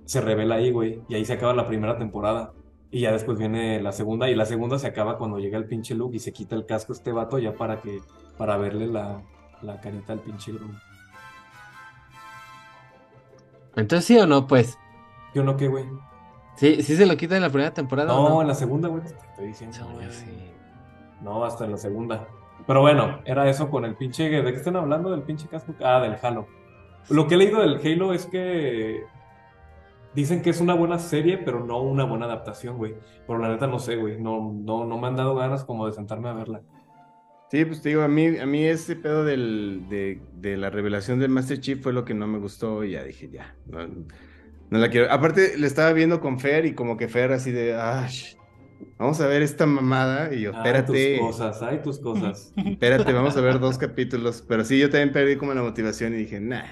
Se 0.04 0.20
revela 0.20 0.56
ahí, 0.56 0.70
güey. 0.70 1.02
Y 1.08 1.16
ahí 1.16 1.24
se 1.24 1.32
acaba 1.32 1.52
la 1.52 1.66
primera 1.66 1.98
temporada. 1.98 2.52
Y 2.90 3.00
ya 3.00 3.12
después 3.12 3.38
viene 3.38 3.82
la 3.82 3.90
segunda. 3.90 4.30
Y 4.30 4.34
la 4.36 4.46
segunda 4.46 4.78
se 4.78 4.86
acaba 4.86 5.18
cuando 5.18 5.38
llega 5.38 5.58
el 5.58 5.66
pinche 5.66 5.94
Luke 5.94 6.16
y 6.16 6.20
se 6.20 6.32
quita 6.32 6.54
el 6.54 6.64
casco 6.64 6.92
este 6.92 7.10
vato 7.10 7.38
ya 7.38 7.54
para 7.54 7.80
que, 7.80 8.00
para 8.38 8.56
verle 8.56 8.86
la, 8.86 9.20
la 9.62 9.80
carita 9.80 10.12
al 10.12 10.20
pinche 10.20 10.52
Grogu. 10.52 10.74
Entonces, 13.76 14.06
¿sí 14.06 14.16
o 14.18 14.26
no? 14.26 14.46
Pues, 14.46 14.78
¿Yo 15.34 15.42
no 15.42 15.56
qué, 15.56 15.66
güey? 15.66 15.84
sí, 16.56 16.82
sí 16.82 16.96
se 16.96 17.06
lo 17.06 17.16
quita 17.16 17.34
en 17.34 17.42
la 17.42 17.48
primera 17.50 17.74
temporada. 17.74 18.14
¿o 18.14 18.28
No, 18.28 18.42
en 18.42 18.48
la 18.48 18.54
segunda, 18.54 18.88
güey. 18.88 19.02
Te 19.02 19.08
estoy 19.08 19.46
diciendo, 19.48 19.76
Según 19.76 19.92
yo 19.94 19.98
güey. 19.98 20.12
sí. 20.12 20.52
No, 21.20 21.44
hasta 21.44 21.64
en 21.64 21.72
la 21.72 21.78
segunda. 21.78 22.28
Pero 22.66 22.80
bueno, 22.80 23.20
era 23.24 23.48
eso 23.48 23.70
con 23.70 23.84
el 23.84 23.94
pinche. 23.94 24.28
¿De 24.30 24.42
qué 24.52 24.56
están 24.56 24.76
hablando? 24.76 25.10
Del 25.10 25.22
pinche 25.22 25.46
casco. 25.48 25.74
Ah, 25.82 26.00
del 26.00 26.16
Halo. 26.22 26.46
Lo 27.10 27.26
que 27.26 27.34
he 27.34 27.38
leído 27.38 27.60
del 27.60 27.80
Halo 27.84 28.14
es 28.14 28.26
que 28.26 29.02
dicen 30.14 30.40
que 30.42 30.50
es 30.50 30.60
una 30.60 30.74
buena 30.74 30.98
serie, 30.98 31.38
pero 31.38 31.64
no 31.64 31.82
una 31.82 32.04
buena 32.04 32.24
adaptación, 32.26 32.78
güey. 32.78 32.94
Pero 33.26 33.38
la 33.38 33.48
neta 33.48 33.66
no 33.66 33.78
sé, 33.78 33.96
güey. 33.96 34.20
No, 34.20 34.52
no, 34.54 34.84
no 34.86 34.98
me 34.98 35.08
han 35.08 35.16
dado 35.16 35.34
ganas 35.34 35.64
como 35.64 35.86
de 35.86 35.92
sentarme 35.92 36.28
a 36.28 36.32
verla. 36.32 36.62
Sí, 37.50 37.64
pues 37.66 37.82
te 37.82 37.90
digo, 37.90 38.02
a 38.02 38.08
mí, 38.08 38.38
a 38.38 38.46
mí 38.46 38.64
ese 38.64 38.96
pedo 38.96 39.24
del, 39.24 39.84
de, 39.88 40.56
la 40.56 40.70
revelación 40.70 41.20
del 41.20 41.28
Master 41.28 41.60
Chief 41.60 41.80
fue 41.80 41.92
lo 41.92 42.04
que 42.04 42.14
no 42.14 42.26
me 42.26 42.38
gustó 42.38 42.82
y 42.82 42.92
ya 42.92 43.04
dije, 43.04 43.28
ya, 43.30 43.54
no, 43.66 43.86
no 44.70 44.78
la 44.78 44.88
quiero. 44.88 45.12
Aparte, 45.12 45.56
le 45.58 45.66
estaba 45.66 45.92
viendo 45.92 46.20
con 46.20 46.40
Fer 46.40 46.64
y 46.66 46.74
como 46.74 46.96
que 46.96 47.06
Fer 47.06 47.30
así 47.32 47.52
de, 47.52 47.76
"Ay, 47.76 48.10
vamos 49.04 49.20
a 49.20 49.26
ver 49.26 49.42
esta 49.42 49.66
mamada 49.66 50.32
y 50.34 50.40
yo, 50.42 50.50
Ay, 50.52 50.56
espérate, 50.58 51.16
tus 51.18 51.26
cosas, 51.28 51.62
ay, 51.62 51.80
tus 51.82 51.98
cosas. 51.98 52.52
espérate, 52.56 53.12
vamos 53.12 53.36
a 53.36 53.40
ver 53.40 53.58
dos 53.60 53.78
capítulos. 53.78 54.42
Pero 54.46 54.64
sí, 54.64 54.78
yo 54.78 54.90
también 54.90 55.12
perdí 55.12 55.36
como 55.36 55.54
la 55.54 55.62
motivación 55.62 56.12
y 56.14 56.18
dije, 56.18 56.40
nah, 56.40 56.64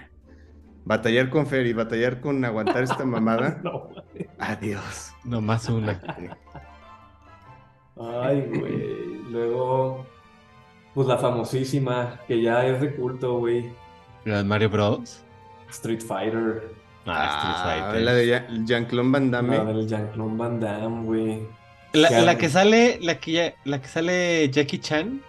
batallar 0.84 1.30
con 1.30 1.46
Fer 1.46 1.66
y 1.66 1.72
batallar 1.72 2.20
con 2.20 2.44
aguantar 2.44 2.82
esta 2.82 3.04
mamada, 3.04 3.60
No. 3.64 3.88
adiós. 4.38 5.12
Nomás 5.24 5.68
una. 5.68 6.00
Ay, 8.00 8.46
güey. 8.48 9.22
Luego, 9.30 10.06
pues 10.94 11.06
la 11.08 11.18
famosísima, 11.18 12.20
que 12.26 12.42
ya 12.42 12.66
es 12.66 12.80
de 12.80 12.94
culto, 12.94 13.38
güey. 13.38 13.70
¿La 14.24 14.38
de 14.38 14.44
Mario 14.44 14.70
Bros? 14.70 15.22
Street 15.70 16.00
Fighter. 16.00 16.70
Ah, 17.06 17.26
Street 17.38 17.56
Ah, 17.56 17.64
Fighter. 17.90 18.02
la 18.04 18.12
de 18.14 18.26
Jean- 18.26 18.66
Jean-Claude 18.66 19.10
Van 19.10 19.30
Damme. 19.30 19.56
La 19.58 19.64
del 19.64 19.88
Jean-Claude 19.88 20.36
Van 20.36 20.60
Damme, 20.60 21.04
güey. 21.04 21.42
La, 21.92 22.08
Que- 22.08 22.22
la 22.22 22.38
que 22.38 22.48
sale, 22.48 22.98
la 23.02 23.18
que 23.18 23.32
ya, 23.32 23.54
la 23.64 23.80
que 23.82 23.88
sale 23.88 24.48
Jackie 24.50 24.78
Chan, 24.78 25.20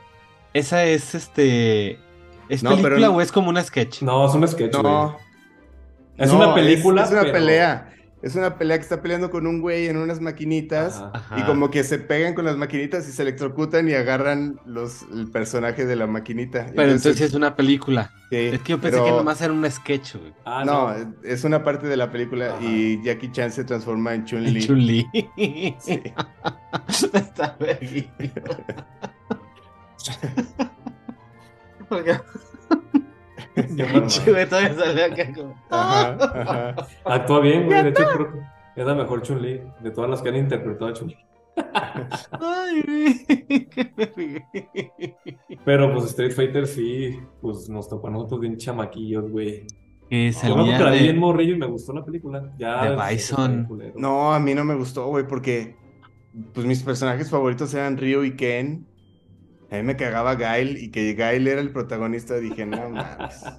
esa 0.54 0.84
es 0.86 1.14
este. 1.16 2.00
¿Es 2.50 2.62
No, 2.64 2.72
película 2.72 3.10
o 3.10 3.22
es 3.22 3.32
como 3.32 3.50
una 3.50 3.64
sketch? 3.64 4.02
No, 4.02 4.26
es 4.28 4.34
un 4.34 4.48
sketch, 4.48 4.72
güey. 4.74 4.84
No, 4.84 5.18
Es 6.18 6.30
no, 6.32 6.38
una 6.38 6.54
película, 6.54 7.04
Es, 7.04 7.12
una 7.12 7.22
pero- 7.22 7.34
pelea. 7.34 7.93
Es 8.24 8.36
una 8.36 8.58
pelea 8.58 8.78
que 8.78 8.84
está 8.84 9.02
peleando 9.02 9.30
con 9.30 9.46
un 9.46 9.60
güey 9.60 9.88
en 9.88 9.98
unas 9.98 10.22
maquinitas. 10.22 10.96
Ajá. 10.96 11.12
Ajá. 11.14 11.40
Y 11.40 11.44
como 11.44 11.70
que 11.70 11.84
se 11.84 12.00
pegan 12.00 12.34
con 12.34 12.46
las 12.46 12.56
maquinitas 12.56 13.06
y 13.10 13.12
se 13.12 13.22
electrocutan 13.22 13.90
y 13.90 13.94
agarran 13.94 14.62
los, 14.66 15.02
el 15.14 15.30
personaje 15.30 15.86
de 15.86 15.98
la 15.98 16.08
maquinita. 16.08 16.68
Pero 16.74 16.84
entonces 16.84 17.18
sí 17.18 17.26
es 17.26 17.34
una 17.34 17.56
película. 17.58 18.12
sí, 18.30 18.38
Es 18.38 18.62
que 18.62 18.72
yo 18.72 18.80
pensé 18.80 18.92
pero- 18.98 19.04
que 19.06 19.12
nomás 19.12 19.42
era 19.42 19.52
un 19.52 19.70
sketch, 19.70 20.16
güey. 20.16 20.34
Ah, 20.46 20.64
No, 20.66 20.94
no. 20.98 21.14
es 21.24 21.44
una 21.44 21.66
parte 21.66 21.86
de 21.88 21.98
la 21.98 22.12
película 22.12 22.54
Ajá. 22.56 22.64
y 22.64 23.04
Jackie 23.04 23.30
Chan 23.32 23.52
se 23.52 23.66
transforma 23.66 24.14
en 24.14 24.24
Chun-Li. 24.24 24.66
Chun-Li. 24.68 25.06
Sí. 25.80 26.02
Está. 27.14 27.58
Porque 31.90 32.20
Yo 33.76 33.86
me 33.86 33.94
pinche 33.94 34.32
güey 34.32 34.48
todavía 34.48 34.74
sale 34.74 35.04
acá 35.04 35.34
como. 35.34 35.56
Ajá, 35.70 36.18
ajá. 36.22 36.88
Actúa 37.06 37.40
bien, 37.42 37.66
güey. 37.66 37.84
De 37.84 37.90
hecho, 37.90 38.04
creo 38.14 38.32
que 38.32 38.82
es 38.82 38.86
la 38.86 38.96
mejor 38.96 39.22
Chun-Li 39.22 39.62
de 39.82 39.92
todas 39.92 40.10
las 40.10 40.22
que 40.22 40.30
han 40.30 40.38
interpretado 40.38 40.92
a 40.92 40.94
Chun-Li. 40.94 41.18
Ay, 42.32 42.84
güey. 42.86 43.68
Pero 45.66 45.94
pues 45.94 46.06
Street 46.06 46.32
Fighter 46.32 46.66
sí, 46.68 47.20
pues 47.42 47.70
nos 47.70 47.88
tocó 47.88 48.08
a 48.08 48.12
nosotros 48.12 48.42
bien 48.42 48.58
chamaquillos, 48.58 49.30
güey. 49.30 49.66
Que 50.10 50.32
Yo 50.32 50.58
me 50.58 50.78
salía 50.78 51.10
en 51.10 51.16
de, 51.16 51.20
morrillo 51.20 51.56
y 51.56 51.60
me 51.60 51.68
gustó 51.68 51.94
la 51.94 52.04
película. 52.04 52.52
Ya 52.58 52.92
de 52.92 53.14
Bison. 53.14 53.68
bien. 53.78 53.94
No, 53.96 54.34
a 54.34 54.40
mí 54.40 54.54
no 54.54 54.64
me 54.64 54.76
gustó, 54.76 55.08
güey, 55.08 55.28
porque 55.28 55.76
pues 56.54 56.66
mis 56.66 56.82
personajes 56.84 57.30
favoritos 57.30 57.74
eran 57.74 57.98
Ryu 57.98 58.24
y 58.24 58.36
Ken. 58.36 58.88
A 59.74 59.78
mí 59.78 59.84
me 59.84 59.98
cagaba 59.98 60.36
Gail 60.36 60.78
y 60.78 60.92
que 60.92 61.14
Gail 61.16 61.48
era 61.48 61.60
el 61.60 61.72
protagonista. 61.72 62.36
Dije, 62.36 62.66
no 62.66 62.90
mames. 62.90 63.44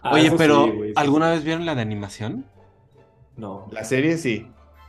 Ah, 0.00 0.12
Oye, 0.12 0.30
pero 0.30 0.66
sí, 0.66 0.70
güey, 0.70 0.88
sí, 0.90 0.94
¿alguna 0.96 1.28
vez 1.30 1.42
vieron 1.42 1.66
la 1.66 1.74
de 1.74 1.82
animación? 1.82 2.46
No. 3.36 3.66
La 3.72 3.82
serie 3.82 4.16
sí. 4.16 4.46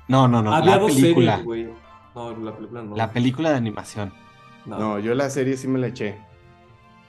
No, 0.08 0.28
no, 0.28 0.44
no, 0.44 0.54
Había 0.54 0.76
la 0.76 0.78
dos 0.82 0.94
película. 0.94 1.32
series, 1.32 1.46
güey. 1.46 1.70
No, 2.14 2.38
la 2.38 2.56
película 2.56 2.84
no. 2.84 2.96
La 2.96 3.12
película 3.12 3.50
de 3.50 3.56
animación. 3.56 4.14
No. 4.68 4.78
No, 4.78 5.00
yo 5.00 5.16
la 5.16 5.32
serie 5.32 5.58
sí 5.58 5.68
me 5.68 5.80
la 5.80 5.88
eché. 5.88 6.16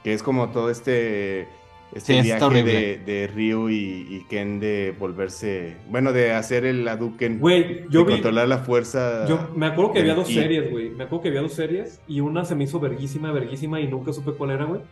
Que 0.02 0.14
es 0.14 0.22
como 0.22 0.48
todo 0.48 0.70
este, 0.70 1.46
este 1.94 2.14
Sí, 2.16 2.22
viaje 2.22 2.44
horrible. 2.44 2.72
de, 2.72 2.98
de 2.98 3.26
Ryu 3.26 3.68
y, 3.68 4.06
y 4.08 4.26
Ken 4.28 4.60
de 4.60 4.94
volverse. 4.98 5.76
Bueno, 5.88 6.12
de 6.12 6.32
hacer 6.32 6.64
el 6.64 6.86
Hadouken. 6.86 7.38
Güey, 7.40 7.84
yo 7.90 8.00
de 8.00 8.06
vi. 8.06 8.12
controlar 8.14 8.48
la 8.48 8.58
fuerza. 8.58 9.26
Yo 9.28 9.48
me 9.56 9.66
acuerdo 9.66 9.92
que 9.92 10.00
había 10.00 10.14
dos 10.14 10.28
ki. 10.28 10.34
series, 10.34 10.70
güey. 10.70 10.90
Me 10.90 11.04
acuerdo 11.04 11.22
que 11.22 11.28
había 11.28 11.42
dos 11.42 11.52
series 11.54 12.00
y 12.06 12.20
una 12.20 12.44
se 12.44 12.54
me 12.54 12.64
hizo 12.64 12.78
verguísima, 12.80 13.32
verguísima 13.32 13.80
y 13.80 13.88
nunca 13.88 14.12
supe 14.12 14.32
cuál 14.32 14.50
era, 14.52 14.64
güey. 14.64 14.82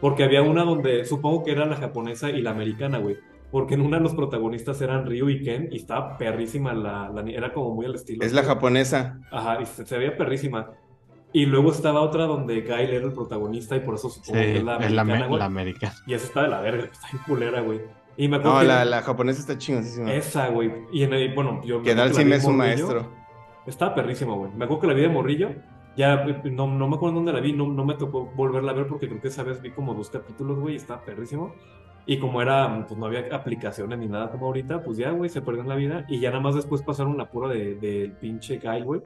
Porque 0.00 0.24
había 0.24 0.42
una 0.42 0.64
donde 0.64 1.04
supongo 1.04 1.44
que 1.44 1.52
era 1.52 1.66
la 1.66 1.76
japonesa 1.76 2.30
y 2.30 2.40
la 2.40 2.50
americana, 2.52 2.98
güey. 2.98 3.18
Porque 3.50 3.74
en 3.74 3.80
una 3.82 3.98
los 3.98 4.14
protagonistas 4.14 4.80
eran 4.80 5.04
Ryu 5.06 5.28
y 5.28 5.42
Ken 5.42 5.68
y 5.72 5.76
estaba 5.76 6.16
perrísima 6.16 6.72
la, 6.72 7.10
la 7.12 7.22
ni- 7.22 7.34
era 7.34 7.52
como 7.52 7.74
muy 7.74 7.84
al 7.84 7.96
estilo. 7.96 8.24
Es 8.24 8.32
la 8.32 8.44
japonesa. 8.44 9.18
Ajá, 9.30 9.60
y 9.60 9.66
se, 9.66 9.84
se 9.84 9.98
veía 9.98 10.16
perrísima. 10.16 10.70
Y 11.32 11.46
luego 11.46 11.70
estaba 11.70 12.00
otra 12.00 12.24
donde 12.26 12.62
Guile 12.62 12.96
era 12.96 13.06
el 13.06 13.12
protagonista 13.12 13.76
y 13.76 13.80
por 13.80 13.94
eso 13.94 14.10
Sí, 14.10 14.20
supongo 14.20 14.40
que 14.42 14.56
es 14.58 14.64
la 14.64 14.76
es 14.78 14.90
la, 14.92 15.02
americana, 15.02 15.20
me- 15.20 15.28
güey. 15.28 15.38
la 15.38 15.44
americana. 15.44 15.94
Y 16.06 16.14
esa 16.14 16.26
está 16.26 16.42
de 16.42 16.48
la 16.48 16.60
verga, 16.60 16.84
está 16.84 17.06
bien 17.12 17.22
culera, 17.26 17.60
güey. 17.60 17.80
Y 18.16 18.28
me 18.28 18.36
acuerdo 18.36 18.54
No, 18.56 18.60
que 18.62 18.66
la, 18.66 18.84
la 18.84 19.02
japonesa 19.02 19.40
está 19.40 19.56
chingoncísima. 19.56 20.12
esa, 20.12 20.48
güey. 20.48 20.72
Y 20.92 21.04
en 21.04 21.14
el, 21.14 21.32
bueno, 21.34 21.62
yo 21.64 21.78
me 21.78 21.84
Que 21.84 21.94
la 21.94 22.02
Dalsim 22.06 22.28
de 22.28 22.36
es 22.36 22.44
un 22.44 22.56
maestro. 22.56 23.06
Estaba 23.66 23.94
perrísimo, 23.94 24.36
güey. 24.36 24.50
Me 24.56 24.64
acuerdo 24.64 24.80
que 24.82 24.86
la 24.88 24.94
vi 24.94 25.02
de 25.02 25.08
morrillo. 25.08 25.50
Ya 25.96 26.24
no, 26.24 26.66
no 26.66 26.88
me 26.88 26.96
acuerdo 26.96 27.16
dónde 27.16 27.32
la 27.32 27.40
vi, 27.40 27.52
no, 27.52 27.66
no 27.68 27.84
me 27.84 27.94
tocó 27.94 28.26
volverla 28.34 28.72
a 28.72 28.74
ver 28.74 28.86
porque 28.86 29.08
creo 29.08 29.20
que 29.20 29.28
esa 29.28 29.42
vez 29.42 29.60
vi 29.60 29.70
como 29.70 29.92
dos 29.94 30.08
capítulos, 30.10 30.58
güey, 30.58 30.74
y 30.74 30.76
estaba 30.78 31.02
perrísimo. 31.04 31.52
Y 32.06 32.18
como 32.18 32.40
era, 32.42 32.86
pues 32.86 32.98
no 32.98 33.06
había 33.06 33.26
aplicaciones 33.32 33.98
ni 33.98 34.06
nada 34.08 34.30
como 34.30 34.46
ahorita, 34.46 34.82
pues 34.82 34.96
ya, 34.96 35.10
güey, 35.10 35.28
se 35.30 35.42
perdió 35.42 35.62
en 35.62 35.68
la 35.68 35.74
vida. 35.76 36.06
Y 36.08 36.18
ya 36.20 36.30
nada 36.30 36.42
más 36.42 36.54
después 36.54 36.82
pasaron 36.82 37.16
la 37.18 37.30
pura 37.30 37.48
de- 37.48 37.74
del 37.76 38.12
pinche 38.12 38.58
Guy, 38.58 38.82
güey, 38.82 39.02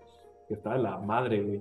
que 0.49 0.55
estaba 0.55 0.77
de 0.77 0.83
la 0.83 0.99
madre, 0.99 1.43
güey. 1.43 1.61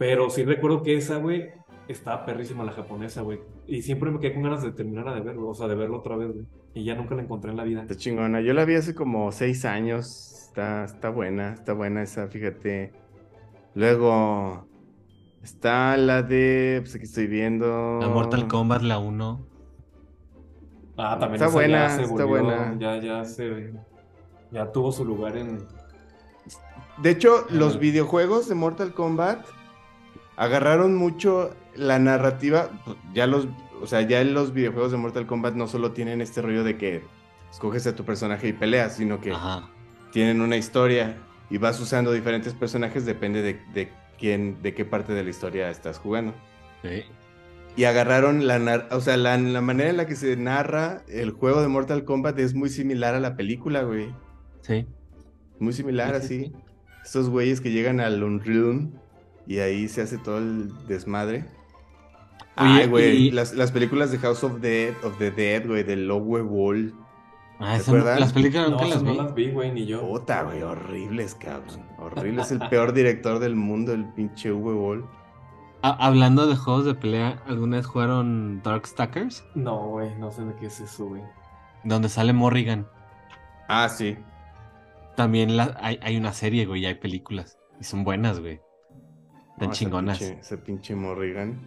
Pero 0.00 0.30
sí 0.30 0.44
recuerdo 0.44 0.82
que 0.82 0.94
esa, 0.96 1.18
güey, 1.18 1.50
estaba 1.88 2.24
perrísima 2.24 2.64
la 2.64 2.72
japonesa, 2.72 3.20
güey. 3.20 3.38
Y 3.66 3.82
siempre 3.82 4.10
me 4.10 4.18
quedé 4.18 4.32
con 4.32 4.44
ganas 4.44 4.62
de 4.62 4.72
terminar 4.72 5.12
de 5.14 5.20
verlo, 5.20 5.48
o 5.48 5.54
sea, 5.54 5.68
de 5.68 5.74
verlo 5.74 5.98
otra 5.98 6.16
vez, 6.16 6.32
güey. 6.32 6.46
Y 6.72 6.84
ya 6.84 6.94
nunca 6.94 7.14
la 7.14 7.20
encontré 7.22 7.50
en 7.50 7.58
la 7.58 7.64
vida. 7.64 7.82
Está 7.82 7.96
chingona. 7.96 8.40
Yo 8.40 8.54
la 8.54 8.64
vi 8.64 8.76
hace 8.76 8.94
como 8.94 9.30
seis 9.30 9.66
años. 9.66 10.46
Está, 10.48 10.84
está 10.84 11.10
buena, 11.10 11.52
está 11.52 11.74
buena 11.74 12.02
esa, 12.02 12.28
fíjate. 12.28 12.92
Luego 13.74 14.66
está 15.42 15.98
la 15.98 16.22
de. 16.22 16.78
Pues 16.80 16.94
aquí 16.94 17.04
estoy 17.04 17.26
viendo. 17.26 17.98
La 18.00 18.08
Mortal 18.08 18.48
Kombat, 18.48 18.80
la 18.80 18.98
1. 18.98 19.46
Ah, 20.96 21.18
también 21.20 21.34
Está 21.34 21.46
esa 21.46 21.54
buena, 21.54 21.88
ya 21.88 21.90
se 21.90 22.02
está 22.04 22.24
volvió- 22.24 22.44
buena. 22.44 22.76
Ya, 22.78 22.98
ya 23.00 23.24
se. 23.26 23.74
Ya 24.50 24.72
tuvo 24.72 24.92
su 24.92 25.04
lugar 25.04 25.36
en. 25.36 25.58
De 27.02 27.10
hecho, 27.10 27.44
Ah. 27.44 27.46
los 27.50 27.78
videojuegos 27.78 28.48
de 28.48 28.54
Mortal 28.54 28.94
Kombat 28.94 29.44
agarraron 30.40 30.94
mucho 30.96 31.54
la 31.76 31.98
narrativa. 31.98 32.70
Ya 33.14 33.26
los, 33.26 33.46
o 33.82 33.86
sea, 33.86 34.00
ya 34.00 34.24
los 34.24 34.52
videojuegos 34.54 34.90
de 34.90 34.96
Mortal 34.98 35.26
Kombat 35.26 35.54
no 35.54 35.68
solo 35.68 35.92
tienen 35.92 36.22
este 36.22 36.40
rollo 36.40 36.64
de 36.64 36.78
que 36.78 37.02
escoges 37.50 37.86
a 37.86 37.94
tu 37.94 38.04
personaje 38.04 38.48
y 38.48 38.52
peleas, 38.54 38.96
sino 38.96 39.20
que 39.20 39.32
Ajá. 39.32 39.68
tienen 40.12 40.40
una 40.40 40.56
historia 40.56 41.16
y 41.50 41.58
vas 41.58 41.78
usando 41.78 42.10
diferentes 42.12 42.54
personajes, 42.54 43.04
depende 43.04 43.42
de, 43.42 43.60
de 43.74 43.92
quién, 44.18 44.62
de 44.62 44.72
qué 44.72 44.84
parte 44.86 45.12
de 45.12 45.22
la 45.24 45.30
historia 45.30 45.68
estás 45.68 45.98
jugando. 45.98 46.32
Sí. 46.82 47.02
Y 47.76 47.84
agarraron 47.84 48.46
la, 48.46 48.88
o 48.92 49.00
sea, 49.00 49.18
la, 49.18 49.36
la 49.36 49.60
manera 49.60 49.90
en 49.90 49.98
la 49.98 50.06
que 50.06 50.16
se 50.16 50.36
narra 50.36 51.02
el 51.08 51.32
juego 51.32 51.60
de 51.60 51.68
Mortal 51.68 52.04
Kombat 52.04 52.38
es 52.38 52.54
muy 52.54 52.70
similar 52.70 53.14
a 53.14 53.20
la 53.20 53.36
película, 53.36 53.82
güey. 53.82 54.10
Sí. 54.62 54.86
Muy 55.58 55.74
similar, 55.74 56.14
Sí, 56.22 56.26
sí, 56.28 56.34
así. 56.34 56.44
sí. 56.46 56.52
Estos 57.04 57.28
güeyes 57.28 57.60
que 57.60 57.70
llegan 57.70 58.00
al 58.00 58.22
Unreal 58.22 58.90
y 59.50 59.58
ahí 59.58 59.88
se 59.88 60.02
hace 60.02 60.16
todo 60.18 60.38
el 60.38 60.86
desmadre. 60.86 61.44
Ay, 62.56 62.86
güey, 62.86 63.16
y- 63.16 63.30
las, 63.30 63.52
las 63.54 63.72
películas 63.72 64.10
de 64.12 64.18
House 64.18 64.44
of 64.44 64.60
Dead, 64.60 64.94
of 65.02 65.18
the 65.18 65.30
Dead, 65.30 65.66
güey, 65.66 65.82
de 65.82 65.96
Lowe 65.96 66.42
Wall. 66.42 66.94
Ah, 67.58 67.72
¿Te 67.74 67.82
esa 67.82 67.92
no- 67.92 68.04
las 68.04 68.32
películas 68.32 68.66
No, 68.66 68.70
nunca 68.72 68.86
esas 68.86 68.96
las 68.96 69.02
no 69.04 69.10
vi. 69.12 69.16
las 69.18 69.34
vi, 69.34 69.50
güey, 69.50 69.72
ni 69.72 69.86
yo. 69.86 70.00
Puta, 70.06 70.42
güey, 70.44 70.62
horribles, 70.62 71.34
cabrón. 71.34 71.84
Horrible, 71.98 72.42
es 72.42 72.52
el 72.52 72.58
peor 72.68 72.92
director 72.94 73.38
del 73.38 73.54
mundo, 73.56 73.92
el 73.92 74.04
pinche 74.12 74.52
Uwe 74.52 74.74
Wall. 74.74 75.04
Ah, 75.82 75.96
hablando 75.98 76.46
de 76.46 76.56
juegos 76.56 76.84
de 76.84 76.94
pelea, 76.94 77.42
¿alguna 77.46 77.78
vez 77.78 77.86
jugaron 77.86 78.60
Darkstalkers? 78.62 79.44
No, 79.54 79.88
güey, 79.88 80.14
no 80.18 80.30
sé 80.30 80.44
de 80.44 80.54
qué 80.56 80.66
es 80.66 80.78
eso, 80.80 81.06
güey. 81.06 81.22
Donde 81.84 82.08
sale 82.08 82.32
Morrigan. 82.34 82.86
Ah, 83.68 83.88
sí. 83.88 84.16
También 85.16 85.56
la- 85.56 85.76
hay, 85.80 85.98
hay 86.02 86.16
una 86.16 86.32
serie, 86.32 86.66
güey, 86.66 86.82
y 86.82 86.86
hay 86.86 86.94
películas. 86.94 87.58
Y 87.80 87.84
son 87.84 88.04
buenas, 88.04 88.38
güey. 88.40 88.60
No, 89.66 89.72
ese 89.72 89.78
chingonas. 89.84 90.18
pinche- 90.20 90.40
Ese 90.40 90.58
pinche 90.58 90.94
Morrigan. 90.94 91.58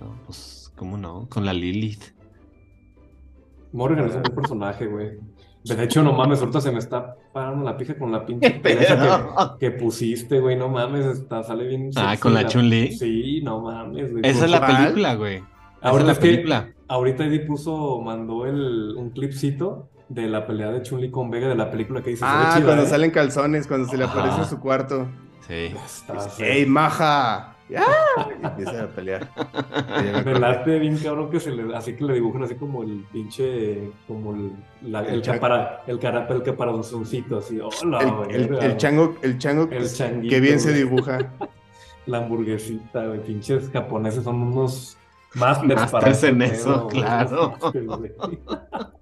No, 0.00 0.14
pues, 0.26 0.72
¿cómo 0.76 0.96
no? 0.96 1.26
Con 1.28 1.44
la 1.44 1.52
Lilith. 1.52 2.04
Morgan 3.72 4.06
es 4.06 4.14
un 4.14 4.22
buen 4.22 4.34
personaje, 4.34 4.86
güey. 4.86 5.18
De 5.64 5.84
hecho, 5.84 6.02
no 6.02 6.12
mames, 6.12 6.40
ahorita 6.40 6.60
se 6.60 6.72
me 6.72 6.78
está 6.78 7.14
parando 7.32 7.64
la 7.64 7.76
pija 7.76 7.98
con 7.98 8.10
la 8.12 8.24
pinche 8.24 8.52
¿Qué 8.54 8.60
pera 8.60 8.80
esa 8.82 8.96
pedo? 8.96 9.58
que, 9.58 9.70
que 9.70 9.76
pusiste, 9.78 10.40
güey. 10.40 10.56
No 10.56 10.68
mames, 10.68 11.04
está, 11.04 11.42
sale 11.42 11.66
bien. 11.66 11.90
Ah, 11.96 12.10
sexy 12.10 12.22
¿con 12.22 12.34
la 12.34 12.46
Chun-Li? 12.46 12.92
Sí, 12.92 13.40
no 13.42 13.60
mames, 13.60 14.10
güey. 14.12 14.22
Esa 14.24 14.44
es 14.46 14.50
la 14.50 14.66
película, 14.66 15.14
güey. 15.16 15.36
Esa 15.36 15.44
es 15.46 15.82
Ahorita 15.82 16.06
la 16.06 16.14
que- 16.14 16.20
película. 16.20 16.68
Ahorita 16.90 17.24
Eddie 17.26 17.40
puso, 17.40 18.00
mandó 18.00 18.46
el, 18.46 18.94
un 18.96 19.10
clipcito 19.10 19.90
de 20.08 20.26
la 20.26 20.46
pelea 20.46 20.70
de 20.70 20.80
Chun-Li 20.80 21.10
con 21.10 21.28
Vega 21.30 21.48
de 21.48 21.54
la 21.54 21.70
película 21.70 22.00
que 22.02 22.10
dice. 22.10 22.24
Ah, 22.26 22.58
cuando 22.64 22.84
¿eh? 22.84 22.86
salen 22.86 23.10
calzones, 23.10 23.66
cuando 23.66 23.86
se 23.88 23.98
le 23.98 24.04
aparece 24.04 24.38
en 24.40 24.46
su 24.46 24.58
cuarto. 24.58 25.06
Sí. 25.48 25.74
¡Ey, 26.42 26.66
maja! 26.66 27.54
¡Ya! 27.68 27.84
Y 28.40 28.44
empieza 28.46 28.84
a 28.84 28.86
pelear. 28.88 29.28
Me 30.24 30.38
late 30.38 30.78
bien 30.78 30.96
cabrón 30.98 31.30
que 31.30 31.40
se 31.40 31.50
le, 31.50 31.74
así 31.76 31.94
que 31.96 32.04
le 32.04 32.14
dibujan 32.14 32.42
así 32.44 32.54
como 32.54 32.82
el 32.82 33.04
pinche, 33.12 33.90
como 34.06 34.34
el, 34.34 34.52
la- 34.82 35.00
El 35.00 35.14
el, 35.16 35.22
capara, 35.22 35.82
el 35.86 35.98
carapa, 35.98 36.34
el 36.34 36.42
caparazzoncito, 36.42 37.38
así, 37.38 37.58
hola, 37.60 38.26
El, 38.30 38.40
el- 38.54 38.62
el 38.62 38.76
chango, 38.76 39.16
el 39.22 39.38
chango 39.38 39.62
El 39.64 39.68
que- 39.82 39.88
changuito, 39.88 40.34
que 40.34 40.40
bien 40.40 40.60
se 40.60 40.70
güey. 40.70 40.82
dibuja. 40.84 41.18
La 42.06 42.18
hamburguesita, 42.18 43.04
güey, 43.06 43.22
pinches 43.22 43.68
japoneses 43.70 44.24
son 44.24 44.40
unos 44.40 44.96
masters 45.34 45.90
para 45.90 46.10
en 46.10 46.40
eso, 46.42 46.84
güey, 46.84 47.02
claro. 47.02 47.54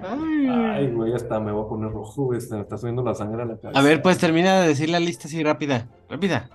Ay, 0.00 0.88
güey, 0.88 1.12
hasta 1.14 1.40
me 1.40 1.52
voy 1.52 1.64
a 1.64 1.68
poner 1.68 1.90
rojo, 1.90 2.24
güey, 2.24 2.40
se 2.40 2.54
me 2.54 2.62
está 2.62 2.78
subiendo 2.78 3.02
la 3.02 3.14
sangre 3.14 3.42
a 3.42 3.46
la 3.46 3.56
cabeza. 3.58 3.78
A 3.78 3.82
ver, 3.82 4.02
pues 4.02 4.18
termina 4.18 4.60
de 4.60 4.68
decir 4.68 4.88
la 4.88 5.00
lista 5.00 5.28
así 5.28 5.42
rápida. 5.42 5.88
Rápida. 6.08 6.48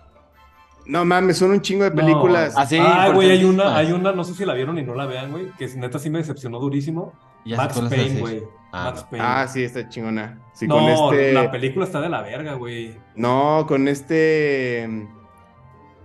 No 0.85 1.03
mames, 1.03 1.37
son 1.37 1.51
un 1.51 1.61
chingo 1.61 1.83
de 1.83 1.91
películas. 1.91 2.53
No, 2.55 2.61
así, 2.61 2.77
ah, 2.79 3.11
güey, 3.13 3.29
hay 3.29 3.43
una, 3.43 3.75
hay 3.75 3.91
una, 3.91 4.13
no 4.13 4.23
sé 4.23 4.33
si 4.33 4.45
la 4.45 4.53
vieron 4.53 4.77
y 4.79 4.83
no 4.83 4.95
la 4.95 5.05
vean, 5.05 5.31
güey, 5.31 5.51
que 5.57 5.67
neta 5.75 5.99
sí 5.99 6.09
me 6.09 6.19
decepcionó 6.19 6.59
durísimo. 6.59 7.13
Ya 7.45 7.57
Max 7.57 7.79
Payne, 7.89 8.19
güey. 8.19 8.43
Ah, 8.71 8.85
Max 8.85 9.05
Payne. 9.09 9.25
Ah, 9.25 9.47
sí, 9.47 9.63
está 9.63 9.87
chingona. 9.89 10.39
Sí, 10.53 10.67
no, 10.67 10.75
con 10.75 11.13
este. 11.13 11.33
la 11.33 11.51
película 11.51 11.85
está 11.85 11.99
de 12.01 12.09
la 12.09 12.21
verga, 12.21 12.53
güey. 12.53 12.97
No, 13.15 13.65
con 13.67 13.87
este. 13.87 15.07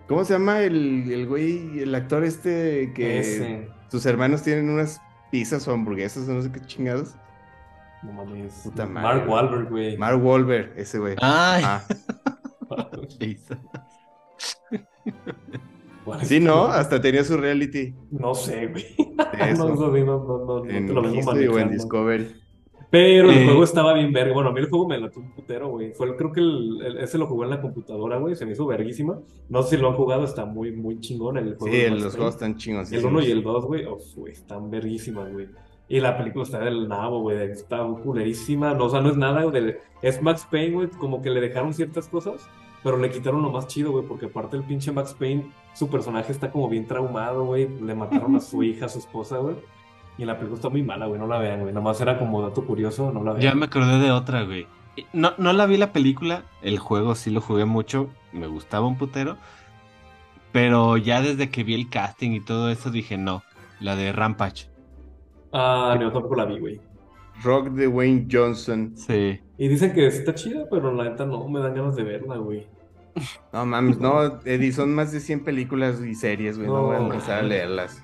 ¿Cómo 0.08 0.24
se 0.24 0.34
llama 0.34 0.60
el, 0.60 1.10
el 1.10 1.26
güey, 1.26 1.80
el 1.80 1.94
actor 1.94 2.24
este 2.24 2.92
que 2.92 3.20
Ese. 3.20 3.68
sus 3.88 4.04
hermanos 4.04 4.42
tienen 4.42 4.68
unas 4.68 5.00
pizzas 5.30 5.66
o 5.68 5.72
hamburguesas 5.72 6.28
o 6.28 6.32
no 6.32 6.42
sé 6.42 6.50
qué 6.52 6.60
chingados? 6.60 7.14
No 8.02 8.12
mames. 8.12 8.60
Puta 8.64 8.86
madre, 8.86 9.18
Mark. 9.20 9.30
Wahlberg, 9.30 9.70
güey. 9.70 9.96
Mark 9.96 10.24
Wahlberg, 10.24 10.72
ese 10.76 10.98
güey. 10.98 11.14
Ay. 11.20 11.62
Ah, 11.64 11.82
sí, 16.22 16.40
¿no? 16.40 16.64
Hasta 16.66 17.00
tenía 17.00 17.24
su 17.24 17.36
reality 17.36 17.94
No 18.10 18.34
sé, 18.34 18.66
güey. 18.66 18.84
No, 19.56 19.68
no, 19.68 19.76
no, 19.76 20.04
no, 20.04 20.64
no 20.64 20.70
en 20.70 20.86
te 20.86 20.92
lo 20.92 21.02
vengo 21.02 21.16
History 21.18 21.46
o 21.46 21.58
en. 21.58 21.70
Discovery. 21.70 22.36
Pero 22.90 23.30
el 23.30 23.38
Eh. 23.38 23.44
juego 23.46 23.64
estaba 23.64 23.94
bien 23.94 24.12
verga. 24.12 24.34
Bueno, 24.34 24.50
a 24.50 24.52
mí 24.52 24.60
el 24.60 24.68
juego 24.68 24.86
me 24.86 24.98
lató 24.98 25.20
un 25.20 25.32
putero, 25.32 25.68
güey. 25.70 25.94
Fue, 25.94 26.08
el- 26.08 26.16
creo 26.16 26.30
que 26.30 26.40
el, 26.40 26.78
el- 26.84 26.98
ese 26.98 27.16
lo 27.16 27.26
jugué 27.26 27.44
en 27.44 27.50
la 27.50 27.62
computadora, 27.62 28.18
güey. 28.18 28.36
Se 28.36 28.44
me 28.44 28.52
hizo 28.52 28.66
verguísima. 28.66 29.18
No 29.48 29.62
sé 29.62 29.76
si 29.76 29.82
lo 29.82 29.88
han 29.88 29.94
jugado, 29.96 30.24
está 30.24 30.44
muy, 30.44 30.72
muy 30.72 31.00
chingón 31.00 31.38
el 31.38 31.56
juego. 31.56 31.74
Sí, 31.74 31.88
los 31.88 32.14
juegos 32.14 32.34
están 32.34 32.56
chingos. 32.58 32.92
El 32.92 33.06
1 33.06 33.22
y 33.22 33.30
el 33.30 33.42
2, 33.42 33.64
güey, 33.64 33.86
uf, 33.86 34.02
güey, 34.16 34.32
están 34.34 34.70
verguísimas, 34.70 35.32
güey. 35.32 35.48
Y 35.92 36.00
la 36.00 36.16
película 36.16 36.44
está 36.44 36.58
del 36.58 36.88
nabo, 36.88 37.20
güey, 37.20 37.36
está 37.50 37.84
culerísima. 38.02 38.72
No, 38.72 38.86
o 38.86 38.88
sea, 38.88 39.02
no 39.02 39.10
es 39.10 39.16
nada, 39.18 39.42
güey. 39.42 39.76
Es 40.00 40.22
Max 40.22 40.48
Payne, 40.50 40.72
güey, 40.72 40.88
como 40.88 41.20
que 41.20 41.28
le 41.28 41.38
dejaron 41.38 41.74
ciertas 41.74 42.08
cosas, 42.08 42.48
pero 42.82 42.96
le 42.96 43.10
quitaron 43.10 43.42
lo 43.42 43.50
más 43.50 43.66
chido, 43.66 43.92
güey, 43.92 44.06
porque 44.06 44.24
aparte 44.24 44.56
el 44.56 44.62
pinche 44.62 44.90
Max 44.90 45.12
Payne, 45.12 45.52
su 45.74 45.90
personaje 45.90 46.32
está 46.32 46.50
como 46.50 46.70
bien 46.70 46.86
traumado, 46.86 47.44
güey. 47.44 47.68
Le 47.82 47.94
mataron 47.94 48.34
a 48.36 48.40
su 48.40 48.62
hija, 48.62 48.86
a 48.86 48.88
su 48.88 49.00
esposa, 49.00 49.36
güey. 49.36 49.56
Y 50.16 50.24
la 50.24 50.38
película 50.38 50.56
está 50.56 50.70
muy 50.70 50.82
mala, 50.82 51.04
güey, 51.04 51.20
no 51.20 51.26
la 51.26 51.36
vean, 51.36 51.60
güey. 51.60 51.74
Nomás 51.74 52.00
era 52.00 52.18
como 52.18 52.40
dato 52.40 52.64
curioso, 52.64 53.12
no 53.12 53.22
la 53.22 53.32
vean. 53.32 53.42
Ya 53.42 53.54
me 53.54 53.66
acordé 53.66 53.98
de 53.98 54.12
otra, 54.12 54.44
güey. 54.44 54.66
No, 55.12 55.34
no 55.36 55.52
la 55.52 55.66
vi 55.66 55.76
la 55.76 55.92
película, 55.92 56.44
el 56.62 56.78
juego 56.78 57.14
sí 57.14 57.30
lo 57.30 57.42
jugué 57.42 57.66
mucho, 57.66 58.08
me 58.32 58.46
gustaba 58.46 58.86
un 58.86 58.96
putero. 58.96 59.36
Pero 60.52 60.96
ya 60.96 61.20
desde 61.20 61.50
que 61.50 61.64
vi 61.64 61.74
el 61.74 61.90
casting 61.90 62.30
y 62.30 62.40
todo 62.40 62.70
eso 62.70 62.90
dije, 62.90 63.18
no, 63.18 63.42
la 63.78 63.94
de 63.94 64.10
Rampage. 64.14 64.71
Ah, 65.52 65.96
no, 66.00 66.10
tampoco 66.12 66.34
la 66.36 66.44
vi, 66.46 66.58
güey. 66.58 66.80
Rock 67.42 67.68
de 67.70 67.88
Wayne 67.88 68.26
Johnson. 68.30 68.92
Sí. 68.96 69.40
Y 69.58 69.68
dicen 69.68 69.92
que 69.92 70.06
está 70.06 70.34
chida, 70.34 70.64
pero 70.70 70.92
la 70.92 71.04
neta 71.04 71.26
no 71.26 71.46
me 71.48 71.60
dan 71.60 71.74
ganas 71.74 71.96
de 71.96 72.04
verla, 72.04 72.36
güey. 72.36 72.66
No 73.52 73.66
mames, 73.66 73.98
no, 73.98 74.40
Eddie, 74.44 74.72
son 74.72 74.94
más 74.94 75.12
de 75.12 75.20
100 75.20 75.44
películas 75.44 76.00
y 76.02 76.14
series, 76.14 76.56
güey. 76.56 76.68
No, 76.68 76.76
No, 76.78 76.82
voy 76.86 76.96
a 76.96 77.00
empezar 77.00 77.40
a 77.40 77.42
leerlas. 77.42 78.02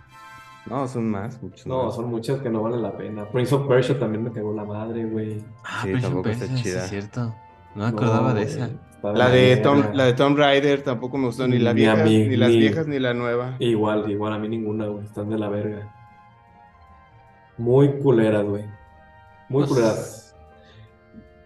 No, 0.66 0.86
son 0.86 1.08
más, 1.10 1.42
muchos 1.42 1.66
No, 1.66 1.84
más. 1.86 1.94
son 1.94 2.10
muchas 2.10 2.40
que 2.40 2.50
no 2.50 2.62
valen 2.62 2.82
la 2.82 2.94
pena. 2.94 3.24
Prince 3.30 3.54
of 3.54 3.66
Persia 3.66 3.98
también 3.98 4.24
me 4.24 4.30
cagó 4.32 4.52
la 4.54 4.64
madre, 4.64 5.06
güey. 5.06 5.42
Ah, 5.64 5.80
Sí, 5.82 5.88
Prince 5.92 5.98
of 6.06 6.12
tampoco 6.12 6.28
está 6.28 6.44
Persia, 6.46 6.56
sí 6.58 6.62
chida. 6.70 6.84
es 6.84 6.90
cierto. 6.90 7.34
No 7.74 7.84
me 7.84 7.88
acordaba 7.88 8.28
No, 8.30 8.34
de 8.34 8.42
esa. 8.42 8.70
La 9.02 9.30
de. 9.30 9.56
Tom, 9.58 9.82
la 9.94 10.04
de 10.06 10.12
Tomb 10.12 10.36
Raider 10.36 10.82
tampoco 10.82 11.16
me 11.16 11.26
gustó, 11.26 11.46
ni 11.48 11.58
la 11.58 11.72
Ni 11.72 11.86
a 11.86 11.94
vieja, 11.94 12.04
mí, 12.08 12.28
ni 12.28 12.36
las 12.36 12.50
ni- 12.50 12.58
viejas, 12.58 12.86
ni 12.86 12.98
la 12.98 13.14
nueva. 13.14 13.54
Igual, 13.60 14.10
igual, 14.10 14.32
a 14.34 14.38
mí 14.38 14.48
ninguna, 14.48 14.86
güey. 14.88 15.04
Están 15.04 15.30
de 15.30 15.38
la 15.38 15.48
verga. 15.48 15.94
Muy 17.58 17.98
culeras, 17.98 18.44
güey. 18.46 18.64
Muy 19.48 19.64
Pues- 19.64 19.68
culeras. 19.68 20.36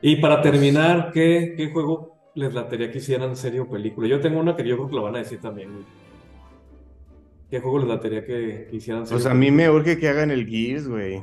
Y 0.00 0.16
para 0.16 0.42
terminar, 0.42 1.10
¿qué, 1.12 1.54
qué 1.56 1.70
juego 1.70 2.16
les 2.34 2.52
latería 2.54 2.90
que 2.90 2.98
hicieran 2.98 3.36
serie 3.36 3.60
o 3.60 3.68
película? 3.68 4.08
Yo 4.08 4.20
tengo 4.20 4.40
una 4.40 4.56
que 4.56 4.66
yo 4.66 4.76
creo 4.76 4.88
que 4.88 4.94
lo 4.96 5.02
van 5.02 5.14
a 5.16 5.18
decir 5.18 5.40
también, 5.40 5.72
güey. 5.72 5.84
¿Qué 7.50 7.60
juego 7.60 7.78
les 7.80 7.88
latería 7.88 8.24
que, 8.24 8.66
que 8.70 8.76
hicieran 8.76 9.06
serie 9.06 9.16
Pues 9.16 9.26
o 9.26 9.30
a 9.30 9.34
mí 9.34 9.46
película? 9.46 9.70
me 9.70 9.70
urge 9.70 9.98
que 9.98 10.08
hagan 10.08 10.30
el 10.30 10.46
Gears, 10.48 10.88
güey. 10.88 11.22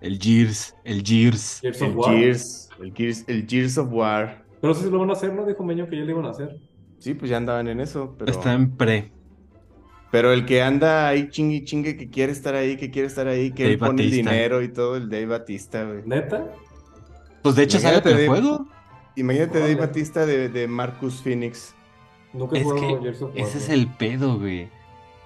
El 0.00 0.18
Gears, 0.18 0.76
el 0.84 1.02
Gears. 1.02 1.60
Gears 1.62 1.82
of 1.82 1.88
El 1.88 1.96
War. 1.96 2.14
Gears, 2.16 2.70
el 2.80 2.92
Gears, 2.94 3.24
el 3.28 3.46
Gears 3.48 3.78
of 3.78 3.88
War. 3.92 4.44
Pero 4.60 4.74
sí 4.74 4.88
lo 4.90 4.98
van 5.00 5.10
a 5.10 5.14
hacer, 5.14 5.32
¿no? 5.32 5.44
Dijo 5.46 5.64
Meño 5.64 5.88
que 5.88 5.96
ya 5.96 6.04
lo 6.04 6.10
iban 6.10 6.26
a 6.26 6.30
hacer. 6.30 6.56
Sí, 6.98 7.14
pues 7.14 7.30
ya 7.30 7.38
andaban 7.38 7.66
en 7.68 7.80
eso, 7.80 8.14
pero... 8.18 8.30
Está 8.30 8.52
en 8.52 8.76
pre. 8.76 9.10
Pero 10.12 10.32
el 10.32 10.44
que 10.46 10.62
anda 10.62 11.08
ahí 11.08 11.30
chingue 11.30 11.56
y 11.56 11.64
chingue, 11.64 11.96
que 11.96 12.08
quiere 12.10 12.30
estar 12.30 12.54
ahí, 12.54 12.76
que 12.76 12.90
quiere 12.90 13.08
estar 13.08 13.26
ahí, 13.26 13.50
que 13.50 13.64
Dave 13.64 13.72
él 13.72 13.78
pone 13.80 14.02
el 14.04 14.10
dinero 14.10 14.62
y 14.62 14.68
todo, 14.68 14.96
el 14.96 15.08
Dave 15.08 15.26
Batista, 15.26 15.84
güey. 15.84 16.02
¿Neta? 16.04 16.52
Pues 17.42 17.56
de 17.56 17.62
hecho 17.64 17.80
sale 17.80 17.96
el 18.04 18.16
de- 18.16 18.28
juego. 18.28 18.68
Imagínate 19.16 19.58
Dave. 19.58 19.74
Batista 19.74 20.26
de, 20.26 20.48
de 20.48 20.68
Marcus 20.68 21.22
Phoenix. 21.22 21.74
Nunca 22.32 22.58
Es 22.58 22.64
que 22.66 23.40
ese 23.40 23.58
es 23.58 23.68
el 23.68 23.88
pedo, 23.88 24.38
güey. 24.38 24.68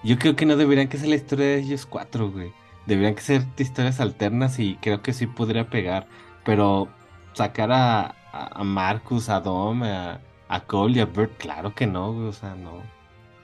Yo 0.02 0.18
creo 0.18 0.36
que 0.36 0.46
no 0.46 0.56
deberían 0.56 0.88
que 0.88 0.98
ser 0.98 1.08
la 1.08 1.16
historia 1.16 1.46
de 1.46 1.58
ellos 1.58 1.84
cuatro, 1.84 2.30
güey. 2.30 2.52
Deberían 2.86 3.14
que 3.16 3.22
ser 3.22 3.42
historias 3.58 3.98
alternas 4.00 4.58
y 4.60 4.76
creo 4.80 5.02
que 5.02 5.12
sí 5.12 5.26
podría 5.26 5.68
pegar. 5.68 6.06
Pero 6.44 6.88
sacar 7.32 7.72
a, 7.72 8.14
a, 8.32 8.60
a 8.60 8.64
Marcus, 8.64 9.28
a 9.28 9.40
Dom, 9.40 9.82
a, 9.82 10.20
a 10.48 10.60
Cole 10.60 10.98
y 10.98 11.00
a 11.00 11.06
Bert, 11.06 11.36
claro 11.38 11.74
que 11.74 11.86
no, 11.88 12.12
güey. 12.12 12.28
O 12.28 12.32
sea, 12.32 12.54
no. 12.54 12.82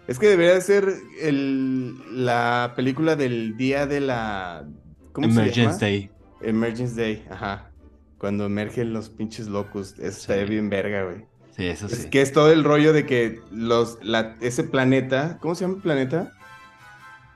Es 0.09 0.19
que 0.19 0.27
debería 0.29 0.61
ser 0.61 0.93
el, 1.21 2.25
la 2.25 2.73
película 2.77 3.17
del 3.17 3.57
día 3.57 3.87
de 3.87 4.01
la... 4.01 4.65
¿Cómo 5.13 5.29
se 5.29 5.33
llama? 5.33 5.43
Emergence 5.45 5.79
Day. 5.85 6.11
Emergence 6.41 7.01
Day, 7.01 7.25
ajá. 7.31 7.71
Cuando 8.19 8.47
emergen 8.47 8.93
los 8.93 9.11
pinches 9.11 9.47
locos. 9.47 9.93
Eso 9.99 10.07
estaría 10.21 10.45
Sí. 10.47 10.51
bien 10.51 10.71
verga, 10.71 11.05
güey. 11.05 11.25
Sí, 11.57 11.67
eso 11.67 11.87
Es 11.87 11.93
sí. 12.03 12.11
que 12.11 12.23
es 12.23 12.33
todo 12.33 12.51
el 12.51 12.65
rollo 12.65 12.93
de 12.93 13.05
que 13.07 13.41
los, 13.51 13.99
la, 14.03 14.37
ese 14.41 14.65
planeta, 14.65 15.39
¿cómo 15.41 15.55
se 15.55 15.65
llama 15.65 15.77
el 15.77 15.83
planeta? 15.83 16.33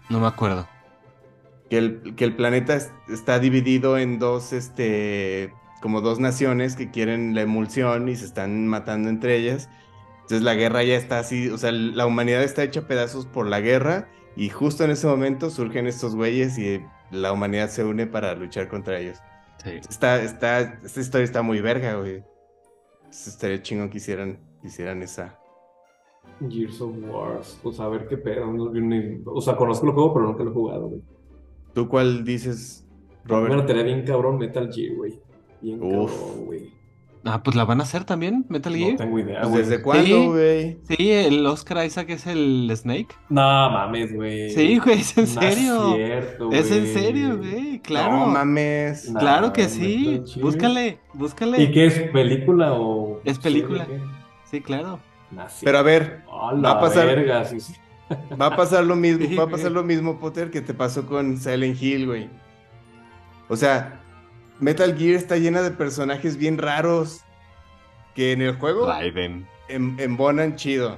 No 0.09 0.21
me 0.21 0.27
acuerdo. 0.27 0.67
Que 1.71 1.79
el, 1.79 2.15
que 2.17 2.25
el 2.25 2.35
planeta 2.35 2.75
es- 2.77 2.91
está 3.09 3.39
dividido 3.39 3.99
en 3.99 4.19
dos, 4.19 4.53
este, 4.53 5.53
como 5.83 6.01
dos 6.01 6.19
naciones 6.19 6.77
que 6.77 6.91
quieren 6.91 7.35
la 7.35 7.43
emulsión 7.43 8.09
y 8.09 8.17
se 8.17 8.25
están 8.25 8.67
matando 8.67 9.09
entre 9.09 9.37
ellas. 9.37 9.69
Entonces 10.27 10.43
la 10.43 10.55
guerra 10.55 10.83
ya 10.83 10.97
está 10.97 11.19
así, 11.21 11.49
o 11.51 11.57
sea, 11.59 11.71
la 11.73 12.05
humanidad 12.05 12.43
está 12.43 12.65
hecha 12.65 12.81
a 12.81 12.87
pedazos 12.89 13.27
por 13.27 13.47
la 13.47 13.61
guerra 13.61 14.09
y 14.35 14.49
justo 14.49 14.83
en 14.85 14.91
ese 14.91 15.07
momento 15.07 15.51
surgen 15.51 15.87
estos 15.87 16.17
güeyes 16.17 16.59
y 16.59 16.81
la 17.13 17.33
humanidad 17.33 17.69
se 17.69 17.85
une 17.85 18.07
para 18.09 18.35
luchar 18.35 18.69
contra 18.69 18.99
ellos. 18.99 19.19
Sí. 19.63 19.71
Está, 19.89 20.21
está, 20.23 20.61
esta 20.85 21.01
historia 21.01 21.25
está 21.25 21.43
muy 21.43 21.61
verga, 21.61 21.95
güey. 21.95 22.25
Entonces, 23.05 23.29
Estaría 23.29 23.63
chingón 23.63 23.89
que 23.89 23.99
hicieran, 23.99 24.39
que 24.61 24.67
hicieran 24.69 25.03
esa. 25.03 25.39
Gears 26.51 26.81
of 26.81 26.93
Wars. 27.09 27.59
Pues 27.63 27.79
a 27.81 27.89
ver 27.89 28.09
qué 28.09 28.17
pedo. 28.19 28.53
no- 28.53 28.71
ni- 28.73 29.23
O 29.27 29.41
sea, 29.41 29.57
conozco 29.57 29.87
el 29.87 29.93
juego, 29.93 30.13
pero 30.13 30.27
nunca 30.27 30.43
lo 30.45 30.51
he 30.51 30.55
jugado, 30.55 30.89
güey. 30.89 31.03
¿Tú 31.73 31.89
cuál 31.89 32.25
dices, 32.25 32.85
Bueno, 33.27 33.47
Robert? 33.49 33.67
tenía 33.67 33.83
bien 33.85 34.05
cabrón 34.05 34.39
Metal 34.39 34.71
Gear, 34.73 34.97
güey. 34.97 35.21
Bien 35.63 35.81
Uf. 35.83 36.11
cabrón, 36.13 36.47
güey. 36.47 36.73
Ah, 37.29 37.43
pues 37.43 37.57
la 37.57 37.65
van 37.65 37.81
a 37.81 37.83
hacer 37.83 38.05
también, 38.05 38.47
Metal 38.49 38.73
No 38.73 38.79
Gear. 38.79 38.97
tengo 38.99 39.19
idea, 39.19 39.41
Pues, 39.41 39.51
güey. 39.51 39.63
¿Desde 39.63 39.83
cuándo, 39.83 40.31
güey? 40.33 40.79
Sí, 40.89 41.11
el 41.11 41.45
Oscar 41.47 41.85
Isaac 41.85 42.09
es 42.11 42.27
el 42.27 42.71
Snake. 42.75 43.09
No 43.29 43.43
mames, 43.71 44.15
güey. 44.15 44.51
Sí, 44.51 44.79
güey, 44.79 45.01
es 45.01 45.19
en 45.19 45.35
No 45.35 45.41
serio. 45.41 45.95
cierto, 45.97 46.53
Es 46.53 46.71
en 46.71 46.81
güey. 46.83 46.93
serio, 46.95 47.37
güey, 47.39 47.81
claro. 47.81 48.13
No 48.13 48.27
mames. 48.27 49.11
No. 49.11 49.19
Claro 49.21 49.53
que 49.53 49.69
sí. 49.69 50.23
Búscale, 50.41 50.99
búscale. 51.15 51.63
¿Y 51.63 51.71
qué 51.73 51.87
es? 51.87 51.99
¿Película 52.13 52.73
o.? 52.75 53.21
Es 53.25 53.39
película. 53.39 53.87
Sí, 54.51 54.61
claro. 54.61 55.01
Nah, 55.33 55.49
sí. 55.49 55.65
Pero 55.65 55.79
a 55.79 55.83
ver, 55.83 56.23
A 56.31 56.55
va 56.55 56.71
a 56.71 56.81
pasar- 56.81 57.07
verga, 57.07 57.45
sí, 57.45 57.59
sí. 57.59 57.75
va 58.41 58.47
a 58.47 58.57
pasar 58.57 58.85
lo 58.85 58.95
mismo, 58.95 59.27
Sí, 59.27 59.35
va 59.35 59.43
a 59.43 59.47
güey. 59.47 59.57
pasar 59.57 59.73
lo 59.73 59.83
mismo, 59.83 60.21
Potter, 60.21 60.53
que 60.53 60.61
te 60.61 60.73
pasó 60.75 61.07
con 61.07 61.37
Silent 61.39 61.83
Hill, 61.83 62.07
güey. 62.07 62.29
O 63.49 63.57
sea, 63.57 64.01
Metal 64.61 64.97
Gear 64.97 65.15
está 65.17 65.37
llena 65.37 65.63
de 65.63 65.71
personajes 65.71 66.37
bien 66.37 66.59
raros 66.59 67.21
que 68.15 68.33
en 68.33 68.43
el 68.43 68.57
juego 68.57 68.87
Raiden. 68.87 69.47
em- 69.69 69.99
embonan 70.01 70.57
chido. 70.57 70.97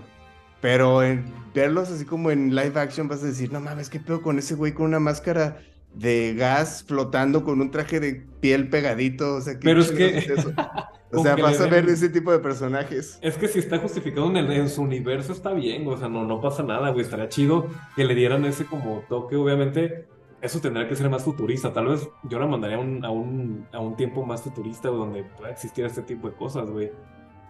Pero 0.61 1.03
en 1.03 1.25
verlos 1.55 1.91
así 1.91 2.05
como 2.05 2.31
en 2.31 2.55
live 2.55 2.79
action 2.81 3.09
vas 3.09 3.23
a 3.23 3.27
decir, 3.27 3.53
no 3.53 3.61
mames, 3.61 3.89
¿qué 3.91 4.01
pedo 4.01 4.23
con 4.23 4.39
ese 4.39 4.55
güey 4.55 4.73
con 4.73 4.87
una 4.87 4.99
máscara 5.01 5.59
de 5.95 6.35
gas 6.37 6.85
flotando 6.87 7.45
con 7.45 7.61
un 7.61 7.71
traje 7.71 8.01
de 8.01 8.27
piel 8.41 8.69
pegadito? 8.69 9.37
O 9.37 9.41
sea, 9.41 9.55
¿qué 9.55 9.61
Pero 9.65 9.81
es 9.81 9.91
que- 9.93 10.19
eso? 10.19 10.53
O 11.11 11.23
sea, 11.23 11.37
vas 11.37 11.59
a 11.59 11.67
ver 11.69 11.87
den- 11.87 11.95
ese 11.95 12.11
tipo 12.11 12.31
de 12.33 12.39
personajes. 12.39 13.19
Es 13.23 13.39
que 13.39 13.49
si 13.49 13.61
está 13.61 13.79
justificado 13.79 14.27
en, 14.29 14.37
el- 14.37 14.53
en 14.53 14.69
su 14.69 14.83
universo 14.83 15.33
está 15.33 15.55
bien, 15.55 15.89
o 15.89 15.97
sea, 15.97 16.11
no, 16.11 16.25
no 16.27 16.39
pasa 16.43 16.63
nada, 16.63 16.91
güey, 16.91 17.03
estaría 17.03 17.31
chido 17.31 17.67
que 17.97 18.05
le 18.05 18.15
dieran 18.15 18.45
ese 18.45 18.67
como 18.67 19.03
toque, 19.09 19.35
obviamente, 19.35 20.05
eso 20.41 20.61
tendría 20.61 20.89
que 20.89 20.95
ser 20.95 21.11
más 21.11 21.25
futurista, 21.25 21.73
tal 21.73 21.87
vez 21.87 22.09
yo 22.25 22.39
la 22.39 22.47
mandaría 22.47 22.79
un, 22.79 23.05
a 23.05 23.11
un, 23.11 23.67
a 23.73 23.81
un 23.81 23.97
tiempo 23.97 24.25
más 24.25 24.43
futurista 24.43 24.89
donde 24.89 25.25
pueda 25.25 25.51
existir 25.51 25.85
este 25.85 26.03
tipo 26.03 26.29
de 26.29 26.37
cosas, 26.37 26.71
güey, 26.71 26.93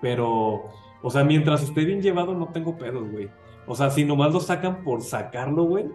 pero, 0.00 0.64
o 1.02 1.10
sea, 1.10 1.24
mientras 1.24 1.62
esté 1.62 1.84
bien 1.84 2.00
llevado 2.00 2.34
no 2.34 2.48
tengo 2.48 2.76
pedos, 2.78 3.10
güey, 3.10 3.28
o 3.66 3.74
sea, 3.74 3.90
si 3.90 4.04
nomás 4.04 4.32
lo 4.32 4.40
sacan 4.40 4.82
por 4.82 5.02
sacarlo, 5.02 5.64
güey, 5.64 5.86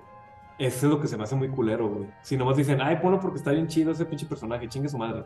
eso 0.60 0.86
es 0.86 0.92
lo 0.94 1.00
que 1.00 1.08
se 1.08 1.18
me 1.18 1.24
hace 1.24 1.36
muy 1.36 1.50
culero, 1.50 1.90
güey, 1.90 2.10
si 2.22 2.38
nomás 2.38 2.58
dicen, 2.58 2.80
ay, 2.82 2.98
ponlo 3.02 3.20
porque 3.20 3.38
está 3.38 3.52
bien 3.52 3.68
chido 3.68 3.92
ese 3.92 4.06
pinche 4.06 4.26
personaje, 4.26 4.68
chingue 4.68 4.90
su 4.90 4.98
madre. 4.98 5.24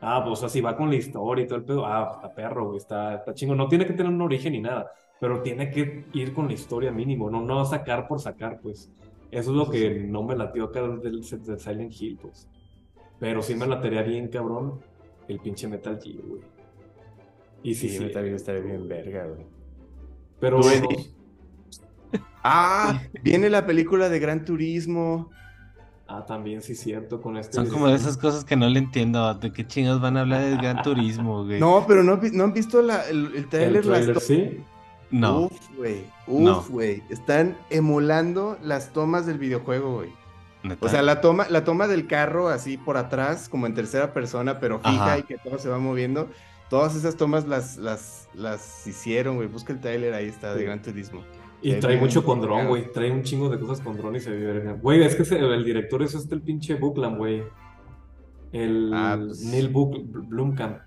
Ah, 0.00 0.22
pues 0.24 0.42
así 0.42 0.60
va 0.60 0.76
con 0.76 0.88
la 0.88 0.96
historia 0.96 1.44
y 1.44 1.46
todo 1.46 1.58
el 1.58 1.64
pedo. 1.64 1.84
Ah, 1.84 2.12
está 2.14 2.34
perro, 2.34 2.68
güey, 2.68 2.78
está, 2.78 3.16
está 3.16 3.34
chingo. 3.34 3.54
No 3.54 3.68
tiene 3.68 3.86
que 3.86 3.92
tener 3.92 4.10
un 4.10 4.22
origen 4.22 4.52
ni 4.52 4.60
nada, 4.60 4.90
pero 5.20 5.42
tiene 5.42 5.70
que 5.70 6.06
ir 6.14 6.32
con 6.32 6.46
la 6.46 6.54
historia 6.54 6.90
mínimo, 6.90 7.30
no, 7.30 7.42
no 7.42 7.64
sacar 7.64 8.08
por 8.08 8.20
sacar, 8.20 8.60
pues. 8.60 8.90
Eso 9.30 9.50
es 9.50 9.56
lo 9.56 9.70
que 9.70 9.90
no 10.08 10.22
me 10.22 10.36
latió 10.36 10.64
acá 10.64 10.82
del, 10.82 11.00
del 11.22 11.24
Silent 11.60 11.92
Hill, 12.00 12.18
pues. 12.20 12.48
Pero 13.18 13.42
sí 13.42 13.54
me 13.54 13.66
latería 13.66 14.02
bien, 14.02 14.28
cabrón, 14.28 14.80
el 15.28 15.38
pinche 15.40 15.68
Metal 15.68 15.98
Gear, 16.02 16.22
güey. 16.26 16.42
Y 17.62 17.74
sí, 17.74 17.88
Sí, 17.90 17.98
sí. 17.98 18.04
Metal 18.04 18.22
Gear 18.24 18.34
estaría 18.36 18.62
bien 18.62 18.88
verga, 18.88 19.26
güey. 19.26 19.46
Pero 20.40 20.60
Eddie. 20.60 21.10
Ah, 22.42 23.02
viene 23.22 23.50
la 23.50 23.66
película 23.66 24.08
de 24.08 24.18
Gran 24.18 24.46
Turismo. 24.46 25.30
Ah, 26.08 26.24
también 26.26 26.62
sí 26.62 26.74
cierto, 26.74 27.20
con 27.20 27.36
este. 27.36 27.52
Son 27.54 27.68
como 27.68 27.86
de 27.88 27.94
esas 27.96 28.16
cosas 28.16 28.44
que 28.46 28.56
no 28.56 28.66
le 28.68 28.78
entiendo. 28.78 29.34
¿De 29.34 29.52
qué 29.52 29.66
chingados 29.66 30.00
van 30.00 30.16
a 30.16 30.22
hablar 30.22 30.42
del 30.42 30.56
Gran 30.56 30.80
Turismo, 30.82 31.44
güey? 31.44 31.60
No, 31.60 31.84
pero 31.86 32.02
no, 32.02 32.14
han 32.14 32.52
visto 32.54 32.80
la- 32.80 33.06
el, 33.10 33.26
el 33.26 33.34
El 33.36 33.48
trailer. 33.50 33.84
las 33.86 33.98
trailer, 34.04 34.20
sí. 34.20 34.58
No. 35.10 35.46
Uf, 35.46 35.76
güey. 35.76 36.04
No. 36.26 36.58
Uf, 36.58 36.70
güey. 36.70 37.02
Están 37.08 37.56
emulando 37.70 38.58
las 38.62 38.92
tomas 38.92 39.26
del 39.26 39.38
videojuego, 39.38 39.96
güey. 39.96 40.10
O 40.80 40.88
sea, 40.90 41.00
la 41.02 41.20
toma, 41.22 41.46
la 41.48 41.64
toma 41.64 41.88
del 41.88 42.06
carro 42.06 42.48
así 42.48 42.76
por 42.76 42.96
atrás, 42.98 43.48
como 43.48 43.66
en 43.66 43.74
tercera 43.74 44.12
persona, 44.12 44.60
pero 44.60 44.78
fija 44.78 45.04
Ajá. 45.06 45.18
y 45.18 45.22
que 45.22 45.38
todo 45.38 45.58
se 45.58 45.68
va 45.70 45.78
moviendo. 45.78 46.28
Todas 46.68 46.94
esas 46.94 47.16
tomas 47.16 47.46
las, 47.48 47.78
las, 47.78 48.28
las 48.34 48.86
hicieron, 48.86 49.36
güey. 49.36 49.48
Busca 49.48 49.72
el 49.72 49.80
trailer, 49.80 50.12
ahí 50.14 50.26
está, 50.26 50.54
de. 50.54 50.64
Gran 50.64 50.82
Turismo. 50.82 51.22
Y 51.62 51.74
trae 51.74 51.96
mucho 51.98 52.24
con 52.24 52.40
dron, 52.40 52.68
güey. 52.68 52.90
Trae 52.92 53.10
un 53.10 53.22
chingo 53.22 53.48
de 53.48 53.58
cosas 53.58 53.80
con 53.84 53.96
dron 53.96 54.16
y 54.16 54.20
se 54.20 54.30
ve 54.30 54.44
verga. 54.46 54.72
Güey, 54.80 55.02
es 55.02 55.14
que 55.16 55.24
se- 55.24 55.38
el 55.38 55.64
director 55.64 56.02
es 56.02 56.14
este 56.14 56.34
el 56.34 56.42
pinche 56.42 56.74
Buckland, 56.74 57.16
güey. 57.18 57.42
El 58.52 58.92
Ah, 58.94 59.16
pues. 59.18 59.40
Neil 59.44 59.72
Buck- 59.72 60.02
Blomkamp. 60.28 60.78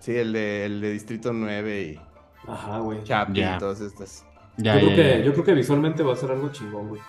Sí, 0.00 0.14
el 0.16 0.32
de, 0.32 0.64
el 0.66 0.80
de 0.80 0.92
Distrito 0.92 1.32
9 1.32 1.82
y 1.82 2.00
Ajá, 2.48 2.78
güey. 2.78 3.02
Chaplin 3.04 3.36
Ya. 3.44 3.56
y 3.56 3.58
todas 3.58 3.80
estas. 3.80 4.24
Ya, 4.56 4.78
yo, 4.80 4.86
creo 4.88 4.96
que, 4.96 5.24
yo 5.24 5.32
creo 5.32 5.44
que 5.44 5.54
visualmente 5.54 6.02
va 6.02 6.14
a 6.14 6.16
ser 6.16 6.30
algo 6.32 6.50
chingón, 6.50 6.88
güey. 6.88 7.00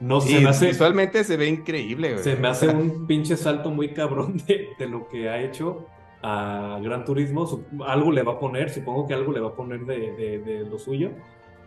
No 0.00 0.20
Sí, 0.20 0.34
se 0.34 0.40
me 0.40 0.48
hace, 0.48 0.66
visualmente 0.66 1.22
se 1.22 1.36
ve 1.36 1.46
increíble, 1.46 2.12
güey. 2.14 2.24
se 2.24 2.34
me 2.36 2.48
hace 2.48 2.68
un 2.74 3.06
pinche 3.06 3.36
salto 3.36 3.70
muy 3.70 3.92
cabrón 3.92 4.36
de, 4.48 4.70
de 4.78 4.88
lo 4.88 5.06
que 5.08 5.28
ha 5.28 5.40
hecho 5.40 5.86
a 6.22 6.78
Gran 6.82 7.04
Turismo. 7.04 7.46
Algo 7.86 8.10
le 8.10 8.22
va 8.22 8.32
a 8.32 8.38
poner, 8.40 8.70
supongo 8.70 9.06
que 9.06 9.14
algo 9.14 9.32
le 9.32 9.40
va 9.40 9.50
a 9.50 9.54
poner 9.54 9.84
de, 9.86 10.12
de- 10.12 10.38
de 10.40 10.64
lo 10.68 10.78
suyo. 10.78 11.10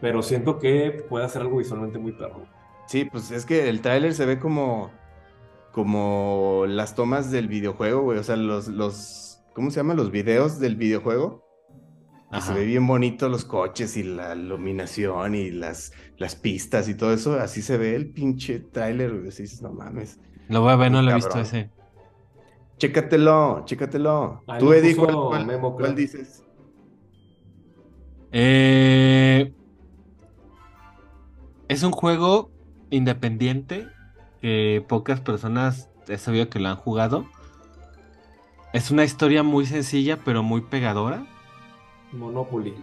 Pero 0.02 0.22
siento 0.22 0.60
que 0.60 1.06
puede 1.08 1.24
hacer 1.26 1.42
algo 1.44 1.58
visualmente 1.58 1.98
muy 1.98 2.12
perro. 2.12 2.44
Sí, 2.88 3.06
pues 3.06 3.32
es 3.32 3.46
que 3.46 3.70
el 3.70 3.80
tráiler 3.82 4.14
se 4.14 4.26
ve 4.26 4.38
como 4.40 4.92
como 5.72 6.66
las 6.68 6.96
tomas 6.96 7.32
del 7.32 7.48
videojuego, 7.48 8.02
güey. 8.02 8.18
O 8.20 8.24
sea, 8.24 8.36
los, 8.36 8.68
los, 8.68 9.40
¿cómo 9.54 9.72
se 9.72 9.78
llaman? 9.78 9.98
Los 9.98 10.12
videos 10.12 10.60
del 10.60 10.76
videojuego. 10.76 11.45
Que 12.32 12.42
se 12.42 12.54
ve 12.54 12.66
bien 12.66 12.86
bonito 12.86 13.30
los 13.30 13.46
coches 13.46 13.96
y 13.96 14.04
la 14.04 14.36
iluminación 14.36 15.36
y 15.36 15.52
las, 15.52 15.94
las 16.18 16.36
pistas 16.36 16.90
y 16.90 16.96
todo 16.96 17.14
eso. 17.14 17.40
Así 17.40 17.62
se 17.62 17.78
ve 17.78 17.96
el 17.96 18.10
pinche 18.12 18.60
tráiler, 18.60 19.12
güey. 19.12 19.26
Dices, 19.26 19.62
no 19.62 19.72
mames. 19.72 20.20
Lo 20.50 20.62
voy 20.62 20.74
a 20.74 20.76
ver, 20.76 20.92
no 20.92 21.02
lo 21.02 21.12
he 21.12 21.16
visto 21.16 21.40
ese. 21.40 21.70
Chécatelo, 22.78 23.64
chécatelo. 23.66 24.44
Ahí 24.48 24.60
Tú, 24.60 24.74
Eddie, 24.74 24.96
¿cuál, 24.96 25.16
cuál- 25.16 25.46
Memo, 25.46 25.76
cuál 25.76 25.96
dices? 25.96 26.44
Eh, 28.32 29.54
es 31.70 31.84
un 31.84 31.92
juego 31.94 32.52
independiente 32.90 33.88
que 34.42 34.84
pocas 34.88 35.22
personas 35.22 35.90
he 36.08 36.18
sabido 36.18 36.50
que 36.50 36.60
lo 36.60 36.70
han 36.70 36.76
jugado. 36.76 37.26
Es 38.74 38.92
una 38.92 39.06
historia 39.06 39.42
muy 39.42 39.66
sencilla 39.66 40.20
pero 40.26 40.44
muy 40.44 40.62
pegadora. 40.62 41.26
Monopoly. 42.16 42.76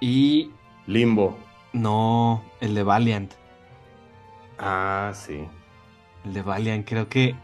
Y 0.00 0.50
Limbo. 0.86 1.36
no, 1.72 2.42
el 2.60 2.74
de 2.74 2.82
Valiant. 2.82 3.32
Ah, 4.58 5.12
sí. 5.14 5.44
El 6.24 6.32
de 6.32 6.42
Valiant, 6.42 6.86
creo 6.86 7.08
que 7.08 7.34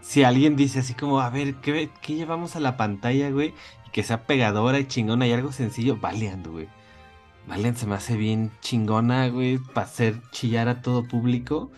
si 0.00 0.22
alguien 0.24 0.56
dice 0.56 0.80
así 0.80 0.94
como, 0.94 1.20
a 1.20 1.30
ver, 1.30 1.56
¿qué, 1.56 1.90
qué 2.00 2.14
llevamos 2.14 2.56
a 2.56 2.60
la 2.60 2.76
pantalla, 2.76 3.30
güey? 3.30 3.54
Y 3.86 3.90
que 3.90 4.02
sea 4.02 4.24
pegadora 4.26 4.78
y 4.78 4.86
chingona 4.86 5.26
y 5.26 5.32
algo 5.32 5.52
sencillo, 5.52 5.96
Valiant, 5.96 6.46
güey. 6.46 6.68
Valiant 7.46 7.76
se 7.76 7.86
me 7.86 7.94
hace 7.96 8.16
bien 8.16 8.52
chingona, 8.60 9.28
güey, 9.28 9.58
para 9.58 9.86
hacer 9.86 10.20
chillar 10.30 10.68
a 10.68 10.80
todo 10.82 11.04
público. 11.04 11.70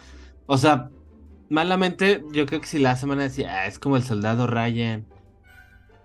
O 0.46 0.58
sea, 0.58 0.90
malamente, 1.48 2.22
yo 2.32 2.46
creo 2.46 2.60
que 2.60 2.66
si 2.66 2.78
la 2.78 2.96
semana 2.96 3.24
decía, 3.24 3.62
ah, 3.62 3.66
es 3.66 3.78
como 3.78 3.96
el 3.96 4.02
soldado 4.02 4.46
Ryan. 4.46 5.06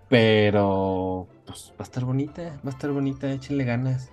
Pero, 0.08 1.28
pues, 1.46 1.72
va 1.72 1.80
a 1.80 1.82
estar 1.82 2.04
bonita, 2.04 2.42
va 2.64 2.70
a 2.70 2.70
estar 2.70 2.90
bonita, 2.90 3.30
échenle 3.30 3.64
ganas. 3.64 4.10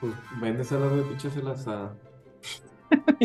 Pues 0.00 0.12
véndeselas, 0.40 0.90
güey, 0.90 1.04
píchaselas 1.04 1.68
a. 1.68 1.92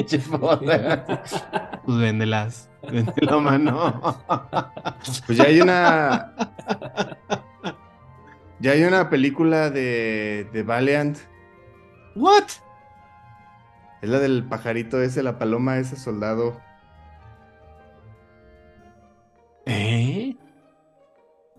Pues 1.85 1.99
véndelas, 1.99 2.69
véndelo, 2.89 3.41
mano. 3.41 4.01
Pues 5.25 5.37
ya 5.37 5.45
hay 5.45 5.61
una. 5.61 6.33
Ya 8.59 8.71
hay 8.71 8.83
una 8.83 9.09
película 9.09 9.69
de, 9.69 10.49
de 10.51 10.63
Valiant. 10.63 11.17
What? 12.15 12.45
Es 14.01 14.09
la 14.09 14.19
del 14.19 14.43
pajarito 14.43 15.01
ese, 15.01 15.23
la 15.23 15.37
paloma 15.37 15.77
ese 15.77 15.95
soldado. 15.95 16.59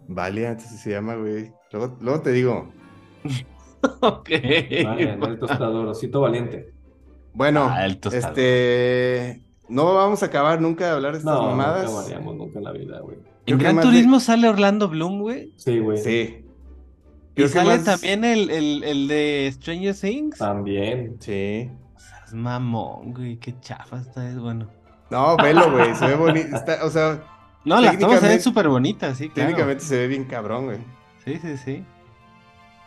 Valiant, 0.08 0.58
así 0.60 0.76
se 0.78 0.90
llama, 0.90 1.14
güey. 1.16 1.52
Luego, 1.72 1.96
luego 2.00 2.20
te 2.22 2.32
digo. 2.32 2.72
Ok. 4.00 4.30
Vale, 4.84 5.12
el 5.12 5.38
tostador, 5.38 5.86
osito 5.86 6.20
valiente. 6.20 6.72
Bueno, 7.32 7.68
Ah, 7.70 7.86
el 7.86 8.00
tostado. 8.00 8.26
este. 8.28 9.44
No 9.68 9.94
vamos 9.94 10.22
a 10.24 10.26
acabar 10.26 10.60
nunca 10.60 10.86
de 10.86 10.90
hablar 10.92 11.12
de 11.12 11.18
estas 11.18 11.32
No, 11.34 11.42
no 11.42 11.48
mamadas. 11.50 11.84
acabaríamos 11.84 12.34
nunca 12.36 12.58
en 12.58 12.64
la 12.64 12.72
vida, 12.72 12.98
güey. 13.00 13.18
En 13.46 13.56
Gran 13.58 13.76
de- 13.76 13.82
Turismo 13.82 14.18
sale 14.18 14.48
Orlando 14.48 14.88
Bloom, 14.88 15.20
güey. 15.20 15.52
Sí, 15.58 15.78
güey. 15.78 15.98
Sí. 15.98 16.44
Y 17.32 17.34
Creo 17.36 17.48
sale 17.48 17.76
más- 17.76 17.84
también 17.84 18.24
el, 18.24 18.50
el, 18.50 18.82
el 18.82 19.06
de 19.06 19.48
Stranger 19.52 19.94
Things. 19.94 20.38
También. 20.38 21.16
Sí. 21.20 21.70
Es 22.26 22.34
mamón, 22.34 23.12
güey. 23.14 23.36
Qué 23.36 23.54
chafa 23.60 24.00
está. 24.00 24.28
Es 24.28 24.38
bueno. 24.40 24.68
No, 25.10 25.36
velo, 25.36 25.70
güey. 25.70 25.94
Se 25.94 26.06
ve 26.06 26.16
bonito. 26.16 26.56
Está- 26.56 26.84
O 26.84 26.90
sea, 26.90 27.22
No, 27.68 27.80
las 27.80 27.98
tomas 27.98 28.20
se 28.20 28.28
ven 28.28 28.40
súper 28.40 28.68
bonitas, 28.68 29.18
sí, 29.18 29.28
claro. 29.28 29.48
técnicamente 29.48 29.84
se 29.84 29.98
ve 29.98 30.06
bien 30.08 30.24
cabrón, 30.24 30.64
güey. 30.66 30.78
Sí, 31.24 31.38
sí, 31.42 31.56
sí. 31.58 31.84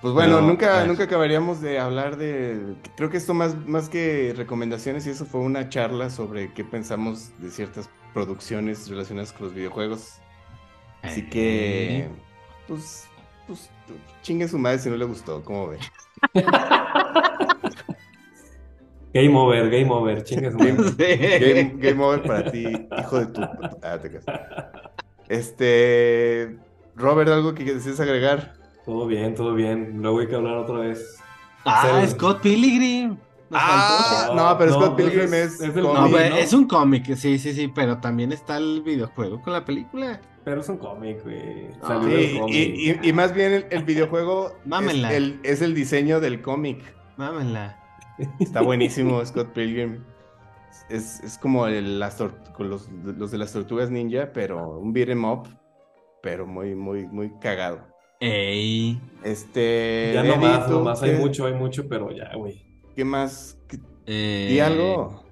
Pues 0.01 0.15
bueno, 0.15 0.37
Pero, 0.37 0.47
nunca, 0.47 0.85
nunca 0.85 1.03
acabaríamos 1.03 1.61
de 1.61 1.79
hablar 1.79 2.17
de. 2.17 2.75
Creo 2.97 3.11
que 3.11 3.17
esto 3.17 3.35
más, 3.35 3.55
más 3.67 3.87
que 3.87 4.33
recomendaciones 4.35 5.05
y 5.05 5.11
eso 5.11 5.25
fue 5.25 5.41
una 5.41 5.69
charla 5.69 6.09
sobre 6.09 6.51
qué 6.53 6.63
pensamos 6.63 7.29
de 7.37 7.51
ciertas 7.51 7.87
producciones 8.13 8.89
relacionadas 8.89 9.31
con 9.31 9.45
los 9.45 9.53
videojuegos. 9.53 10.15
Así 11.03 11.29
que. 11.29 11.99
Eh, 11.99 12.09
Pues. 12.67 13.07
Pues. 13.45 13.69
Chingue 14.23 14.47
su 14.47 14.57
madre 14.57 14.79
si 14.79 14.89
no 14.89 14.95
le 14.95 15.05
gustó, 15.05 15.43
¿cómo 15.43 15.67
ve? 15.67 15.77
Game 19.13 19.35
over, 19.37 19.69
game 19.69 19.91
over, 19.91 20.23
madre. 20.53 20.93
Game, 21.53 21.73
game 21.77 22.03
over 22.03 22.23
para 22.23 22.49
ti, 22.51 22.65
hijo 22.99 23.19
de 23.19 23.25
tu. 23.27 23.41
Ah, 23.41 23.97
te. 24.01 24.19
Este. 25.27 26.57
Robert, 26.95 27.29
algo 27.29 27.53
que 27.53 27.63
desees 27.63 27.99
agregar. 27.99 28.53
Todo 28.85 29.07
bien, 29.07 29.35
todo 29.35 29.53
bien. 29.53 30.01
Luego 30.01 30.19
hay 30.19 30.27
que 30.27 30.35
hablar 30.35 30.57
otra 30.57 30.79
vez. 30.79 31.17
Ah. 31.65 32.03
Scott 32.07 32.41
Pilgrim. 32.41 33.17
Ah, 33.53 34.25
faltó. 34.27 34.35
no, 34.35 34.57
pero 34.57 34.71
No, 34.71 34.77
Scott 34.79 34.95
Pilgrim 34.95 35.33
es- 35.33 35.33
es. 35.33 35.61
es 35.61 35.75
del 35.75 35.83
No, 35.83 35.93
cómic. 35.93 36.13
pero 36.15 36.29
¿no? 36.35 36.35
es 36.41 36.53
un 36.53 36.67
cómic, 36.67 37.15
sí, 37.15 37.37
sí, 37.37 37.53
sí, 37.53 37.67
pero 37.67 37.97
también 37.97 38.31
está 38.31 38.57
el 38.57 38.81
videojuego 38.81 39.41
con 39.41 39.51
la 39.51 39.65
película. 39.65 40.21
Pero 40.45 40.61
es 40.61 40.69
un 40.69 40.77
cómic, 40.77 41.21
güey. 41.23 41.67
Ah, 41.81 41.87
Salió 41.87 42.03
Sí, 42.09 42.15
del 42.15 42.35
y, 42.35 42.39
cómic. 42.39 42.55
y- 43.03 43.09
y 43.09 43.13
más 43.13 43.33
bien 43.33 43.51
el, 43.53 43.65
el 43.69 43.83
videojuego 43.83 44.47
es 44.61 44.65
Mámenla. 44.67 45.13
el, 45.13 45.39
es 45.43 45.61
el 45.61 45.73
diseño 45.75 46.19
del 46.21 46.41
cómic. 46.41 46.81
Mámenla. 47.17 47.77
Está 48.39 48.61
buenísimo 48.61 49.25
Scott 49.25 49.49
Pilgrim. 49.53 50.03
Es, 50.89 51.19
es 51.21 51.37
como 51.37 51.67
el- 51.67 51.99
las 51.99 52.19
los, 52.19 52.89
los 52.89 53.31
de 53.31 53.37
las 53.37 53.53
tortugas 53.53 53.89
ninja, 53.89 54.31
pero 54.33 54.77
un 54.79 54.93
beat 54.93 55.09
'em 55.09 55.25
up, 55.25 55.47
pero 56.21 56.45
muy, 56.45 56.75
muy, 56.75 57.07
muy 57.07 57.31
cagado. 57.39 57.79
Ey. 58.19 58.99
Este. 59.23 60.11
Ya 60.13 60.23
no 60.23 60.33
Eddie, 60.35 60.47
más, 60.47 60.67
¿tú 60.67 60.73
no 60.73 60.83
más. 60.83 61.01
Hay 61.03 61.17
mucho, 61.17 61.45
hay 61.45 61.53
mucho, 61.53 61.87
pero 61.87 62.11
ya, 62.11 62.35
güey. 62.35 62.63
¿Qué 62.95 63.03
más? 63.05 63.57
¿Qué- 63.67 63.79
Eh, 64.05 64.49
¿Y 64.53 64.59
algo? 64.59 65.23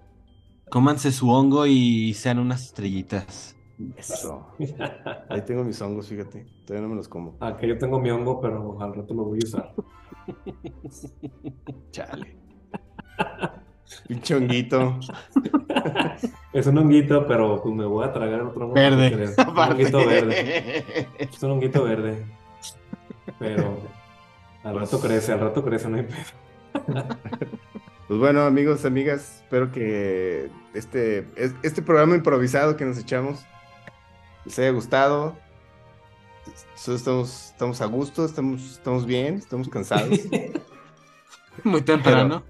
Cómanse 0.70 1.11
su 1.11 1.30
hongo 1.30 1.66
y 1.66 2.14
sean 2.14 2.40
unas 2.40 2.64
estrellitas. 2.64 3.56
Eso. 3.98 4.48
Ahí 5.30 5.41
tengo 5.41 5.64
mis 5.64 5.82
hongos, 5.82 6.07
fíjate. 6.07 6.45
Todavía 6.66 6.84
no 6.88 6.90
me 6.94 6.95
los 6.98 7.07
como. 7.07 7.38
Acá 7.40 7.66
yo 7.66 7.78
tengo 7.78 7.99
mi 7.99 8.10
hongo, 8.11 8.40
pero 8.41 8.80
al 8.82 8.94
rato 8.94 9.14
lo 9.14 9.24
voy 9.26 9.40
a 9.44 9.48
usar. 9.48 9.74
Chale. 11.91 12.38
Pinche 14.08 14.36
honguito. 14.36 15.00
Es 16.54 16.66
un 16.68 16.78
honguito, 16.78 17.28
pero 17.28 17.62
pues 17.62 17.76
me 17.76 17.86
voy 17.86 18.06
a 18.06 18.14
tragar 18.14 18.41
otro. 18.41 18.72
Verde. 18.72 19.34
Un 19.48 19.58
honguito 19.58 20.06
verde. 20.06 20.86
Es 21.18 21.44
un 21.44 21.52
honguito 21.52 21.84
verde. 21.84 22.26
Pero 23.38 23.78
al 24.64 24.74
Pues- 24.74 24.91
rato 24.91 25.00
crece, 25.00 25.32
al 25.32 25.40
rato 25.40 25.64
crece, 25.64 25.88
no 25.90 25.98
hay 25.98 26.04
pedo. 26.04 27.06
Pues 28.08 28.20
bueno, 28.20 28.41
amigos, 28.41 28.86
amigas, 28.86 29.41
espero 29.44 29.72
que 29.72 30.50
este, 30.74 31.28
es- 31.36 31.54
este 31.62 31.82
programa 31.84 32.16
improvisado 32.16 32.76
que 32.76 32.86
nos 32.86 32.98
echamos 32.98 33.46
les 34.46 34.58
haya 34.58 34.72
gustado. 34.72 35.36
Nosotros 36.72 36.96
estamos, 37.02 37.46
estamos 37.52 37.82
a 37.82 37.86
gusto, 37.86 38.26
estamos, 38.26 38.72
estamos 38.72 39.06
bien, 39.06 39.36
estamos 39.36 39.70
cansados, 39.70 40.20
Muy 41.64 41.81
temprano. 41.81 42.44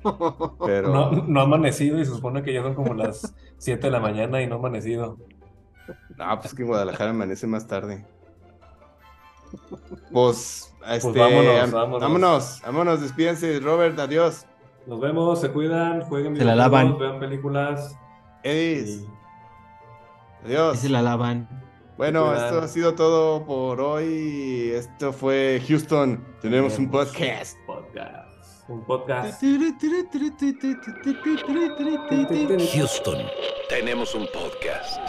pero 0.65 0.89
No, 0.93 1.11
no 1.11 1.39
ha 1.39 1.43
amanecido 1.43 1.99
y 1.99 2.05
se 2.05 2.11
supone 2.11 2.43
que 2.43 2.53
ya 2.53 2.61
son 2.63 2.73
como 2.75 2.93
las 2.93 3.33
7 3.57 3.87
de 3.87 3.91
la 3.91 3.99
mañana 3.99 4.41
y 4.41 4.47
no 4.47 4.55
ha 4.55 4.59
amanecido. 4.59 5.17
no, 6.17 6.39
pues 6.39 6.53
que 6.53 6.61
en 6.63 6.67
Guadalajara 6.67 7.11
amanece 7.11 7.47
más 7.47 7.67
tarde. 7.67 8.05
Pues, 10.11 10.73
este, 10.87 11.19
vámonos, 11.19 11.71
vámonos. 11.71 12.01
vámonos, 12.01 12.61
vámonos, 12.63 13.01
despídense, 13.01 13.59
Robert, 13.59 13.97
adiós. 13.99 14.45
Nos 14.85 14.99
vemos, 14.99 15.41
se 15.41 15.49
cuidan, 15.51 16.01
jueguen 16.01 16.35
Se 16.37 16.45
la 16.45 16.53
videojuegos, 16.53 16.83
lavan. 16.91 16.99
vean 16.99 17.19
películas. 17.19 17.97
Edis, 18.43 19.01
y- 19.01 20.45
adiós. 20.45 20.75
Y 20.75 20.77
se 20.81 20.89
la 20.89 21.01
lavan. 21.01 21.47
Bueno, 21.97 22.33
esto 22.33 22.61
ha 22.61 22.67
sido 22.67 22.93
todo 22.95 23.43
por 23.45 23.81
hoy. 23.81 24.71
Esto 24.73 25.11
fue 25.11 25.61
Houston. 25.67 26.23
Tenemos 26.41 26.77
un 26.79 26.89
Tenemos 26.89 27.07
podcast. 27.09 27.57
Podcast 27.65 28.28
un 28.69 28.83
podcast. 28.83 29.39
Houston, 32.73 33.17
tenemos 33.67 34.13
un 34.15 34.27
podcast. 34.31 34.99